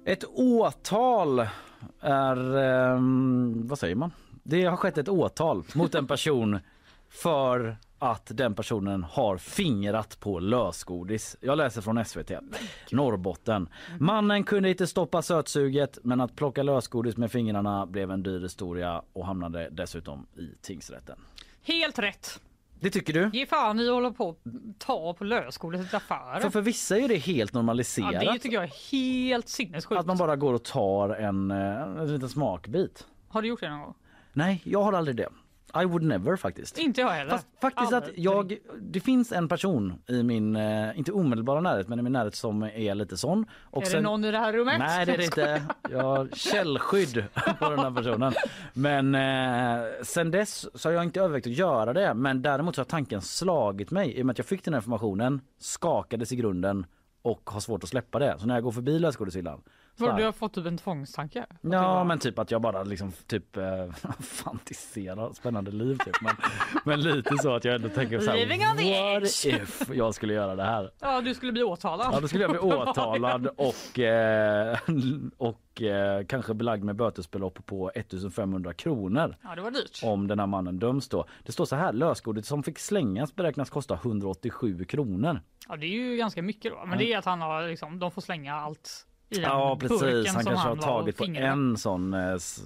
Ett 0.07 0.25
åtal 0.35 1.47
är... 2.01 2.57
Eh, 2.57 3.01
vad 3.55 3.79
säger 3.79 3.95
man? 3.95 4.11
Det 4.43 4.65
har 4.65 4.77
skett 4.77 4.99
ett 4.99 5.09
åtal 5.09 5.63
mot 5.75 5.95
en 5.95 6.07
person 6.07 6.59
för 7.09 7.77
att 7.99 8.31
den 8.35 8.55
personen 8.55 9.05
har 9.05 9.37
fingrat 9.37 10.21
på 10.21 10.39
lösgodis. 10.39 11.37
Jag 11.41 11.59
läser 11.59 11.81
från 11.81 12.05
SVT. 12.05 12.31
Norrbotten. 12.91 13.69
Mannen 13.99 14.45
kunde 14.45 14.71
inte 14.71 14.87
stoppa 14.87 15.23
sötsuget 15.23 15.99
men 16.03 16.21
att 16.21 16.37
plocka 16.37 16.63
lösgodis 16.63 17.17
med 17.17 17.33
fingrarna 17.33 17.87
blev 17.87 18.11
en 18.11 18.23
dyr 18.23 18.41
historia 18.41 19.03
och 19.13 19.27
hamnade 19.27 19.69
dessutom 19.71 20.27
i 20.37 20.49
tingsrätten. 20.63 21.17
Helt 21.63 21.99
rätt. 21.99 22.41
Det 22.81 22.91
tycker 22.91 23.13
du? 23.13 23.31
Ge 23.33 23.47
fan 23.47 23.81
i 23.81 23.89
att 23.89 23.95
hålla 23.95 24.11
på 24.11 24.29
och 24.29 24.39
ta 24.79 25.15
på 25.15 25.25
lösgodis 25.25 25.93
i 25.93 25.97
affärer. 25.97 26.41
För 26.41 26.51
för 26.51 26.61
vissa 26.61 26.99
är 26.99 27.09
det 27.09 27.17
helt 27.17 27.51
ja, 27.55 27.59
normaliserat. 27.59 28.21
det 28.21 28.39
tycker 28.39 28.57
jag 28.57 28.65
är 28.65 28.91
helt 28.93 29.49
sinnessjukt. 29.49 30.01
Att 30.01 30.07
man 30.07 30.17
bara 30.17 30.37
går 30.37 30.55
och 30.55 30.63
tar 30.65 31.09
en, 31.09 31.51
eh, 31.51 31.83
en 31.83 32.13
liten 32.13 32.29
smakbit. 32.29 33.07
Har 33.29 33.43
du 33.43 33.49
gjort 33.49 33.61
det 33.61 33.71
någon 33.71 33.81
gång? 33.81 33.95
Nej, 34.33 34.63
jag 34.65 34.83
har 34.83 34.93
aldrig 34.93 35.17
det. 35.17 35.29
I 35.83 35.85
would 35.85 36.03
never 36.03 36.37
faktiskt. 36.37 36.79
Inte 36.79 37.01
jag 37.01 37.09
heller. 37.09 37.31
Fast 37.31 37.47
faktiskt 37.61 37.93
att 37.93 38.05
Aldrig. 38.05 38.19
jag, 38.25 38.57
det 38.81 39.01
finns 39.01 39.33
en 39.33 39.49
person 39.49 39.95
i 40.07 40.23
min, 40.23 40.57
eh, 40.57 40.99
inte 40.99 41.13
omedelbara 41.13 41.61
närhet, 41.61 41.89
men 41.89 41.99
i 41.99 42.03
min 42.03 42.13
närhet 42.13 42.35
som 42.35 42.63
är 42.63 42.95
lite 42.95 43.17
sån. 43.17 43.47
Och 43.61 43.83
är 43.83 43.87
sen- 43.87 44.03
det 44.03 44.09
någon 44.09 44.25
i 44.25 44.31
det 44.31 44.39
här 44.39 44.53
rummet? 44.53 44.79
Nej 44.79 45.07
det 45.07 45.13
är 45.13 45.19
det 45.19 45.25
inte. 45.25 45.63
Jag 45.91 46.03
har 46.03 46.29
källskydd 46.33 47.25
på 47.59 47.71
den 47.71 47.79
här 47.79 47.91
personen. 47.91 48.33
Men 48.73 49.15
eh, 49.15 49.85
sen 50.03 50.31
dess 50.31 50.67
så 50.81 50.89
har 50.89 50.95
jag 50.95 51.05
inte 51.05 51.21
övervägt 51.21 51.47
att 51.47 51.53
göra 51.53 51.93
det. 51.93 52.15
Men 52.15 52.43
däremot 52.43 52.75
så 52.75 52.81
har 52.81 52.87
tanken 52.87 53.23
slagit 53.23 53.91
mig 53.91 54.19
i 54.19 54.23
och 54.23 54.27
med 54.27 54.33
att 54.35 54.39
jag 54.39 54.47
fick 54.47 54.65
den 54.65 54.75
här 54.75 54.79
informationen, 54.81 55.41
skakades 55.59 56.33
i 56.33 56.37
grunden 56.37 56.87
och 57.23 57.51
har 57.51 57.61
svårt 57.61 57.83
att 57.83 57.89
släppa 57.89 58.19
det. 58.19 58.37
Så 58.39 58.47
när 58.47 58.55
jag 58.55 58.65
går 58.65 58.73
förbi 58.73 58.99
lösgodishyllan 58.99 59.63
här- 60.01 60.19
du 60.19 60.25
har 60.25 60.33
fått 60.33 60.53
typ 60.55 60.67
en 60.67 60.77
tvångstanke? 60.79 61.47
Ja 61.61 61.71
bara- 61.71 62.05
men 62.05 62.19
typ 62.19 62.39
att 62.39 62.51
jag 62.51 62.61
bara 62.63 62.83
liksom 62.83 63.13
typ 63.27 63.57
eh, 63.57 63.91
fantiserar 64.21 65.33
spännande 65.33 65.71
liv 65.71 65.99
typ. 66.05 66.15
Men, 66.23 66.37
men 66.85 67.01
lite 67.01 67.37
så 67.39 67.55
att 67.55 67.65
jag 67.65 67.75
ändå 67.75 67.89
tänker 67.89 68.19
så 68.21 68.31
här, 68.31 68.47
what 68.47 68.81
edge." 68.81 69.47
if 69.47 69.91
jag 69.95 70.15
skulle 70.15 70.35
göra 70.35 70.55
det 70.57 70.65
här? 70.65 70.91
Ja, 71.01 71.21
du 71.21 71.35
skulle 71.35 71.53
bli 71.53 71.63
åtalad. 71.63 72.09
Ja 72.13 72.21
då 72.21 72.29
skulle 72.29 72.45
jag 72.45 72.51
bli 72.51 72.61
åtalad 72.73 73.47
och, 73.47 73.99
eh, 73.99 74.79
och 75.37 75.83
eh, 75.83 76.25
kanske 76.27 76.55
belagd 76.55 76.85
med 76.85 76.97
bötesbelopp 76.97 77.67
på 77.67 77.91
1500 77.95 78.75
kronor 78.75 79.37
Ja, 79.43 79.55
det 79.55 79.63
var 79.63 79.71
dyrt. 79.71 80.01
om 80.05 80.27
den 80.27 80.39
här 80.39 80.47
mannen 80.47 80.79
döms 80.79 81.09
då. 81.09 81.27
Det 81.43 81.53
står 81.53 81.65
så 81.65 81.77
här, 81.77 81.93
lösgodis 81.93 82.47
som 82.47 82.63
fick 82.63 82.79
slängas 82.79 83.35
beräknas 83.37 83.71
kosta 83.71 83.95
1187 83.95 84.85
kronor. 84.85 85.41
Ja, 85.69 85.77
det 85.77 85.87
är 85.87 85.91
ju 85.91 86.17
ganska 86.17 86.43
mycket 86.43 86.73
då. 86.73 86.85
Men 86.87 86.99
det 86.99 87.13
är 87.13 87.19
att 87.19 87.25
han 87.25 87.41
har 87.41 87.69
liksom, 87.69 87.99
de 87.99 88.11
får 88.11 88.23
slänga 88.23 88.55
allt 88.55 89.07
i 89.31 89.35
den 89.35 89.43
Ja 89.45 89.77
precis, 89.81 90.01
burken 90.01 90.35
han 90.35 90.43
som 90.45 90.53
kanske 90.53 90.69
har 90.69 90.77
var 90.77 90.83
tagit 90.85 91.17
på 91.17 91.25
en 91.25 91.77
sån 91.77 92.15
eh, 92.15 92.35
s- 92.35 92.61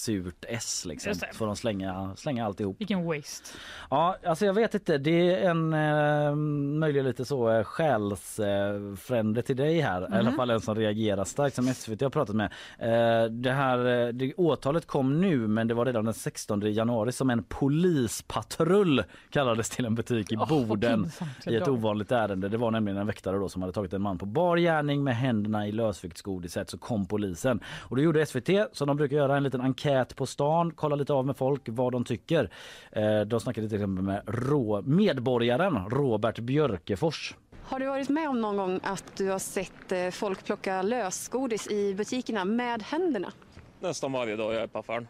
surt 0.00 0.44
S 0.48 0.84
liksom. 0.86 1.14
Så 1.14 1.26
får 1.32 1.46
de 1.46 1.56
slänga, 1.56 2.16
slänga 2.16 2.46
alltihop. 2.46 2.80
Vilken 2.80 3.04
waste. 3.04 3.58
Ja, 3.90 4.16
alltså 4.24 4.46
jag 4.46 4.54
vet 4.54 4.74
inte. 4.74 4.98
Det 4.98 5.34
är 5.34 5.50
en 5.50 5.72
eh, 5.72 6.34
möjligen 6.78 7.06
lite 7.06 7.24
så 7.24 7.50
eh, 7.50 7.64
själsfrände 7.64 9.42
till 9.42 9.56
dig 9.56 9.80
här. 9.80 10.02
I 10.02 10.18
alla 10.18 10.32
fall 10.32 10.50
en 10.50 10.60
som 10.60 10.74
reagerar 10.74 11.24
starkt 11.24 11.56
som 11.56 11.74
SVT 11.74 12.00
har 12.00 12.10
pratat 12.10 12.36
med. 12.36 12.52
Eh, 12.78 13.30
det 13.30 13.52
här 13.52 14.06
eh, 14.06 14.08
det, 14.08 14.34
åtalet 14.34 14.86
kom 14.86 15.20
nu 15.20 15.48
men 15.48 15.68
det 15.68 15.74
var 15.74 15.86
redan 15.86 16.04
den 16.04 16.14
16 16.14 16.60
januari 16.72 17.12
som 17.12 17.30
en 17.30 17.42
polispatrull 17.42 19.02
kallades 19.30 19.70
till 19.70 19.84
en 19.84 19.94
butik 19.94 20.32
i 20.32 20.36
vad 20.36 20.48
Boden 20.48 21.10
i 21.46 21.56
ett 21.56 21.68
ovanligt 21.68 22.12
ärende. 22.12 22.48
Det 22.48 22.56
var 22.56 22.70
nämligen 22.70 22.98
en 22.98 23.06
väktare 23.06 23.38
då 23.38 23.48
som 23.48 23.62
hade 23.62 23.72
tagit 23.72 23.92
en 23.92 24.02
man 24.02 24.18
på 24.18 24.26
bar 24.26 24.56
gärning 24.56 25.04
med 25.04 25.16
händerna 25.16 25.66
i 25.66 25.72
lösviktsgodiset 25.72 26.70
så 26.70 26.78
kom 26.78 27.06
polisen. 27.06 27.60
Och 27.78 27.96
då 27.96 28.02
gjorde 28.02 28.26
SVT 28.26 28.48
som 28.72 28.88
de 28.88 28.96
brukar 28.96 29.16
göra 29.16 29.36
en 29.36 29.42
liten 29.42 29.60
enkät 29.60 29.89
på 30.16 30.26
stan, 30.26 30.72
kolla 30.74 30.96
lite 30.96 31.12
av 31.12 31.26
med 31.26 31.36
folk 31.36 31.62
vad 31.66 31.92
de 31.92 32.04
tycker. 32.04 32.50
Eh, 32.92 33.20
de 33.20 33.40
snackade 33.40 33.68
till 33.68 33.76
exempel 33.78 34.04
med 34.04 34.22
rå, 34.26 34.82
medborgaren 34.82 35.90
Robert 35.90 36.38
Björkefors. 36.38 37.34
Har 37.64 37.80
du 37.80 37.86
varit 37.86 38.08
med 38.08 38.28
om 38.28 38.40
någon 38.40 38.56
gång 38.56 38.80
att 38.82 39.16
du 39.16 39.28
har 39.30 39.38
sett 39.38 39.92
eh, 39.92 40.10
folk 40.10 40.44
plocka 40.44 40.82
lösgodis 40.82 41.70
i 41.70 41.94
butikerna 41.94 42.44
med 42.44 42.82
händerna? 42.82 43.32
Nästan 43.80 44.12
varje 44.12 44.36
dag 44.36 44.54
jag 44.54 44.62
är 44.62 44.66
på 44.66 44.78
affären. 44.78 45.08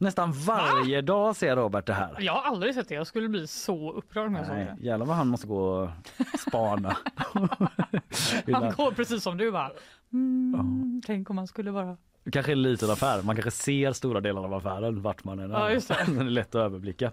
Nästan 0.00 0.32
varje 0.32 1.00
dag 1.02 1.36
ser 1.36 1.56
Robert 1.56 1.86
det 1.86 1.92
här. 1.92 2.16
Jag 2.20 2.32
har 2.32 2.42
aldrig 2.42 2.74
sett 2.74 2.88
det. 2.88 2.94
Jag 2.94 3.06
skulle 3.06 3.28
bli 3.28 3.46
så 3.46 3.92
upprörd 3.92 4.26
om 4.26 4.34
jag 4.34 4.46
såg 4.46 4.54
Nej, 4.54 4.74
det. 4.78 4.86
jävlar 4.86 5.06
vad 5.06 5.16
han 5.16 5.28
måste 5.28 5.46
gå 5.46 5.58
och 5.58 5.88
spana. 6.48 6.96
Han 8.52 8.72
går 8.76 8.92
precis 8.92 9.22
som 9.22 9.36
du 9.36 9.52
bara. 9.52 9.70
Mm, 10.12 11.02
tänk 11.06 11.30
om 11.30 11.36
man 11.36 11.46
skulle 11.46 11.70
vara... 11.70 11.96
Kanske 12.32 12.52
en 12.52 12.62
liten 12.62 12.90
affär. 12.90 13.22
Man 13.22 13.36
kanske 13.36 13.50
ser 13.50 13.92
stora 13.92 14.20
delar 14.20 14.44
av 14.44 14.54
affären 14.54 15.02
vart 15.02 15.24
man 15.24 15.38
än 15.38 15.50
är. 15.50 15.58
Ja, 15.60 15.70
just 15.70 15.88
det. 15.88 15.96
det 16.08 16.20
är 16.20 16.24
lätt 16.24 16.54
att 16.54 16.60
överblicka. 16.60 17.12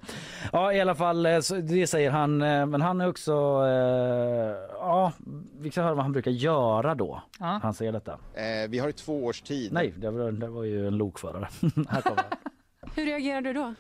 Ja, 0.53 0.74
i 0.74 0.82
alla 0.82 0.95
fall, 0.95 1.26
eh, 1.26 1.39
det 1.63 1.88
säger 1.88 2.11
han. 2.11 2.41
eh, 2.41 2.66
Men 2.66 2.82
han 2.82 3.01
är 3.01 3.07
också... 3.09 3.32
Eh, 3.32 4.55
ja, 4.80 5.11
vi 5.59 5.72
ska 5.72 5.82
höra 5.82 5.93
vad 5.93 6.03
han 6.03 6.11
brukar 6.11 6.32
göra 6.32 6.95
då. 6.95 7.22
Ja. 7.39 7.59
Han 7.63 7.74
säger 7.74 7.91
detta. 7.91 8.11
Eh, 8.34 8.70
vi 8.70 8.80
har 8.80 8.89
i 8.89 8.93
två 8.93 9.26
års 9.26 9.41
tid. 9.41 9.74
Nej, 9.74 9.93
det 9.97 10.09
var, 10.11 10.32
det 10.32 10.47
var 10.47 10.63
ju 10.63 10.88
en 10.88 10.97
lokförare. 10.97 11.47
Här 11.89 12.01
kommer. 12.01 12.24
Hur 12.95 13.05
reagerar 13.05 13.41
du 13.41 13.53
då? 13.53 13.74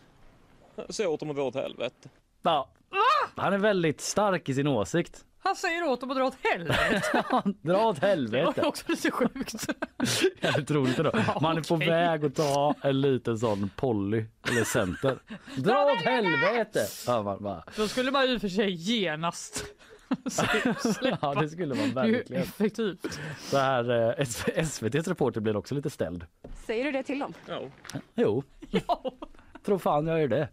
Så 0.89 1.07
åt 1.07 1.19
dem 1.19 1.29
att 1.29 1.35
dra 1.35 1.43
åt 1.43 1.55
helvete. 1.55 2.09
Ja. 2.41 2.69
Han 3.35 3.53
är 3.53 3.57
väldigt 3.57 4.01
stark 4.01 4.49
i 4.49 4.53
sin 4.53 4.67
åsikt. 4.67 5.25
Han 5.39 5.55
säger 5.55 5.83
åt 5.83 6.01
dem 6.01 6.11
att 6.11 6.17
dra 6.17 6.25
åt 6.25 6.37
helvete. 6.43 7.23
Dra 7.61 7.85
åt 7.87 8.01
Det 8.01 8.07
helvete. 8.07 8.61
var 8.61 8.65
också 8.67 8.83
lite 8.87 9.11
sjukt. 9.11 9.67
Jävligt 10.45 10.71
roligt 10.71 10.97
då. 10.97 11.11
Man 11.41 11.57
är 11.57 11.61
på 11.61 11.75
väg 11.75 12.25
att 12.25 12.35
ta 12.35 12.75
en 12.81 13.01
liten 13.01 13.39
sån 13.39 13.69
Polly 13.75 14.25
eller 14.49 14.63
Center. 14.63 15.17
Dra 15.55 15.85
åt 15.85 16.01
helvete! 16.01 16.87
Ja, 17.07 17.23
man 17.23 17.43
bara, 17.43 17.63
Då 17.77 17.87
skulle 17.87 18.11
man 18.11 18.29
ju 18.29 18.39
för 18.39 18.47
sig 18.49 18.71
genast 18.71 19.65
ja 21.21 21.33
det 21.41 21.49
skulle 21.49 21.75
man 21.75 21.91
verkligen. 21.93 22.41
effektivt. 22.43 23.19
Så 23.39 23.57
här, 23.57 24.09
eh, 24.19 24.25
SVTs 24.55 25.07
reporter 25.07 25.41
blir 25.41 25.55
också 25.55 25.75
lite 25.75 25.89
ställd. 25.89 26.25
Säger 26.65 26.83
du 26.85 26.91
det 26.91 27.03
till 27.03 27.19
dem? 27.19 27.33
Ja. 27.47 27.61
Jo, 28.15 28.43
Ja, 28.69 29.13
tror 29.65 29.77
fan 29.77 30.07
jag 30.07 30.21
gör 30.21 30.27
det. 30.27 30.49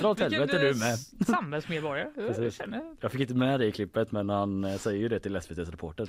Dra 0.00 0.08
åt 0.08 0.20
helvete 0.20 0.58
du 0.58 0.70
eh, 0.70 0.76
med. 0.76 0.98
samhällsmedborgare. 1.26 2.08
Jag 2.38 2.52
känner. 2.52 2.82
Jag 3.00 3.12
fick 3.12 3.20
inte 3.20 3.34
med 3.34 3.60
det 3.60 3.66
i 3.66 3.72
klippet 3.72 4.12
men 4.12 4.28
han 4.28 4.64
eh, 4.64 4.76
säger 4.76 4.98
ju 4.98 5.08
det 5.08 5.20
till 5.20 5.36
SVTs 5.36 5.70
reporter. 5.70 6.08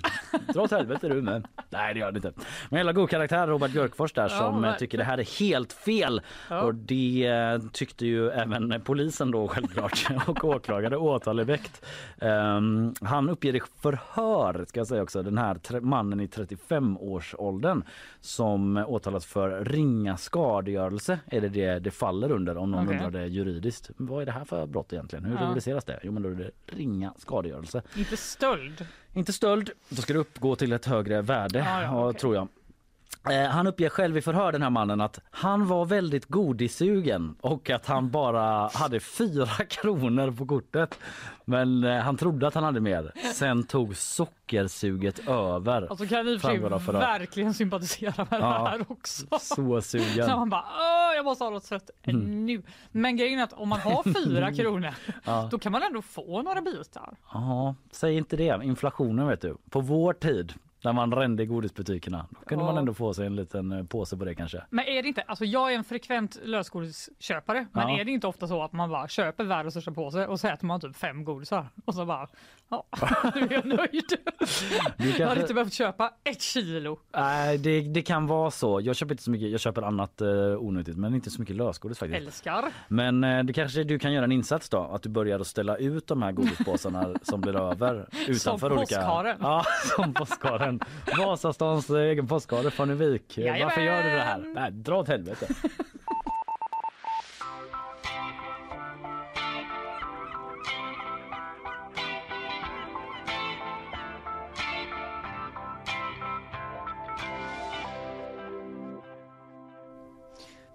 Dra 0.53 0.61
åt 0.61 0.71
helvete 0.71 1.07
du 1.07 1.21
med. 1.21 1.47
Nej 1.69 1.93
det 1.93 1.99
gör 1.99 2.07
han 2.07 2.15
inte. 2.15 2.31
Men 2.69 2.77
jävla 2.77 2.93
god 2.93 3.09
karaktär 3.09 3.47
Robert 3.47 3.71
Björkfors 3.71 4.13
där 4.13 4.27
som 4.27 4.45
eh, 4.45 4.51
verkligen. 4.53 4.77
tycker 4.79 4.97
det 4.97 5.03
här 5.03 5.17
är 5.17 5.39
helt 5.39 5.73
fel. 5.73 6.21
Ja. 6.49 6.61
Och 6.61 6.75
det 6.75 7.27
eh, 7.27 7.59
tyckte 7.71 8.05
ju 8.05 8.29
även 8.29 8.81
polisen 8.85 9.31
då 9.31 9.47
självklart 9.47 10.07
och 10.27 10.45
åklagare 10.45 10.97
åtal 10.97 11.39
är 11.39 11.43
väckt. 11.43 11.85
Ehm, 12.21 12.93
han 13.01 13.29
uppger 13.29 13.55
i 13.55 13.61
förhör 13.81 14.65
ska 14.67 14.79
jag 14.79 14.87
säga 14.87 15.03
också 15.03 15.23
den 15.23 15.37
här 15.37 15.79
mannen 15.81 16.19
i 16.19 16.27
35-årsåldern 16.27 17.83
som 18.21 18.77
åtalas 18.77 19.25
för 19.25 19.65
ringa 19.65 20.17
skadegörelse 20.17 21.19
är 21.25 21.41
det 21.41 21.49
det 21.49 21.79
det 21.79 21.91
faller 21.91 22.31
under 22.31 22.57
om 22.57 22.71
någon 22.71 22.85
Okej. 22.87 22.97
undrar 22.97 23.21
det 23.21 23.27
juridiskt. 23.27 23.66
Vad 23.97 24.21
är 24.21 24.25
det 24.25 24.31
här 24.31 24.45
för 24.45 24.65
brott 24.65 24.93
egentligen? 24.93 25.25
Hur 25.25 25.35
Ja. 25.35 25.49
rubriceras 25.49 25.85
det? 25.85 25.99
Jo 26.03 26.11
men 26.11 26.23
då 26.23 26.29
är 26.29 26.33
det 26.33 26.51
ringa 26.65 27.13
skadegörelse. 27.17 27.81
Inte 27.95 28.17
stöld. 28.17 28.85
Inte 29.13 29.33
stöld, 29.33 29.69
då 29.89 30.01
ska 30.01 30.13
det 30.13 30.19
uppgå 30.19 30.55
till 30.55 30.71
ett 30.73 30.85
högre 30.85 31.21
värde 31.21 31.59
Ja, 31.59 31.83
ja, 31.83 32.07
okej. 32.09 32.19
tror 32.19 32.35
jag. 32.35 32.47
Eh, 33.31 33.47
Han 33.49 33.67
uppger 33.67 33.89
själv 33.89 34.17
i 34.17 34.21
förhör 34.21 34.51
den 34.51 34.61
här 34.61 34.69
mannen 34.69 35.01
att 35.01 35.19
han 35.31 35.67
var 35.67 35.85
väldigt 35.85 36.25
godissugen 36.25 37.35
och 37.41 37.69
att 37.69 37.85
han 37.85 38.09
bara 38.11 38.67
hade 38.73 38.99
fyra 38.99 39.45
kronor 39.69 40.31
på 40.31 40.45
kortet. 40.45 40.99
Men 41.45 41.83
eh, 41.83 41.97
han 41.99 42.17
trodde 42.17 42.47
att 42.47 42.53
han 42.53 42.63
hade 42.63 42.79
mer. 42.79 43.11
Sen 43.33 43.63
tog 43.63 43.95
sockersuget 43.97 45.27
över. 45.27 45.87
Alltså 45.89 46.05
kan 46.07 46.27
i 46.27 46.37
och 46.37 46.41
för 46.41 46.47
sig 46.47 46.57
Framgår 46.59 46.75
av 46.75 46.79
förhör. 46.79 46.99
verkligen 46.99 47.53
sympatisera 47.53 48.27
med 48.31 48.41
Ja. 48.41 48.47
det 48.63 48.69
här 48.69 48.85
också. 48.91 49.25
Så 49.39 49.81
sugen. 49.81 50.27
man 50.39 50.49
bara 50.49 50.65
Åh, 50.79 51.15
jag 51.15 51.25
måste 51.25 51.43
ha 51.43 51.51
något 51.51 51.63
sött 51.63 51.89
nu. 52.05 52.63
Men 52.91 53.17
grejen 53.17 53.39
är 53.39 53.43
att 53.43 53.53
om 53.53 53.69
man 53.69 53.79
har 53.79 54.03
fyra 54.25 54.53
kronor 54.53 54.93
Ja. 55.23 55.47
då 55.51 55.59
kan 55.59 55.71
man 55.71 55.83
ändå 55.83 56.01
få 56.01 56.41
några 56.41 56.61
bitar. 56.61 57.15
Ja, 57.33 57.75
säg 57.91 58.17
inte 58.17 58.35
det. 58.37 58.59
Inflationen 58.63 59.27
vet 59.27 59.41
du. 59.41 59.57
På 59.69 59.81
vår 59.81 60.13
tid 60.13 60.53
när 60.83 60.93
man 60.93 61.11
rände 61.13 61.43
i 61.43 61.45
godisbutikerna. 61.45 62.25
Då 62.29 62.39
kunde 62.45 62.63
Ja. 62.63 62.69
man 62.71 62.77
ändå 62.77 62.93
få 62.93 63.13
sig 63.13 63.25
en 63.27 63.35
liten 63.35 63.71
eh, 63.71 63.83
påse 63.85 64.17
på 64.17 64.25
det 64.25 64.35
kanske. 64.35 64.63
Men 64.69 64.85
är 64.85 65.01
det 65.01 65.07
inte, 65.07 65.21
alltså 65.21 65.45
jag 65.45 65.71
är 65.73 65.77
en 65.77 65.83
frekvent 65.83 66.37
lösgodisköpare, 66.43 67.67
men 67.73 67.89
Ja. 67.89 67.99
är 67.99 68.05
det 68.05 68.11
inte 68.11 68.27
ofta 68.27 68.47
så 68.47 68.63
att 68.63 68.73
man 68.73 68.89
bara 68.89 69.07
köper 69.07 69.43
världens 69.43 69.73
största 69.73 69.91
påse 69.91 70.27
och 70.27 70.39
så 70.39 70.47
äter 70.47 70.67
man 70.67 70.81
typ 70.81 70.95
fem 70.95 71.23
godisar 71.23 71.67
och 71.85 71.93
så 71.95 72.05
bara, 72.05 72.27
ja, 72.69 72.85
nu 73.35 73.41
är 73.41 73.53
jag 73.53 73.65
nöjd. 73.65 74.03
Du 74.97 75.05
Jag 75.05 75.05
hade 75.05 75.17
kanske- 75.17 75.41
inte 75.41 75.53
behövt 75.53 75.73
köpa 75.73 76.13
ett 76.23 76.41
kilo. 76.41 76.99
Nej, 77.15 77.57
det, 77.57 77.81
det 77.81 78.01
kan 78.01 78.27
vara 78.27 78.51
så. 78.51 78.81
Jag 78.81 78.95
köper 78.95 79.13
inte 79.13 79.23
så 79.23 79.31
mycket. 79.31 79.49
Jag 79.49 79.59
köper 79.59 79.81
annat 79.81 80.21
eh, 80.21 80.27
onyttigt, 80.57 80.97
men 80.97 81.15
inte 81.15 81.29
så 81.29 81.41
mycket 81.41 81.55
lösgodis 81.55 81.99
faktiskt. 81.99 82.21
Älskar. 82.21 82.65
Men 82.87 83.23
eh, 83.23 83.43
det 83.43 83.53
kanske 83.53 83.83
du 83.83 83.99
kan 83.99 84.13
göra 84.13 84.23
en 84.25 84.31
insats 84.31 84.69
då, 84.69 84.77
att 84.93 85.03
du 85.03 85.09
börjar 85.09 85.39
att 85.39 85.47
ställa 85.47 85.77
ut 85.77 86.07
de 86.07 86.21
här 86.21 86.31
godispåsarna 86.31 87.13
som 87.21 87.41
blir 87.41 87.55
över 87.71 88.07
utanför 88.27 88.71
olika. 88.71 88.95
påskharen. 88.95 89.37
Ja, 89.41 89.63
som. 89.95 90.13
Postkodlådan. 90.13 90.79
Vasastans 91.17 91.89
egen 91.89 92.27
postkod 92.27 92.73
från 92.73 92.89
Uvik. 92.89 93.33
Varför 93.37 93.81
gör 93.81 94.03
du 94.03 94.09
det 94.09 94.21
här? 94.21 94.37
Jajamän. 94.37 94.53
Nej, 94.53 94.71
dra 94.71 94.99
åt 94.99 95.07
helvete. 95.07 95.47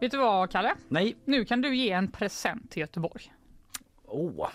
Vet 0.03 0.12
du 0.12 0.19
vad 0.19 0.51
Kalle? 0.51 0.74
Nej. 0.89 1.16
Nu 1.24 1.45
kan 1.45 1.61
du 1.61 1.77
ge 1.77 1.91
en 1.91 2.11
present 2.11 2.70
till 2.70 2.81
Göteborg. 2.81 3.33
Du 4.12 4.19
I? 4.19 4.31
var. 4.37 4.51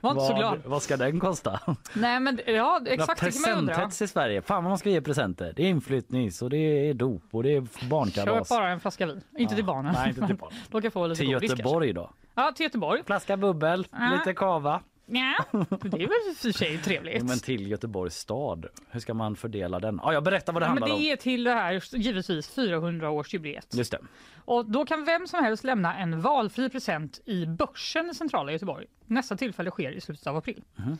Var 0.00 0.10
inte 0.10 0.24
så 0.26 0.34
glad. 0.34 0.62
Vad 0.64 0.82
ska 0.82 0.96
den 0.96 1.20
kosta? 1.20 1.60
Nej 1.94 2.20
men 2.20 2.40
ja 2.46 2.80
exakt 2.86 3.20
det 3.20 3.30
kan 3.32 3.42
man 3.42 3.58
undra. 3.58 3.90
I 4.00 4.06
Sverige. 4.08 4.42
Fan 4.42 4.64
vad 4.64 4.70
man 4.70 4.78
ska 4.78 4.90
ge 4.90 5.00
presenter. 5.00 5.52
Det 5.56 5.62
är 5.62 5.66
inflyttnings 5.68 6.42
och 6.42 6.50
det 6.50 6.56
är 6.56 6.94
dop 6.94 7.22
och 7.30 7.42
det 7.42 7.56
är 7.56 7.88
barnkalas. 7.88 8.48
bara 8.48 8.68
en 8.68 8.80
flaska 8.80 9.06
vin. 9.06 9.20
Inte 9.38 9.54
till 9.54 9.64
barnen. 9.64 9.92
Nej, 9.92 10.08
inte 10.08 10.26
till 10.26 10.36
barnen. 10.36 10.58
De 10.70 10.82
kan 10.82 10.90
få 10.90 11.06
lite 11.06 11.18
Till 11.18 11.30
Göteborg 11.30 11.92
då? 11.92 12.10
Ja 12.34 12.52
till 12.56 12.64
Göteborg. 12.64 13.02
Flaska 13.06 13.36
bubbel, 13.36 13.86
Ja. 13.92 14.12
lite 14.18 14.34
kava. 14.34 14.80
Ja, 15.08 15.34
det 15.52 16.02
är 16.02 16.26
väl 16.26 16.34
för 16.36 16.52
sig 16.52 16.78
trevligt. 16.78 17.22
Men 17.24 17.38
till 17.38 17.70
Göteborgs 17.70 18.14
stad. 18.16 18.66
Hur 18.90 19.00
ska 19.00 19.14
man 19.14 19.36
fördela 19.36 19.78
den? 19.80 20.00
Ja, 20.02 20.12
jag 20.12 20.24
berättar 20.24 20.52
vad 20.52 20.62
det 20.62 20.66
Ja, 20.66 20.74
men 20.74 20.82
handlar 20.82 20.98
det 20.98 21.04
om. 21.06 21.12
är 21.12 21.16
till 21.16 21.44
det 21.44 21.52
här 21.52 21.96
givetvis 21.96 22.56
400-årsjubileet. 22.56 23.76
Just 23.76 23.90
det. 23.90 23.98
Och 24.44 24.70
då 24.70 24.84
kan 24.86 25.04
vem 25.04 25.26
som 25.26 25.44
helst 25.44 25.64
lämna 25.64 25.96
en 25.98 26.20
valfri 26.20 26.68
present 26.70 27.20
i 27.24 27.46
Börsen 27.46 28.10
i 28.10 28.14
centrala 28.14 28.52
Göteborg. 28.52 28.86
Nästa 29.06 29.36
tillfälle 29.36 29.70
sker 29.70 29.90
i 29.92 30.00
slutet 30.00 30.26
av 30.26 30.36
april. 30.36 30.64
Mhm. 30.76 30.98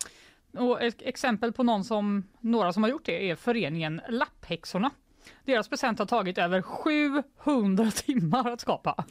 Och 0.58 0.82
ett 0.82 0.96
exempel 1.02 1.52
på 1.52 1.62
någon 1.62 1.84
som, 1.84 2.24
några 2.40 2.72
som 2.72 2.82
har 2.82 2.90
gjort 2.90 3.04
det 3.04 3.30
är 3.30 3.34
föreningen 3.36 4.00
Lapphäxorna. 4.08 4.90
Deras 5.44 5.68
present 5.68 5.98
har 5.98 6.06
tagit 6.06 6.38
över 6.38 6.62
700 6.62 7.90
timmar 7.94 8.50
att 8.50 8.60
skapa. 8.60 9.04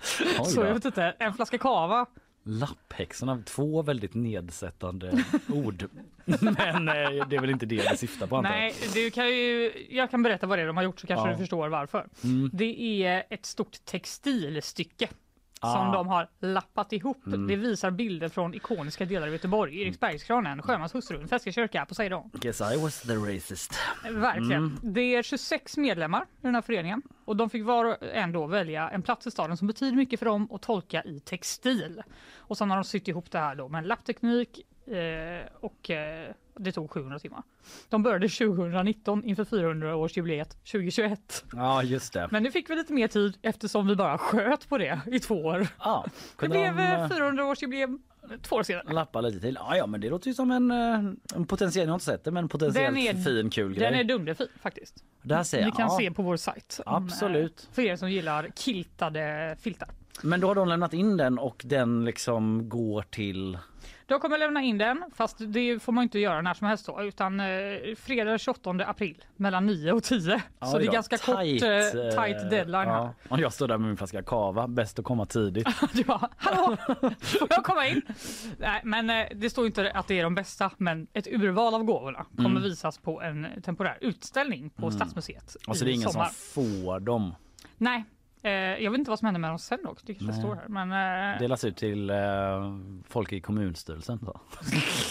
Så 0.44 0.60
jag 0.60 0.74
vet 0.74 0.84
inte, 0.84 1.14
en 1.18 1.34
flaska 1.34 1.58
kava. 1.58 2.06
Lapphäxorna, 2.48 3.42
två 3.46 3.82
väldigt 3.82 4.14
nedsättande 4.14 5.24
ord. 5.48 5.84
Men 6.24 6.88
eh, 6.88 7.26
det 7.28 7.36
är 7.36 7.40
väl 7.40 7.50
inte 7.50 7.66
det 7.66 7.76
det 7.90 7.96
syftar 7.96 8.26
på 8.26 8.36
antar. 8.36 8.50
Nej, 8.50 8.74
du 8.94 9.10
kan 9.10 9.28
ju, 9.28 9.72
jag 9.90 10.10
kan 10.10 10.22
berätta 10.22 10.46
vad 10.46 10.58
det 10.58 10.62
är 10.62 10.66
de 10.66 10.76
har 10.76 10.84
gjort 10.84 11.00
så 11.00 11.06
kanske 11.06 11.28
Ja. 11.28 11.32
du 11.32 11.38
förstår 11.38 11.68
varför. 11.68 12.06
Mm. 12.24 12.50
Det 12.52 13.02
är 13.04 13.24
ett 13.30 13.46
stort 13.46 13.84
textilstycke 13.84 15.08
som 15.60 15.88
Ah. 15.88 15.92
de 15.92 16.08
har 16.08 16.28
lappat 16.40 16.92
ihop. 16.92 17.26
Mm. 17.26 17.46
Det 17.46 17.56
visar 17.56 17.90
bilder 17.90 18.28
från 18.28 18.54
ikoniska 18.54 19.04
delar 19.04 19.26
av 19.26 19.32
Göteborg. 19.32 19.82
Eriksbergskranen, 19.82 20.62
Sjömanshustrun, 20.62 21.28
Färska 21.28 21.52
kyrka, 21.52 21.86
Poseidon. 21.86 22.30
Guess 22.34 22.60
I 22.60 22.76
was 22.82 23.00
the 23.00 23.14
racist. 23.14 23.74
Verkligen. 24.10 24.52
Mm. 24.52 24.78
Det 24.82 25.00
är 25.14 25.22
26 25.22 25.76
medlemmar 25.76 26.22
i 26.22 26.26
den 26.42 26.54
här 26.54 26.62
föreningen 26.62 27.02
och 27.24 27.36
de 27.36 27.50
fick 27.50 27.64
var 27.64 27.84
och 27.84 27.96
en 28.02 28.32
då 28.32 28.46
välja 28.46 28.88
en 28.90 29.02
plats 29.02 29.26
i 29.26 29.30
staden 29.30 29.56
som 29.56 29.66
betyder 29.66 29.96
mycket 29.96 30.18
för 30.18 30.26
dem 30.26 30.48
att 30.52 30.62
tolka 30.62 31.02
i 31.04 31.20
textil. 31.20 32.02
Och 32.36 32.58
sen 32.58 32.70
har 32.70 32.76
de 32.76 32.84
sytt 32.84 33.08
ihop 33.08 33.30
det 33.30 33.38
här 33.38 33.54
då 33.54 33.68
med 33.68 33.78
en 33.78 33.84
lappteknik 33.88 34.60
eh, 34.86 35.46
och 35.60 35.90
eh, 35.90 36.30
det 36.58 36.72
tog 36.72 36.90
700 36.90 37.18
timmar. 37.18 37.42
De 37.88 38.02
började 38.02 38.28
2019 38.28 39.24
inför 39.24 39.44
400-årsjubileet 39.44 40.50
2021. 40.72 41.44
Ja, 41.52 41.82
just 41.82 42.12
det. 42.12 42.28
Men 42.30 42.42
nu 42.42 42.50
fick 42.50 42.70
vi 42.70 42.74
lite 42.76 42.92
mer 42.92 43.08
tid 43.08 43.38
eftersom 43.42 43.86
vi 43.86 43.96
bara 43.96 44.18
sköt 44.18 44.68
på 44.68 44.78
det 44.78 45.00
i 45.06 45.18
två 45.20 45.34
år. 45.44 45.66
Ja, 45.78 46.04
Det 46.40 46.48
blev 46.48 46.76
de, 46.76 46.82
eh, 46.82 47.02
eh, 47.02 47.08
400-årsjubileum 47.08 47.98
två 48.42 48.56
år 48.56 48.62
senare. 48.62 48.92
Lappa 48.92 49.20
lite 49.20 49.40
till. 49.40 49.54
Ja, 49.60 49.76
ja, 49.76 49.86
men 49.86 50.00
det 50.00 50.10
låter 50.10 50.28
ju 50.28 50.34
som 50.34 50.50
en, 50.50 50.70
eh, 50.70 51.12
en 51.34 51.46
potentiell, 51.46 51.84
jag 51.86 51.90
har 51.92 51.94
inte 51.94 52.04
sett 52.04 52.24
det, 52.24 52.30
men 52.30 52.48
potentiellt 52.48 52.94
Den 52.94 53.16
är- 53.16 53.24
fin 53.24 53.50
kul 53.50 53.74
grej. 53.74 53.90
Den 53.90 54.00
är 54.00 54.04
dunderfin 54.04 54.48
faktiskt. 54.62 55.04
Där 55.22 55.42
ser 55.42 55.58
Ni 55.58 55.64
jag. 55.64 55.74
kan 55.76 55.86
ja. 55.90 55.96
se 55.98 56.10
på 56.10 56.22
vår 56.22 56.36
sajt. 56.36 56.80
Absolut. 56.86 57.66
eh, 57.70 57.74
För 57.74 57.82
er 57.82 57.96
som 57.96 58.10
gillar 58.10 58.48
kiltade 58.56 59.56
filtar. 59.60 59.88
Men 60.22 60.40
då 60.40 60.46
har 60.46 60.54
de 60.54 60.68
lämnat 60.68 60.92
in 60.94 61.16
den 61.16 61.38
och 61.38 61.62
den 61.66 62.04
liksom 62.04 62.68
går 62.68 63.02
till... 63.02 63.58
Jag 64.08 64.20
kommer 64.20 64.38
lämna 64.38 64.62
in 64.62 64.78
den, 64.78 65.04
fast 65.14 65.36
det 65.38 65.82
får 65.82 65.92
man 65.92 66.02
inte 66.02 66.18
göra 66.18 66.42
när 66.42 66.54
som 66.54 66.66
helst 66.66 66.86
då, 66.86 67.02
utan 67.02 67.40
eh, 67.40 67.46
fredag 67.96 68.38
28 68.38 68.70
april 68.70 69.24
mellan 69.36 69.66
9 69.66 69.92
och 69.92 70.02
10. 70.04 70.20
så 70.20 70.78
det 70.78 70.84
är 70.84 70.86
då, 70.86 70.92
ganska 70.92 71.18
kort, 71.18 71.36
eh, 71.38 72.24
tight 72.24 72.50
deadline 72.50 72.88
här. 72.88 72.96
ja. 72.98 73.14
Och 73.28 73.40
jag 73.40 73.52
står 73.52 73.68
där 73.68 73.78
med 73.78 73.86
min 73.88 73.96
flaska 73.96 74.22
kava, 74.22 74.68
bäst 74.68 74.98
att 74.98 75.04
komma 75.04 75.26
tidigt. 75.26 75.68
Du 75.92 76.04
bara, 76.04 76.28
hallå, 76.36 76.76
får 77.20 77.46
jag 77.50 77.64
komma 77.64 77.86
in? 77.86 78.02
Nej, 78.58 78.80
men 78.84 79.10
eh, 79.10 79.26
det 79.34 79.50
står 79.50 79.66
inte 79.66 79.90
att 79.92 80.08
det 80.08 80.18
är 80.18 80.22
de 80.24 80.34
bästa, 80.34 80.70
men 80.76 81.06
ett 81.12 81.26
urval 81.26 81.74
av 81.74 81.84
gåvorna 81.84 82.24
kommer 82.36 82.50
Mm. 82.50 82.62
visas 82.62 82.98
på 82.98 83.22
en 83.22 83.46
temporär 83.64 83.98
utställning 84.00 84.70
på 84.70 84.86
Mm. 84.86 84.92
Stadsmuseet 84.98 85.56
Alltså 85.66 85.84
det 85.84 85.90
är 85.90 85.94
ingen 85.94 86.08
sommar. 86.10 86.24
som 86.26 86.34
får 86.64 87.00
dem. 87.00 87.34
Nej, 87.78 88.04
eh, 88.46 88.52
jag 88.84 88.90
vet 88.90 88.98
inte 88.98 89.10
vad 89.10 89.18
som 89.18 89.26
händer 89.26 89.40
med 89.40 89.50
dem 89.50 89.58
sen 89.58 89.78
dock. 89.84 89.98
Det 90.02 90.14
kanske 90.14 90.32
Nej. 90.32 90.40
står 90.40 90.54
här. 90.54 90.68
Men, 90.68 91.32
eh, 91.32 91.38
Delas 91.38 91.64
ut 91.64 91.76
till 91.76 92.10
eh, 92.10 92.16
folk 93.08 93.32
i 93.32 93.40
kommunstyrelsen. 93.40 94.18
Så. 94.18 94.40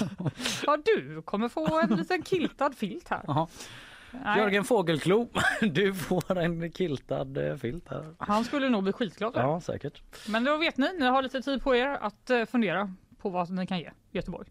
ja, 0.65 0.77
du 0.85 1.21
kommer 1.21 1.49
få 1.49 1.79
en 1.81 1.89
liten 1.97 2.23
kiltad 2.23 2.71
filt 2.75 3.09
här. 3.09 3.47
Nej, 4.23 4.39
Jörgen 4.39 4.63
Fågelklo, 4.63 5.29
du 5.61 5.93
får 5.93 6.37
en 6.37 6.71
kiltad 6.71 7.37
eh, 7.49 7.55
filt 7.57 7.89
här. 7.89 8.15
Han 8.17 8.43
skulle 8.43 8.69
nog 8.69 8.83
bli 8.83 8.93
skitglad. 8.93 9.33
Ja, 9.35 9.61
säkert. 9.61 10.01
Men 10.29 10.43
då 10.43 10.57
vet 10.57 10.77
ni, 10.77 10.93
ni 10.99 11.05
har 11.05 11.21
lite 11.21 11.41
tid 11.41 11.63
på 11.63 11.75
er 11.75 11.87
att 11.89 12.29
eh, 12.29 12.45
fundera 12.45 12.93
på 13.21 13.29
vad 13.29 13.49
ni 13.49 13.67
kan 13.67 13.79
ge 13.79 13.91
Göteborg. 14.11 14.47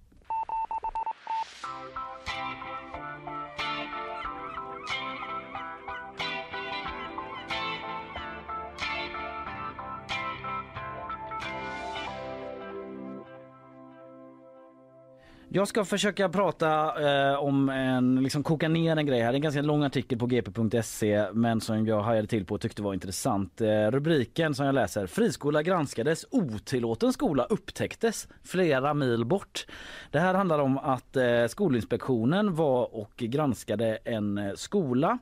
Jag 15.56 15.68
ska 15.68 15.84
försöka 15.84 16.28
prata 16.28 16.94
eh, 17.32 17.38
om 17.38 17.68
en, 17.68 18.22
liksom 18.22 18.42
koka 18.42 18.68
ner 18.68 18.96
en 18.96 19.06
grej 19.06 19.20
här. 19.20 19.32
Det 19.32 19.34
är 19.34 19.38
en 19.38 19.42
ganska 19.42 19.62
lång 19.62 19.84
artikel 19.84 20.18
på 20.18 20.26
gp.se 20.26 21.26
men 21.32 21.60
som 21.60 21.86
jag 21.86 22.02
hajade 22.02 22.28
till 22.28 22.44
på 22.44 22.54
och 22.54 22.60
tyckte 22.60 22.82
var 22.82 22.94
intressant. 22.94 23.60
Eh, 23.60 23.90
rubriken 23.90 24.54
som 24.54 24.66
jag 24.66 24.74
läser. 24.74 25.06
Friskola 25.06 25.62
granskades, 25.62 26.26
otillåten 26.30 27.12
skola 27.12 27.44
upptäcktes 27.44 28.28
flera 28.42 28.94
mil 28.94 29.24
bort. 29.24 29.66
Det 30.10 30.18
här 30.18 30.34
handlar 30.34 30.58
om 30.58 30.78
att 30.78 31.16
eh, 31.16 31.46
Skolinspektionen 31.48 32.54
var 32.54 32.94
och 32.94 33.16
granskade 33.16 33.98
en 34.04 34.38
eh, 34.38 34.52
skola 34.54 35.18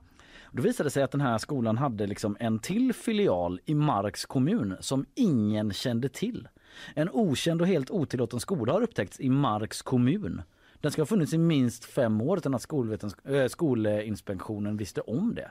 då 0.51 0.63
visade 0.63 0.87
det 0.87 0.91
sig 0.91 1.03
att 1.03 1.11
den 1.11 1.21
här 1.21 1.39
skolan 1.39 1.79
hade 1.79 2.07
liksom 2.07 2.37
en 2.41 2.59
till 2.59 2.93
filial 2.93 3.61
i 3.65 3.75
Marks 3.75 4.25
kommun 4.25 4.77
som 4.81 5.07
ingen 5.15 5.73
kände 5.73 6.09
till. 6.09 6.49
En 6.95 7.11
okänd 7.13 7.61
och 7.61 7.67
helt 7.67 7.91
otillåten 7.91 8.41
skola 8.41 8.73
har 8.73 8.83
upptäckts 8.83 9.21
i 9.21 9.29
Marks 9.29 9.83
kommun. 9.83 10.43
Den 10.81 10.93
ska 10.93 11.03
ha 11.03 11.07
funnits 11.07 11.33
i 11.33 11.39
minst 11.39 11.85
fem 11.85 12.21
år 12.21 12.39
utan 12.39 12.55
att 12.55 12.73
äh, 12.73 13.47
Skolinspektionen 13.49 14.77
visste 14.77 15.01
om 15.01 15.35
det. 15.35 15.51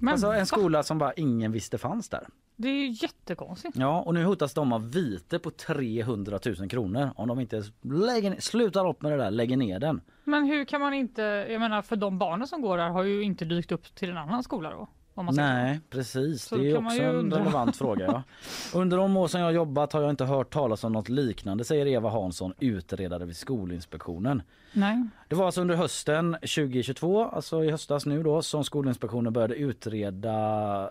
Men 0.00 0.12
alltså 0.12 0.26
en 0.32 0.46
skola 0.46 0.82
som 0.82 0.98
bara 0.98 1.12
ingen 1.12 1.52
visste 1.52 1.78
fanns 1.78 2.08
där. 2.08 2.28
Det 2.56 2.68
är 2.68 2.72
ju 2.72 2.90
jättekonstigt. 2.90 3.76
Ja, 3.76 4.02
och 4.02 4.14
nu 4.14 4.24
hotas 4.24 4.54
de 4.54 4.72
av 4.72 4.92
vite 4.92 5.38
på 5.38 5.50
300 5.50 6.38
000 6.58 6.68
kronor 6.68 7.10
om 7.16 7.28
de 7.28 7.40
inte 7.40 7.62
lägger, 7.82 8.40
slutar 8.40 8.88
upp 8.88 9.02
med 9.02 9.12
det 9.12 9.16
där, 9.16 9.30
lägger 9.30 9.56
ner 9.56 9.78
den. 9.78 10.00
Men 10.24 10.44
hur 10.44 10.64
kan 10.64 10.80
man 10.80 10.94
inte, 10.94 11.22
jag 11.22 11.60
menar 11.60 11.82
för 11.82 11.96
de 11.96 12.18
barnen 12.18 12.46
som 12.46 12.60
går 12.62 12.76
där 12.78 12.88
har 12.88 13.02
ju 13.02 13.22
inte 13.22 13.44
dykt 13.44 13.72
upp 13.72 13.94
till 13.94 14.10
en 14.10 14.16
annan 14.16 14.42
skola 14.42 14.70
då? 14.70 14.88
Nej, 15.16 15.80
precis. 15.90 16.42
Så 16.44 16.56
det 16.56 16.70
är 16.70 16.78
också 16.86 17.02
en 17.02 17.32
relevant 17.32 17.76
fråga. 17.78 18.04
Ja. 18.06 18.22
Under 18.78 18.96
de 18.96 19.16
år 19.16 19.28
som 19.28 19.40
jag 19.40 19.52
jobbat 19.52 19.92
har 19.92 20.00
jag 20.00 20.10
inte 20.10 20.24
hört 20.24 20.52
talas 20.52 20.84
om 20.84 20.92
något 20.92 21.08
liknande, 21.08 21.64
säger 21.64 21.86
Eva 21.86 22.10
Hansson, 22.10 22.52
utredare 22.60 23.24
vid 23.24 23.36
Skolinspektionen. 23.36 24.42
Nej. 24.76 25.02
Det 25.28 25.34
var 25.34 25.46
alltså 25.46 25.60
under 25.60 25.74
hösten 25.76 26.32
2022, 26.32 27.24
alltså 27.24 27.64
i 27.64 27.70
höstas 27.70 28.06
nu 28.06 28.22
då, 28.22 28.42
som 28.42 28.64
Skolinspektionen 28.64 29.32
började 29.32 29.54
utreda 29.54 30.30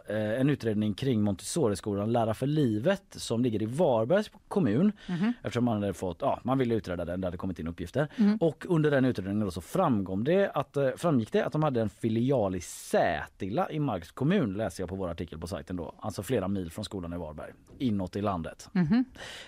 eh, 0.10 0.40
en 0.42 0.50
utredning 0.50 0.94
kring 0.94 1.22
Montessoriskolan 1.22 2.12
Lära 2.12 2.34
för 2.34 2.48
livet 2.48 3.04
som 3.10 3.44
ligger 3.44 3.62
i 3.62 3.66
Varbergs 3.66 4.32
kommun. 4.48 4.92
Mhm. 5.08 5.34
Eftersom 5.44 5.66
man 5.66 5.82
hade 5.82 5.94
fått, 5.94 6.18
ja, 6.22 6.40
man 6.44 6.58
ville 6.58 6.76
utreda 6.76 7.06
den, 7.06 7.22
det 7.22 7.28
hade 7.28 7.38
kommit 7.38 7.60
in 7.60 7.68
uppgifter. 7.68 8.08
Mm. 8.16 8.38
Och 8.38 8.66
under 8.70 8.92
den 8.92 9.06
utredningen 9.06 9.52
så 9.52 9.62
framkom 9.62 10.24
det 10.24 10.52
att, 10.54 10.78
eh, 10.78 10.90
framgick 10.98 11.32
det 11.32 11.46
att 11.46 11.52
de 11.52 11.64
hade 11.64 11.82
en 11.82 11.90
filial 11.90 12.56
i 12.56 12.62
Sätila 12.62 13.72
i 13.72 13.80
Marks 13.80 14.12
kommun, 14.12 14.54
läser 14.54 14.84
jag 14.84 14.90
på 14.90 14.96
vår 14.96 15.10
artikel 15.10 15.40
på 15.40 15.48
sajten 15.48 15.76
då. 15.76 15.96
Alltså 16.00 16.24
flera 16.24 16.48
mil 16.48 16.72
från 16.72 16.86
skolan 16.86 17.14
i 17.14 17.18
Varberg, 17.18 17.52
inåt 17.78 18.16
i 18.16 18.22
landet. 18.22 18.70
Mhm. 18.72 19.06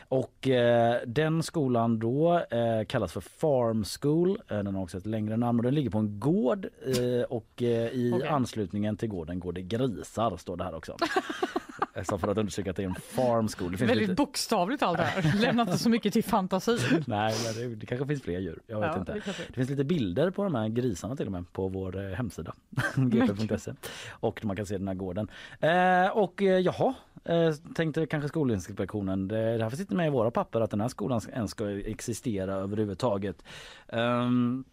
Och 0.07 0.47
eh, 0.47 1.01
den 1.07 1.43
skolan 1.43 1.99
då 1.99 2.39
eh, 2.51 2.85
kallas 2.88 3.14
för 3.14 3.22
Farm 3.22 3.84
School. 3.84 4.26
Eh, 4.29 4.57
den 4.57 4.75
har 4.75 4.83
också 4.83 4.97
ett 4.97 5.05
längre 5.05 5.37
namn 5.37 5.59
och 5.59 5.63
den 5.63 5.75
ligger 5.75 5.89
på 5.89 5.97
en 5.97 6.19
gård 6.19 6.65
eh, 6.85 7.21
och 7.29 7.63
eh, 7.63 7.87
i 7.87 8.11
Okej. 8.15 8.27
anslutningen 8.27 8.97
till 8.97 9.09
gården 9.09 9.39
går 9.39 9.53
det 9.53 9.61
grisar 9.61 10.37
står 10.37 10.57
det 10.57 10.63
här 10.63 10.75
också. 10.75 10.97
Så 12.03 12.17
för 12.17 12.27
att 12.27 12.37
undersöka 12.37 12.69
att 12.69 12.75
det 12.75 12.83
är 12.83 12.87
en 12.87 12.95
farm 12.95 13.47
school. 13.47 13.71
Det 13.71 13.77
finns 13.77 13.89
Väldigt 13.91 14.09
lite... 14.09 14.17
bokstavligt 14.17 14.83
allt 14.83 14.97
det 14.97 15.03
här. 15.03 15.39
Lämna 15.41 15.61
inte 15.61 15.77
så 15.77 15.89
mycket 15.89 16.13
till 16.13 16.23
fantasi. 16.23 16.77
Nej, 17.07 17.33
det, 17.55 17.75
det 17.75 17.85
kanske 17.85 18.07
finns 18.07 18.21
fler 18.21 18.39
djur. 18.39 18.59
Jag 18.67 18.79
vet 18.79 18.89
Ja, 18.93 18.99
inte. 18.99 19.13
det 19.13 19.21
Det 19.47 19.53
finns 19.53 19.69
lite 19.69 19.83
bilder 19.83 20.31
på 20.31 20.43
de 20.43 20.55
här 20.55 20.67
grisarna 20.67 21.15
till 21.15 21.25
och 21.25 21.31
med 21.31 21.53
på 21.53 21.67
vår 21.67 21.97
eh, 22.09 22.15
hemsida 22.15 22.53
gp.se 22.95 23.71
och 24.09 24.45
man 24.45 24.55
kan 24.55 24.65
se 24.65 24.77
den 24.77 24.87
här 24.87 24.95
gården. 24.95 25.27
Eh, 25.59 26.07
och 26.17 26.41
eh, 26.41 26.59
jaha, 26.59 26.93
eh, 27.25 27.53
tänkte 27.75 28.05
kanske 28.05 28.27
Skolinspektionen, 28.27 29.27
det, 29.27 29.57
det 29.57 29.63
här 29.63 29.69
finns 29.69 29.81
inte 29.81 29.95
med 29.95 30.07
i 30.07 30.09
våra 30.09 30.31
papper 30.31 30.61
att 30.61 30.71
den 30.71 30.81
här 30.81 30.87
skolan 30.87 31.21
ens 31.33 31.51
ska 31.51 31.69
existera 31.71 32.53
överhuvudtaget. 32.55 33.43
Ehm, 33.87 34.63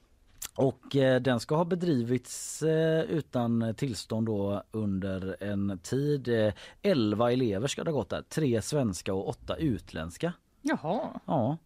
och 0.56 0.96
eh, 0.96 1.20
den 1.20 1.40
ska 1.40 1.56
ha 1.56 1.64
bedrivits 1.64 2.62
eh, 2.62 3.00
utan 3.02 3.74
tillstånd 3.76 4.26
då 4.26 4.62
under 4.70 5.36
en 5.40 5.78
tid. 5.82 6.28
Eh, 6.28 6.52
11 6.82 7.32
elever 7.32 7.66
ska 7.68 7.84
det 7.84 7.90
ha 7.90 7.98
gått 7.98 8.08
där, 8.10 8.22
tre 8.22 8.62
svenska 8.62 9.14
och 9.14 9.28
åtta 9.28 9.56
utländska. 9.56 10.32
Jaha, 10.62 11.20
Ja, 11.26 11.56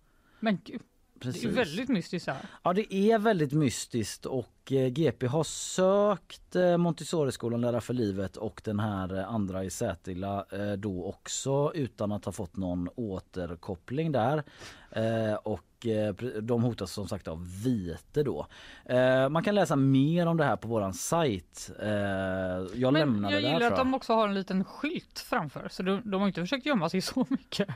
men 0.40 0.58
gud. 0.64 0.80
Det 1.14 1.28
är 1.28 1.32
precis. 1.32 1.44
väldigt 1.56 1.88
mystiskt 1.88 2.28
här. 2.28 2.36
Ja 2.62 2.72
det 2.72 2.94
är 2.94 3.18
väldigt 3.18 3.52
mystiskt 3.52 4.26
och 4.26 4.46
GP 4.70 5.26
har 5.26 5.44
sökt 5.44 6.56
eh, 6.56 6.76
Montessori-skolan 6.76 7.60
Lära 7.60 7.80
för 7.80 7.94
livet 7.94 8.36
och 8.36 8.60
den 8.64 8.80
här 8.80 9.18
eh, 9.18 9.28
andra 9.34 9.64
i 9.64 9.70
Sätila 9.70 10.46
eh, 10.52 10.72
då 10.72 11.04
också 11.04 11.72
utan 11.74 12.12
att 12.12 12.24
ha 12.24 12.32
fått 12.32 12.56
någon 12.56 12.88
återkoppling 12.94 14.12
där. 14.12 14.42
Eh, 14.90 15.34
och 15.34 15.86
eh, 15.86 16.14
de 16.42 16.62
hotas 16.62 16.92
som 16.92 17.08
sagt 17.08 17.28
av 17.28 17.62
vite 17.64 18.22
då. 18.22 18.46
Eh, 18.84 19.28
man 19.28 19.42
kan 19.44 19.54
läsa 19.54 19.76
mer 19.76 20.26
om 20.26 20.36
det 20.36 20.44
här 20.44 20.56
på 20.56 20.68
våran 20.68 20.94
sajt. 20.94 21.70
Eh, 21.82 21.88
jag 21.88 22.92
Men 22.92 22.94
lämnade 22.94 23.34
jag 23.34 23.42
där 23.42 23.48
gillar 23.48 23.58
tror 23.60 23.72
att 23.72 23.78
jag. 23.78 23.86
de 23.86 23.94
också 23.94 24.12
har 24.14 24.28
en 24.28 24.34
liten 24.34 24.64
skylt 24.64 25.18
framför 25.18 25.68
så 25.70 25.82
de, 25.82 26.10
de 26.10 26.20
har 26.20 26.28
inte 26.28 26.40
försökt 26.40 26.66
gömma 26.66 26.88
sig 26.88 27.00
så 27.00 27.26
mycket. 27.28 27.68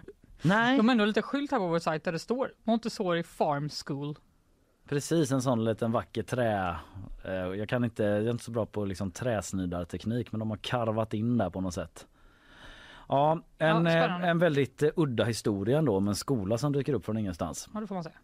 Nej 0.42 0.76
De 0.76 0.88
har 0.88 0.92
ändå 0.92 1.04
lite 1.04 1.22
skylt 1.22 1.50
här 1.50 1.58
på 1.58 1.66
vår 1.68 1.78
sajt 1.78 2.04
där 2.04 2.12
det 2.12 2.18
står 2.18 2.52
Montessori 2.64 3.22
Farm 3.22 3.68
School. 3.86 4.16
Precis 4.88 5.32
en 5.32 5.42
sån 5.42 5.64
liten 5.64 5.92
vacker 5.92 6.22
trä. 6.22 6.76
Eh, 7.24 7.32
jag 7.32 7.68
kan 7.68 7.84
inte, 7.84 8.02
jag 8.02 8.26
är 8.26 8.30
inte 8.30 8.44
så 8.44 8.50
bra 8.50 8.66
på 8.66 8.84
liksom 8.84 9.10
träsnidarteknik 9.10 10.32
men 10.32 10.38
de 10.38 10.50
har 10.50 10.56
karvat 10.56 11.14
in 11.14 11.38
där 11.38 11.50
på 11.50 11.60
något 11.60 11.74
sätt. 11.74 12.06
Ja, 13.08 13.42
en, 13.58 13.86
Ja, 13.86 14.06
eh, 14.06 14.28
en 14.28 14.38
väldigt 14.38 14.82
udda 14.96 15.24
historia 15.24 15.78
ändå 15.78 15.96
om 15.96 16.08
en 16.08 16.14
skola 16.14 16.58
som 16.58 16.72
dyker 16.72 16.94
upp 16.94 17.04
från 17.04 17.18
ingenstans. 17.18 17.68
Ja, 17.74 17.80
det 17.80 17.86
får 17.86 17.94
man 17.94 18.04
säga. 18.04 18.16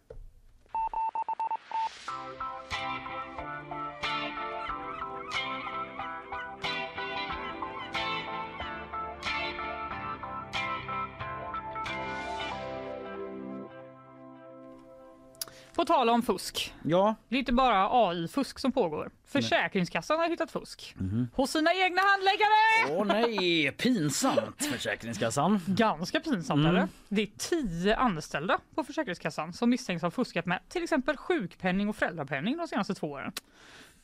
Tal 15.89 16.09
om 16.09 16.21
fusk. 16.21 16.73
Ja, 16.83 17.15
Det 17.29 17.35
är 17.35 17.39
inte 17.39 17.53
bara 17.53 17.89
AI-fusk 17.91 18.59
som 18.59 18.71
pågår. 18.71 19.09
Försäkringskassan 19.27 20.19
har 20.19 20.29
hittat 20.29 20.51
fusk. 20.51 20.95
Mhm. 20.97 21.27
Hos 21.33 21.51
sina 21.51 21.73
egna 21.73 22.01
handläggare! 22.01 22.99
åh 22.99 23.05
nej, 23.05 23.71
pinsamt 23.71 24.65
Försäkringskassan. 24.73 25.59
Ganska 25.67 26.19
pinsamt 26.19 26.59
Mm. 26.65 26.75
eller? 26.75 26.87
Det 27.09 27.21
är 27.21 27.27
tio 27.37 27.95
anställda 27.95 28.59
på 28.75 28.83
Försäkringskassan 28.83 29.53
som 29.53 29.69
misstänks 29.69 30.01
ha 30.03 30.11
fuskat 30.11 30.45
med 30.45 30.59
till 30.69 30.83
exempel 30.83 31.17
sjukpenning 31.17 31.89
och 31.89 31.95
föräldrapenning 31.95 32.57
de 32.57 32.67
senaste 32.67 32.93
två 32.93 33.07
åren. 33.07 33.31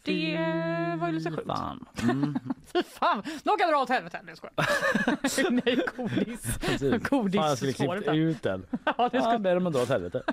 Det 0.06 0.98
var 0.99 1.07
ju 1.07 1.14
lite 1.14 1.32
sjukt. 1.32 1.48
Fan. 1.48 1.86
Mm, 2.03 2.38
Fy 2.73 2.84
fan, 2.84 3.23
de 3.44 3.57
kan 3.57 3.69
dra 3.69 3.77
åt 3.77 3.90
helvete. 3.90 4.19
Nej, 4.23 4.32
jag 4.32 4.38
skojar. 4.38 5.52
Nej, 5.65 5.80
godis. 5.98 6.57
precis. 6.57 7.10
Godis 7.10 7.40
Fan, 7.41 7.49
jag 7.49 7.57
skulle 7.57 7.73
klippt 7.73 8.07
ut 8.07 8.44
den. 8.44 8.65
Ja, 8.98 9.10
det 9.11 9.18
Ja, 9.18 9.23
ska... 9.23 9.40
ber 9.40 9.56
dem 9.56 9.68
att 9.68 9.73
dra 9.73 9.82
åt 9.82 9.90
helvete. 9.90 10.23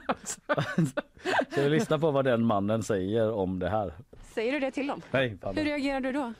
Ska 1.50 1.62
vi 1.62 1.68
lyssna 1.68 1.98
på 1.98 2.10
vad 2.10 2.24
den 2.24 2.44
mannen 2.44 2.82
säger 2.82 3.32
om 3.32 3.58
det 3.58 3.68
här? 3.68 3.92
Säger 4.34 4.52
du 4.52 4.60
det 4.60 4.70
till 4.70 4.86
dem? 4.86 5.02
Nej, 5.10 5.38
fan. 5.42 5.56
Hur 5.56 5.64
reagerar 5.64 6.00
du 6.00 6.12
då? 6.12 6.32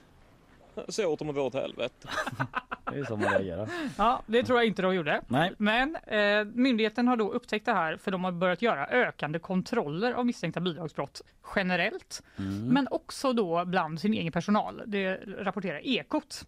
Säg 0.88 1.06
åt 1.06 1.18
dra 1.18 1.42
åt 1.42 1.54
helvete. 1.54 2.08
Det 2.92 2.98
är 2.98 3.04
så 3.04 3.16
man 3.16 3.28
reagerar. 3.28 3.68
ja, 3.98 4.22
det 4.26 4.42
tror 4.42 4.58
jag 4.58 4.66
inte 4.66 4.82
de 4.82 4.94
gjorde. 4.94 5.22
Nej. 5.28 5.52
Men 5.58 5.96
eh, 5.96 6.44
myndigheten 6.44 7.08
har 7.08 7.16
då 7.16 7.32
upptäckt 7.32 7.66
det 7.66 7.72
här 7.72 7.96
för 7.96 8.10
de 8.10 8.24
har 8.24 8.32
börjat 8.32 8.62
göra 8.62 8.86
ökande 8.86 9.38
kontroller 9.38 10.12
av 10.12 10.26
misstänkta 10.26 10.60
bidragsbrott 10.60 11.22
generellt. 11.56 12.22
Mm. 12.38 12.68
Men 12.68 12.88
också 12.90 13.32
då 13.32 13.64
bland 13.64 14.00
sin 14.00 14.14
egen 14.14 14.32
personal. 14.32 14.82
Det 14.86 15.16
rapporterar 15.38 15.86
Ekot. 15.86 16.46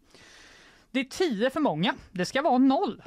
Det 0.91 1.01
är 1.01 1.05
tio 1.05 1.51
för 1.51 1.61
många. 1.61 1.95
Det 2.13 2.25
ska 2.25 2.43
vara 2.43 2.59
noll. 2.59 3.03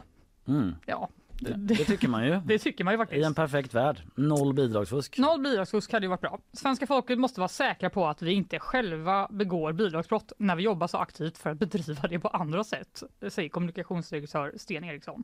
Mm. 0.47 0.75
Ja, 0.85 1.09
Det, 1.39 1.53
det, 1.57 1.75
tycker 1.85 2.07
man 2.07 2.25
ju. 2.25 2.41
det 2.45 2.59
tycker 2.59 2.83
man 2.83 2.93
ju 2.93 2.95
I 2.95 3.01
faktiskt. 3.01 3.25
en 3.25 3.33
perfekt 3.33 3.73
värld. 3.73 4.01
Noll 4.15 4.53
bidragsfusk. 4.53 5.17
Noll 5.17 5.41
bidragsfusk 5.41 5.91
hade 5.91 6.05
ju 6.05 6.09
varit 6.09 6.21
bra. 6.21 6.39
Svenska 6.53 6.87
folket 6.87 7.19
måste 7.19 7.39
vara 7.39 7.47
säkra 7.47 7.89
på 7.89 8.07
att 8.07 8.21
vi 8.21 8.31
inte 8.31 8.59
själva 8.59 9.27
begår 9.31 9.73
bidragsbrott 9.73 10.31
när 10.37 10.55
vi 10.55 10.63
jobbar 10.63 10.87
så 10.87 10.97
aktivt 10.97 11.37
för 11.37 11.49
att 11.49 11.57
bedriva 11.59 12.07
det 12.07 12.19
på 12.19 12.27
andra 12.27 12.63
sätt, 12.63 13.03
säger 13.29 13.49
kommunikationsdirektör 13.49 14.53
Sten 14.57 14.83
Eriksson. 14.83 15.23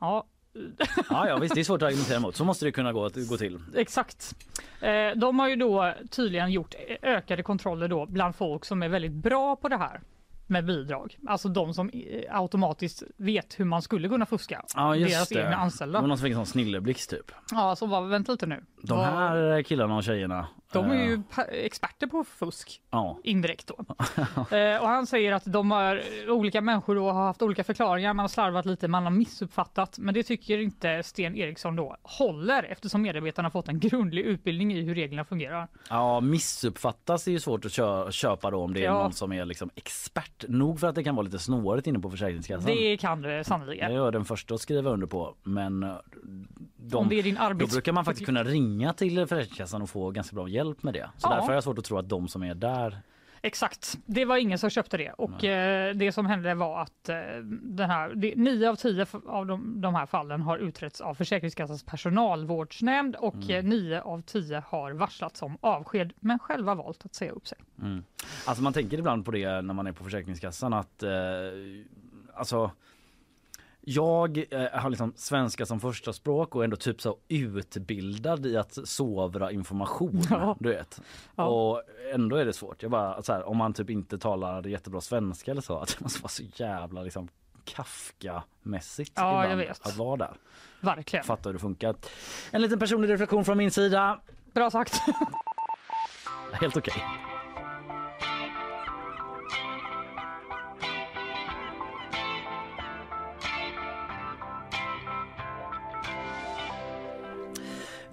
Ja, 0.00 0.26
Ja, 1.10 1.28
ja 1.28 1.38
visst, 1.38 1.54
det 1.54 1.60
är 1.60 1.64
svårt 1.64 1.82
att 1.82 1.86
argumentera 1.88 2.16
emot. 2.16 2.36
Så 2.36 2.44
måste 2.44 2.64
det 2.64 2.72
kunna 2.72 2.92
gå, 2.92 3.10
gå 3.28 3.36
till. 3.36 3.58
exakt. 3.74 4.34
Eh, 4.80 5.10
De 5.16 5.38
har 5.38 5.48
ju 5.48 5.56
då 5.56 5.94
tydligen 6.10 6.50
gjort 6.52 6.74
ökade 7.02 7.42
kontroller 7.42 7.88
då 7.88 8.06
bland 8.06 8.36
folk 8.36 8.64
som 8.64 8.82
är 8.82 8.88
väldigt 8.88 9.12
bra 9.12 9.56
på 9.56 9.68
det 9.68 9.76
här 9.76 10.00
med 10.46 10.64
bidrag. 10.66 11.16
Alltså 11.26 11.48
de 11.48 11.74
som 11.74 11.90
eh, 11.90 12.36
automatiskt 12.40 13.02
vet 13.16 13.60
hur 13.60 13.64
man 13.64 13.82
skulle 13.82 14.08
kunna 14.08 14.26
fuska. 14.26 14.62
Ja, 14.74 14.96
just 14.96 15.14
Deras 15.14 15.28
det. 15.28 15.38
egna 15.38 15.50
Det 15.50 15.56
anställda. 15.56 16.00
var 16.00 16.08
någon 16.08 16.16
som 16.18 16.24
fick 16.24 16.30
en 16.32 16.36
sån 16.38 16.46
snilleblixt 16.46 17.10
typ. 17.10 17.32
Ja, 17.50 17.76
som 17.76 17.90
var, 17.90 18.02
vänta 18.02 18.32
lite 18.32 18.46
nu. 18.46 18.64
De 18.82 18.98
här 18.98 19.62
killarna 19.62 19.96
och 19.96 20.04
tjejerna. 20.04 20.46
De 20.76 20.90
är 20.90 20.94
eh, 20.94 21.06
ju 21.08 21.22
pa- 21.22 21.42
experter 21.44 22.06
på 22.06 22.24
fusk. 22.24 22.80
Ja. 22.90 23.18
indirekt 23.24 23.66
då. 23.66 23.74
eh, 24.56 24.82
och 24.82 24.88
han 24.88 25.06
säger 25.06 25.32
att 25.32 25.42
de 25.44 25.70
har, 25.70 26.02
olika 26.28 26.60
människor 26.60 26.94
då 26.94 27.10
har 27.10 27.24
haft 27.26 27.42
olika 27.42 27.64
förklaringar, 27.64 28.14
man 28.14 28.22
har 28.24 28.28
slarvat 28.28 28.66
lite, 28.66 28.88
man 28.88 29.02
har 29.04 29.10
missuppfattat. 29.10 29.98
Men 29.98 30.14
det 30.14 30.22
tycker 30.22 30.58
inte 30.58 31.02
Sten 31.02 31.36
Eriksson 31.36 31.76
då 31.76 31.96
håller 32.02 32.62
eftersom 32.62 33.02
medarbetarna 33.02 33.46
har 33.46 33.50
fått 33.50 33.68
en 33.68 33.80
grundlig 33.80 34.22
utbildning 34.22 34.72
i 34.72 34.80
hur 34.82 34.94
reglerna 34.94 35.24
fungerar. 35.24 35.68
Ja, 35.90 36.20
missuppfattas 36.20 37.26
är 37.28 37.32
ju 37.32 37.40
svårt 37.40 37.64
att 37.64 37.72
kö- 37.72 38.10
köpa 38.12 38.50
då 38.50 38.58
om 38.62 38.74
det 38.74 38.80
är 38.80 38.84
Ja. 38.84 38.92
någon 39.02 39.12
som 39.12 39.32
är 39.32 39.44
liksom 39.44 39.70
expert 39.74 40.44
nog 40.48 40.80
för 40.80 40.86
att 40.86 40.94
det 40.94 41.04
kan 41.04 41.14
vara 41.14 41.24
lite 41.24 41.38
snårigt 41.38 41.86
inne 41.86 41.98
på 41.98 42.10
Försäkringskassan. 42.10 42.66
Det 42.66 42.96
kan 42.96 43.22
det 43.22 43.32
är 43.32 43.42
sannolikt. 43.42 43.82
jag 43.82 44.12
den 44.12 44.24
första 44.24 44.54
att 44.54 44.60
skriva 44.60 44.90
under 44.90 45.06
på. 45.06 45.34
Men 45.42 45.82
eh, 45.82 45.94
de, 46.90 46.96
Om 46.96 47.08
det 47.08 47.18
är 47.18 47.22
din 47.22 47.34
då 47.34 47.40
arbets... 47.40 47.72
brukar 47.72 47.92
man 47.92 48.04
faktiskt 48.04 48.26
kunna 48.26 48.44
ringa 48.44 48.92
till 48.92 49.26
Försäkringskassan 49.26 49.82
och 49.82 49.90
få 49.90 50.10
ganska 50.10 50.34
bra 50.36 50.48
hjälp 50.48 50.82
med 50.82 50.94
det. 50.94 51.10
Så 51.16 51.28
Ja. 51.28 51.34
därför 51.34 51.46
har 51.46 51.54
jag 51.54 51.64
svårt 51.64 51.78
att 51.78 51.84
tro 51.84 51.98
att 51.98 52.08
de 52.08 52.28
som 52.28 52.42
är 52.42 52.54
där 52.54 52.98
Exakt, 53.42 53.98
det 54.06 54.24
var 54.24 54.36
ingen 54.36 54.58
som 54.58 54.70
köpte 54.70 54.96
det 54.96 55.12
och 55.12 55.44
eh, 55.44 55.94
det 55.94 56.12
som 56.12 56.26
hände 56.26 56.54
var 56.54 56.80
att 56.82 57.08
eh, 57.08 57.16
den 57.62 57.90
här, 57.90 58.12
det, 58.14 58.34
nio 58.36 58.70
av 58.70 58.76
tio 58.76 59.06
av 59.26 59.46
de, 59.46 59.80
de 59.80 59.94
här 59.94 60.06
fallen 60.06 60.40
har 60.42 60.58
utretts 60.58 61.00
av 61.00 61.14
Försäkringskassans 61.14 61.84
personalvårdsnämnd 61.84 63.16
och 63.16 63.34
Mm. 63.34 63.50
eh, 63.50 63.62
nio 63.64 64.00
av 64.00 64.22
tio 64.22 64.62
har 64.66 64.92
varslats 64.92 65.42
om 65.42 65.58
avsked 65.60 66.12
men 66.20 66.38
själva 66.38 66.74
valt 66.74 67.04
att 67.04 67.14
säga 67.14 67.32
upp 67.32 67.46
sig. 67.46 67.58
Mm. 67.82 68.04
Alltså 68.46 68.62
man 68.62 68.72
tänker 68.72 68.98
ibland 68.98 69.24
på 69.24 69.30
det 69.30 69.62
när 69.62 69.74
man 69.74 69.86
är 69.86 69.92
på 69.92 70.04
Försäkringskassan 70.04 70.72
att 70.72 71.02
eh, 71.02 71.10
alltså 72.34 72.70
jag 73.88 74.44
eh, 74.50 74.80
har 74.80 74.90
liksom 74.90 75.12
svenska 75.16 75.66
som 75.66 75.80
första 75.80 76.12
språk 76.12 76.54
och 76.54 76.64
ändå 76.64 76.76
typ 76.76 77.00
så 77.00 77.16
utbildad 77.28 78.46
i 78.46 78.56
att 78.56 78.78
sovra 78.84 79.52
information. 79.52 80.22
Ja. 80.30 80.56
Du 80.60 80.68
vet. 80.68 81.00
Ja. 81.36 81.44
Och 81.44 81.82
ändå 82.14 82.36
är 82.36 82.44
det 82.44 82.52
svårt. 82.52 82.82
Jag 82.82 82.90
bara, 82.90 83.22
så 83.22 83.32
här, 83.32 83.48
om 83.48 83.56
man 83.56 83.72
typ 83.74 83.90
inte 83.90 84.18
talar 84.18 84.66
jättebra 84.66 85.00
svenska 85.00 85.50
eller 85.50 85.60
så, 85.60 85.78
att 85.78 85.88
det 85.88 86.00
måste 86.00 86.22
vara 86.22 86.28
så 86.28 86.42
jävla 86.54 87.02
liksom 87.02 87.28
Kafka-mässigt 87.64 89.12
Ja, 89.14 89.44
ibland 89.52 89.70
att 89.70 89.96
vara 89.96 90.16
där. 90.16 90.36
Verkligen. 90.80 91.24
Fatta 91.24 91.48
hur 91.48 91.54
det 91.54 91.58
funkar. 91.58 91.94
En 92.50 92.62
liten 92.62 92.78
personlig 92.78 93.10
reflektion 93.10 93.44
från 93.44 93.58
min 93.58 93.70
sida. 93.70 94.20
Bra 94.54 94.70
sagt. 94.70 94.94
Helt 96.52 96.76
okej. 96.76 97.02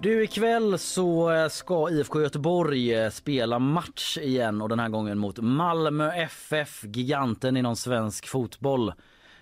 Du 0.04 0.24
ikväll 0.24 0.78
så 0.78 1.32
eh, 1.32 1.48
ska 1.48 1.90
IFK 1.90 2.20
Göteborg 2.20 2.94
eh, 2.94 3.10
spela 3.10 3.58
match 3.58 4.18
igen 4.18 4.62
och 4.62 4.68
den 4.68 4.78
här 4.78 4.88
gången 4.88 5.18
mot 5.18 5.38
Malmö 5.38 6.12
FF, 6.12 6.84
giganten 6.84 7.56
inom 7.56 7.76
svensk 7.76 8.28
fotboll. 8.28 8.92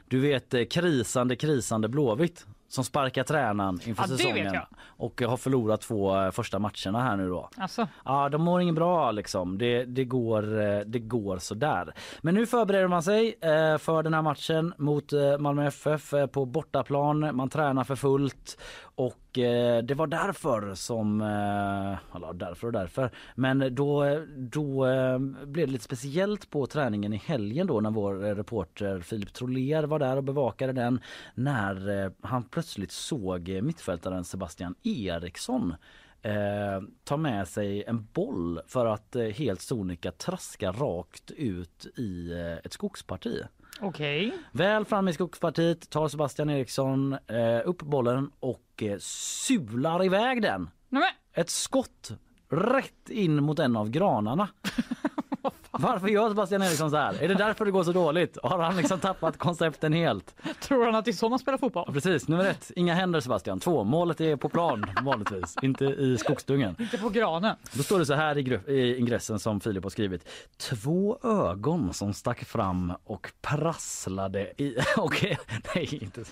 Du 0.09 0.21
vet 0.21 0.55
eh, 0.55 0.65
krisande 0.65 1.37
krisande 1.37 1.89
Blåvitt 1.89 2.47
som 2.69 2.85
sparkar 2.85 3.23
tränaren 3.23 3.81
inför 3.85 4.03
Ja, 4.03 4.09
säsongen 4.09 4.57
och 4.85 5.21
har 5.21 5.37
förlorat 5.37 5.81
två 5.81 6.31
första 6.33 6.59
matcherna 6.59 7.03
här 7.03 7.17
nu 7.17 7.29
då. 7.29 7.49
Alltså, 7.57 7.89
Ja, 8.05 8.29
de 8.29 8.43
mår 8.43 8.61
inget 8.61 8.75
bra 8.75 9.11
liksom. 9.11 9.59
Det, 9.59 9.85
det, 9.85 10.05
går, 10.05 10.43
det 10.85 10.99
går 10.99 11.39
sådär. 11.39 11.95
Men 12.21 12.35
nu 12.35 12.47
förbereder 12.47 12.89
man 12.89 13.03
sig 13.03 13.39
för 13.79 14.03
den 14.03 14.15
här 14.15 14.23
matchen 14.23 14.75
mot 14.77 15.13
Malmö 15.39 15.67
FF 15.67 16.15
på 16.33 16.45
bortaplan. 16.45 17.37
Man 17.37 17.49
tränar 17.51 17.85
för 17.85 17.97
fullt 17.97 18.59
och 18.95 19.39
eh, 19.39 19.83
det 19.83 19.95
var 19.95 20.07
därför 20.07 20.75
som, 20.75 21.21
eh, 21.21 22.17
eller 22.17 22.33
därför 22.33 22.67
och 22.67 22.73
därför, 22.73 23.11
men 23.35 23.75
då, 23.75 24.21
då 24.37 24.87
eh, 24.87 25.19
blev 25.19 25.67
det 25.67 25.73
lite 25.73 25.85
speciellt 25.85 26.51
på 26.51 26.67
träningen 26.67 27.13
i 27.13 27.17
helgen 27.17 27.67
då 27.67 27.81
när 27.81 27.91
vår 27.91 28.25
eh, 28.25 28.35
reporter 28.35 29.01
Filip 29.01 29.33
Troler 29.33 29.83
var 29.83 29.99
där 29.99 30.17
och 30.17 30.25
bevakade 30.25 30.73
den 30.73 31.01
när 31.35 32.05
eh, 32.05 32.11
han 32.21 32.43
plötsligt 32.43 32.93
såg 32.93 33.49
mittfältaren 33.63 34.25
Sebastian 34.25 34.75
Eriksson 34.83 35.75
eh, 36.23 36.83
ta 37.05 37.17
med 37.17 37.49
sig 37.49 37.85
en 37.85 38.07
boll 38.13 38.61
för 38.67 38.87
att 38.87 39.17
eh, 39.17 39.25
helt 39.25 39.61
sonika 39.61 40.13
traska 40.13 40.73
rakt 40.73 41.31
ut 41.31 41.87
i 41.97 42.33
eh, 42.33 42.53
ett 42.53 42.73
skogsparti 42.73 43.43
okej. 43.81 44.33
Väl 44.53 44.85
framme 44.85 45.11
i 45.11 45.15
skogspartiet 45.15 45.91
tar 45.91 46.09
Sebastian 46.09 46.51
Eriksson 46.51 47.13
eh, 47.13 47.61
upp 47.65 47.83
bollen 47.83 48.31
och 48.41 48.83
eh, 48.83 48.99
sular 48.99 50.05
iväg 50.05 50.43
den. 50.43 50.71
Nej, 50.89 51.01
men, 51.03 51.43
Ett 51.43 51.51
skott 51.51 52.13
rätt 52.49 53.09
in 53.09 53.43
mot 53.43 53.59
en 53.59 53.77
av 53.77 53.91
granarna. 53.91 54.49
Varför 55.79 56.09
gör 56.09 56.29
Sebastian 56.29 56.63
Eriksson 56.63 56.91
så 56.91 56.97
här? 56.97 57.23
Är 57.23 57.29
det 57.29 57.35
därför 57.35 57.65
det 57.65 57.71
går 57.71 57.85
så 57.85 57.93
dåligt? 57.93 58.39
Har 58.43 58.59
han 58.59 58.77
liksom 58.77 59.01
tappat 59.01 59.39
koncepten 59.39 59.93
helt? 59.93 60.35
tror 60.61 60.85
han 60.87 60.95
att 60.95 61.05
det 61.05 61.11
är 61.11 61.13
så 61.13 61.29
man 61.29 61.39
spelar 61.39 61.59
Ja, 61.59 61.59
fotboll? 61.59 61.93
precis, 61.93 62.29
nummer 62.29 62.45
ett, 62.45 62.71
inga 62.77 62.95
händer 62.95 63.21
Sebastian. 63.21 63.61
Två, 63.61 63.85
målet 63.85 64.21
är 64.21 64.37
på 64.37 64.49
plan 64.49 64.87
vanligtvis, 65.03 65.55
inte 65.63 65.85
i 65.85 66.19
skogsdungen. 66.19 66.77
Inte 66.79 66.99
på 66.99 67.09
granen. 67.09 67.57
Då 67.73 67.83
står 67.83 67.99
det 67.99 68.07
så 68.07 68.15
här 68.15 68.39
i, 68.39 68.73
i 68.73 68.99
ingressen 68.99 69.39
som 69.39 69.61
Filip 69.61 69.83
har 69.83 69.91
skrivit. 69.91 70.29
Två 70.57 71.19
ögon 71.23 71.93
som 71.95 72.13
stack 72.15 72.45
fram 72.45 72.93
och 73.05 73.33
prasslade 73.43 74.53
i... 74.63 74.77
Okej, 74.97 75.39
nej 75.75 75.99
inte. 76.03 76.25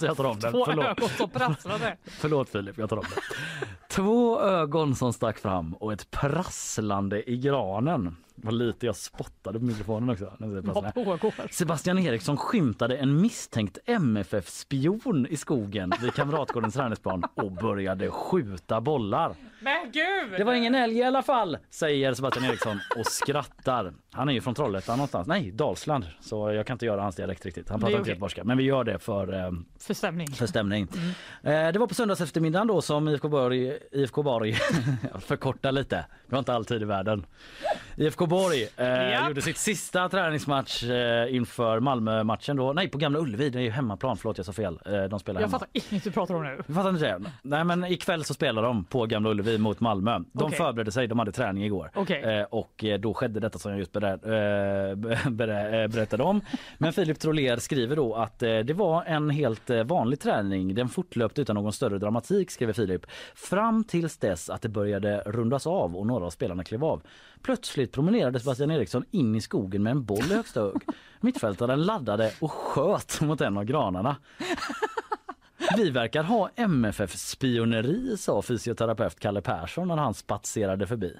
Jag 0.00 0.16
tar 0.16 0.24
om 0.24 0.38
den. 0.40 0.52
Två 0.52 0.64
Förlåt. 0.64 0.86
ögon 0.86 1.08
som 1.08 1.30
prasslade. 1.30 1.96
Förlåt 2.04 2.48
Filip, 2.48 2.78
jag 2.78 2.90
tar 2.90 2.96
om 2.96 3.04
det. 3.14 3.20
Två 3.94 4.40
ögon 4.40 4.94
som 4.94 5.12
stack 5.12 5.38
fram 5.38 5.74
och 5.74 5.92
ett 5.92 6.10
prasslande 6.10 7.30
i 7.30 7.36
granen. 7.36 8.16
Vad 8.42 8.54
lite 8.54 8.86
jag 8.86 8.96
spottade 8.96 9.58
på 9.58 9.64
mikrofonen 9.64 10.10
också. 10.10 10.32
Vad 10.62 10.94
pågår? 10.94 11.52
Sebastian 11.52 11.98
Eriksson 11.98 12.36
skymtade 12.36 12.96
en 12.96 13.20
misstänkt 13.20 13.78
MFF-spion 13.86 15.26
i 15.30 15.36
skogen 15.36 15.92
vid 16.02 16.14
Kamratgårdens 16.14 16.74
träningsplan 16.74 17.24
och 17.34 17.52
började 17.52 18.10
skjuta 18.10 18.80
bollar. 18.80 19.34
Men 19.60 19.90
gud! 19.92 20.38
Det 20.38 20.44
var 20.44 20.54
ingen 20.54 20.74
älg 20.74 20.98
i 20.98 21.02
alla 21.02 21.22
fall, 21.22 21.58
säger 21.70 22.14
Sebastian 22.14 22.44
Eriksson 22.44 22.80
och 22.98 23.06
skrattar. 23.06 23.92
Han 24.18 24.28
är 24.28 24.32
ju 24.32 24.40
från 24.40 24.54
Trollhättan 24.54 24.96
någonstans. 24.98 25.26
Nej, 25.28 25.50
Dalsland. 25.50 26.06
Så 26.20 26.52
jag 26.52 26.66
kan 26.66 26.74
inte 26.74 26.86
göra 26.86 27.02
hans 27.02 27.16
dialekt 27.16 27.46
riktigt. 27.46 27.68
Han 27.68 27.80
pratar 27.80 27.90
inte 27.90 28.02
okej. 28.02 28.10
göteborgska. 28.10 28.44
Men 28.44 28.58
vi 28.58 28.64
gör 28.64 28.84
det 28.84 28.98
för, 28.98 29.34
eh, 29.44 29.50
För 29.80 29.94
stämning. 29.94 30.28
för 30.28 30.46
stämning. 30.46 30.88
Eh, 31.42 31.68
det 31.72 31.78
var 31.78 31.86
på 31.86 31.94
söndags 31.94 32.20
eftermiddagen 32.20 32.66
då 32.66 32.82
som 32.82 33.08
IFK 33.08 33.28
Borg, 33.28 33.78
IFK 33.92 34.22
Borg 34.22 34.50
jag 35.12 35.22
förkortar 35.22 35.72
lite. 35.72 36.04
Vi 36.26 36.34
har 36.34 36.38
inte 36.38 36.54
all 36.54 36.64
tid 36.64 36.82
i 36.82 36.84
världen. 36.84 37.26
IFK 37.96 38.26
Borg 38.26 38.68
eh, 38.76 38.86
Japp. 38.86 39.28
gjorde 39.28 39.42
sitt 39.42 39.56
sista 39.58 40.08
träningsmatch 40.08 40.82
eh, 40.84 41.34
inför 41.34 41.80
Malmö-matchen 41.80 42.56
då. 42.56 42.72
Nej, 42.72 42.88
på 42.88 42.98
Gamla 42.98 43.18
Ullevi. 43.18 43.50
Det 43.50 43.58
är 43.58 43.62
ju 43.62 43.70
hemmaplan. 43.70 44.16
Förlåt, 44.16 44.36
jag 44.36 44.46
sa 44.46 44.52
fel. 44.52 44.78
Eh, 44.86 45.02
de 45.04 45.20
spelar 45.20 45.40
Jag 45.40 45.48
hemma. 45.48 45.58
fattar 45.58 45.68
inget 45.90 46.04
du 46.04 46.10
pratar 46.10 46.34
om 46.34 46.42
nu. 46.44 46.62
Vi 46.66 46.74
fattar 46.74 46.90
inte 46.90 47.04
det? 47.04 47.20
Nej 47.42 47.64
men 47.64 47.84
ikväll 47.84 48.24
så 48.24 48.34
spelar 48.34 48.62
de 48.62 48.84
på 48.84 49.06
Gamla 49.06 49.30
Ullevi 49.30 49.58
mot 49.58 49.80
Malmö. 49.80 50.18
De 50.32 50.44
Okej. 50.44 50.58
förberedde 50.58 50.92
sig, 50.92 51.06
de 51.06 51.18
hade 51.18 51.32
träning 51.32 51.64
igår. 51.64 51.90
Okej. 51.94 52.22
Eh, 52.22 52.42
och 52.44 52.84
eh, 52.84 52.98
då 52.98 53.14
skedde 53.14 53.40
detta 53.40 53.58
som 53.58 53.70
jag 53.70 53.78
just 53.78 53.92
Eh, 54.12 54.94
berä, 54.96 55.30
berä, 55.30 55.88
berättade 55.88 56.22
om. 56.22 56.40
Men 56.78 56.92
Filip 56.92 57.18
Trollér 57.18 57.56
skriver 57.56 57.96
då 57.96 58.14
att 58.14 58.42
eh, 58.42 58.58
det 58.58 58.72
var 58.74 59.04
en 59.04 59.30
helt 59.30 59.70
vanlig 59.70 60.20
träning. 60.20 60.74
Den 60.74 60.88
fortlöpte 60.88 61.42
utan 61.42 61.56
någon 61.56 61.72
större 61.72 61.98
dramatik 61.98 62.50
skriver 62.50 62.72
Filip. 62.72 63.06
Fram 63.34 63.84
tills 63.84 64.16
dess 64.16 64.50
att 64.50 64.62
det 64.62 64.68
började 64.68 65.22
rundas 65.26 65.66
av 65.66 65.96
och 65.96 66.06
några 66.06 66.26
av 66.26 66.30
spelarna 66.30 66.64
klev 66.64 66.84
av. 66.84 67.02
Plötsligt 67.42 67.92
promenerade 67.92 68.40
Sebastian 68.40 68.70
Eriksson 68.70 69.04
in 69.10 69.34
i 69.34 69.40
skogen 69.40 69.82
med 69.82 69.90
en 69.90 70.04
boll 70.04 70.30
i 70.30 70.34
högsta 70.34 70.60
hugg. 70.60 70.82
Mittfältaren 71.20 71.82
laddade 71.82 72.32
och 72.40 72.52
sköt 72.52 73.20
mot 73.20 73.40
en 73.40 73.56
av 73.56 73.64
granarna. 73.64 74.16
Vi 75.76 75.90
verkar 75.90 76.22
ha 76.22 76.50
MFF-spioneri, 76.56 78.16
sa 78.16 78.42
fysioterapeut 78.42 79.20
Kalle 79.20 79.40
Persson 79.40 79.88
när 79.88 79.96
han 79.96 80.14
spatserade 80.14 80.86
förbi. 80.86 81.16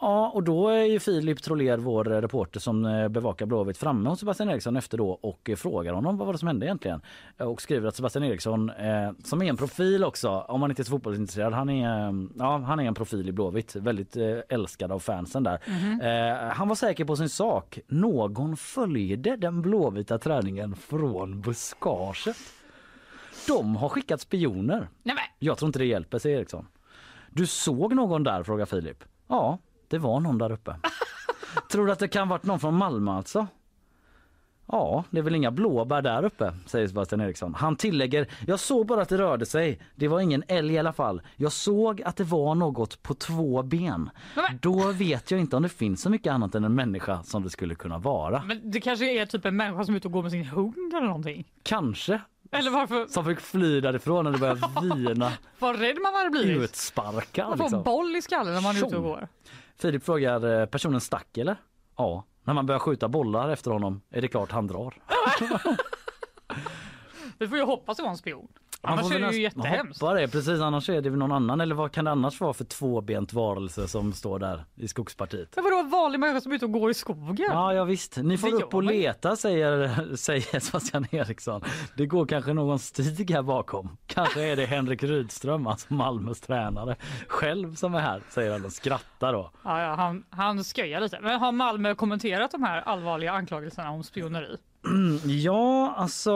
Ja, 0.00 0.28
och 0.34 0.42
då 0.42 0.68
är 0.68 0.84
ju 0.84 1.00
Filip 1.00 1.42
Troler, 1.42 1.78
vår 1.78 2.04
reporter 2.04 2.60
som 2.60 2.84
eh, 2.84 3.08
bevakar 3.08 3.46
Blåvitt, 3.46 3.78
framme 3.78 4.08
hos 4.10 4.18
Sebastian 4.20 4.50
Eriksson 4.50 4.76
efter 4.76 4.98
då 4.98 5.10
och 5.10 5.50
eh, 5.50 5.56
frågar 5.56 5.92
honom 5.92 6.16
vad 6.16 6.26
var 6.26 6.32
det 6.32 6.38
som 6.38 6.48
hände 6.48 6.66
egentligen. 6.66 7.00
Eh, 7.38 7.46
Och 7.46 7.62
skriver 7.62 7.88
att 7.88 7.96
Sebastian 7.96 8.24
Eriksson, 8.24 8.70
eh, 8.70 9.10
som 9.24 9.42
är 9.42 9.46
en 9.46 9.56
profil 9.56 10.04
också, 10.04 10.30
om 10.30 10.60
man 10.60 10.70
inte 10.70 10.82
är 10.82 10.84
så 10.84 10.90
fotbollsintresserad, 10.90 11.52
han 11.52 11.70
är, 11.70 12.14
ja, 12.38 12.58
han 12.58 12.80
är 12.80 12.84
en 12.84 12.94
profil 12.94 13.28
i 13.28 13.32
Blåvitt, 13.32 13.76
väldigt 13.76 14.16
eh, 14.16 14.38
älskad 14.48 14.92
av 14.92 14.98
fansen 14.98 15.42
där. 15.42 15.58
Eh, 16.02 16.52
han 16.54 16.68
var 16.68 16.74
säker 16.76 17.04
på 17.04 17.16
sin 17.16 17.28
sak. 17.28 17.78
Någon 17.86 18.56
följde 18.56 19.36
den 19.36 19.62
blåvita 19.62 20.18
träningen 20.18 20.76
från 20.76 21.40
buskaget. 21.40 22.36
De 23.48 23.76
har 23.76 23.88
skickat 23.88 24.20
spioner. 24.20 24.78
nej 25.02 25.14
men, 25.14 25.24
Jag 25.38 25.58
tror 25.58 25.66
inte 25.66 25.78
det 25.78 25.86
hjälper, 25.86 26.18
säger 26.18 26.38
Eriksson. 26.38 26.66
Du 27.30 27.46
såg 27.46 27.94
någon 27.94 28.22
där, 28.24 28.42
frågar 28.42 28.66
Filip. 28.66 29.04
Ja, 29.28 29.58
det 29.94 29.98
var 30.00 30.20
någon 30.20 30.38
där 30.38 30.52
uppe. 30.52 30.76
tror 31.70 31.86
du 31.86 31.92
att 31.92 31.98
det 31.98 32.08
kan 32.08 32.28
varit 32.28 32.44
någon 32.44 32.60
från 32.60 32.74
Malmö 32.74 33.12
alltså? 33.12 33.46
Ja, 34.66 35.04
det 35.10 35.18
är 35.18 35.22
väl 35.22 35.34
inga 35.34 35.50
blåbär 35.50 36.02
där 36.02 36.24
uppe, 36.24 36.54
säger 36.66 36.88
Sebastian 36.88 37.20
Eriksson. 37.20 37.54
Han 37.54 37.76
tillägger, 37.76 38.26
jag 38.46 38.60
såg 38.60 38.86
bara 38.86 39.02
att 39.02 39.08
det 39.08 39.18
rörde 39.18 39.46
sig. 39.46 39.80
Det 39.94 40.08
var 40.08 40.20
ingen 40.20 40.42
älg 40.48 40.74
i 40.74 40.78
alla 40.78 40.92
fall. 40.92 41.22
Jag 41.36 41.52
såg 41.52 42.02
att 42.02 42.16
det 42.16 42.24
var 42.24 42.54
något 42.54 43.02
på 43.02 43.14
två 43.14 43.62
ben. 43.62 44.10
Men- 44.36 44.58
Då 44.62 44.92
vet 44.92 45.30
jag 45.30 45.40
inte 45.40 45.56
om 45.56 45.62
det 45.62 45.68
finns 45.68 46.02
så 46.02 46.10
mycket 46.10 46.32
annat 46.32 46.54
än 46.54 46.64
en 46.64 46.74
människa 46.74 47.22
som 47.22 47.42
det 47.42 47.50
skulle 47.50 47.74
kunna 47.74 47.98
vara. 47.98 48.42
men 48.44 48.70
det 48.70 48.80
kanske 48.80 49.20
är 49.22 49.26
typ 49.26 49.44
en 49.44 49.56
människa 49.56 49.84
som 49.84 49.94
är 49.94 49.96
ute 49.96 50.08
och 50.08 50.12
går 50.12 50.22
med 50.22 50.30
sin 50.32 50.44
hund 50.44 50.94
eller 50.94 51.06
någonting. 51.06 51.44
Kanske. 51.62 52.20
Eller 52.52 52.70
varför? 52.70 53.06
Som 53.06 53.24
fick 53.24 53.40
fly 53.40 53.80
därifrån 53.80 54.24
när 54.24 54.32
det 54.32 54.38
började 54.38 54.60
vina 54.96 55.32
Vad 55.58 55.80
rädd 55.80 55.96
man 56.02 56.14
hade 56.14 56.30
blivit. 56.30 56.62
utsparkar. 56.62 57.48
Man 57.48 57.58
får 57.58 57.64
Liksom. 57.64 57.82
boll 57.82 58.16
i 58.16 58.22
skallen 58.22 58.54
när 58.54 58.60
man 58.60 58.76
är 58.76 58.86
ute 58.86 58.96
och 58.96 59.02
går. 59.02 59.28
Filip 59.78 60.04
frågar, 60.04 60.60
eh, 60.60 60.66
personen 60.66 61.00
stack 61.00 61.38
eller? 61.38 61.56
Ja. 61.96 62.24
När 62.44 62.54
man 62.54 62.66
börjar 62.66 62.78
skjuta 62.78 63.08
bollar 63.08 63.48
efter 63.48 63.70
honom 63.70 64.00
är 64.10 64.20
det 64.20 64.28
klart 64.28 64.52
han 64.52 64.66
drar. 64.66 64.94
Vi 67.38 67.48
får 67.48 67.58
ju 67.58 67.64
hoppas 67.64 67.96
det 67.96 68.02
var 68.02 68.10
en 68.10 68.16
spion. 68.16 68.48
Annars 68.84 69.12
är 69.12 69.20
det 69.20 69.32
ju 69.32 69.42
jättehemskt. 69.42 70.02
hoppa 70.02 70.14
det, 70.14 70.28
precis 70.28 70.60
annars 70.60 70.88
är 70.88 71.02
det 71.02 71.10
väl 71.10 71.18
någon 71.18 71.32
annan 71.32 71.60
eller 71.60 71.74
vad 71.74 71.92
kan 71.92 72.04
det 72.04 72.10
annars 72.10 72.40
vara 72.40 72.52
för 72.52 72.64
tvåbent 72.64 73.32
varelse 73.32 73.88
som 73.88 74.12
står 74.12 74.38
där 74.38 74.64
i 74.74 74.88
skogspartiet? 74.88 75.48
Men 75.54 75.64
vadå 75.64 75.78
en 75.78 75.90
vanlig 75.90 76.20
människa 76.20 76.40
som 76.40 76.52
är 76.52 76.56
ute 76.56 76.64
och 76.64 76.72
går 76.72 76.90
i 76.90 76.94
skogen? 76.94 77.46
Ja, 77.50 77.74
ja 77.74 77.84
visst, 77.84 78.16
ni 78.16 78.38
får 78.38 78.50
Det 78.50 78.56
upp 78.56 78.74
och 78.74 78.84
man 78.84 78.92
leta 78.92 79.36
säger, 79.36 80.16
säger 80.16 80.60
Sebastian 80.60 81.06
Eriksson. 81.10 81.62
Det 81.96 82.06
går 82.06 82.26
kanske 82.26 82.52
någon 82.52 82.78
stig 82.78 83.30
här 83.30 83.42
bakom. 83.42 83.96
Kanske 84.06 84.42
är 84.42 84.56
det 84.56 84.66
Henrik 84.66 85.02
Rydström, 85.02 85.66
alltså 85.66 85.94
Malmös 85.94 86.40
tränare, 86.40 86.96
själv 87.28 87.74
som 87.74 87.94
är 87.94 88.00
här, 88.00 88.22
säger 88.28 88.52
han 88.52 88.64
och 88.64 88.72
skrattar 88.72 89.32
då. 89.32 89.50
Ja, 89.64 89.82
ja, 89.82 89.94
han, 89.94 90.24
han 90.30 90.64
skojar 90.64 91.00
lite. 91.00 91.18
Men 91.22 91.40
har 91.40 91.52
Malmö 91.52 91.94
kommenterat 91.94 92.50
de 92.50 92.62
här 92.62 92.80
allvarliga 92.80 93.32
anklagelserna 93.32 93.90
om 93.90 94.02
spioneri? 94.02 94.56
Ja, 95.26 95.94
alltså 95.96 96.32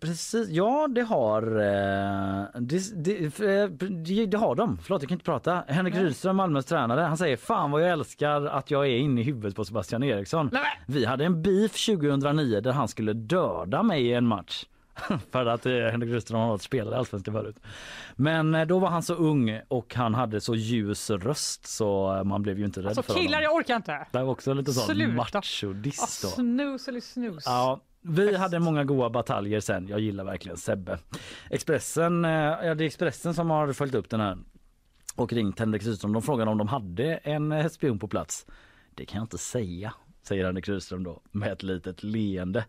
precis. 0.00 0.48
Ja, 0.48 0.88
det 0.90 1.02
har 1.02 1.42
eh, 1.42 2.44
det, 2.60 3.04
det, 3.04 3.40
eh, 3.40 3.68
det, 3.68 4.26
det 4.26 4.36
har 4.36 4.54
de. 4.54 4.78
Förlåt, 4.82 5.02
jag 5.02 5.08
kan 5.08 5.16
inte 5.16 5.24
prata. 5.24 5.64
Henrik 5.68 5.94
Rydström, 5.94 6.36
Malmös 6.36 6.64
tränare, 6.64 7.00
han 7.00 7.16
säger 7.16 7.36
fan 7.36 7.70
vad 7.70 7.82
jag 7.82 7.90
älskar 7.90 8.46
att 8.46 8.70
jag 8.70 8.86
är 8.86 8.96
inne 8.96 9.20
i 9.20 9.24
huvudet 9.24 9.56
på 9.56 9.64
Sebastian 9.64 10.02
Eriksson. 10.02 10.50
Nej, 10.52 10.80
Vi 10.86 11.04
hade 11.04 11.24
en 11.24 11.42
beef 11.42 11.86
2009 11.86 12.60
där 12.60 12.72
han 12.72 12.88
skulle 12.88 13.12
döda 13.12 13.82
mig 13.82 14.06
i 14.06 14.12
en 14.12 14.26
match. 14.26 14.64
För 15.30 15.46
att 15.46 15.66
eh, 15.66 15.72
Henrik 15.72 16.10
Rydström 16.10 16.40
har 16.40 16.48
varit 16.48 16.62
spelare 16.62 16.94
i 16.94 16.98
Allsvenskan 16.98 17.34
förut. 17.34 17.56
Men 18.16 18.54
eh, 18.54 18.66
då 18.66 18.78
var 18.78 18.88
han 18.88 19.02
så 19.02 19.14
ung 19.14 19.60
och 19.68 19.94
han 19.94 20.14
hade 20.14 20.40
så 20.40 20.54
ljus 20.54 21.10
röst 21.10 21.66
så 21.66 22.16
eh, 22.16 22.24
man 22.24 22.42
blev 22.42 22.58
ju 22.58 22.64
inte 22.64 22.80
rädd 22.80 22.86
Alltså 22.86 23.02
för 23.02 23.14
killar, 23.14 23.24
honom. 23.38 23.42
jag 23.42 23.54
orkar 23.54 23.76
inte. 23.76 24.06
Det 24.12 24.18
var 24.22 24.30
också 24.32 24.52
lite 24.54 24.72
sån. 24.72 24.98
Ja, 24.98 25.08
machodist 25.08 26.22
då. 26.22 26.28
snus 26.28 26.88
eller 26.88 27.00
snus. 27.00 27.42
Ja, 27.46 27.80
vi 28.02 28.36
hade 28.36 28.58
många 28.58 28.84
goda 28.84 29.10
bataljer 29.10 29.60
sen. 29.60 29.88
Jag 29.88 30.00
gillar 30.00 30.24
verkligen 30.24 30.56
Sebbe. 30.56 30.98
Expressen, 31.50 32.24
ja, 32.24 32.74
det 32.74 32.84
är 32.84 32.86
Expressen 32.86 33.34
som 33.34 33.50
har 33.50 33.72
följt 33.72 33.94
upp 33.94 34.10
den 34.10 34.20
här 34.20 34.38
och 35.16 35.32
ringt 35.32 35.58
Henrik 35.58 35.82
Rydström. 35.82 36.12
De 36.12 36.22
frågade 36.22 36.50
om 36.50 36.58
de 36.58 36.68
hade 36.68 37.14
en 37.14 37.70
spion 37.70 37.98
på 37.98 38.08
plats. 38.08 38.46
Det 38.94 39.04
kan 39.06 39.16
jag 39.18 39.24
inte 39.24 39.38
säga, 39.38 39.94
säger 40.28 40.44
Henrik 40.44 40.68
Rydström 40.68 41.04
då 41.04 41.20
med 41.30 41.52
ett 41.52 41.62
litet 41.62 42.02
leende. 42.02 42.64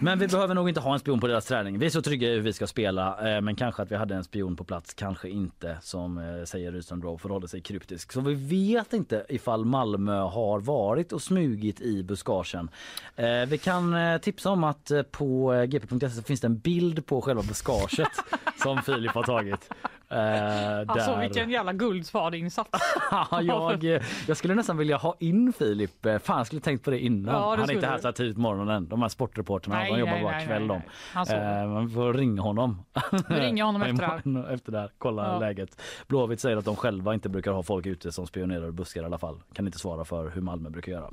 Men 0.00 0.18
vi 0.18 0.28
behöver 0.28 0.54
nog 0.54 0.68
inte 0.68 0.80
ha 0.80 0.92
en 0.92 0.98
spion 0.98 1.20
på 1.20 1.26
deras 1.26 1.46
träning. 1.46 1.78
Vi 1.78 1.86
är 1.86 1.90
så 1.90 2.02
trygga 2.02 2.28
i 2.28 2.34
hur 2.34 2.40
vi 2.40 2.52
ska 2.52 2.66
spela. 2.66 3.34
Eh, 3.36 3.40
men 3.40 3.56
kanske 3.56 3.82
att 3.82 3.90
vi 3.90 3.96
hade 3.96 4.14
en 4.14 4.24
spion 4.24 4.56
på 4.56 4.64
plats, 4.64 4.94
kanske 4.94 5.28
inte 5.28 5.76
som 5.82 6.18
eh, 6.18 6.44
säger 6.44 6.72
Rydström 6.72 7.00
då 7.00 7.18
förhåller 7.18 7.46
sig 7.46 7.60
kryptisk. 7.60 8.12
Så 8.12 8.20
vi 8.20 8.34
vet 8.34 8.92
inte 8.92 9.26
ifall 9.28 9.64
Malmö 9.64 10.18
har 10.20 10.60
varit 10.60 11.12
och 11.12 11.22
smugit 11.22 11.80
i 11.80 12.02
buskagen. 12.02 12.70
Eh, 13.16 13.46
vi 13.48 13.58
kan 13.58 13.94
tipsa 14.20 14.50
om 14.50 14.64
att 14.64 14.90
på 15.10 15.52
gp.se 15.68 16.22
finns 16.22 16.40
det 16.40 16.46
en 16.46 16.58
bild 16.58 17.06
på 17.06 17.22
själva 17.22 17.42
buskaget 17.42 18.08
som 18.62 18.82
Filip 18.82 19.12
har 19.12 19.22
tagit. 19.22 19.70
Eh, 20.08 20.78
Alltså 20.88 21.10
där- 21.10 21.20
vilken 21.20 21.50
jävla 21.50 21.72
guldsvadinsats. 21.72 22.70
Ja, 23.10 23.42
jag, 23.42 24.02
jag 24.28 24.36
skulle 24.36 24.54
nästan 24.54 24.76
vilja 24.76 24.96
ha 24.96 25.16
in 25.20 25.52
Filip. 25.52 26.06
Eh, 26.06 26.18
Fan, 26.18 26.36
jag 26.38 26.46
skulle 26.46 26.60
tänkt 26.60 26.84
på 26.84 26.90
det 26.90 26.98
innan. 26.98 27.34
Ja, 27.34 27.40
det 27.56 27.60
han 27.60 27.70
är 27.70 27.74
inte 27.74 27.86
här 27.86 27.98
så 27.98 28.06
här 28.08 28.12
tidigt 28.12 28.34
på 28.34 28.40
morgonen. 28.40 28.88
De 28.88 29.02
här 29.02 29.08
sportreporterna, 29.08 29.74
Nej, 29.76 29.92
de 29.92 29.98
jobbar 29.98 30.12
nej, 30.12 30.22
bara 30.22 30.36
nej, 30.36 30.46
kväll 30.46 30.66
nej, 30.66 30.82
nej. 31.14 31.62
Eh, 31.62 31.68
Man 31.68 31.90
får 31.90 32.14
ringa 32.14 32.42
honom. 32.42 32.84
Vi 33.28 33.34
ringer 33.34 33.64
honom 33.64 33.82
efter 33.82 34.02
det 34.32 34.40
här. 34.40 34.54
Efter 34.54 34.72
det 34.72 34.78
här. 34.78 34.90
Kolla 34.98 35.32
Ja. 35.32 35.38
läget. 35.38 35.82
Blåvitt 36.06 36.40
säger 36.40 36.56
att 36.56 36.64
de 36.64 36.76
själva 36.76 37.14
inte 37.14 37.28
brukar 37.28 37.52
ha 37.52 37.62
folk 37.62 37.86
ute 37.86 38.12
som 38.12 38.26
spionerar 38.26 38.66
och 38.66 38.74
buskar 38.74 39.02
i 39.02 39.04
alla 39.04 39.18
fall. 39.18 39.40
Kan 39.52 39.66
inte 39.66 39.78
svara 39.78 40.04
för 40.04 40.30
hur 40.30 40.40
Malmö 40.40 40.70
brukar 40.70 40.92
göra. 40.92 41.06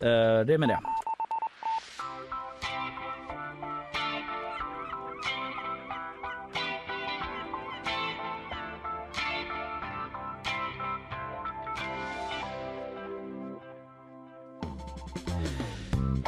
Eh, 0.00 0.44
Det 0.46 0.54
är 0.54 0.58
med 0.58 0.68
det. 0.68 0.78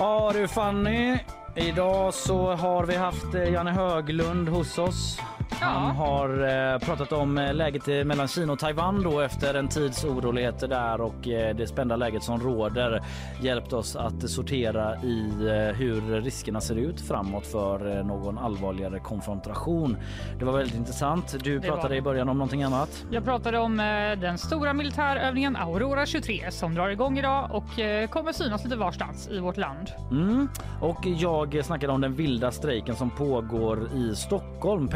Ja 0.03 0.33
du 0.35 0.49
Fanny, 0.49 1.19
idag 1.55 2.15
så 2.15 2.55
har 2.55 2.87
vi 2.87 2.97
haft 2.97 3.35
eh, 3.35 3.53
Janne 3.53 3.71
Höglund 3.71 4.49
hos 4.49 4.79
oss. 4.79 5.19
Han 5.63 5.97
har 5.97 6.29
eh, 6.75 6.79
pratat 6.79 7.13
om 7.13 7.39
eh, 7.39 7.55
läget 7.55 7.89
eh, 7.89 8.05
mellan 8.05 8.29
Kina 8.29 8.53
och 8.53 8.59
Taiwan 8.59 9.03
då 9.03 9.21
efter 9.21 9.55
en 9.55 9.69
tids 9.69 10.05
oroligheter 10.05 10.69
där 10.69 11.01
och 11.01 11.15
det 11.23 11.69
spända 11.69 11.97
läget 11.97 12.23
som 12.23 12.41
råder 12.41 13.03
hjälpt 13.41 13.73
oss 13.73 13.97
att 13.97 14.31
sortera 14.31 14.97
i 14.97 15.33
hur 15.77 16.21
riskerna 16.21 16.61
ser 16.61 16.77
ut 16.77 17.01
framåt 17.01 17.47
för 17.47 18.03
någon 18.03 18.39
allvarligare 18.39 18.99
konfrontation. 18.99 19.97
Det 20.39 20.45
var 20.45 20.53
väldigt 20.53 20.77
intressant. 20.77 21.37
Du 21.45 21.59
Det 21.59 21.69
pratade 21.69 21.97
i 21.97 22.03
början 22.03 22.29
om 22.29 22.39
någonting 22.39 22.63
annat. 22.63 23.05
Jag 23.11 23.25
pratade 23.25 23.59
om 23.59 23.77
den 24.21 24.39
stora 24.39 24.73
militärövningen 24.73 25.57
Aurora 25.57 26.07
23 26.07 26.51
som 26.51 26.75
drar 26.75 26.89
igång 26.89 27.19
idag 27.19 27.49
och 27.53 27.65
kommer 28.11 28.33
synas 28.33 28.65
lite 28.65 28.77
varstans 28.77 29.29
i 29.29 29.39
vårt 29.39 29.57
land. 29.57 29.91
Mm. 30.11 30.49
Och 30.81 31.07
jag 31.07 31.65
snackade 31.65 31.93
om 31.93 32.01
den 32.01 32.15
vilda 32.15 32.51
strejken 32.51 32.97
som 32.97 33.11
pågår 33.11 33.89
i 33.95 34.17
Stockholm. 34.17 34.89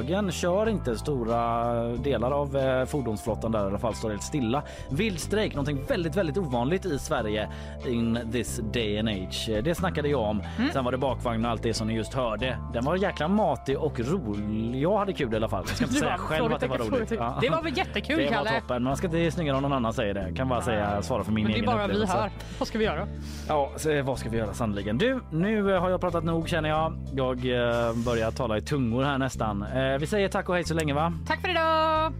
Pendeltågen 0.00 0.32
kör 0.32 0.68
inte 0.68 0.96
stora 0.98 1.74
delar 1.96 2.30
av 2.30 2.56
eh, 2.56 2.84
fordonsflottan 2.84 3.52
där 3.52 3.64
i 3.64 3.66
alla 3.66 3.78
fall 3.78 3.94
står 3.94 4.10
helt 4.10 4.22
stilla. 4.22 4.62
Vild 4.90 5.20
strejk, 5.20 5.54
någonting 5.54 5.84
väldigt, 5.88 6.16
väldigt 6.16 6.38
ovanligt 6.38 6.84
i 6.86 6.98
Sverige 6.98 7.48
in 7.88 8.18
this 8.32 8.60
day 8.72 8.98
and 8.98 9.08
age. 9.08 9.48
Eh, 9.48 9.62
Det 9.62 9.74
snackade 9.74 10.08
jag 10.08 10.20
om. 10.20 10.42
Sen 10.72 10.84
var 10.84 10.92
det 10.92 10.98
bakvagn 10.98 11.44
och 11.44 11.50
allt 11.50 11.62
det 11.62 11.74
som 11.74 11.86
ni 11.88 11.94
just 11.94 12.14
hörde. 12.14 12.56
Den 12.72 12.84
var 12.84 12.96
jäkla 12.96 13.28
matig 13.28 13.78
och 13.78 14.00
rolig. 14.00 14.82
Jag 14.82 14.98
hade 14.98 15.12
kul 15.12 15.32
i 15.32 15.36
alla 15.36 15.48
fall. 15.48 15.64
Jag 15.68 15.76
ska 15.76 15.84
inte 15.84 15.96
säga 16.00 16.18
själv 16.18 16.52
att 16.52 16.60
det 16.60 16.66
var 16.66 16.78
roligt. 16.78 17.10
Ja. 17.10 17.38
Det 17.40 17.50
var 17.50 17.62
väl 17.62 17.76
jättekul, 17.78 18.16
Det 18.18 18.24
var 18.24 18.30
Kalle? 18.32 18.60
toppen. 18.60 18.82
Man 18.82 18.96
ska 18.96 19.06
inte 19.06 19.30
snyggare 19.30 19.56
om 19.56 19.62
någon 19.62 19.72
annan 19.72 19.92
säger 19.92 20.14
det. 20.14 20.32
Kan 20.36 20.48
bara 20.48 20.62
säga 20.62 21.02
svara 21.02 21.24
för 21.24 21.32
min 21.32 21.44
Men 21.44 21.52
det 21.52 21.58
är 21.58 21.62
egen 21.62 21.66
bara 21.76 21.86
vi 21.86 22.06
här. 22.06 22.30
Vad 22.58 22.68
ska 22.68 22.78
vi 22.78 22.84
göra? 22.84 23.06
Ja, 23.48 23.70
så, 23.76 23.90
eh, 23.90 24.04
vad 24.04 24.18
ska 24.18 24.28
vi 24.28 24.38
göra 24.38 24.54
sannoliken? 24.54 24.98
Du, 24.98 25.20
nu 25.30 25.62
har 25.62 25.90
jag 25.90 26.00
pratat 26.00 26.24
nog 26.24 26.48
känner 26.48 26.68
jag. 26.68 26.92
Jag 27.14 27.36
eh, 27.36 27.94
börjar 28.06 28.30
tala 28.30 28.56
i 28.58 28.60
tungor 28.60 29.02
här 29.04 29.18
nästan. 29.18 29.62
Eh, 29.62 29.89
Eh, 29.90 29.98
vi 29.98 30.06
säger 30.06 30.28
tack 30.28 30.48
och 30.48 30.54
hej 30.54 30.64
så 30.64 30.74
länge 30.74 30.94
va? 30.94 31.12
Tack 31.26 31.40
för 31.40 31.48
idag! 31.48 32.12